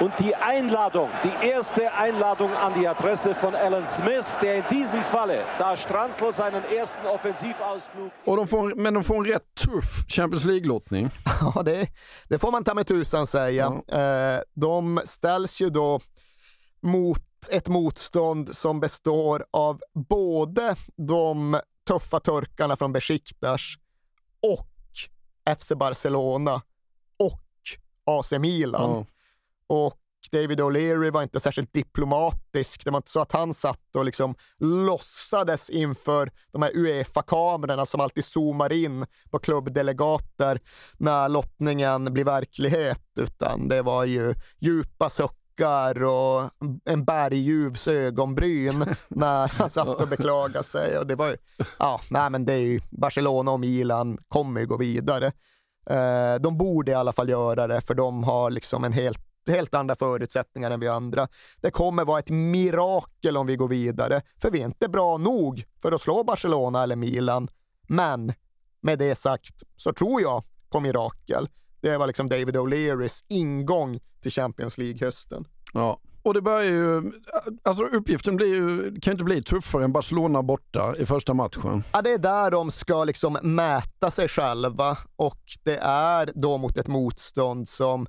Und 0.00 0.12
die 0.18 0.34
Einladung, 0.34 1.08
die 1.22 1.48
erste 1.48 1.92
Einladung 1.92 2.52
an 2.52 2.74
die 2.74 2.88
Adresse 2.88 3.32
von 3.34 3.54
Alan 3.54 3.86
Smith, 3.86 4.26
der 4.42 4.56
in 4.56 4.64
diesem 4.68 5.04
Falle, 5.04 5.44
da 5.58 5.76
Stranzler 5.76 6.32
seinen 6.32 6.64
ersten 6.64 7.06
Offensivausflug... 7.06 8.10
Och 8.24 8.36
de 8.36 8.46
får, 8.46 8.74
men 8.76 8.94
de 8.94 9.04
får 9.04 9.16
en 9.16 9.24
rätt 9.24 9.54
tuff 9.54 10.04
Champions 10.08 10.44
League-lottning. 10.44 11.10
Ja, 11.54 11.62
det, 11.62 11.88
det, 12.28 12.38
får 12.38 12.50
man 12.50 12.64
ta 12.64 12.74
med 12.74 12.86
tusan 12.86 13.26
säga. 13.26 13.82
Ja. 13.86 13.98
Eh, 13.98 14.40
de 14.54 15.00
ställs 15.04 15.60
ju 15.60 15.70
då 15.70 16.00
mot 16.84 17.48
ett 17.50 17.68
motstånd 17.68 18.56
som 18.56 18.80
består 18.80 19.44
av 19.50 19.80
både 19.92 20.76
de 20.96 21.60
tuffa 21.88 22.20
turkarna 22.20 22.76
från 22.76 22.92
Besiktas 22.92 23.60
och 24.42 24.70
FC 25.58 25.72
Barcelona 25.76 26.62
och 27.18 27.42
AC 28.04 28.32
Milan. 28.32 28.90
Mm. 28.90 29.04
Och 29.66 30.00
David 30.32 30.60
O'Leary 30.60 31.10
var 31.10 31.22
inte 31.22 31.40
särskilt 31.40 31.72
diplomatisk. 31.72 32.84
Det 32.84 32.90
var 32.90 32.98
inte 32.98 33.10
så 33.10 33.20
att 33.20 33.32
han 33.32 33.54
satt 33.54 33.96
och 33.96 34.04
liksom 34.04 34.34
låtsades 34.58 35.70
inför 35.70 36.30
de 36.52 36.62
här 36.62 36.70
Uefa-kamerorna 36.74 37.86
som 37.86 38.00
alltid 38.00 38.24
zoomar 38.24 38.72
in 38.72 39.06
på 39.30 39.38
klubbdelegater 39.38 40.60
när 40.98 41.28
lottningen 41.28 42.12
blir 42.12 42.24
verklighet, 42.24 43.04
utan 43.20 43.68
det 43.68 43.82
var 43.82 44.04
ju 44.04 44.34
djupa 44.58 45.10
suckar 45.10 45.43
suckar 45.54 46.02
och 46.02 46.50
en 46.84 47.04
bergljuvs 47.04 47.88
ögonbryn 47.88 48.84
när 49.08 49.48
han 49.48 49.70
satt 49.70 49.88
och 49.88 50.08
beklagade 50.08 50.64
sig. 50.64 50.98
Och 50.98 51.06
det 51.06 51.14
var 51.14 51.28
ju, 51.28 51.36
ja, 51.78 52.00
nej 52.10 52.30
men 52.30 52.44
det 52.44 52.52
är 52.52 52.58
ju, 52.58 52.80
Barcelona 52.90 53.50
och 53.50 53.60
Milan 53.60 54.18
kommer 54.28 54.60
ju 54.60 54.66
gå 54.66 54.76
vidare. 54.76 55.26
Eh, 55.90 56.34
de 56.40 56.58
borde 56.58 56.90
i 56.90 56.94
alla 56.94 57.12
fall 57.12 57.28
göra 57.28 57.66
det, 57.66 57.80
för 57.80 57.94
de 57.94 58.24
har 58.24 58.50
liksom 58.50 58.84
en 58.84 58.92
helt 58.92 59.20
helt 59.46 59.74
andra 59.74 59.96
förutsättningar 59.96 60.70
än 60.70 60.80
vi 60.80 60.88
andra. 60.88 61.28
Det 61.60 61.70
kommer 61.70 62.04
vara 62.04 62.18
ett 62.18 62.30
mirakel 62.30 63.36
om 63.36 63.46
vi 63.46 63.56
går 63.56 63.68
vidare, 63.68 64.22
för 64.40 64.50
vi 64.50 64.60
är 64.60 64.64
inte 64.64 64.88
bra 64.88 65.18
nog 65.18 65.64
för 65.82 65.92
att 65.92 66.00
slå 66.00 66.24
Barcelona 66.24 66.82
eller 66.82 66.96
Milan. 66.96 67.48
Men 67.88 68.32
med 68.80 68.98
det 68.98 69.14
sagt 69.14 69.62
så 69.76 69.92
tror 69.92 70.20
jag 70.20 70.44
på 70.70 70.80
mirakel. 70.80 71.48
Det 71.84 71.98
var 71.98 72.06
liksom 72.06 72.28
David 72.28 72.56
O'Learys 72.56 73.24
ingång 73.28 74.00
till 74.22 74.32
Champions 74.32 74.78
League-hösten. 74.78 75.44
Ja, 75.72 76.00
Och 76.22 76.34
det 76.34 76.42
börjar 76.42 76.70
ju, 76.70 77.12
alltså 77.62 77.84
uppgiften 77.84 78.36
blir 78.36 78.46
ju, 78.46 78.82
kan 79.00 79.10
ju 79.10 79.12
inte 79.12 79.24
bli 79.24 79.42
tuffare 79.42 79.84
än 79.84 79.92
Barcelona 79.92 80.42
borta 80.42 80.94
i 80.98 81.06
första 81.06 81.34
matchen. 81.34 81.82
Ja, 81.92 82.02
det 82.02 82.10
är 82.12 82.18
där 82.18 82.50
de 82.50 82.70
ska 82.70 83.04
liksom 83.04 83.38
mäta 83.42 84.10
sig 84.10 84.28
själva 84.28 84.98
och 85.16 85.40
det 85.64 85.76
är 85.82 86.32
då 86.34 86.58
mot 86.58 86.78
ett 86.78 86.88
motstånd 86.88 87.68
som, 87.68 88.06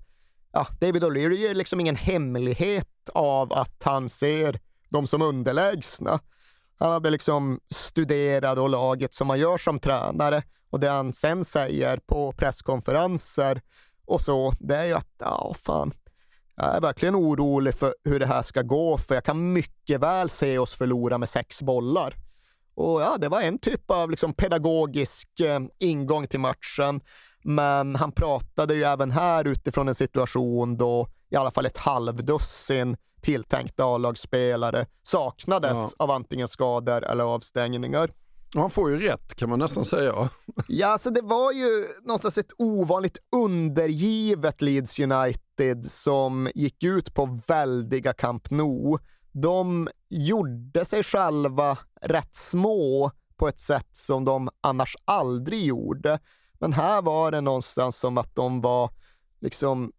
ja, 0.52 0.68
David 0.82 1.04
O'Leary 1.04 1.50
är 1.50 1.56
liksom 1.56 1.80
ingen 1.80 1.96
hemlighet 1.96 3.10
av 3.14 3.54
att 3.54 3.84
han 3.84 4.10
ser 4.10 4.60
dem 4.90 5.08
som 5.08 5.22
underlägsna. 5.22 6.20
Han 6.78 6.92
hade 6.92 7.10
liksom 7.10 7.60
studerat 7.70 8.60
och 8.60 8.70
laget 8.70 9.14
som 9.14 9.28
man 9.28 9.40
gör 9.40 9.58
som 9.58 9.80
tränare 9.80 10.44
och 10.70 10.80
det 10.80 10.90
han 10.90 11.14
sen 11.14 11.46
säger 11.46 11.98
på 11.98 12.32
presskonferenser 12.32 13.62
och 14.06 14.22
så, 14.22 14.54
det 14.60 14.76
är 14.76 14.86
ju 14.86 14.94
att, 14.94 15.10
ja 15.18 15.54
fan, 15.66 15.94
jag 16.56 16.76
är 16.76 16.82
verkligen 16.82 17.16
orolig 17.16 17.74
för 17.74 17.96
hur 18.04 18.20
det 18.20 18.26
här 18.26 18.42
ska 18.42 18.62
gå, 18.62 18.98
för 18.98 19.16
jag 19.16 19.24
kan 19.24 19.54
mycket 19.54 20.00
väl 20.00 20.30
se 20.30 20.58
oss 20.58 20.74
förlora 20.74 21.18
med 21.18 21.30
sex 21.30 21.62
bollar. 21.62 22.16
Och 22.76 23.02
ja, 23.02 23.18
det 23.18 23.30
var 23.30 23.42
en 23.42 23.60
typ 23.60 23.92
av 23.92 24.12
liksom 24.12 24.34
pedagogisk 24.34 25.40
eh, 25.40 25.60
ingång 25.80 26.28
till 26.28 26.40
matchen. 26.40 27.02
Men 27.44 27.96
han 27.96 28.12
pratade 28.12 28.76
ju 28.76 28.84
även 28.84 29.12
här 29.12 29.48
utifrån 29.48 29.88
en 29.88 29.96
situation 29.96 30.78
då 30.78 31.08
i 31.30 31.36
alla 31.36 31.52
fall 31.52 31.66
ett 31.66 31.78
halvdussin 31.78 32.98
tilltänkta 33.26 33.84
A-lagsspelare 33.86 34.86
saknades 35.04 35.72
Ja. 35.74 35.90
av 35.98 36.12
antingen 36.12 36.48
skador 36.48 37.04
eller 37.04 37.24
avstängningar. 37.24 38.12
Och 38.56 38.62
han 38.62 38.70
får 38.70 38.90
ju 38.92 39.00
rätt 39.00 39.36
kan 39.36 39.50
man 39.50 39.60
nästan 39.60 39.86
säga. 39.86 40.30
Ja, 40.68 40.88
alltså 40.88 41.10
det 41.10 41.22
var 41.22 41.52
ju 41.52 41.86
någonstans 42.04 42.38
ett 42.38 42.52
ovanligt 42.58 43.18
undergivet 43.36 44.62
Leeds 44.62 45.00
United 45.00 45.86
som 45.86 46.50
gick 46.56 46.84
ut 46.84 47.14
på 47.14 47.38
väldiga 47.48 48.14
Camp 48.14 48.52
Nou. 48.52 48.98
De 49.32 49.90
gjorde 50.10 50.86
sig 50.86 51.04
själva 51.04 51.78
rätt 52.02 52.36
små 52.36 53.12
på 53.38 53.48
ett 53.48 53.60
sätt 53.60 53.90
som 53.92 54.26
de 54.26 54.50
annars 54.62 54.96
aldrig 55.06 55.64
gjorde. 55.66 56.20
Men 56.60 56.74
här 56.74 57.02
var 57.02 57.32
det 57.32 57.42
någonstans 57.42 57.98
som 57.98 58.18
att 58.18 58.36
de 58.36 58.62
var 58.62 58.90
liksom 59.42 59.92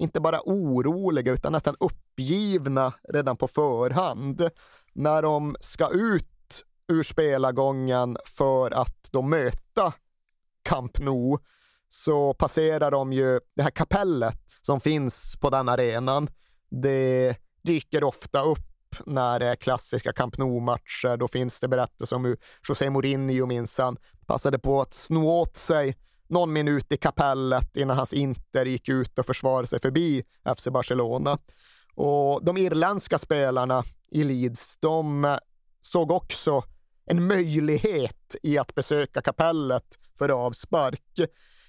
inte 0.00 0.20
bara 0.20 0.40
oroliga 0.44 1.32
utan 1.32 1.52
nästan 1.52 1.76
uppgivna 1.80 2.92
redan 3.08 3.36
på 3.36 3.48
förhand. 3.48 4.50
När 4.92 5.22
de 5.22 5.56
ska 5.60 5.88
ut 5.88 6.64
ur 6.88 7.02
spelargången 7.02 8.16
för 8.24 8.70
att 8.70 9.08
de 9.10 9.30
möta 9.30 9.92
Camp 10.62 10.98
Nou 10.98 11.38
så 11.88 12.34
passerar 12.34 12.90
de 12.90 13.12
ju 13.12 13.40
det 13.56 13.62
här 13.62 13.70
kapellet 13.70 14.58
som 14.62 14.80
finns 14.80 15.36
på 15.40 15.50
den 15.50 15.68
arenan. 15.68 16.30
Det 16.70 17.36
dyker 17.62 18.04
ofta 18.04 18.42
upp 18.42 18.96
när 19.06 19.38
det 19.38 19.46
är 19.46 19.56
klassiska 19.56 20.12
Camp 20.12 20.38
Nou-matcher. 20.38 21.16
Då 21.16 21.28
finns 21.28 21.60
det 21.60 21.68
berättelser 21.68 22.16
om 22.16 22.24
hur 22.24 22.36
José 22.68 22.90
Mourinho 22.90 23.46
minsann 23.46 23.96
passade 24.26 24.58
på 24.58 24.80
att 24.80 24.94
sno 24.94 25.28
åt 25.28 25.56
sig 25.56 25.96
någon 26.30 26.52
minut 26.52 26.92
i 26.92 26.96
kapellet 26.96 27.76
innan 27.76 27.96
hans 27.96 28.12
Inter 28.12 28.66
gick 28.66 28.88
ut 28.88 29.18
och 29.18 29.26
försvarade 29.26 29.66
sig 29.66 29.80
förbi 29.80 30.24
FC 30.56 30.68
Barcelona. 30.68 31.38
Och 31.94 32.44
de 32.44 32.56
irländska 32.56 33.18
spelarna 33.18 33.84
i 34.10 34.24
Leeds, 34.24 34.78
de 34.78 35.36
såg 35.80 36.10
också 36.10 36.64
en 37.06 37.26
möjlighet 37.26 38.36
i 38.42 38.58
att 38.58 38.74
besöka 38.74 39.20
kapellet 39.20 39.98
för 40.18 40.28
avspark. 40.28 41.20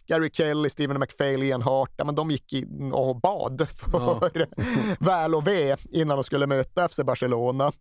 Gary 0.08 0.30
Kelly, 0.34 0.70
Stephen 0.70 1.00
McPhail, 1.00 1.44
Ian 1.44 1.62
Hart, 1.62 1.94
ja, 1.98 2.06
men 2.06 2.16
de 2.16 2.32
gick 2.32 2.54
in 2.54 2.94
och 2.94 3.22
bad 3.22 3.68
för 3.70 4.48
väl 5.06 5.36
och 5.36 5.48
ve 5.48 5.78
innan 5.90 6.18
de 6.18 6.24
skulle 6.24 6.48
möta 6.48 6.88
FC 6.88 7.00
Barcelona. 7.06 7.72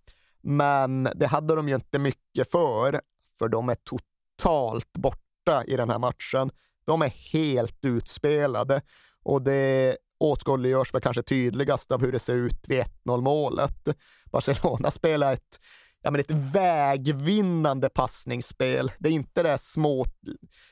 Men 0.42 1.08
det 1.14 1.26
hade 1.26 1.54
de 1.54 1.68
ju 1.68 1.74
inte 1.74 1.98
mycket 1.98 2.50
för, 2.50 3.00
för 3.38 3.48
de 3.48 3.68
är 3.68 3.74
totalt 3.74 4.92
borta 4.92 5.64
i 5.66 5.76
den 5.76 5.90
här 5.90 5.98
matchen. 5.98 6.50
De 6.90 7.02
är 7.02 7.32
helt 7.32 7.84
utspelade 7.84 8.82
och 9.22 9.42
det 9.42 9.96
åskådliggörs 10.20 10.94
väl 10.94 11.00
kanske 11.00 11.22
tydligast 11.22 11.92
av 11.92 12.00
hur 12.00 12.12
det 12.12 12.18
ser 12.18 12.34
ut 12.34 12.68
vid 12.68 12.84
1-0 13.04 13.20
målet. 13.20 13.88
Barcelona 14.30 14.90
spelar 14.90 15.32
ett 15.32 15.60
ja, 16.02 16.10
men 16.10 16.20
ett 16.20 16.30
vägvinnande 16.30 17.88
passningsspel. 17.88 18.92
Det 18.98 19.08
är 19.08 19.12
inte 19.12 19.42
det 19.42 19.48
här 19.48 19.56
små, 19.56 20.04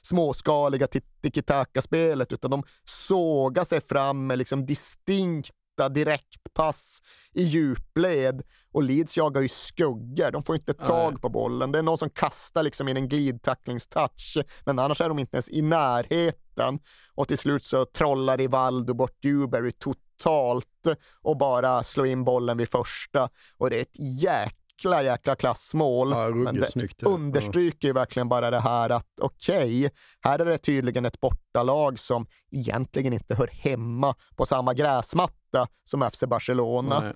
småskaliga 0.02 0.86
tiki-taka-spelet, 1.22 2.32
utan 2.32 2.50
de 2.50 2.62
sågar 2.84 3.64
sig 3.64 3.80
fram 3.80 4.26
med 4.26 4.38
liksom 4.38 4.66
distinkta 4.66 5.88
direktpass 5.88 7.02
i 7.32 7.42
djupled. 7.42 8.42
Och 8.78 8.84
Leeds 8.84 9.16
jagar 9.16 9.40
ju 9.40 9.48
skuggor. 9.48 10.30
De 10.30 10.42
får 10.42 10.54
inte 10.54 10.74
tag 10.74 11.12
Nej. 11.12 11.20
på 11.20 11.28
bollen. 11.28 11.72
Det 11.72 11.78
är 11.78 11.82
någon 11.82 11.98
som 11.98 12.10
kastar 12.10 12.62
liksom 12.62 12.88
in 12.88 12.96
en 12.96 13.08
glidtacklingstouch, 13.08 14.38
men 14.64 14.78
annars 14.78 15.00
är 15.00 15.08
de 15.08 15.18
inte 15.18 15.36
ens 15.36 15.48
i 15.48 15.62
närheten. 15.62 16.78
Och 17.14 17.28
till 17.28 17.38
slut 17.38 17.64
så 17.64 17.84
trollar 17.84 18.36
Rivaldo 18.36 18.94
bort 18.94 19.22
Dewberry 19.22 19.72
totalt 19.72 20.86
och 21.22 21.36
bara 21.38 21.82
slår 21.82 22.06
in 22.06 22.24
bollen 22.24 22.56
vid 22.56 22.68
första. 22.68 23.28
Och 23.56 23.70
det 23.70 23.76
är 23.76 23.82
ett 23.82 24.22
jäkla, 24.22 25.02
jäkla 25.02 25.34
klassmål. 25.34 26.10
Ja, 26.10 26.28
men 26.28 26.54
det 26.54 26.70
snyggt, 26.70 27.02
ja. 27.02 27.08
understryker 27.08 27.88
ju 27.88 27.94
verkligen 27.94 28.28
bara 28.28 28.50
det 28.50 28.60
här 28.60 28.90
att 28.90 29.20
okej, 29.20 29.90
här 30.20 30.38
är 30.38 30.44
det 30.44 30.58
tydligen 30.58 31.04
ett 31.04 31.20
bortalag 31.20 31.98
som 31.98 32.26
egentligen 32.50 33.12
inte 33.12 33.34
hör 33.34 33.50
hemma 33.52 34.14
på 34.36 34.46
samma 34.46 34.74
gräsmatta 34.74 35.66
som 35.84 36.10
FC 36.10 36.24
Barcelona. 36.26 37.00
Nej. 37.00 37.12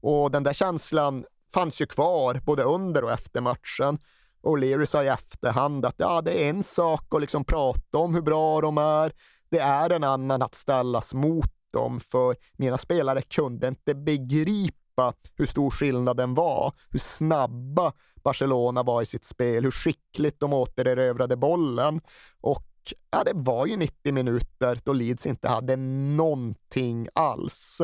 Och 0.00 0.30
den 0.30 0.42
där 0.42 0.52
känslan 0.52 1.24
fanns 1.54 1.80
ju 1.80 1.86
kvar 1.86 2.40
både 2.44 2.62
under 2.62 3.04
och 3.04 3.12
efter 3.12 3.40
matchen. 3.40 3.98
Och 4.40 4.58
Leary 4.58 4.86
sa 4.86 5.04
i 5.04 5.08
efterhand 5.08 5.86
att 5.86 5.94
ja, 5.98 6.20
det 6.20 6.44
är 6.44 6.50
en 6.50 6.62
sak 6.62 7.14
att 7.14 7.20
liksom 7.20 7.44
prata 7.44 7.98
om 7.98 8.14
hur 8.14 8.22
bra 8.22 8.60
de 8.60 8.78
är. 8.78 9.12
Det 9.50 9.58
är 9.58 9.90
en 9.90 10.04
annan 10.04 10.42
att 10.42 10.54
ställas 10.54 11.14
mot 11.14 11.52
dem, 11.72 12.00
för 12.00 12.36
mina 12.52 12.78
spelare 12.78 13.22
kunde 13.22 13.68
inte 13.68 13.94
begripa 13.94 15.12
hur 15.36 15.46
stor 15.46 15.70
skillnaden 15.70 16.34
var, 16.34 16.74
hur 16.90 16.98
snabba 16.98 17.92
Barcelona 18.24 18.82
var 18.82 19.02
i 19.02 19.06
sitt 19.06 19.24
spel, 19.24 19.64
hur 19.64 19.70
skickligt 19.70 20.40
de 20.40 20.52
återerövrade 20.52 21.36
bollen. 21.36 22.00
Och 22.40 22.66
ja, 23.10 23.24
det 23.24 23.32
var 23.34 23.66
ju 23.66 23.76
90 23.76 24.12
minuter 24.12 24.80
då 24.84 24.92
Leeds 24.92 25.26
inte 25.26 25.48
hade 25.48 25.76
någonting 25.76 27.08
alls. 27.14 27.80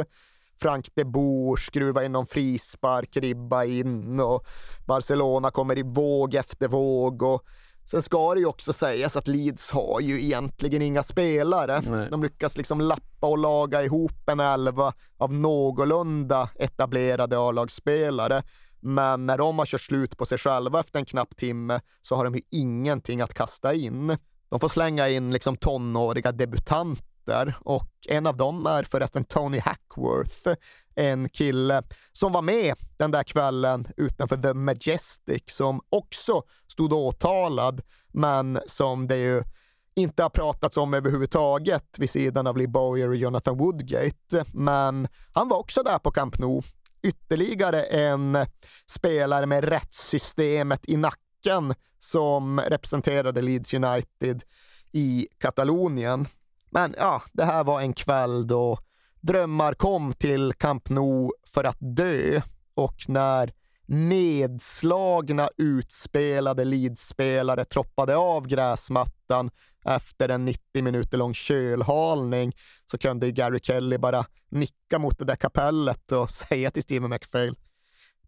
Frank 0.62 0.88
de 0.94 1.04
Boer 1.04 1.56
skruva 1.56 2.04
in 2.04 2.12
någon 2.12 2.26
frispark, 2.26 3.16
ribba 3.16 3.64
in 3.64 4.20
och 4.20 4.46
Barcelona 4.86 5.50
kommer 5.50 5.78
i 5.78 5.82
våg 5.82 6.34
efter 6.34 6.68
våg. 6.68 7.22
Och 7.22 7.42
sen 7.90 8.02
ska 8.02 8.34
det 8.34 8.40
ju 8.40 8.46
också 8.46 8.72
sägas 8.72 9.16
att 9.16 9.28
Leeds 9.28 9.70
har 9.70 10.00
ju 10.00 10.22
egentligen 10.22 10.82
inga 10.82 11.02
spelare. 11.02 11.82
Nej. 11.86 12.08
De 12.10 12.22
lyckas 12.22 12.56
liksom 12.56 12.80
lappa 12.80 13.26
och 13.26 13.38
laga 13.38 13.82
ihop 13.82 14.28
en 14.28 14.40
elva 14.40 14.92
av 15.16 15.34
någorlunda 15.34 16.50
etablerade 16.54 17.38
A-lagsspelare. 17.38 18.42
Men 18.80 19.26
när 19.26 19.38
de 19.38 19.58
har 19.58 19.66
kört 19.66 19.80
slut 19.80 20.18
på 20.18 20.26
sig 20.26 20.38
själva 20.38 20.80
efter 20.80 20.98
en 20.98 21.04
knapp 21.04 21.36
timme 21.36 21.80
så 22.00 22.16
har 22.16 22.24
de 22.24 22.34
ju 22.34 22.42
ingenting 22.50 23.20
att 23.20 23.34
kasta 23.34 23.74
in. 23.74 24.16
De 24.48 24.60
får 24.60 24.68
slänga 24.68 25.08
in 25.08 25.32
liksom 25.32 25.56
tonåriga 25.56 26.32
debutanter 26.32 27.11
och 27.60 27.90
en 28.08 28.26
av 28.26 28.36
dem 28.36 28.66
är 28.66 28.82
förresten 28.82 29.24
Tony 29.24 29.58
Hackworth, 29.58 30.48
en 30.94 31.28
kille 31.28 31.82
som 32.12 32.32
var 32.32 32.42
med 32.42 32.74
den 32.96 33.10
där 33.10 33.22
kvällen 33.22 33.86
utanför 33.96 34.36
The 34.36 34.54
Majestic 34.54 35.42
som 35.46 35.80
också 35.88 36.42
stod 36.66 36.92
åtalad, 36.92 37.82
men 38.12 38.60
som 38.66 39.08
det 39.08 39.16
ju 39.16 39.42
inte 39.94 40.22
har 40.22 40.30
pratats 40.30 40.76
om 40.76 40.94
överhuvudtaget 40.94 41.98
vid 41.98 42.10
sidan 42.10 42.46
av 42.46 42.56
Lee 42.56 42.68
Bowyer 42.68 43.08
och 43.08 43.16
Jonathan 43.16 43.58
Woodgate. 43.58 44.44
Men 44.52 45.08
han 45.32 45.48
var 45.48 45.58
också 45.58 45.82
där 45.82 45.98
på 45.98 46.10
Camp 46.10 46.38
Nou. 46.38 46.62
Ytterligare 47.02 47.82
en 47.82 48.46
spelare 48.90 49.46
med 49.46 49.64
rättssystemet 49.64 50.88
i 50.88 50.96
nacken 50.96 51.74
som 51.98 52.60
representerade 52.60 53.42
Leeds 53.42 53.74
United 53.74 54.42
i 54.92 55.28
Katalonien. 55.38 56.26
Men 56.72 56.94
ja, 56.98 57.22
det 57.32 57.44
här 57.44 57.64
var 57.64 57.80
en 57.80 57.92
kväll 57.92 58.46
då 58.46 58.78
drömmar 59.20 59.74
kom 59.74 60.12
till 60.12 60.52
Camp 60.52 60.90
Nou 60.90 61.32
för 61.54 61.64
att 61.64 61.76
dö. 61.80 62.40
Och 62.74 62.94
när 63.08 63.52
nedslagna, 63.86 65.50
utspelade 65.56 66.64
lidspelare 66.64 67.64
troppade 67.64 68.16
av 68.16 68.46
gräsmattan 68.46 69.50
efter 69.84 70.28
en 70.28 70.44
90 70.44 70.82
minuter 70.82 71.18
lång 71.18 71.34
kölhalning 71.34 72.52
så 72.86 72.98
kunde 72.98 73.30
Gary 73.30 73.60
Kelly 73.62 73.98
bara 73.98 74.24
nicka 74.48 74.98
mot 74.98 75.18
det 75.18 75.24
där 75.24 75.36
kapellet 75.36 76.12
och 76.12 76.30
säga 76.48 76.70
till 76.70 76.82
Steven 76.82 77.10
McPhail 77.10 77.54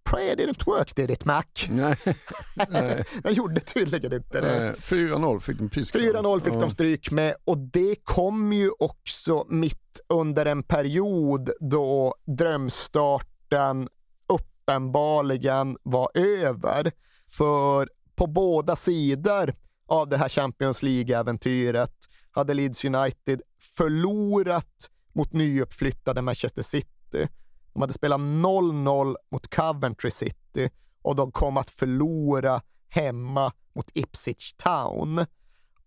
Prayer 0.04 0.36
didn't 0.36 0.66
work 0.66 0.94
did 0.94 1.10
it 1.10 1.24
Mac? 1.24 1.42
Nej. 1.68 1.96
Nej. 2.68 3.04
Den 3.22 3.34
gjorde 3.34 3.60
tydligen 3.60 4.12
inte 4.12 4.40
det. 4.40 4.60
Nej, 4.60 4.72
4-0 4.72 5.40
fick 5.40 5.58
de 5.58 5.68
piska. 5.70 5.98
4-0 5.98 6.40
fick 6.40 6.54
Ja. 6.54 6.60
de 6.60 6.70
stryk 6.70 7.10
med 7.10 7.34
och 7.44 7.58
det 7.58 7.96
kom 8.04 8.52
ju 8.52 8.70
också 8.78 9.46
mitt 9.48 10.00
under 10.08 10.46
en 10.46 10.62
period 10.62 11.50
då 11.60 12.14
drömstarten 12.26 13.88
uppenbarligen 14.28 15.76
var 15.82 16.10
över. 16.14 16.92
För 17.30 17.88
på 18.16 18.26
båda 18.26 18.76
sidor 18.76 19.54
av 19.86 20.08
det 20.08 20.16
här 20.16 20.28
Champions 20.28 20.82
League-äventyret 20.82 21.94
hade 22.30 22.54
Leeds 22.54 22.84
United 22.84 23.40
förlorat 23.76 24.90
mot 25.12 25.32
nyuppflyttade 25.32 26.22
Manchester 26.22 26.62
City. 26.62 27.28
De 27.74 27.80
hade 27.82 27.92
spelat 27.92 28.20
0-0 28.20 29.16
mot 29.30 29.54
Coventry 29.54 30.10
City 30.10 30.70
och 31.02 31.16
de 31.16 31.32
kom 31.32 31.56
att 31.56 31.70
förlora 31.70 32.62
hemma 32.88 33.52
mot 33.74 33.90
Ipswich 33.94 34.52
Town. 34.52 35.26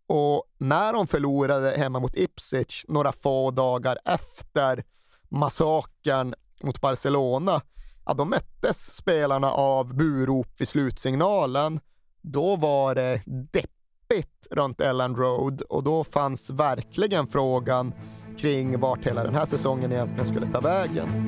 Och 0.08 0.44
när 0.58 0.94
de 0.94 1.08
förlorade 1.08 1.78
hemma 1.78 2.00
mot 2.00 2.16
Ipswich 2.16 2.86
några 2.88 3.12
få 3.12 3.52
dagar 3.52 3.98
efter 4.06 4.84
massakern 5.30 6.34
mot 6.64 6.82
Barcelona, 6.82 7.62
ja, 8.06 8.14
då 8.14 8.26
möttes 8.26 8.96
spelarna 8.96 9.52
av 9.52 9.96
burop 9.96 10.48
vid 10.58 10.68
slutsignalen. 10.68 11.80
Då 12.22 12.56
var 12.56 12.96
det 12.96 13.22
deppigt 13.26 14.48
runt 14.52 14.82
Ellen 14.82 15.16
Road 15.16 15.62
och 15.62 15.84
då 15.84 16.04
fanns 16.04 16.50
verkligen 16.50 17.28
frågan 17.28 17.94
kring 18.38 18.80
vart 18.80 19.06
hela 19.06 19.24
den 19.24 19.36
här 19.36 19.46
säsongen 19.46 19.92
egentligen 19.92 20.26
skulle 20.26 20.46
ta 20.46 20.60
vägen. 20.60 21.28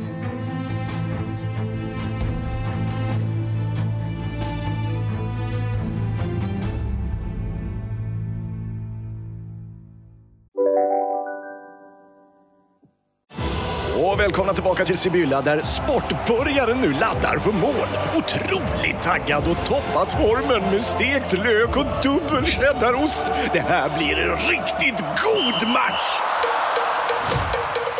Och 14.01 14.19
välkomna 14.19 14.53
tillbaka 14.53 14.85
till 14.85 14.97
Sibylla 14.97 15.41
där 15.41 15.61
sportbörjaren 15.61 16.81
nu 16.81 16.91
laddar 16.91 17.37
för 17.37 17.51
mål. 17.51 17.87
Otroligt 18.17 19.01
taggad 19.01 19.43
och 19.51 19.67
toppat 19.67 20.13
formen 20.13 20.71
med 20.71 20.83
stekt 20.83 21.33
lök 21.33 21.77
och 21.77 21.85
dubbel 22.03 22.45
cheddarost. 22.45 23.31
Det 23.53 23.59
här 23.59 23.97
blir 23.97 24.17
en 24.17 24.37
riktigt 24.37 24.99
god 24.99 25.69
match! 25.69 26.38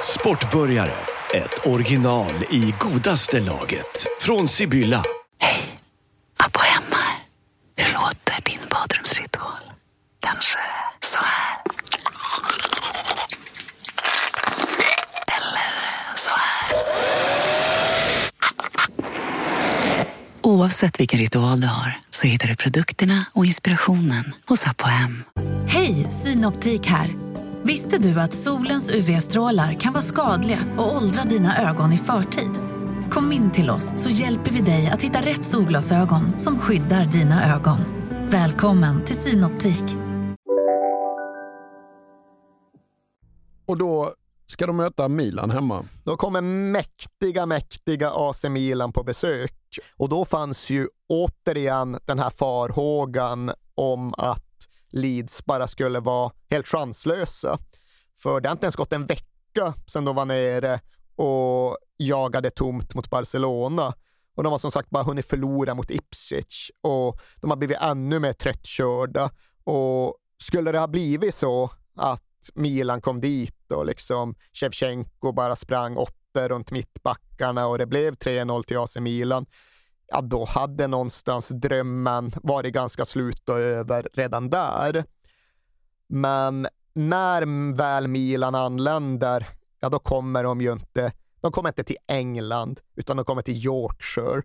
Sportbörjare, 0.04 0.92
ett 1.34 1.68
original 1.68 2.32
i 2.50 2.74
godaste 2.80 3.40
laget. 3.40 4.06
Från 4.20 4.48
Sibylla. 4.48 5.04
Abba 6.46 6.60
hemma. 6.60 7.04
Hur 7.76 7.94
låter 7.94 8.44
din 8.46 8.60
badrumsritual? 8.72 9.60
Kanske 10.20 10.60
så 11.04 11.18
här? 11.18 11.62
Eller 15.28 16.18
så 16.18 16.30
här? 16.30 16.78
Oavsett 20.42 21.00
vilken 21.00 21.20
ritual 21.20 21.62
du 21.62 21.68
har 21.68 22.00
så 22.12 22.28
hittar 22.28 22.48
du 22.48 22.56
produkterna 22.56 23.26
och 23.34 23.46
inspirationen 23.46 24.34
hos 24.48 24.68
Apohem. 24.68 25.24
Hej, 25.68 26.06
Synoptik 26.10 26.86
här. 26.88 27.10
Visste 27.64 27.98
du 27.98 28.20
att 28.20 28.34
solens 28.34 28.92
UV-strålar 28.92 29.74
kan 29.74 29.94
vara 29.94 30.04
skadliga 30.04 30.60
och 30.78 30.96
åldra 30.96 31.24
dina 31.24 31.70
ögon 31.70 31.94
i 31.94 31.98
förtid? 31.98 32.52
Kom 33.12 33.32
in 33.32 33.52
till 33.52 33.70
oss 33.70 34.04
så 34.04 34.10
hjälper 34.10 34.52
vi 34.52 34.62
dig 34.62 34.88
att 34.88 35.04
hitta 35.04 35.20
rätt 35.20 35.46
solglasögon 35.46 36.40
som 36.40 36.60
skyddar 36.60 37.06
dina 37.06 37.56
ögon. 37.56 37.78
Välkommen 38.30 39.06
till 39.06 39.16
Synoptik. 39.16 39.84
Och 43.66 43.78
då 43.78 44.14
ska 44.48 44.68
de 44.68 44.78
möta 44.78 45.08
Milan 45.08 45.52
hemma. 45.52 45.86
Då 46.04 46.18
kommer 46.18 46.42
mäktiga, 46.42 47.46
mäktiga 47.46 48.12
AC 48.14 48.44
Milan 48.44 48.94
på 48.94 49.04
besök. 49.04 49.80
Och 49.98 50.10
då 50.10 50.26
fanns 50.26 50.70
ju 50.70 50.88
återigen 51.10 51.98
den 52.06 52.20
här 52.20 52.30
farhågan 52.30 53.52
om 53.76 54.14
att 54.18 54.49
Leeds 54.92 55.46
bara 55.46 55.68
skulle 55.68 56.00
vara 56.00 56.32
helt 56.50 56.68
chanslösa. 56.68 57.58
För 58.18 58.42
det 58.42 58.50
har 58.50 58.54
inte 58.54 58.66
ens 58.66 58.76
gått 58.76 58.94
en 58.94 59.06
vecka 59.06 59.74
sedan 59.86 60.06
de 60.06 60.16
var 60.16 60.26
nere 60.26 60.80
och 61.16 61.78
jagade 61.98 62.50
tomt 62.50 62.96
mot 62.96 63.10
Barcelona. 63.10 63.94
Och 64.36 64.44
de 64.44 64.52
har 64.52 64.60
som 64.60 64.72
sagt 64.72 64.90
bara 64.90 65.04
hunnit 65.04 65.26
förlora 65.26 65.74
mot 65.74 65.92
Ipswich 65.92 66.70
och 66.82 67.20
de 67.42 67.50
har 67.50 67.58
blivit 67.58 67.78
ännu 67.82 68.20
mer 68.20 68.34
tröttkörda. 68.34 69.32
Och 69.64 70.18
skulle 70.42 70.72
det 70.72 70.80
ha 70.80 70.88
blivit 70.88 71.36
så 71.36 71.72
att 71.96 72.50
Milan 72.54 73.02
kom 73.02 73.22
dit 73.22 73.72
och 73.72 73.86
liksom 73.86 74.36
Shevchenko 74.54 75.32
bara 75.32 75.56
sprang 75.56 75.98
åtta 75.98 76.50
runt 76.50 76.72
mittbackarna 76.72 77.68
och 77.68 77.78
det 77.78 77.86
blev 77.86 78.14
3-0 78.16 78.64
till 78.64 78.78
AC 78.78 78.98
Milan, 78.98 79.46
ja 80.12 80.22
då 80.22 80.46
hade 80.46 80.88
någonstans 80.88 81.50
drömmen 81.50 82.32
varit 82.44 82.74
ganska 82.74 83.06
slut 83.06 83.50
och 83.50 83.60
över 83.60 84.10
redan 84.14 84.50
där. 84.50 85.06
Men 86.08 86.68
när 86.94 87.74
väl 87.76 88.08
Milan 88.08 88.56
anländer, 88.56 89.48
ja 89.80 89.90
då 89.90 90.00
kommer 90.00 90.44
de 90.44 90.62
ju 90.62 90.72
inte, 90.72 91.12
de 91.42 91.52
kommer 91.52 91.70
inte 91.70 91.84
till 91.84 91.98
England, 92.08 92.80
utan 92.96 93.18
de 93.18 93.26
kommer 93.26 93.42
till 93.42 93.66
Yorkshire. 93.66 94.42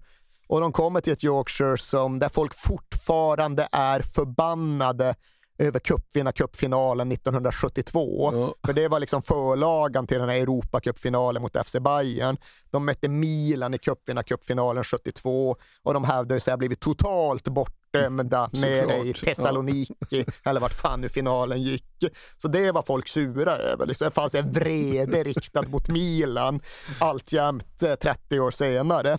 Och 0.47 0.61
de 0.61 0.73
kommer 0.73 1.01
till 1.01 1.13
ett 1.13 1.25
Yorkshire 1.25 1.79
som, 1.79 2.19
där 2.19 2.29
folk 2.29 2.55
fortfarande 2.55 3.69
är 3.73 4.01
förbannade 4.01 5.15
över 5.59 5.81
cupvinnarcupfinalen 5.81 7.13
1972. 7.13 8.31
Ja. 8.33 8.55
För 8.67 8.73
det 8.73 8.89
var 8.89 9.01
liksom 9.01 9.23
förlagan 9.23 10.07
till 10.07 10.19
den 10.19 10.29
här 10.29 10.37
Europacupfinalen 10.37 11.43
mot 11.43 11.67
FC 11.67 11.77
Bayern. 11.81 12.37
De 12.71 12.85
mötte 12.85 13.09
Milan 13.09 13.75
i 13.75 13.79
cupvinnarcupfinalen 13.79 14.85
72 14.85 15.57
och 15.83 15.95
de 15.95 16.05
hade 16.05 16.41
så 16.41 16.51
här 16.51 16.57
blivit 16.57 16.81
totalt 16.81 17.49
bortdömda 17.49 18.51
nere 18.53 18.97
i 18.97 19.13
Såklart. 19.13 19.37
Thessaloniki, 19.37 20.25
eller 20.45 20.61
vart 20.61 20.75
fan 20.75 21.01
nu 21.01 21.09
finalen 21.09 21.63
gick. 21.63 22.05
Så 22.39 22.49
det 22.49 22.73
var 22.73 22.83
folk 22.83 23.09
sura 23.09 23.57
över. 23.57 23.87
Liksom, 23.87 24.05
det 24.05 24.11
fanns 24.11 24.35
en 24.35 24.53
vrede 24.53 25.23
riktad 25.23 25.63
mot 25.63 25.89
Milan 25.89 26.61
alltjämt 26.99 27.83
eh, 27.83 27.95
30 27.95 28.41
år 28.41 28.51
senare. 28.51 29.19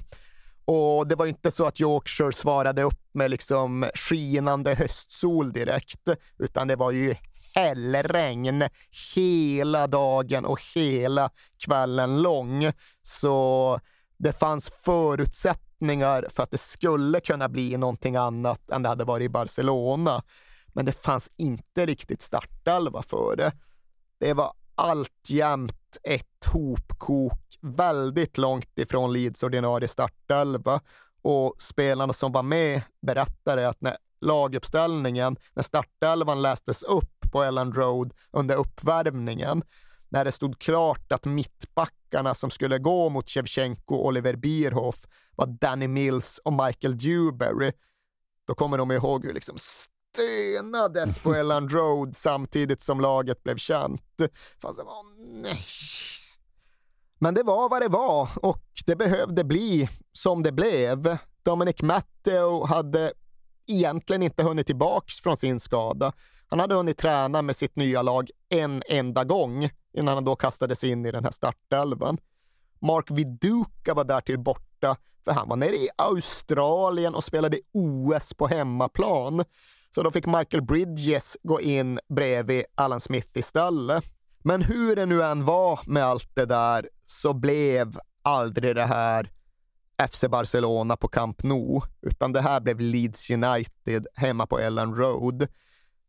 Och 0.66 1.08
det 1.08 1.16
var 1.16 1.26
inte 1.26 1.52
så 1.52 1.66
att 1.66 1.80
Yorkshire 1.80 2.34
svarade 2.34 2.84
upp 2.84 3.10
med 3.12 3.32
liksom 3.32 3.90
skinande 3.94 4.76
höstsol 4.76 5.52
direkt, 5.52 6.10
utan 6.38 6.68
det 6.68 6.76
var 6.76 6.92
ju 6.92 7.16
hällregn 7.56 8.64
hela 9.16 9.88
dagen 9.88 10.46
och 10.46 10.62
hela 10.76 11.30
kvällen 11.66 12.22
lång. 12.22 12.72
Så 13.02 13.80
det 14.18 14.34
fanns 14.34 14.70
förutsättningar 14.70 16.28
för 16.30 16.44
att 16.44 16.52
det 16.52 16.58
skulle 16.58 17.20
kunna 17.20 17.50
bli 17.50 17.78
någonting 17.78 18.16
annat 18.16 18.72
än 18.72 18.84
det 18.84 18.90
hade 18.90 19.04
varit 19.04 19.26
i 19.26 19.30
Barcelona. 19.30 20.24
Men 20.68 20.86
det 20.86 21.02
fanns 21.04 21.32
inte 21.38 21.86
riktigt 21.86 22.22
startelva 22.22 23.02
för 23.02 23.36
det. 23.36 23.52
Det 24.20 24.34
var 24.34 24.54
alltjämt 24.76 25.85
ett 26.04 26.46
hopkok 26.46 27.40
väldigt 27.62 28.38
långt 28.38 28.80
ifrån 28.80 29.14
Leeds 29.14 29.44
ordinarie 29.44 29.88
startelva. 29.88 30.82
Och 31.22 31.56
spelarna 31.60 32.14
som 32.14 32.32
var 32.32 32.44
med 32.44 32.82
berättade 33.02 33.70
att 33.70 33.82
när 33.82 33.98
laguppställningen, 34.22 35.38
när 35.54 35.64
startelvan 35.64 36.42
lästes 36.42 36.84
upp 36.84 37.32
på 37.32 37.44
Ellen 37.44 37.74
Road 37.74 38.14
under 38.32 38.56
uppvärmningen, 38.56 39.64
när 40.10 40.26
det 40.26 40.32
stod 40.32 40.60
klart 40.60 41.12
att 41.12 41.26
mittbackarna 41.26 42.34
som 42.34 42.52
skulle 42.52 42.78
gå 42.78 43.10
mot 43.10 43.30
Shevchenko 43.30 43.96
och 43.96 44.06
Oliver 44.06 44.36
Bierhoff 44.36 45.06
var 45.36 45.48
Danny 45.48 45.88
Mills 45.88 46.38
och 46.38 46.54
Michael 46.54 46.98
Dewberry, 46.98 47.72
då 48.48 48.56
kommer 48.56 48.78
de 48.78 48.92
ihåg 48.92 49.26
hur 49.26 49.34
liksom 49.34 49.58
stönades 50.16 51.20
på 51.20 51.34
Ellen 51.36 51.70
Road 51.70 52.16
samtidigt 52.16 52.82
som 52.82 53.02
laget 53.02 53.44
blev 53.44 53.58
känt. 53.58 54.22
Fast 54.62 54.78
det 54.78 54.84
var, 54.84 55.04
nej. 55.42 55.66
Men 57.20 57.34
det 57.34 57.44
var 57.44 57.70
vad 57.70 57.82
det 57.82 57.88
var 57.88 58.30
och 58.42 58.64
det 58.86 58.96
behövde 58.96 59.44
bli 59.44 59.90
som 60.12 60.44
det 60.44 60.52
blev. 60.52 61.18
Dominic 61.44 61.82
Matteo 61.82 62.66
hade 62.66 63.14
egentligen 63.68 64.24
inte 64.24 64.44
hunnit 64.44 64.68
tillbaks 64.68 65.20
från 65.20 65.38
sin 65.38 65.60
skada. 65.60 66.14
Han 66.48 66.60
hade 66.60 66.76
hunnit 66.76 66.98
träna 66.98 67.42
med 67.42 67.56
sitt 67.56 67.76
nya 67.76 68.02
lag 68.02 68.30
en 68.50 68.84
enda 68.90 69.24
gång 69.24 69.70
innan 69.94 70.14
han 70.16 70.26
då 70.26 70.36
kastades 70.36 70.84
in 70.84 71.06
i 71.06 71.12
den 71.12 71.24
här 71.24 71.32
startelvan. 71.32 72.18
Mark 72.80 73.12
Viduka 73.12 73.94
var 73.94 74.04
därtill 74.04 74.40
borta 74.40 74.98
för 75.26 75.32
han 75.32 75.50
var 75.50 75.56
nere 75.56 75.76
i 75.76 75.90
Australien 75.96 77.16
och 77.16 77.24
spelade 77.24 77.60
OS 77.74 78.34
på 78.34 78.48
hemmaplan. 78.48 79.44
Så 79.96 80.04
då 80.04 80.12
fick 80.12 80.26
Michael 80.26 80.64
Bridges 80.64 81.38
gå 81.44 81.62
in 81.62 82.00
bredvid 82.10 82.66
Alan 82.76 83.00
Smith 83.00 83.38
istället. 83.38 84.04
Men 84.44 84.62
hur 84.62 84.96
det 84.96 85.06
nu 85.06 85.24
än 85.24 85.46
var 85.46 85.80
med 85.86 86.04
allt 86.04 86.36
det 86.36 86.46
där 86.46 86.90
så 87.02 87.34
blev 87.34 87.98
aldrig 88.22 88.76
det 88.76 88.86
här 88.86 89.32
FC 90.12 90.24
Barcelona 90.30 90.98
på 90.98 91.08
Camp 91.08 91.44
Nou, 91.44 91.82
utan 92.02 92.34
det 92.34 92.42
här 92.42 92.60
blev 92.60 92.80
Leeds 92.80 93.30
United 93.30 94.08
hemma 94.16 94.48
på 94.48 94.60
Ellen 94.60 94.96
Road. 94.96 95.48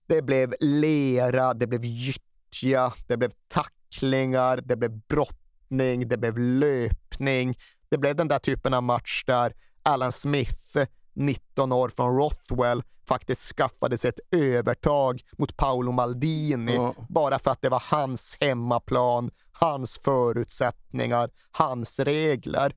Det 0.06 0.22
blev 0.22 0.54
lera, 0.60 1.54
det 1.54 1.66
blev 1.66 1.84
gyttja, 1.84 2.92
det 3.06 3.16
blev 3.16 3.30
tacklingar, 3.48 4.60
det 4.64 4.76
blev 4.76 5.00
brottning, 5.08 6.08
det 6.08 6.16
blev 6.16 6.38
löpning, 6.38 7.58
Det 7.88 7.98
blev 7.98 8.16
den 8.16 8.28
där 8.28 8.38
typen 8.38 8.74
av 8.74 8.82
match 8.82 9.24
där 9.26 9.52
Alan 9.82 10.12
Smith, 10.12 10.76
19 11.12 11.72
år 11.72 11.88
från 11.88 12.16
Rothwell, 12.16 12.82
faktiskt 13.08 13.56
skaffade 13.56 13.98
sig 13.98 14.08
ett 14.08 14.20
övertag 14.30 15.22
mot 15.38 15.56
Paolo 15.56 15.92
Maldini 15.92 16.74
Ja. 16.74 16.94
bara 17.08 17.38
för 17.38 17.50
att 17.50 17.62
det 17.62 17.68
var 17.68 17.82
hans 17.86 18.36
hemmaplan, 18.40 19.30
hans 19.52 19.98
förutsättningar, 19.98 21.30
hans 21.58 21.98
regler. 21.98 22.72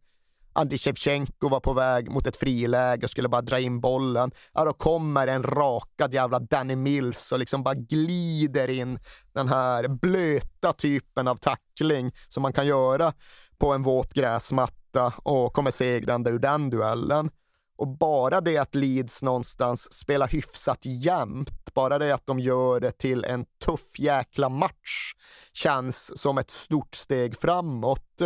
Andriy 0.53 0.77
Shevchenko 0.77 1.49
var 1.49 1.60
på 1.60 1.73
väg 1.73 2.11
mot 2.11 2.27
ett 2.27 2.35
friläge 2.35 3.03
och 3.03 3.10
skulle 3.10 3.30
bara 3.30 3.41
dra 3.41 3.60
in 3.60 3.80
bollen. 3.80 4.31
Ja, 4.53 4.65
då 4.65 4.73
kommer 4.73 5.27
en 5.27 5.43
rakad 5.43 6.14
jävla 6.14 6.39
Danny 6.39 6.76
Mills 6.76 7.31
och 7.31 7.39
liksom 7.39 7.64
bara 7.64 7.76
glider 7.76 8.68
in 8.68 8.99
den 9.34 9.49
här 9.49 9.88
blöta 9.88 10.73
typen 10.73 11.27
av 11.27 11.35
tackling 11.35 12.11
som 12.27 12.43
man 12.43 12.53
kan 12.53 12.68
göra 12.68 13.14
på 13.57 13.73
en 13.73 13.84
våt 13.84 14.14
gräsmatta 14.14 15.14
och 15.23 15.53
kommer 15.53 15.72
segrande 15.72 16.30
ur 16.30 16.39
den 16.39 16.69
duellen. 16.69 17.31
Och 17.80 17.88
bara 17.88 18.41
det 18.41 18.57
att 18.57 18.76
Leeds 18.76 19.22
någonstans 19.22 19.93
spelar 19.93 20.27
hyfsat 20.27 20.80
jämnt, 20.81 21.73
bara 21.73 21.99
det 21.99 22.14
att 22.14 22.27
de 22.27 22.39
gör 22.39 22.80
det 22.80 22.91
till 22.91 23.26
en 23.26 23.45
tuff 23.65 23.99
jäkla 23.99 24.49
match 24.49 25.14
känns 25.53 26.19
som 26.19 26.38
ett 26.38 26.49
stort 26.49 26.95
steg 26.95 27.41
framåt. 27.41 28.22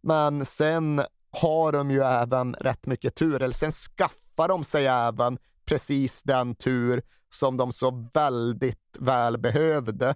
Men 0.00 0.44
sen 0.44 1.02
har 1.30 1.72
de 1.72 1.90
ju 1.90 2.02
även 2.02 2.54
rätt 2.54 2.86
mycket 2.86 3.14
tur, 3.14 3.42
eller 3.42 3.54
sen 3.54 3.72
skaffar 3.72 4.48
de 4.48 4.64
sig 4.64 4.86
även 4.86 5.38
precis 5.64 6.22
den 6.22 6.54
tur 6.54 7.02
som 7.30 7.56
de 7.56 7.72
så 7.72 8.08
väldigt 8.14 8.96
väl 8.98 9.38
behövde. 9.38 10.14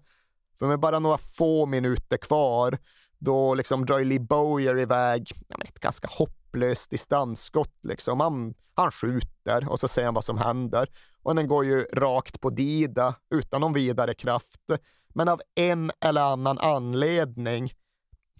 För 0.58 0.66
med 0.66 0.80
bara 0.80 0.98
några 0.98 1.18
få 1.18 1.66
minuter 1.66 2.16
kvar, 2.16 2.78
då 3.18 3.54
liksom 3.54 3.86
drar 3.86 4.00
Lee 4.00 4.20
Bowyer 4.20 4.78
iväg 4.78 5.32
ja, 5.48 5.56
men 5.58 5.66
ett 5.66 5.80
ganska 5.80 6.08
hopplöst 6.46 6.90
distansskott. 6.90 7.74
Liksom. 7.82 8.20
Han, 8.20 8.54
han 8.74 8.90
skjuter 8.90 9.68
och 9.68 9.80
så 9.80 9.88
ser 9.88 10.04
han 10.04 10.14
vad 10.14 10.24
som 10.24 10.38
händer. 10.38 10.88
Och 11.22 11.34
den 11.34 11.48
går 11.48 11.64
ju 11.64 11.80
rakt 11.92 12.40
på 12.40 12.50
Dida 12.50 13.14
utan 13.30 13.60
någon 13.60 13.72
vidare 13.72 14.14
kraft. 14.14 14.60
Men 15.14 15.28
av 15.28 15.40
en 15.54 15.92
eller 16.00 16.20
annan 16.20 16.58
anledning 16.58 17.70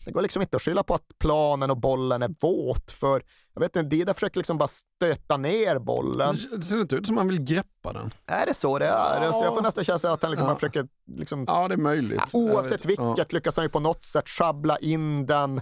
det 0.04 0.12
går 0.12 0.22
liksom 0.22 0.42
inte 0.42 0.56
att 0.56 0.62
skylla 0.62 0.82
på 0.82 0.94
att 0.94 1.18
planen 1.18 1.70
och 1.70 1.76
bollen 1.76 2.22
är 2.22 2.34
våt, 2.40 2.90
för 2.90 3.22
jag 3.54 3.60
vet 3.60 3.76
inte, 3.76 3.88
Dida 3.96 4.14
försöker 4.14 4.36
liksom 4.38 4.58
bara 4.58 4.68
stöta 4.68 5.36
ner 5.36 5.78
bollen. 5.78 6.38
Det 6.56 6.62
ser 6.62 6.80
inte 6.80 6.96
ut 6.96 7.06
som 7.06 7.16
han 7.16 7.28
vill 7.28 7.44
greppa 7.44 7.92
den. 7.92 8.10
Är 8.26 8.46
det 8.46 8.54
så 8.54 8.78
det 8.78 8.86
är? 8.86 9.22
Ja. 9.22 9.32
Så 9.32 9.44
jag 9.44 9.54
får 9.54 9.62
nästan 9.62 9.84
känslan 9.84 10.12
att 10.12 10.22
han 10.22 10.30
liksom 10.30 10.48
Ja. 10.48 10.54
försöker 10.54 10.88
liksom 11.06 11.44
Ja, 11.48 11.68
det 11.68 11.74
är 11.74 11.78
möjligt. 11.78 12.20
Ja, 12.32 12.38
oavsett 12.38 12.84
vilket 12.84 13.32
lyckas 13.32 13.56
han 13.56 13.64
ju 13.64 13.68
på 13.68 13.80
något 13.80 14.04
sätt 14.04 14.28
schabbla 14.28 14.78
in 14.78 15.26
den 15.26 15.60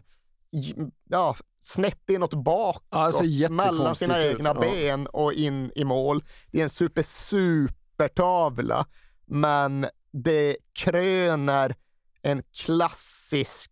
ja, 1.09 1.37
snett 1.61 2.11
inåt 2.11 2.35
bakåt, 2.35 2.85
jättekonstigt 2.93 3.51
mellan 3.51 3.97
sina 3.97 4.25
egna 4.25 4.49
ja. 4.49 4.61
ben 4.61 5.07
och 5.07 5.33
in 5.33 5.73
i 5.75 5.85
mål. 5.85 6.25
Det 6.53 6.59
är 6.59 6.63
en 6.63 6.71
super, 6.71 7.03
supertavla, 7.03 8.87
men 9.27 9.87
det 10.13 10.57
kröner 10.73 11.77
en 12.23 12.43
klassisk 12.53 13.71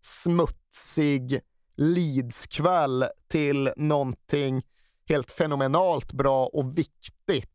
smutsig 0.00 1.40
Leeds-kväll 1.76 3.04
till 3.28 3.72
någonting 3.76 4.62
helt 5.08 5.30
fenomenalt 5.30 6.12
bra 6.12 6.46
och 6.46 6.78
viktigt. 6.78 7.50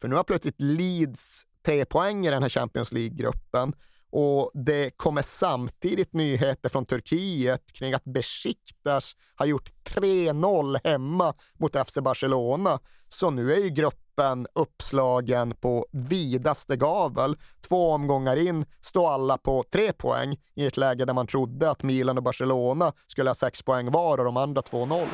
För 0.00 0.08
nu 0.08 0.16
har 0.16 0.24
plötsligt 0.24 0.60
Leeds 0.60 1.46
tre 1.64 1.84
poäng 1.84 2.26
i 2.26 2.30
den 2.30 2.42
här 2.42 2.48
Champions 2.48 2.92
League-gruppen 2.92 3.74
och 4.10 4.50
det 4.54 4.90
kommer 4.90 5.22
samtidigt 5.22 6.12
nyheter 6.12 6.68
från 6.68 6.86
Turkiet 6.86 7.72
kring 7.72 7.94
att 7.94 8.04
Besiktas 8.04 9.16
har 9.34 9.46
gjort 9.46 9.70
3-0 9.88 10.78
hemma 10.84 11.34
mot 11.58 11.88
FC 11.88 11.98
Barcelona. 12.02 12.78
Så 13.08 13.30
nu 13.30 13.52
är 13.52 13.58
ju 13.58 13.68
gruppen 13.68 14.46
uppslagen 14.54 15.54
på 15.60 15.86
vidaste 15.92 16.76
gavel. 16.76 17.36
Två 17.68 17.90
omgångar 17.90 18.36
in 18.36 18.66
står 18.80 19.10
alla 19.10 19.38
på 19.38 19.64
tre 19.72 19.92
poäng 19.92 20.36
i 20.54 20.66
ett 20.66 20.76
läge 20.76 21.04
där 21.04 21.14
man 21.14 21.26
trodde 21.26 21.70
att 21.70 21.82
Milan 21.82 22.16
och 22.16 22.22
Barcelona 22.22 22.92
skulle 23.06 23.30
ha 23.30 23.34
sex 23.34 23.62
poäng 23.62 23.90
var 23.90 24.18
och 24.18 24.24
de 24.24 24.36
andra 24.36 24.60
2-0. 24.60 25.08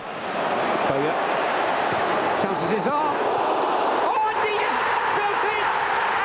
Bowyer 0.89 1.37
his 2.71 2.87
arm. 2.87 3.17
Oh, 4.11 4.27
indeed, 4.35 4.59
it's 4.59 5.11
built 5.19 5.43
in! 5.55 5.67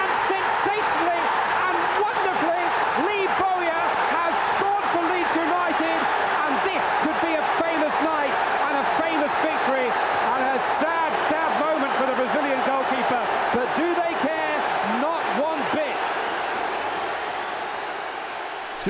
And 0.01 0.09
sensationally 0.29 1.23
and 1.65 1.75
wonderfully, 2.01 2.63
Lee 3.05 3.27
Bowyer 3.37 3.83
has 4.17 4.33
scored 4.57 4.85
for 4.93 5.03
Leeds 5.05 5.33
United. 5.37 5.99
And 6.45 6.51
this 6.65 6.83
could 7.05 7.19
be 7.21 7.33
a 7.37 7.45
famous 7.61 7.95
night 8.01 8.33
and 8.65 8.73
a 8.81 8.85
famous 8.97 9.33
victory. 9.45 9.87
And 10.33 10.41
a 10.49 10.57
sad, 10.81 11.11
sad 11.29 11.51
moment 11.61 11.93
for 11.97 12.05
the 12.09 12.17
Brazilian 12.17 12.61
goalkeeper. 12.65 13.23
But 13.53 13.67
do 13.77 13.87
they 14.01 14.13
care? 14.25 14.57
Not 14.97 15.21
one 15.37 15.61
bit. 15.77 15.97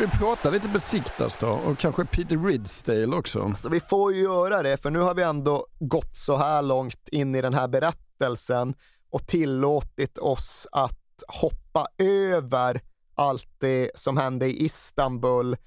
Ska 0.01 0.09
vi 0.09 0.17
prata 0.17 0.49
lite 0.49 0.67
besiktas 0.67 1.37
då? 1.37 1.47
Och 1.47 1.77
kanske 1.77 2.05
Peter 2.05 2.37
Ridsdale 2.37 3.15
också? 3.15 3.41
Alltså, 3.41 3.69
vi 3.69 3.79
får 3.79 4.13
ju 4.13 4.21
göra 4.21 4.63
det, 4.63 4.77
för 4.77 4.89
nu 4.89 4.99
har 4.99 5.13
vi 5.13 5.23
ändå 5.23 5.67
gått 5.79 6.15
så 6.15 6.37
här 6.37 6.61
långt 6.61 7.09
in 7.11 7.35
i 7.35 7.41
den 7.41 7.53
här 7.53 7.67
berättelsen 7.67 8.73
och 9.09 9.27
tillåtit 9.27 10.17
oss 10.17 10.67
att 10.71 11.23
hoppa 11.27 11.87
över 11.97 12.81
allt 13.15 13.47
det 13.57 13.91
som 13.95 14.17
hände 14.17 14.45
i 14.45 14.65
Istanbul 14.65 15.57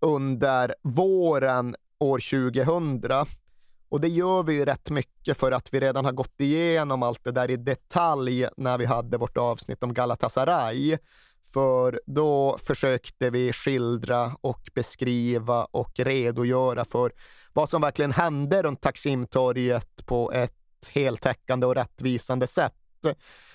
under 0.00 0.74
våren 0.82 1.76
år 1.98 2.18
2000. 2.64 3.02
Och 3.88 4.00
det 4.00 4.08
gör 4.08 4.42
vi 4.42 4.52
ju 4.52 4.64
rätt 4.64 4.90
mycket 4.90 5.38
för 5.38 5.52
att 5.52 5.74
vi 5.74 5.80
redan 5.80 6.04
har 6.04 6.12
gått 6.12 6.40
igenom 6.40 7.02
allt 7.02 7.24
det 7.24 7.32
där 7.32 7.50
i 7.50 7.56
detalj 7.56 8.48
när 8.56 8.78
vi 8.78 8.84
hade 8.84 9.18
vårt 9.18 9.36
avsnitt 9.36 9.82
om 9.82 9.94
Galatasaray. 9.94 10.98
För 11.54 12.00
då 12.06 12.58
försökte 12.58 13.30
vi 13.30 13.52
skildra 13.52 14.36
och 14.40 14.70
beskriva 14.74 15.64
och 15.64 15.92
redogöra 15.96 16.84
för 16.84 17.12
vad 17.52 17.70
som 17.70 17.82
verkligen 17.82 18.12
hände 18.12 18.62
runt 18.62 18.80
Taksimtorget 18.80 20.06
på 20.06 20.32
ett 20.32 20.90
heltäckande 20.90 21.66
och 21.66 21.74
rättvisande 21.74 22.46
sätt. 22.46 22.74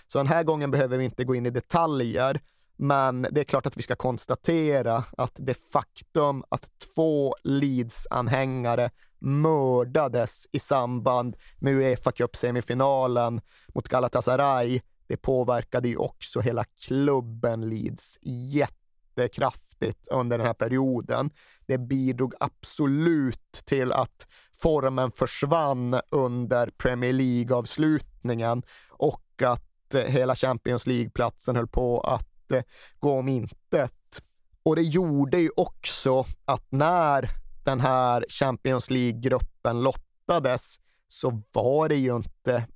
Så 0.08 0.18
den 0.18 0.28
här 0.28 0.44
gången 0.44 0.72
behöver 0.72 0.98
vi 0.98 1.06
inte 1.06 1.24
gå 1.24 1.36
in 1.36 1.46
i 1.46 1.50
detaljer, 1.50 2.42
men 2.76 3.28
det 3.32 3.42
är 3.42 3.46
klart 3.46 3.66
att 3.66 3.78
vi 3.78 3.82
ska 3.82 3.96
konstatera 3.96 5.04
att 5.18 5.34
det 5.36 5.54
faktum 5.54 6.44
att 6.50 6.70
två 6.96 7.36
Leeds-anhängare 7.44 8.90
mördades 9.20 10.48
i 10.52 10.60
samband 10.60 11.36
med 11.58 11.74
Uefa 11.74 12.12
Cup-semifinalen 12.12 13.42
mot 13.68 13.88
Galatasaray, 13.88 14.82
det 15.10 15.18
påverkade 15.18 15.88
ju 15.88 15.98
också 15.98 16.40
hela 16.40 16.64
klubben 16.64 17.70
Leeds 17.70 18.20
jättekraftigt 18.22 20.08
under 20.08 20.38
den 20.38 20.48
här 20.48 20.54
perioden. 20.54 21.30
Det 21.66 21.78
bidrog 21.78 22.34
absolut 22.40 23.62
till 23.66 23.92
att 23.92 24.28
formen 24.62 25.12
försvann 25.12 26.02
under 26.10 26.70
Premier 26.78 27.14
League-avslutningen 27.14 28.64
och 28.90 29.42
att 29.42 29.94
eh, 29.94 30.02
hela 30.02 30.36
Champions 30.36 30.88
League-platsen 30.88 31.56
höll 31.56 31.68
på 31.68 32.00
att 32.02 32.52
eh, 32.52 32.64
gå 33.00 33.20
om 33.20 33.28
intet. 33.28 34.22
Och 34.64 34.76
det 34.76 34.84
gjorde 34.84 35.40
ju 35.40 35.50
också 35.56 36.26
att 36.46 36.66
när 36.70 37.30
den 37.66 37.80
här 37.80 38.26
Champions 38.30 38.90
League-gruppen 38.90 39.82
lottades 39.82 40.80
så 41.08 41.42
var 41.54 41.90
det 41.90 41.96
ju 41.96 42.16
inte 42.16 42.68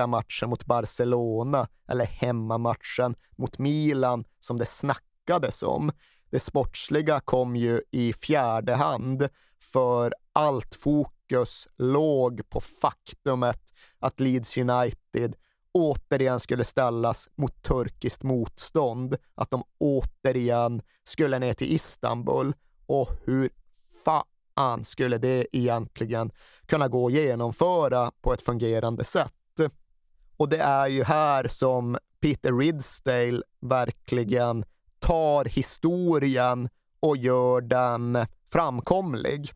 bortamatchen 0.00 0.50
mot 0.50 0.66
Barcelona 0.66 1.68
eller 1.88 2.04
hemmamatchen 2.04 3.14
mot 3.36 3.58
Milan 3.58 4.24
som 4.40 4.58
det 4.58 4.66
snackades 4.66 5.62
om. 5.62 5.92
Det 6.30 6.40
sportsliga 6.40 7.20
kom 7.20 7.56
ju 7.56 7.80
i 7.90 8.12
fjärde 8.12 8.74
hand 8.74 9.28
för 9.72 10.14
allt 10.32 10.74
fokus 10.74 11.68
låg 11.78 12.48
på 12.48 12.60
faktumet 12.60 13.60
att 13.98 14.20
Leeds 14.20 14.56
United 14.56 15.36
återigen 15.72 16.40
skulle 16.40 16.64
ställas 16.64 17.28
mot 17.36 17.62
turkiskt 17.62 18.22
motstånd, 18.22 19.16
att 19.34 19.50
de 19.50 19.64
återigen 19.78 20.82
skulle 21.04 21.38
ner 21.38 21.54
till 21.54 21.72
Istanbul 21.72 22.54
och 22.86 23.08
hur 23.24 23.50
fan 24.04 24.84
skulle 24.84 25.18
det 25.18 25.46
egentligen 25.56 26.30
kunna 26.66 26.88
gå 26.88 27.06
att 27.06 27.12
genomföra 27.12 28.10
på 28.20 28.32
ett 28.32 28.42
fungerande 28.42 29.04
sätt? 29.04 29.32
Och 30.40 30.48
det 30.48 30.58
är 30.58 30.86
ju 30.88 31.04
här 31.04 31.48
som 31.48 31.98
Peter 32.20 32.52
Ridsdale 32.52 33.42
verkligen 33.60 34.64
tar 34.98 35.44
historien 35.44 36.68
och 37.00 37.16
gör 37.16 37.60
den 37.60 38.26
framkomlig. 38.52 39.52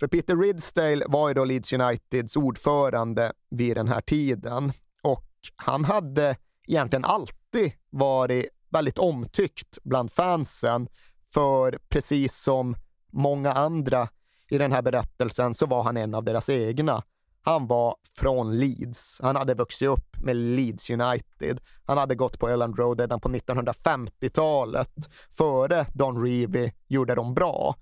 För 0.00 0.06
Peter 0.06 0.36
Ridsdale 0.36 1.04
var 1.08 1.28
ju 1.28 1.34
då 1.34 1.44
Leeds 1.44 1.72
Uniteds 1.72 2.36
ordförande 2.36 3.32
vid 3.50 3.76
den 3.76 3.88
här 3.88 4.00
tiden 4.00 4.72
och 5.02 5.30
han 5.56 5.84
hade 5.84 6.36
egentligen 6.66 7.04
alltid 7.04 7.72
varit 7.90 8.46
väldigt 8.68 8.98
omtyckt 8.98 9.78
bland 9.82 10.12
fansen 10.12 10.88
för 11.34 11.78
precis 11.88 12.36
som 12.36 12.76
många 13.10 13.52
andra 13.52 14.08
i 14.48 14.58
den 14.58 14.72
här 14.72 14.82
berättelsen 14.82 15.54
så 15.54 15.66
var 15.66 15.82
han 15.82 15.96
en 15.96 16.14
av 16.14 16.24
deras 16.24 16.48
egna. 16.48 17.02
Han 17.46 17.66
var 17.66 17.96
från 18.18 18.58
Leeds. 18.58 19.20
Han 19.22 19.36
hade 19.36 19.54
vuxit 19.54 19.88
upp 19.88 20.16
med 20.22 20.36
Leeds 20.36 20.90
United. 20.90 21.60
Han 21.84 21.98
hade 21.98 22.14
gått 22.14 22.38
på 22.38 22.48
Elland 22.48 22.78
Road 22.78 23.00
redan 23.00 23.20
på 23.20 23.28
1950-talet. 23.28 25.10
Före 25.30 25.86
Don 25.94 26.22
Revie 26.22 26.72
gjorde 26.88 27.14
de 27.14 27.34
bra. 27.34 27.74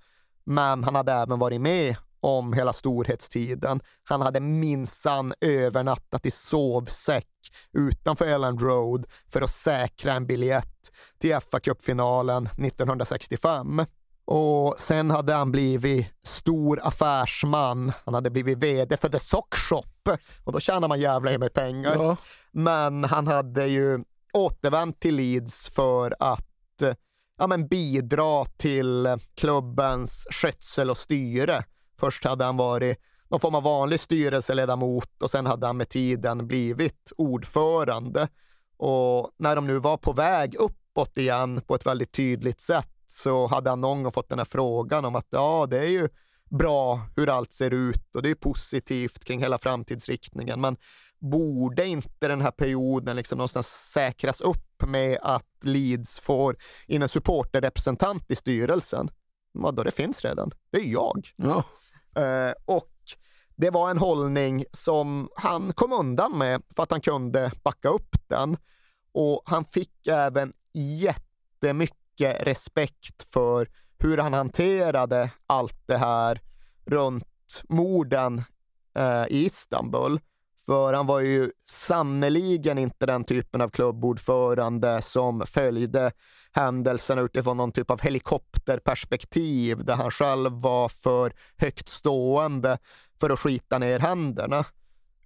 Men 0.44 0.84
han 0.84 0.94
hade 0.94 1.12
även 1.12 1.38
varit 1.38 1.60
med 1.60 1.96
om 2.20 2.52
hela 2.52 2.72
storhetstiden. 2.72 3.80
Han 4.04 4.20
hade 4.20 4.40
minsann 4.40 5.34
övernattat 5.40 6.26
i 6.26 6.30
sovsäck 6.30 7.28
utanför 7.72 8.26
Elland 8.26 8.62
Road 8.62 9.06
för 9.32 9.42
att 9.42 9.50
säkra 9.50 10.12
en 10.12 10.26
biljett 10.26 10.92
till 11.18 11.34
FA-cupfinalen 11.34 12.46
1965. 12.46 13.86
Och 14.24 14.78
sen 14.78 15.10
hade 15.10 15.34
han 15.34 15.52
blivit 15.52 16.06
stor 16.22 16.80
affärsman. 16.82 17.92
Han 18.04 18.14
hade 18.14 18.30
blivit 18.30 18.58
vd 18.58 18.96
för 18.96 19.08
The 19.08 19.20
Sock 19.20 19.54
Shop 19.54 20.18
och 20.44 20.52
då 20.52 20.60
tjänar 20.60 20.88
man 20.88 21.00
jävla 21.00 21.38
med 21.38 21.52
pengar. 21.52 21.94
Ja. 21.94 22.16
Men 22.52 23.04
han 23.04 23.26
hade 23.26 23.66
ju 23.66 24.04
återvänt 24.32 25.00
till 25.00 25.16
Leeds 25.16 25.68
för 25.68 26.16
att 26.18 26.82
ja, 27.38 27.46
men 27.46 27.68
bidra 27.68 28.44
till 28.44 29.18
klubbens 29.34 30.26
skötsel 30.30 30.90
och 30.90 30.98
styre. 30.98 31.64
Först 32.00 32.24
hade 32.24 32.44
han 32.44 32.56
varit 32.56 32.98
någon 33.28 33.40
form 33.40 33.54
av 33.54 33.62
vanlig 33.62 34.00
styrelseledamot 34.00 35.22
och 35.22 35.30
sen 35.30 35.46
hade 35.46 35.66
han 35.66 35.76
med 35.76 35.88
tiden 35.88 36.46
blivit 36.46 37.12
ordförande. 37.16 38.28
Och 38.76 39.30
när 39.36 39.56
de 39.56 39.66
nu 39.66 39.78
var 39.78 39.96
på 39.96 40.12
väg 40.12 40.54
uppåt 40.54 41.16
igen 41.16 41.60
på 41.60 41.74
ett 41.74 41.86
väldigt 41.86 42.12
tydligt 42.12 42.60
sätt 42.60 42.93
så 43.06 43.46
hade 43.46 43.70
han 43.70 43.80
någon 43.80 44.02
gång 44.02 44.12
fått 44.12 44.28
den 44.28 44.38
här 44.38 44.44
frågan 44.44 45.04
om 45.04 45.14
att 45.14 45.26
ja, 45.30 45.66
det 45.70 45.78
är 45.78 45.88
ju 45.88 46.08
bra 46.50 47.00
hur 47.16 47.28
allt 47.28 47.52
ser 47.52 47.70
ut 47.70 48.16
och 48.16 48.22
det 48.22 48.30
är 48.30 48.34
positivt 48.34 49.24
kring 49.24 49.40
hela 49.40 49.58
framtidsriktningen. 49.58 50.60
Men 50.60 50.76
borde 51.18 51.86
inte 51.86 52.28
den 52.28 52.40
här 52.40 52.50
perioden 52.50 53.16
liksom 53.16 53.38
någonstans 53.38 53.66
säkras 53.68 54.40
upp 54.40 54.82
med 54.86 55.18
att 55.22 55.46
Leeds 55.62 56.20
får 56.20 56.56
in 56.86 57.02
en 57.02 57.08
supporterrepresentant 57.08 58.30
i 58.30 58.36
styrelsen? 58.36 59.10
Vadå, 59.52 59.82
det 59.82 59.90
finns 59.90 60.24
redan. 60.24 60.50
Det 60.70 60.78
är 60.78 60.92
jag. 60.92 61.28
Ja. 61.36 61.64
Uh, 62.18 62.54
och 62.64 62.90
det 63.56 63.70
var 63.70 63.90
en 63.90 63.98
hållning 63.98 64.64
som 64.70 65.28
han 65.36 65.72
kom 65.72 65.92
undan 65.92 66.38
med 66.38 66.62
för 66.76 66.82
att 66.82 66.90
han 66.90 67.00
kunde 67.00 67.52
backa 67.64 67.88
upp 67.88 68.16
den. 68.28 68.56
Och 69.12 69.42
han 69.46 69.64
fick 69.64 70.06
även 70.06 70.52
jättemycket 70.74 72.03
mycket 72.14 72.46
respekt 72.46 73.32
för 73.32 73.68
hur 73.98 74.18
han 74.18 74.32
hanterade 74.32 75.30
allt 75.46 75.76
det 75.86 75.96
här 75.96 76.40
runt 76.84 77.62
morden 77.68 78.42
eh, 78.98 79.24
i 79.28 79.44
Istanbul. 79.44 80.20
För 80.66 80.92
han 80.92 81.06
var 81.06 81.20
ju 81.20 81.50
sannoliken 81.66 82.78
inte 82.78 83.06
den 83.06 83.24
typen 83.24 83.60
av 83.60 83.68
klubbordförande 83.68 85.02
som 85.02 85.42
följde 85.46 86.12
händelserna 86.52 87.22
utifrån 87.22 87.56
någon 87.56 87.72
typ 87.72 87.90
av 87.90 88.00
helikopterperspektiv 88.00 89.84
där 89.84 89.94
han 89.94 90.10
själv 90.10 90.52
var 90.52 90.88
för 90.88 91.32
högt 91.56 91.88
stående 91.88 92.78
för 93.20 93.30
att 93.30 93.40
skita 93.40 93.78
ner 93.78 93.98
händerna. 93.98 94.64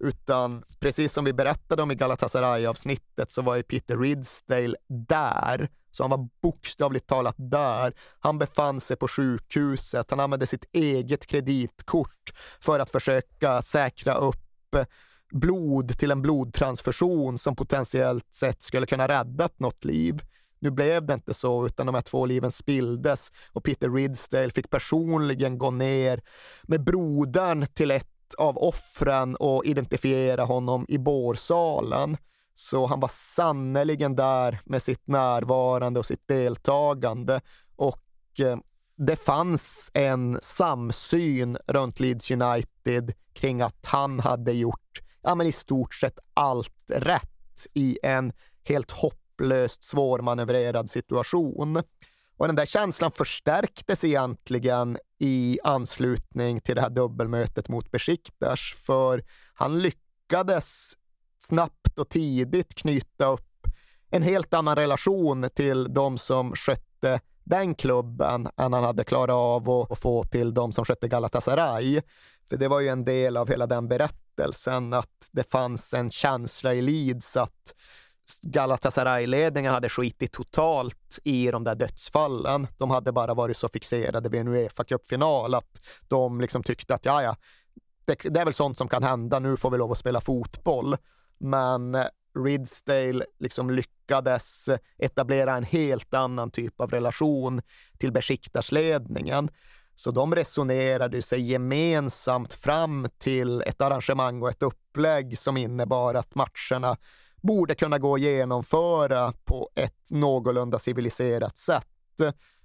Utan 0.00 0.64
precis 0.80 1.12
som 1.12 1.24
vi 1.24 1.32
berättade 1.32 1.82
om 1.82 1.90
i 1.90 1.94
Galatasaray-avsnittet 1.94 3.30
så 3.30 3.42
var 3.42 3.56
ju 3.56 3.62
Peter 3.62 3.96
Ridsdale 3.96 4.76
där 4.88 5.68
så 5.90 6.02
han 6.02 6.10
var 6.10 6.28
bokstavligt 6.42 7.06
talat 7.06 7.34
där. 7.38 7.94
Han 8.20 8.38
befann 8.38 8.80
sig 8.80 8.96
på 8.96 9.08
sjukhuset. 9.08 10.10
Han 10.10 10.20
använde 10.20 10.46
sitt 10.46 10.64
eget 10.72 11.26
kreditkort 11.26 12.32
för 12.60 12.80
att 12.80 12.90
försöka 12.90 13.62
säkra 13.62 14.14
upp 14.14 14.76
blod 15.32 15.98
till 15.98 16.10
en 16.10 16.22
blodtransfusion 16.22 17.38
som 17.38 17.56
potentiellt 17.56 18.34
sett 18.34 18.62
skulle 18.62 18.86
kunna 18.86 19.08
räddat 19.08 19.58
något 19.58 19.84
liv. 19.84 20.22
Nu 20.60 20.70
blev 20.70 21.06
det 21.06 21.14
inte 21.14 21.34
så, 21.34 21.66
utan 21.66 21.86
de 21.86 21.94
här 21.94 22.02
två 22.02 22.26
liven 22.26 22.50
spilldes 22.50 23.32
och 23.52 23.64
Peter 23.64 23.90
Ridsdale 23.90 24.50
fick 24.50 24.70
personligen 24.70 25.58
gå 25.58 25.70
ner 25.70 26.20
med 26.62 26.84
brodern 26.84 27.66
till 27.66 27.90
ett 27.90 28.17
av 28.34 28.58
offren 28.58 29.36
och 29.36 29.64
identifiera 29.64 30.44
honom 30.44 30.86
i 30.88 30.98
bårsalen. 30.98 32.16
Så 32.54 32.86
han 32.86 33.00
var 33.00 33.10
sannerligen 33.12 34.16
där 34.16 34.60
med 34.64 34.82
sitt 34.82 35.06
närvarande 35.06 36.00
och 36.00 36.06
sitt 36.06 36.28
deltagande. 36.28 37.40
Och 37.76 38.40
eh, 38.40 38.58
det 38.96 39.16
fanns 39.16 39.90
en 39.94 40.38
samsyn 40.42 41.58
runt 41.66 42.00
Leeds 42.00 42.30
United 42.30 43.12
kring 43.32 43.60
att 43.60 43.86
han 43.86 44.20
hade 44.20 44.52
gjort 44.52 45.00
ja, 45.22 45.34
men 45.34 45.46
i 45.46 45.52
stort 45.52 45.94
sett 45.94 46.18
allt 46.34 46.90
rätt 46.90 47.66
i 47.74 47.98
en 48.02 48.32
helt 48.64 48.90
hopplöst 48.90 49.84
svårmanövrerad 49.84 50.90
situation. 50.90 51.82
Och 52.38 52.46
den 52.46 52.56
där 52.56 52.66
känslan 52.66 53.12
förstärktes 53.12 54.04
egentligen 54.04 54.98
i 55.18 55.58
anslutning 55.64 56.60
till 56.60 56.74
det 56.74 56.80
här 56.80 56.90
dubbelmötet 56.90 57.68
mot 57.68 57.90
Besiktas, 57.90 58.60
för 58.86 59.24
han 59.54 59.78
lyckades 59.78 60.92
snabbt 61.38 61.98
och 61.98 62.08
tidigt 62.08 62.74
knyta 62.74 63.26
upp 63.26 63.66
en 64.10 64.22
helt 64.22 64.54
annan 64.54 64.76
relation 64.76 65.48
till 65.54 65.94
de 65.94 66.18
som 66.18 66.54
skötte 66.54 67.20
den 67.44 67.74
klubben 67.74 68.48
än 68.56 68.72
han 68.72 68.84
hade 68.84 69.04
klarat 69.04 69.34
av 69.34 69.70
att 69.70 69.98
få 69.98 70.22
till 70.22 70.54
de 70.54 70.72
som 70.72 70.84
skötte 70.84 71.08
Galatasaray. 71.08 72.00
För 72.48 72.56
det 72.56 72.68
var 72.68 72.80
ju 72.80 72.88
en 72.88 73.04
del 73.04 73.36
av 73.36 73.48
hela 73.48 73.66
den 73.66 73.88
berättelsen 73.88 74.92
att 74.92 75.28
det 75.32 75.50
fanns 75.50 75.94
en 75.94 76.10
känsla 76.10 76.74
i 76.74 76.82
Leeds 76.82 77.36
att 77.36 77.74
Galatasaray-ledningen 78.42 79.74
hade 79.74 79.88
skitit 79.88 80.32
totalt 80.32 81.18
i 81.24 81.50
de 81.50 81.64
där 81.64 81.74
dödsfallen. 81.74 82.66
De 82.76 82.90
hade 82.90 83.12
bara 83.12 83.34
varit 83.34 83.56
så 83.56 83.68
fixerade 83.68 84.28
vid 84.28 84.40
en 84.40 84.48
Uefa-cupfinal 84.48 85.56
att 85.56 85.80
de 86.08 86.40
liksom 86.40 86.62
tyckte 86.62 86.94
att 86.94 87.04
ja, 87.04 87.22
ja, 87.22 87.36
det, 88.04 88.14
det, 88.14 88.40
är 88.40 88.44
väl 88.44 88.54
sånt 88.54 88.78
som 88.78 88.88
kan 88.88 89.02
hända, 89.02 89.38
nu 89.38 89.56
får 89.56 89.70
vi 89.70 89.78
lov 89.78 89.92
att 89.92 89.98
spela 89.98 90.20
fotboll 90.20 90.96
men 91.38 91.94
eh, 91.94 92.04
Ridsdale 92.44 93.24
liksom 93.38 93.70
lyckades 93.70 94.68
etablera 94.98 95.56
en 95.56 95.64
helt 95.64 96.14
annan 96.14 96.50
typ 96.50 96.80
av 96.80 96.90
relation 96.90 97.62
till 97.98 98.12
Besiktas-ledningen. 98.12 99.50
Så 99.94 100.10
de 100.10 100.34
resonerade 100.34 101.22
sig 101.22 101.40
gemensamt 101.40 102.54
fram 102.54 103.08
till 103.18 103.62
ett 103.62 103.80
arrangemang 103.80 104.42
och 104.42 104.48
ett 104.48 104.62
upplägg 104.62 105.38
som 105.38 105.56
innebar 105.56 106.14
att 106.14 106.34
matcherna 106.34 106.96
borde 107.40 107.74
kunna 107.74 107.98
gå 107.98 108.14
att 108.14 108.20
genomföra 108.20 109.32
på 109.44 109.70
ett 109.74 110.10
någorlunda 110.10 110.78
civiliserat 110.78 111.56
sätt. 111.56 111.86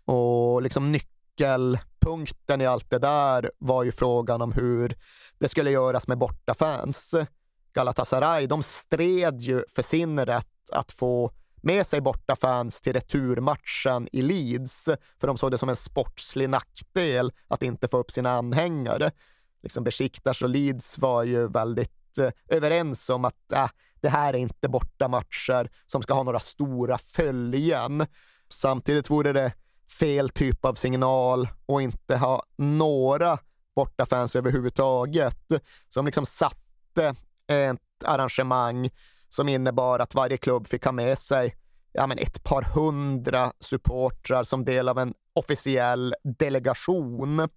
Och 0.06 0.62
liksom 0.62 0.92
nyckelpunkten 0.92 2.62
i 2.62 2.66
allt 2.66 2.90
det 2.90 3.00
där 3.00 3.52
var 3.58 3.84
ju 3.84 3.92
frågan 3.92 4.42
om 4.42 4.52
hur 4.52 4.96
det 5.40 5.50
skulle 5.50 5.72
göras 5.72 6.08
med 6.08 6.18
bortafans. 6.18 7.16
Galatasaray, 7.74 8.48
de 8.48 8.64
stred 8.64 9.40
ju 9.40 9.64
för 9.70 9.84
sin 9.84 10.20
rätt 10.20 10.48
att 10.72 10.92
få 10.92 11.32
med 11.64 11.88
sig 11.88 12.02
borta 12.02 12.36
fans 12.36 12.82
till 12.82 12.94
returmatchen 12.94 14.08
i 14.12 14.22
Leeds, 14.22 14.90
för 15.20 15.28
de 15.28 15.38
såg 15.38 15.52
det 15.52 15.58
som 15.58 15.70
en 15.70 15.76
sportslig 15.76 16.50
nackdel 16.50 17.32
att 17.48 17.64
inte 17.64 17.88
få 17.88 17.98
upp 17.98 18.12
sina 18.12 18.32
anhängare. 18.32 19.12
Liksom 19.64 19.84
Besiktas 19.84 20.42
och 20.42 20.50
Leeds 20.50 20.98
var 20.98 21.24
ju 21.24 21.48
väldigt 21.48 22.18
eh, 22.18 22.30
överens 22.48 23.10
om 23.10 23.26
att 23.26 23.52
äh, 23.52 23.70
det 24.04 24.10
här 24.10 24.34
är 24.34 24.38
inte 24.38 24.70
bortamatcher 24.70 25.70
som 25.86 26.02
ska 26.02 26.14
ha 26.14 26.24
några 26.24 26.40
stora 26.40 26.98
följen. 26.98 28.06
Samtidigt 28.50 29.10
vore 29.10 29.34
det 29.34 29.54
fel 30.00 30.30
typ 30.30 30.66
av 30.66 30.74
signal 30.74 31.48
och 31.66 31.82
inte 31.82 32.18
ha 32.18 32.44
några 32.56 33.40
bortafans 33.76 34.36
överhuvudtaget 34.36 35.52
som 35.90 36.06
liksom 36.06 36.26
satte 36.26 37.16
ett 37.48 38.04
arrangemang 38.06 38.90
som 39.30 39.50
innebar 39.50 40.00
att 40.00 40.16
varje 40.16 40.38
klubb 40.38 40.68
fick 40.68 40.86
ha 40.86 40.92
med 40.92 41.20
sig 41.20 41.56
ja, 41.94 42.08
men 42.08 42.18
ett 42.18 42.44
par 42.44 42.62
hundra 42.62 43.52
supportrar 43.60 44.44
som 44.44 44.66
del 44.66 44.90
av 44.90 45.00
en 45.00 45.14
officiell 45.34 46.16
delegation. 46.24 47.50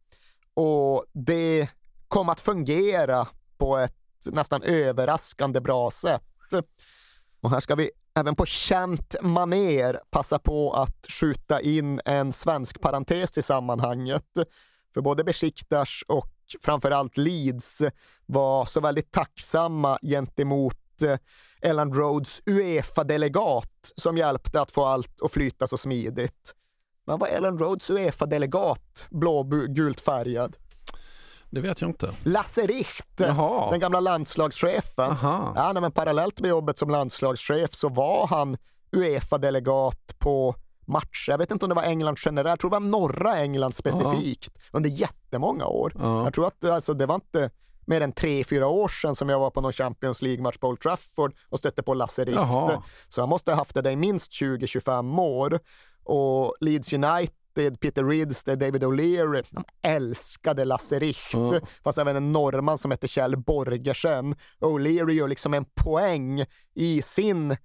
Och 0.54 1.04
det 1.12 1.68
kom 2.08 2.28
att 2.28 2.40
fungera 2.40 3.28
på 3.58 3.76
ett 3.76 3.94
nästan 4.32 4.62
överraskande 4.62 5.60
bra 5.60 5.90
sätt. 5.90 6.22
Och 7.40 7.50
här 7.50 7.60
ska 7.60 7.74
vi 7.74 7.90
även 8.14 8.36
på 8.36 8.46
känt 8.46 9.16
maner 9.22 10.00
passa 10.10 10.38
på 10.38 10.72
att 10.72 11.06
skjuta 11.08 11.60
in 11.60 12.00
en 12.04 12.32
svensk 12.32 12.80
parentes 12.80 13.38
i 13.38 13.42
sammanhanget. 13.42 14.24
För 14.94 15.00
både 15.00 15.24
Besiktas 15.24 15.88
och 16.08 16.32
framförallt 16.62 17.16
Leeds 17.16 17.82
var 18.26 18.64
så 18.64 18.80
väldigt 18.80 19.12
tacksamma 19.12 19.98
gentemot 20.02 21.02
eh, 21.02 21.18
Ellen 21.60 21.94
Rhodes 21.94 22.42
Uefa-delegat 22.46 23.92
som 23.96 24.16
hjälpte 24.16 24.60
att 24.60 24.70
få 24.70 24.84
allt 24.84 25.20
att 25.22 25.32
flyta 25.32 25.66
så 25.66 25.76
smidigt. 25.76 26.54
Men 27.06 27.18
var 27.18 27.28
Ellen 27.28 27.58
Rhodes 27.58 27.90
Uefa-delegat 27.90 29.06
blågult 29.10 30.00
färgad? 30.00 30.56
Det 31.50 31.60
vet 31.60 31.80
jag 31.80 31.90
inte. 31.90 32.14
Lasse 32.22 32.66
Richt, 32.66 33.06
Jaha. 33.16 33.70
den 33.70 33.80
gamla 33.80 34.00
landslagschefen. 34.00 35.10
Aha. 35.10 35.52
Ja, 35.56 35.72
nej, 35.72 35.80
men 35.80 35.92
parallellt 35.92 36.40
med 36.40 36.48
jobbet 36.48 36.78
som 36.78 36.90
landslagschef 36.90 37.74
så 37.74 37.88
var 37.88 38.26
han 38.26 38.56
Uefa-delegat 38.92 40.18
på 40.18 40.54
matcher. 40.86 41.30
Jag 41.30 41.38
vet 41.38 41.50
inte 41.50 41.64
om 41.64 41.68
det 41.68 41.74
var 41.74 41.82
England 41.82 42.16
generellt, 42.24 42.48
jag 42.48 42.58
tror 42.58 42.70
det 42.70 42.74
var 42.74 42.80
norra 42.80 43.38
England 43.38 43.72
specifikt 43.72 44.58
under 44.72 44.90
jättemånga 44.90 45.66
år. 45.66 45.92
Ja. 45.98 46.24
Jag 46.24 46.34
tror 46.34 46.46
att 46.46 46.64
alltså, 46.64 46.94
det 46.94 47.06
var 47.06 47.14
inte 47.14 47.50
mer 47.86 48.00
än 48.00 48.12
tre, 48.12 48.44
fyra 48.44 48.66
år 48.66 48.88
sedan 48.88 49.14
som 49.14 49.28
jag 49.28 49.38
var 49.38 49.50
på 49.50 49.60
någon 49.60 49.72
Champions 49.72 50.22
League-match 50.22 50.58
på 50.58 50.68
Old 50.68 50.80
Trafford 50.80 51.34
och 51.48 51.58
stötte 51.58 51.82
på 51.82 51.94
Lasse 51.94 52.24
Richt. 52.24 52.38
Så 53.08 53.20
han 53.20 53.28
måste 53.28 53.50
ha 53.50 53.56
haft 53.56 53.74
det 53.74 53.82
där 53.82 53.90
i 53.90 53.96
minst 53.96 54.32
20-25 54.32 55.20
år. 55.20 55.60
Och 56.04 56.54
Leeds 56.60 56.92
United, 56.92 57.34
Peter 57.80 58.04
Ridsted, 58.04 58.58
David 58.58 58.84
O'Leary, 58.84 59.42
de 59.50 59.64
älskade 59.82 60.64
Lasse 60.64 60.98
Richt. 60.98 61.34
Ja. 61.34 61.60
Fanns 61.84 61.98
även 61.98 62.16
en 62.16 62.32
norrman 62.32 62.78
som 62.78 62.90
hette 62.90 63.08
Kjell 63.08 63.36
Borgersen. 63.36 64.34
O'Leary 64.60 65.12
gör 65.12 65.28
liksom 65.28 65.54
en 65.54 65.64
poäng 65.64 66.44
i 66.74 67.02
sin 67.02 67.56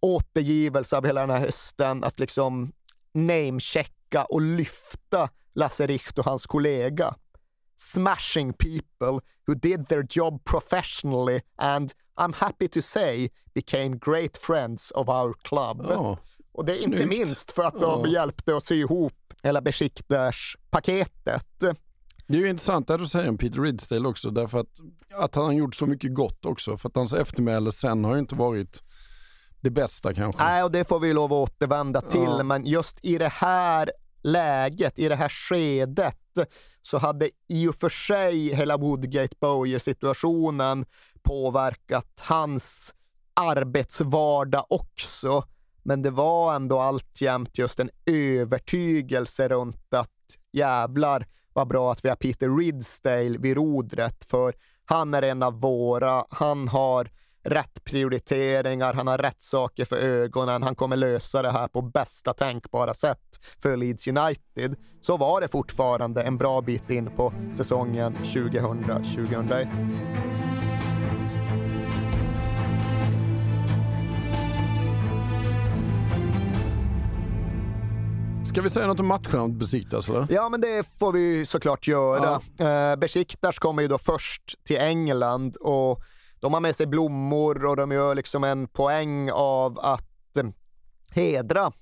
återgivelse 0.00 0.96
av 0.96 1.06
hela 1.06 1.20
den 1.20 1.30
här 1.30 1.40
hösten 1.40 2.04
att 2.04 2.20
liksom 2.20 2.72
namechecka 3.12 4.24
och 4.24 4.40
lyfta 4.42 5.28
Lasse 5.54 5.86
Richt 5.86 6.18
och 6.18 6.24
hans 6.24 6.46
kollega. 6.46 7.14
Smashing 7.76 8.52
people 8.52 9.20
who 9.46 9.54
did 9.54 9.88
their 9.88 10.06
job 10.10 10.44
professionally 10.44 11.40
and 11.56 11.92
I'm 12.20 12.34
happy 12.36 12.68
to 12.68 12.82
say 12.82 13.28
became 13.54 13.96
great 13.98 14.36
friends 14.36 14.90
of 14.90 15.08
our 15.08 15.32
club. 15.42 15.86
Ja, 15.90 16.18
och 16.52 16.64
det 16.64 16.72
är 16.72 16.84
inte 16.84 16.96
snyggt. 16.98 17.08
minst 17.08 17.50
för 17.52 17.62
att 17.62 17.80
de 17.80 18.02
Ja. 18.04 18.08
hjälpte 18.20 18.56
att 18.56 18.64
sy 18.64 18.74
ihop 18.80 19.12
hela 19.44 19.60
Besiktas-paketet. 19.60 21.46
Det 22.26 22.36
är 22.36 22.40
ju 22.40 22.48
intressant 22.48 22.88
det 22.88 22.96
du 22.96 23.06
säger 23.06 23.28
om 23.28 23.38
Peter 23.38 23.60
Ridsdale 23.60 24.08
också, 24.08 24.30
därför 24.30 24.58
att, 24.58 24.80
att 25.14 25.34
han 25.34 25.44
har 25.44 25.52
gjort 25.52 25.74
så 25.74 25.86
mycket 25.86 26.14
gott 26.14 26.46
också. 26.46 26.76
För 26.76 26.88
att 26.88 26.96
hans 26.96 27.12
eftermäle 27.12 27.72
sen 27.72 28.04
har 28.04 28.14
ju 28.14 28.18
inte 28.20 28.34
varit 28.34 28.82
det 29.60 29.70
bästa 29.70 30.14
kanske. 30.14 30.42
Nej, 30.42 30.62
och 30.62 30.72
det 30.72 30.84
får 30.88 31.00
vi 31.00 31.12
lov 31.12 31.32
att 31.32 31.50
återvända 31.50 32.00
till, 32.00 32.20
Ja. 32.22 32.42
men 32.42 32.66
just 32.66 33.04
i 33.04 33.18
det 33.18 33.28
här 33.28 33.92
läget, 34.22 34.98
i 34.98 35.08
det 35.08 35.16
här 35.16 35.28
skedet, 35.28 36.18
så 36.82 36.98
hade 36.98 37.30
i 37.48 37.68
och 37.68 37.74
för 37.74 37.88
sig 37.88 38.54
hela 38.54 38.76
Woodgate 38.76 39.36
Bowyer-situationen 39.40 40.86
påverkat 41.22 42.20
hans 42.20 42.94
arbetsvardag 43.34 44.66
också. 44.70 45.44
Men 45.84 46.02
det 46.02 46.10
var 46.10 46.54
ändå 46.54 46.80
alltjämt 46.80 47.58
just 47.58 47.80
en 47.80 47.90
övertygelse 48.06 49.48
runt 49.48 49.94
att 49.94 50.10
jävlar 50.52 51.26
vad 51.52 51.68
bra 51.68 51.92
att 51.92 52.04
vi 52.04 52.08
har 52.08 52.16
Peter 52.16 52.56
Ridsdale 52.56 53.38
vid 53.38 53.56
rodret, 53.56 54.24
för 54.24 54.54
han 54.84 55.14
är 55.14 55.22
en 55.22 55.42
av 55.42 55.60
våra. 55.60 56.24
Han 56.30 56.68
har 56.68 57.10
rätt 57.44 57.84
prioriteringar, 57.84 58.94
han 58.94 59.06
har 59.06 59.18
rätt 59.18 59.42
saker 59.42 59.84
för 59.84 59.96
ögonen, 59.96 60.62
han 60.62 60.74
kommer 60.74 60.96
lösa 60.96 61.42
det 61.42 61.50
här 61.50 61.68
på 61.68 61.82
bästa 61.82 62.32
tänkbara 62.32 62.94
sätt 62.94 63.40
för 63.62 63.76
Leeds 63.76 64.06
United. 64.06 64.76
Så 65.00 65.16
var 65.16 65.40
det 65.40 65.48
fortfarande 65.48 66.22
en 66.22 66.38
bra 66.38 66.60
bit 66.60 66.90
in 66.90 67.10
på 67.16 67.32
säsongen 67.52 68.14
2000-2001. 68.14 70.53
Ska 78.54 78.62
vi 78.62 78.70
säga 78.70 78.86
något 78.86 79.00
om 79.00 79.06
matcherna 79.06 79.42
om 79.42 79.58
Besiktas 79.58 80.08
eller? 80.08 80.26
Ja, 80.30 80.48
men 80.48 80.60
det 80.60 80.98
får 80.98 81.12
vi 81.12 81.46
såklart 81.46 81.86
göra. 81.86 82.40
Eh, 82.58 82.96
Besiktas 82.96 83.58
kommer 83.58 83.82
ju 83.82 83.88
då 83.88 83.98
först 83.98 84.64
till 84.64 84.76
England 84.76 85.56
och 85.56 86.02
de 86.40 86.54
har 86.54 86.60
med 86.60 86.76
sig 86.76 86.86
blommor 86.86 87.64
och 87.64 87.76
de 87.76 87.92
gör 87.92 88.14
liksom 88.14 88.44
en 88.44 88.68
poäng 88.68 89.30
av 89.32 89.78
att 89.78 90.36
eh, 90.36 90.44
hedra 91.10 91.72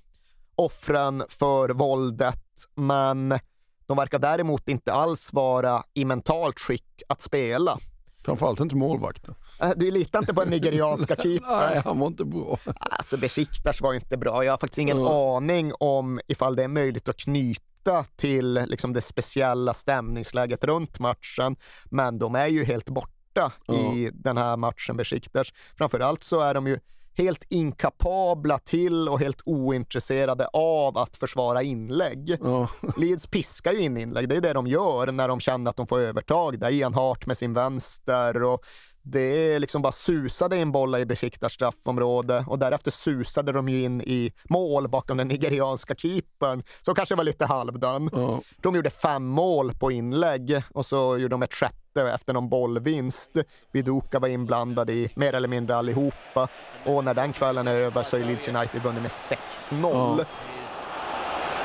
offren 0.55 1.23
för 1.29 1.69
våldet, 1.69 2.43
men 2.75 3.39
de 3.87 3.97
verkar 3.97 4.19
däremot 4.19 4.69
inte 4.69 4.93
alls 4.93 5.33
vara 5.33 5.83
i 5.93 6.05
mentalt 6.05 6.59
skick 6.59 7.03
att 7.09 7.21
spela. 7.21 7.77
Framförallt 8.25 8.59
inte 8.59 8.75
målvakten. 8.75 9.35
Eh, 9.61 9.71
Du 9.75 9.91
litar 9.91 10.19
inte 10.19 10.33
på 10.33 10.41
den 10.41 10.49
nigerianska 10.49 11.15
keepern? 11.23 11.59
Nej, 11.59 11.81
han 11.85 11.99
var 11.99 12.07
inte 12.07 12.25
bra. 12.25 12.59
Alltså 12.79 13.17
Besiktas 13.17 13.81
var 13.81 13.93
inte 13.93 14.17
bra. 14.17 14.43
Jag 14.45 14.51
har 14.53 14.57
faktiskt 14.57 14.77
ingen 14.79 14.99
Ja. 14.99 15.37
aning 15.37 15.71
om 15.79 16.19
ifall 16.27 16.55
det 16.55 16.63
är 16.63 16.67
möjligt 16.67 17.09
att 17.09 17.17
knyta 17.17 18.05
till 18.15 18.53
liksom, 18.53 18.93
det 18.93 19.01
speciella 19.01 19.73
stämningsläget 19.73 20.63
runt 20.63 20.99
matchen. 20.99 21.55
Men 21.85 22.19
de 22.19 22.35
är 22.35 22.47
ju 22.47 22.63
helt 22.63 22.89
borta 22.89 23.51
i 23.93 24.09
den 24.13 24.37
här 24.37 24.57
matchen, 24.57 24.97
Besiktas. 24.97 25.47
Framförallt 25.77 26.23
så 26.23 26.39
är 26.41 26.53
de 26.53 26.67
ju 26.67 26.79
helt 27.17 27.45
inkapabla 27.49 28.57
till 28.57 29.09
och 29.09 29.19
helt 29.19 29.41
ointresserade 29.45 30.47
av 30.53 30.97
att 30.97 31.15
försvara 31.15 31.63
inlägg. 31.63 32.37
Ja. 32.41 32.69
Leeds 32.97 33.27
piskar 33.27 33.73
ju 33.73 33.79
in 33.79 33.97
inlägg, 33.97 34.29
det 34.29 34.35
är 34.35 34.41
det 34.41 34.53
de 34.53 34.67
gör 34.67 35.11
när 35.11 35.27
de 35.27 35.39
känner 35.39 35.69
att 35.69 35.77
de 35.77 35.87
får 35.87 35.99
övertag. 35.99 36.59
Där 36.59 36.69
Ian 36.69 36.93
Hart 36.93 37.25
med 37.25 37.37
sin 37.37 37.53
vänster 37.53 38.43
och 38.43 38.63
det 39.05 39.53
är 39.53 39.59
liksom 39.59 39.81
bara 39.81 39.91
susade 39.91 40.57
in 40.57 40.71
bollar 40.71 40.99
i 40.99 41.05
Besiktas 41.05 41.53
straffområde 41.53 42.45
och 42.47 42.59
därefter 42.59 42.91
susade 42.91 43.51
de 43.51 43.69
ju 43.69 43.83
in 43.83 44.01
i 44.01 44.33
mål 44.43 44.89
bakom 44.89 45.17
den 45.17 45.27
nigerianska 45.27 45.95
keepern 45.95 46.63
som 46.81 46.95
kanske 46.95 47.15
var 47.15 47.23
lite 47.23 47.45
halvdan. 47.45 48.09
Ja. 48.13 48.41
De 48.57 48.75
gjorde 48.75 48.89
fem 48.89 49.25
mål 49.25 49.73
på 49.73 49.91
inlägg 49.91 50.61
och 50.73 50.85
så 50.85 51.17
gjorde 51.17 51.33
de 51.33 51.43
ett 51.43 51.53
sjätte 51.53 51.82
efter 52.01 52.33
någon 52.33 52.49
bollvinst. 52.49 53.31
Viduka 53.71 54.19
var 54.19 54.27
inblandad 54.27 54.89
i 54.89 55.09
mer 55.15 55.35
eller 55.35 55.47
mindre 55.47 55.75
allihopa 55.75 56.47
och 56.85 57.03
när 57.03 57.13
den 57.13 57.33
kvällen 57.33 57.67
är 57.67 57.75
över 57.75 58.03
så 58.03 58.17
är 58.17 58.23
Leeds 58.23 58.47
United 58.47 58.81
vunnit 58.83 59.01
med 59.01 59.11
6-0. 59.11 60.25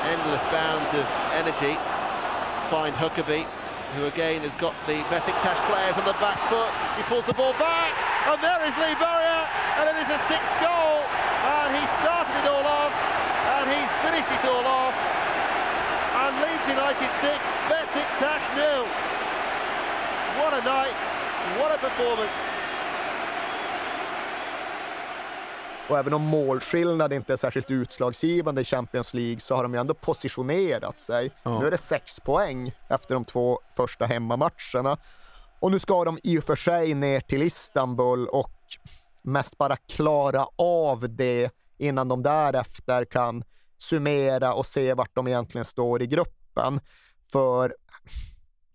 endless 0.05 0.45
bounds 0.51 0.91
of 0.95 1.07
energy. 1.35 1.77
Find 2.71 2.95
Huckabee, 2.95 3.45
who 3.95 4.07
again 4.07 4.41
has 4.43 4.55
got 4.57 4.75
the 4.87 5.03
Besiktas 5.13 5.59
players 5.67 5.97
on 5.99 6.05
the 6.05 6.17
back 6.21 6.39
foot. 6.49 6.73
He 6.97 7.03
pulls 7.11 7.27
the 7.27 7.35
ball 7.35 7.53
back, 7.59 7.93
and 8.29 8.39
there 8.41 8.61
is 8.69 8.75
Lee 8.79 8.97
Bowyer, 8.97 9.43
and 9.79 9.85
it 9.91 9.97
is 10.05 10.09
a 10.09 10.21
sixth 10.29 10.55
goal. 10.61 11.01
And 11.45 11.71
he 11.77 11.85
started 12.01 12.35
it 12.41 12.47
all 12.49 12.67
off, 12.67 12.93
and 13.59 13.65
he's 13.69 13.93
finished 14.05 14.31
it 14.33 14.45
all 14.49 14.65
off. 14.65 14.95
And 16.23 16.33
Leeds 16.45 16.67
United 16.69 17.11
six, 17.21 17.41
Besiktas 17.69 18.45
nil. 18.57 18.85
What 20.39 20.53
a 20.53 20.57
night! 20.57 20.97
What 21.59 21.73
a 21.73 21.79
performance! 21.81 22.33
Och 25.89 25.99
även 25.99 26.15
om 26.15 26.23
målskillnad 26.23 27.13
inte 27.13 27.33
är 27.33 27.37
särskilt 27.37 27.71
utslagsgivande 27.71 28.61
i 28.61 28.65
Champions 28.65 29.15
League 29.15 29.41
så 29.41 29.57
har 29.57 29.63
de 29.63 29.75
ju 29.75 29.81
ändå 29.81 29.95
positionerat 29.95 30.99
sig. 30.99 31.31
Ja. 31.43 31.61
Nu 31.61 31.67
är 31.67 31.71
det 31.71 31.79
sex 31.79 32.21
poäng 32.21 32.73
efter 32.89 33.15
de 33.15 33.25
två 33.25 33.61
första 33.77 34.07
hemmamatcherna. 34.07 34.97
Och 35.61 35.71
nu 35.71 35.79
ska 35.79 36.05
de 36.05 36.19
i 36.23 36.39
och 36.39 36.45
för 36.45 36.57
sig 36.57 36.95
ner 36.95 37.21
till 37.21 37.43
Istanbul 37.43 38.27
och 38.27 38.53
mest 39.23 39.59
bara 39.59 39.77
klara 39.77 40.47
av 40.57 41.07
det 41.09 41.51
innan 41.79 42.09
de 42.09 42.23
därefter 42.23 43.05
kan 43.05 43.45
summera 43.79 44.55
och 44.55 44.67
se 44.67 44.95
vart 44.95 45.15
de 45.15 45.29
egentligen 45.29 45.65
står 45.65 46.03
i 46.03 46.07
gruppen. 46.07 46.81
För 47.33 47.75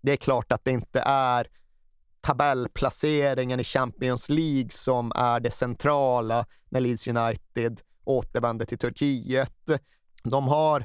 det 0.04 0.12
är 0.12 0.16
klart 0.16 0.52
att 0.52 0.64
det 0.64 0.70
inte 0.70 1.00
är 1.06 1.46
tabellplaceringen 2.20 3.60
i 3.60 3.64
Champions 3.64 4.28
League 4.28 4.70
som 4.70 5.12
är 5.14 5.40
det 5.40 5.50
centrala 5.50 6.46
när 6.68 6.80
Leeds 6.80 7.06
United 7.06 7.80
återvänder 8.04 8.64
till 8.64 8.78
Turkiet. 8.78 9.70
De 10.24 10.48
har, 10.48 10.84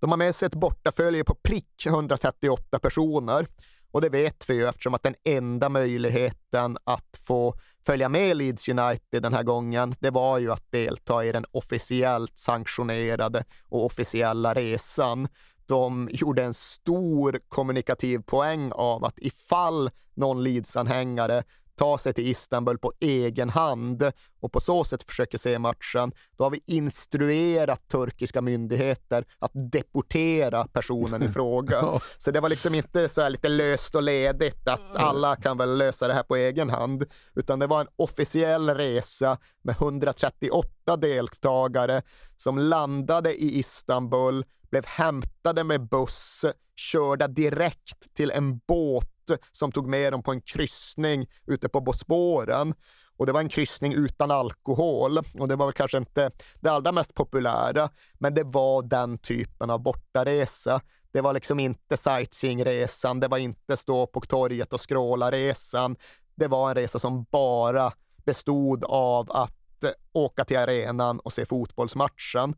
de 0.00 0.10
har 0.10 0.16
med 0.16 0.34
sig 0.34 0.46
ett 0.46 0.54
bortafölje 0.54 1.24
på 1.24 1.34
prick 1.34 1.86
138 1.86 2.78
personer 2.78 3.46
och 3.90 4.00
det 4.00 4.08
vet 4.08 4.50
vi 4.50 4.54
ju 4.54 4.68
eftersom 4.68 4.94
att 4.94 5.02
den 5.02 5.14
enda 5.24 5.68
möjligheten 5.68 6.78
att 6.84 7.18
få 7.26 7.54
följa 7.86 8.08
med 8.08 8.36
Leeds 8.36 8.68
United 8.68 9.22
den 9.22 9.34
här 9.34 9.42
gången, 9.42 9.94
det 10.00 10.10
var 10.10 10.38
ju 10.38 10.52
att 10.52 10.72
delta 10.72 11.24
i 11.24 11.32
den 11.32 11.44
officiellt 11.50 12.38
sanktionerade 12.38 13.44
och 13.68 13.84
officiella 13.84 14.54
resan 14.54 15.28
de 15.70 16.08
gjorde 16.12 16.44
en 16.44 16.54
stor 16.54 17.40
kommunikativ 17.48 18.18
poäng 18.18 18.72
av 18.72 19.04
att 19.04 19.18
ifall 19.18 19.90
någon 20.14 20.42
Leeds-anhängare 20.42 21.42
tar 21.76 21.98
sig 21.98 22.12
till 22.12 22.26
Istanbul 22.26 22.78
på 22.78 22.92
egen 23.00 23.50
hand 23.50 24.12
och 24.40 24.52
på 24.52 24.60
så 24.60 24.84
sätt 24.84 25.02
försöker 25.02 25.38
se 25.38 25.58
matchen, 25.58 26.12
då 26.36 26.44
har 26.44 26.50
vi 26.50 26.60
instruerat 26.66 27.88
turkiska 27.88 28.40
myndigheter 28.40 29.24
att 29.38 29.50
deportera 29.54 30.66
personen 30.66 31.22
i 31.22 31.28
fråga. 31.38 32.00
Så 32.18 32.30
det 32.30 32.40
var 32.40 32.48
liksom 32.48 32.74
inte 32.74 33.08
så 33.08 33.22
här 33.22 33.30
lite 33.30 33.48
löst 33.48 33.94
och 33.94 34.02
ledigt 34.02 34.68
att 34.68 34.96
alla 34.96 35.36
kan 35.36 35.58
väl 35.58 35.78
lösa 35.78 36.08
det 36.08 36.14
här 36.14 36.22
på 36.22 36.36
egen 36.36 36.70
hand, 36.70 37.04
utan 37.34 37.58
det 37.58 37.66
var 37.66 37.80
en 37.80 37.88
officiell 37.96 38.70
resa 38.70 39.38
med 39.62 39.74
138 39.74 40.96
deltagare 40.96 42.02
som 42.36 42.58
landade 42.58 43.42
i 43.42 43.58
Istanbul, 43.58 44.44
blev 44.70 44.86
hämtade 44.86 45.64
med 45.64 45.88
buss, 45.88 46.44
körda 46.76 47.28
direkt 47.28 48.14
till 48.14 48.30
en 48.30 48.58
båt 48.58 49.06
som 49.52 49.72
tog 49.72 49.88
med 49.88 50.12
dem 50.12 50.22
på 50.22 50.32
en 50.32 50.40
kryssning 50.40 51.26
ute 51.46 51.68
på 51.68 51.80
Bosporen. 51.80 52.74
Och 53.16 53.26
det 53.26 53.32
var 53.32 53.40
en 53.40 53.48
kryssning 53.48 53.94
utan 53.94 54.30
alkohol 54.30 55.18
och 55.18 55.48
det 55.48 55.56
var 55.56 55.66
väl 55.66 55.72
kanske 55.72 55.98
inte 55.98 56.30
det 56.60 56.68
allra 56.68 56.92
mest 56.92 57.14
populära, 57.14 57.90
men 58.18 58.34
det 58.34 58.44
var 58.44 58.82
den 58.82 59.18
typen 59.18 59.70
av 59.70 59.80
bortaresa. 59.80 60.80
Det 61.12 61.20
var 61.20 61.32
liksom 61.32 61.60
inte 61.60 61.96
sightseeingresan, 61.96 63.20
det 63.20 63.28
var 63.28 63.38
inte 63.38 63.76
stå 63.76 64.06
på 64.06 64.20
torget 64.20 64.72
och 64.72 64.80
skråla-resan. 64.80 65.96
Det 66.34 66.48
var 66.48 66.68
en 66.68 66.74
resa 66.74 66.98
som 66.98 67.24
bara 67.30 67.92
bestod 68.24 68.84
av 68.84 69.32
att 69.32 69.84
åka 70.12 70.44
till 70.44 70.58
arenan 70.58 71.20
och 71.20 71.32
se 71.32 71.44
fotbollsmatchen. 71.44 72.54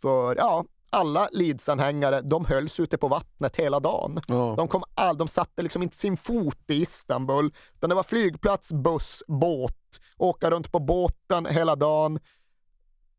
För 0.00 0.36
ja, 0.36 0.64
alla 0.90 1.28
Leeds-anhängare, 1.32 2.20
de 2.20 2.44
hölls 2.44 2.80
ute 2.80 2.98
på 2.98 3.08
vattnet 3.08 3.56
hela 3.56 3.80
dagen. 3.80 4.20
Ja. 4.28 4.54
De, 4.56 4.68
kom 4.68 4.82
all, 4.94 5.16
de 5.18 5.28
satte 5.28 5.62
liksom 5.62 5.82
inte 5.82 5.96
sin 5.96 6.16
fot 6.16 6.58
i 6.70 6.74
Istanbul, 6.74 7.52
utan 7.76 7.88
det 7.90 7.96
var 7.96 8.02
flygplats, 8.02 8.72
buss, 8.72 9.22
båt, 9.26 10.00
åka 10.16 10.50
runt 10.50 10.72
på 10.72 10.78
båten 10.80 11.46
hela 11.46 11.76
dagen, 11.76 12.18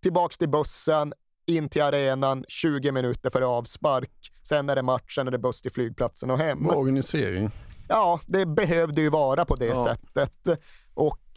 tillbaks 0.03 0.37
till 0.37 0.49
bussen, 0.49 1.13
in 1.45 1.69
till 1.69 1.81
arenan 1.81 2.45
20 2.47 2.91
minuter 2.91 3.29
före 3.29 3.45
avspark. 3.45 4.31
Sen 4.43 4.69
är 4.69 4.75
det 4.75 4.83
match, 4.83 5.15
sen 5.15 5.27
är 5.27 5.31
det 5.31 5.37
buss 5.39 5.61
till 5.61 5.71
flygplatsen 5.71 6.31
och 6.31 6.37
hem. 6.37 6.69
Organisering. 6.69 7.49
Ja, 7.89 8.19
det 8.27 8.45
behövde 8.45 9.01
ju 9.01 9.09
vara 9.09 9.45
på 9.45 9.55
det 9.55 9.65
Ja. 9.65 9.85
sättet. 9.85 10.59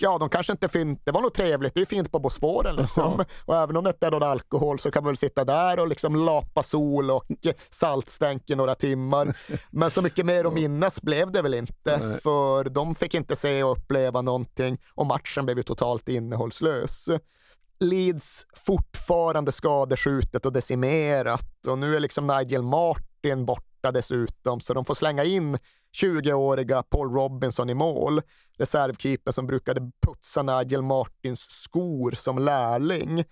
Ja, 0.03 0.19
de 0.19 0.29
kanske 0.29 0.53
inte 0.53 0.69
fint, 0.69 1.01
det 1.05 1.13
var 1.13 1.21
nog 1.21 1.35
trevligt, 1.35 1.75
det 1.75 1.81
är 1.81 1.85
fint 1.85 2.13
på 2.13 2.19
Bosporen 2.19 2.77
liksom. 2.77 3.25
Och 3.45 3.57
även 3.57 3.77
om 3.77 3.85
det 3.85 3.91
inte 3.91 4.07
är 4.07 4.11
någon 4.11 4.23
alkohol 4.23 4.79
så 4.79 4.91
kan 4.91 5.03
man 5.03 5.11
väl 5.11 5.17
sitta 5.17 5.45
där 5.45 5.81
och 5.81 5.89
liksom 5.89 6.17
lapa 6.17 6.63
sol 6.63 7.11
och 7.11 7.25
saltstänk 7.71 8.51
i 8.51 8.55
några 8.55 8.75
timmar. 8.75 9.37
Men 9.71 9.91
så 9.91 10.03
mycket 10.03 10.27
mer 10.27 10.45
att 10.45 10.53
minnas 10.53 11.03
blev 11.03 11.33
det 11.33 11.43
väl 11.43 11.55
inte, 11.55 11.97
Nej. 11.97 12.21
för 12.21 12.65
de 12.65 12.95
fick 12.95 13.15
inte 13.15 13.37
se 13.37 13.63
och 13.63 13.73
uppleva 13.73 14.23
någonting 14.23 14.79
och 14.95 15.07
matchen 15.07 15.45
blev 15.45 15.57
ju 15.57 15.63
totalt 15.63 16.09
innehållslös. 16.09 17.09
Leeds 17.81 18.47
fortfarande 18.57 19.53
skadeskjutet 19.53 20.47
och 20.47 20.53
decimerat 20.53 21.67
och 21.67 21.79
nu 21.79 21.97
är 21.97 22.01
liksom 22.01 22.27
Nigel 22.27 22.63
Martin 22.63 23.47
borta 23.47 23.93
dessutom 23.93 24.61
så 24.61 24.75
de 24.75 24.85
får 24.85 24.95
slänga 24.95 25.25
in 25.25 25.59
20-åriga 25.93 26.83
Paul 26.83 27.15
Robinson 27.15 27.71
i 27.71 27.75
mål. 27.75 28.23
Reservkeeper 28.59 29.33
som 29.33 29.47
brukade 29.47 29.91
putsa 30.07 30.43
Nigel 30.43 30.83
Martins 30.83 31.47
skor 31.49 32.11
som 32.11 32.39
lärling. 32.39 33.25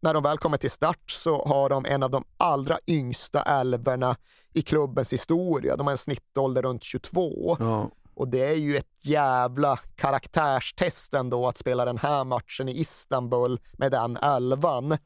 När 0.00 0.14
de 0.14 0.22
väl 0.22 0.38
kommer 0.38 0.56
till 0.56 0.70
start 0.70 1.10
så 1.10 1.44
har 1.44 1.68
de 1.68 1.84
en 1.84 2.02
av 2.02 2.10
de 2.10 2.24
allra 2.36 2.78
yngsta 2.86 3.42
älvorna 3.42 4.16
i 4.52 4.62
klubbens 4.62 5.12
historia. 5.12 5.76
De 5.76 5.86
har 5.86 5.92
en 5.92 5.98
snittålder 5.98 6.62
runt 6.62 6.82
22. 6.82 7.56
Ja. 7.60 7.90
Och 8.14 8.28
det 8.28 8.44
är 8.44 8.54
ju 8.54 8.76
ett 8.76 9.04
jävla 9.06 9.76
karaktärstest 9.96 11.14
ändå 11.14 11.48
att 11.48 11.56
spela 11.56 11.84
den 11.84 11.98
här 11.98 12.24
matchen 12.24 12.68
i 12.68 12.80
Istanbul 12.80 13.60
med 13.72 13.92
den 13.92 14.16
elvan. 14.16 14.98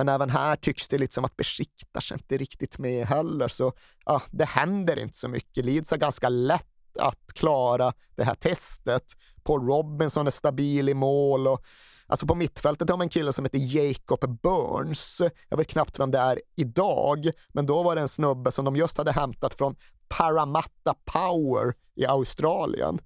Men 0.00 0.08
även 0.08 0.30
här 0.30 0.56
tycks 0.56 0.88
det 0.88 0.98
lite 0.98 1.14
som 1.14 1.24
att 1.24 1.36
Besiktas 1.36 2.12
inte 2.12 2.36
riktigt 2.36 2.78
med 2.78 3.06
heller, 3.06 3.48
så 3.48 3.72
ja, 4.04 4.22
det 4.30 4.44
händer 4.44 4.98
inte 4.98 5.18
så 5.18 5.28
mycket. 5.28 5.64
Leeds 5.64 5.90
har 5.90 5.98
ganska 5.98 6.28
lätt 6.28 6.96
att 6.98 7.32
klara 7.34 7.92
det 8.16 8.24
här 8.24 8.34
testet. 8.34 9.02
Paul 9.42 9.66
Robinson 9.66 10.26
är 10.26 10.30
stabil 10.30 10.88
i 10.88 10.94
mål 10.94 11.48
och 11.48 11.64
Alltså 12.06 12.26
på 12.26 12.34
mittfältet 12.34 12.90
har 12.90 12.96
man 12.96 13.04
en 13.04 13.08
kille 13.08 13.32
som 13.32 13.44
heter 13.44 13.58
Jacob 13.58 14.40
Burns. 14.42 15.22
Jag 15.48 15.56
vet 15.56 15.68
knappt 15.68 15.98
vem 15.98 16.10
det 16.10 16.18
är 16.18 16.40
idag, 16.56 17.30
men 17.48 17.66
då 17.66 17.82
var 17.82 17.94
det 17.94 18.00
en 18.00 18.08
snubbe 18.08 18.52
som 18.52 18.64
de 18.64 18.76
just 18.76 18.98
hade 18.98 19.12
hämtat 19.12 19.54
från 19.54 19.76
Parramatta 20.08 20.94
Power 21.04 21.74
i 21.94 22.06
Australien. 22.06 22.98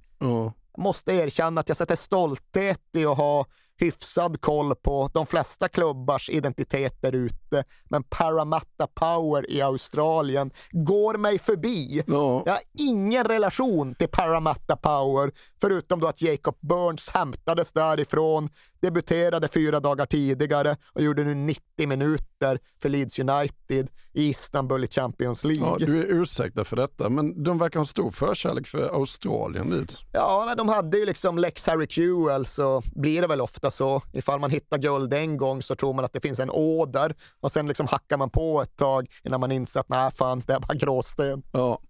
Jag 0.73 0.83
måste 0.83 1.13
erkänna 1.13 1.61
att 1.61 1.69
jag 1.69 1.77
sätter 1.77 1.97
stolthet 1.97 2.83
i 2.93 3.05
att 3.05 3.17
ha 3.17 3.47
hyfsad 3.81 4.41
koll 4.41 4.75
på 4.75 5.11
de 5.15 5.27
flesta 5.27 5.69
klubbars 5.69 6.31
identiteter 6.31 7.13
ute, 7.13 7.65
men 7.85 8.03
Parramatta 8.03 8.87
Power 8.87 9.51
i 9.51 9.63
Australien 9.63 10.51
går 10.71 11.15
mig 11.19 11.39
förbi. 11.39 12.03
Ja. 12.07 12.43
Jag 12.47 12.53
har 12.53 12.63
ingen 12.79 13.25
relation 13.25 13.95
till 13.95 14.09
Parramatta 14.09 14.77
Power, 14.77 15.33
förutom 15.61 16.01
då 16.01 16.07
att 16.07 16.23
Jacob 16.23 16.57
Burns 16.61 17.09
hämtades 17.09 17.73
därifrån, 17.73 18.49
debuterade 18.85 19.49
fyra 19.49 19.81
dagar 19.81 20.07
tidigare 20.07 20.77
och 20.93 21.03
gjorde 21.03 21.25
nu 21.25 21.35
90 21.35 21.89
minuter 21.89 22.59
för 22.83 22.89
Leeds 22.89 23.19
United 23.19 23.89
i 24.13 24.29
Istanbul 24.29 24.85
i 24.85 24.87
Champions 24.87 25.45
League. 25.45 25.77
Ja, 25.81 25.87
du 25.87 26.01
är 26.01 26.05
ursäktad 26.05 26.65
för 26.65 26.77
detta, 26.77 27.09
men 27.09 27.43
de 27.43 27.59
verkar 27.59 27.81
ha 27.81 27.87
stor 27.87 28.11
förkärlek 28.11 28.67
för 28.67 28.89
Australien 28.95 29.71
Leeds. 29.71 30.03
Ja, 30.13 30.45
när 30.47 30.57
de 30.57 30.69
hade 30.69 30.99
ju 30.99 31.07
liksom 31.07 31.39
Lex 31.39 31.67
Harry 31.67 31.87
Kewell 31.89 32.47
så 32.47 32.83
blir 32.95 33.21
det 33.21 33.27
väl 33.27 33.41
ofta 33.41 33.71
så. 33.71 34.03
Ifall 34.13 34.41
man 34.41 34.51
hittar 34.51 34.79
guld 34.79 35.15
en 35.15 35.37
gång 35.37 35.63
så 35.63 35.75
tror 35.75 35.95
man 35.95 36.05
att 36.05 36.13
det 36.13 36.21
finns 36.21 36.41
en 36.41 36.51
åder 36.51 37.15
och 37.41 37.53
sen 37.53 37.67
liksom 37.67 37.87
hackar 37.87 38.17
man 38.17 38.31
på 38.31 38.63
ett 38.63 38.77
tag 38.77 39.07
innan 39.25 39.41
man 39.41 39.53
inser 39.53 39.81
att 39.81 39.89
nej 39.89 40.11
fan, 40.11 40.43
det 40.47 40.53
är 40.53 40.61
bara 40.61 40.75
gråsten. 40.75 41.43
Ja. 41.53 41.81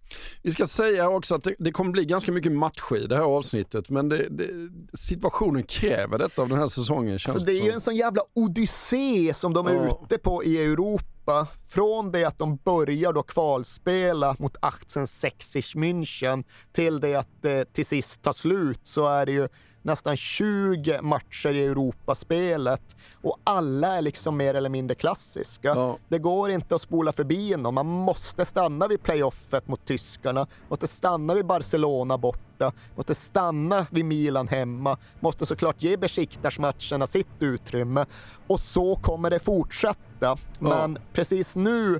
Vi 0.41 0.51
ska 0.51 0.67
säga 0.67 1.09
också 1.09 1.35
att 1.35 1.43
det, 1.43 1.55
det 1.59 1.71
kommer 1.71 1.91
bli 1.91 2.05
ganska 2.05 2.31
mycket 2.31 2.51
matcher 2.51 2.95
i 3.03 3.07
det 3.07 3.15
här 3.15 3.23
avsnittet, 3.23 3.89
men 3.89 4.09
det, 4.09 4.27
det, 4.29 4.49
situationen 4.93 5.63
kräver 5.63 6.17
detta 6.17 6.41
av 6.41 6.49
den 6.49 6.59
här 6.59 6.67
säsongen. 6.67 7.19
Känns 7.19 7.37
Så 7.37 7.45
det 7.45 7.51
är 7.51 7.55
ju 7.55 7.61
som. 7.61 7.69
en 7.71 7.81
sån 7.81 7.95
jävla 7.95 8.21
odyssé 8.33 9.33
som 9.33 9.53
de 9.53 9.67
är 9.67 9.73
Ja. 9.73 9.99
ute 10.05 10.17
på 10.17 10.43
i 10.43 10.63
Europa. 10.63 11.47
Från 11.73 12.11
det 12.11 12.25
att 12.25 12.37
de 12.37 12.55
börjar 12.55 13.13
då 13.13 13.23
kvalspela 13.23 14.35
mot 14.39 14.55
1860 14.55 15.61
München 15.77 16.43
till 16.73 16.99
det 16.99 17.15
att 17.15 17.41
det 17.41 17.73
till 17.73 17.85
sist 17.85 18.21
tar 18.21 18.33
slut 18.33 18.79
så 18.83 19.07
är 19.07 19.25
det 19.25 19.31
ju 19.31 19.47
nästan 19.85 20.15
20 20.17 21.01
matcher 21.01 21.53
i 21.53 21.65
Europaspelet 21.65 22.95
och 23.21 23.37
alla 23.43 23.97
är 23.97 24.01
liksom 24.01 24.37
mer 24.37 24.53
eller 24.53 24.69
mindre 24.69 24.95
klassiska. 24.95 25.97
Det 26.07 26.19
går 26.19 26.51
inte 26.51 26.75
att 26.75 26.81
spola 26.81 27.11
förbi 27.11 27.55
någon. 27.57 27.73
Man 27.73 27.85
måste 27.85 28.45
stanna 28.45 28.87
vid 28.87 29.03
playoffet 29.03 29.67
mot 29.67 29.85
tyskarna, 29.85 30.47
måste 30.69 30.87
stanna 30.87 31.33
vid 31.33 31.45
Barcelona 31.45 32.17
borta, 32.17 32.73
måste 32.95 33.15
stanna 33.15 33.87
vid 33.91 34.05
Milan 34.05 34.47
hemma, 34.47 34.97
måste 35.19 35.45
såklart 35.45 35.83
ge 35.83 35.97
Besiktas-matcherna 35.97 37.07
sitt 37.07 37.27
utrymme 37.39 38.05
och 38.47 38.59
så 38.59 38.95
kommer 38.95 39.29
det 39.29 39.39
fortsätta. 39.39 40.37
Men 40.59 40.97
precis 41.13 41.55
nu 41.55 41.99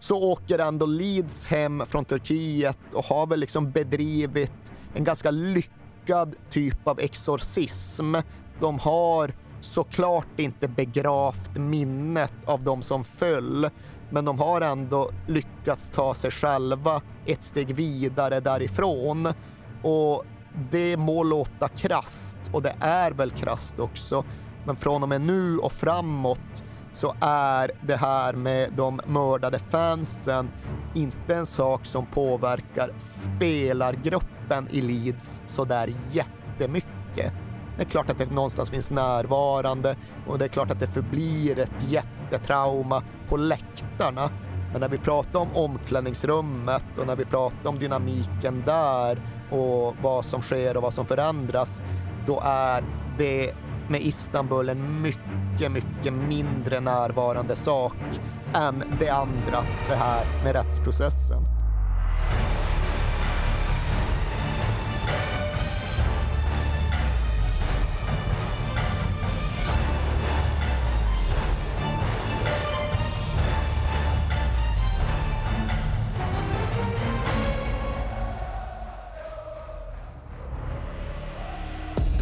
så 0.00 0.22
åker 0.22 0.58
ändå 0.58 0.86
Leeds 0.86 1.46
hem 1.46 1.82
från 1.86 2.04
Turkiet 2.04 2.94
och 2.94 3.04
har 3.04 3.26
väl 3.26 3.40
liksom 3.40 3.70
bedrivit 3.70 4.72
en 4.94 5.04
ganska 5.04 5.30
lyckad 6.06 6.34
typ 6.50 6.88
av 6.88 7.00
exorcism. 7.00 8.14
De 8.60 8.78
har 8.78 9.32
såklart 9.60 10.40
inte 10.40 10.68
begravt 10.68 11.56
minnet 11.56 12.32
av 12.44 12.62
de 12.62 12.82
som 12.82 13.04
föll, 13.04 13.70
men 14.10 14.24
de 14.24 14.38
har 14.38 14.60
ändå 14.60 15.10
lyckats 15.26 15.90
ta 15.90 16.14
sig 16.14 16.30
själva 16.30 17.02
ett 17.26 17.42
steg 17.42 17.74
vidare 17.74 18.40
därifrån. 18.40 19.28
Och 19.82 20.24
det 20.70 20.96
må 20.96 21.22
låta 21.22 21.68
krast 21.68 22.36
och 22.52 22.62
det 22.62 22.76
är 22.80 23.10
väl 23.10 23.30
krast 23.30 23.78
också, 23.78 24.24
men 24.66 24.76
från 24.76 25.02
och 25.02 25.08
med 25.08 25.20
nu 25.20 25.58
och 25.58 25.72
framåt 25.72 26.62
så 26.96 27.14
är 27.20 27.70
det 27.80 27.96
här 27.96 28.32
med 28.32 28.72
de 28.72 29.00
mördade 29.06 29.58
fansen 29.58 30.48
inte 30.94 31.34
en 31.34 31.46
sak 31.46 31.86
som 31.86 32.06
påverkar 32.06 32.90
spelargruppen 32.98 34.68
i 34.70 34.80
Leeds 34.80 35.42
sådär 35.46 35.90
jättemycket. 36.10 37.32
Det 37.76 37.82
är 37.82 37.84
klart 37.84 38.10
att 38.10 38.18
det 38.18 38.30
någonstans 38.30 38.70
finns 38.70 38.90
närvarande 38.90 39.96
och 40.26 40.38
det 40.38 40.44
är 40.44 40.48
klart 40.48 40.70
att 40.70 40.80
det 40.80 40.86
förblir 40.86 41.58
ett 41.58 41.88
jättetrauma 41.88 43.02
på 43.28 43.36
läktarna. 43.36 44.30
Men 44.72 44.80
när 44.80 44.88
vi 44.88 44.98
pratar 44.98 45.40
om 45.40 45.48
omklädningsrummet 45.56 46.98
och 46.98 47.06
när 47.06 47.16
vi 47.16 47.24
pratar 47.24 47.68
om 47.70 47.78
dynamiken 47.78 48.62
där 48.66 49.18
och 49.50 49.96
vad 50.02 50.24
som 50.24 50.42
sker 50.42 50.76
och 50.76 50.82
vad 50.82 50.94
som 50.94 51.06
förändras, 51.06 51.82
då 52.26 52.42
är 52.44 52.84
det 53.18 53.52
med 53.88 54.00
Istanbul 54.00 54.68
en 54.68 55.02
mycket, 55.02 55.72
mycket 55.72 56.12
mindre 56.12 56.80
närvarande 56.80 57.56
sak 57.56 57.96
än 58.54 58.82
det 59.00 59.10
andra, 59.10 59.64
det 59.88 59.94
här 59.96 60.24
med 60.44 60.52
rättsprocessen. 60.52 61.42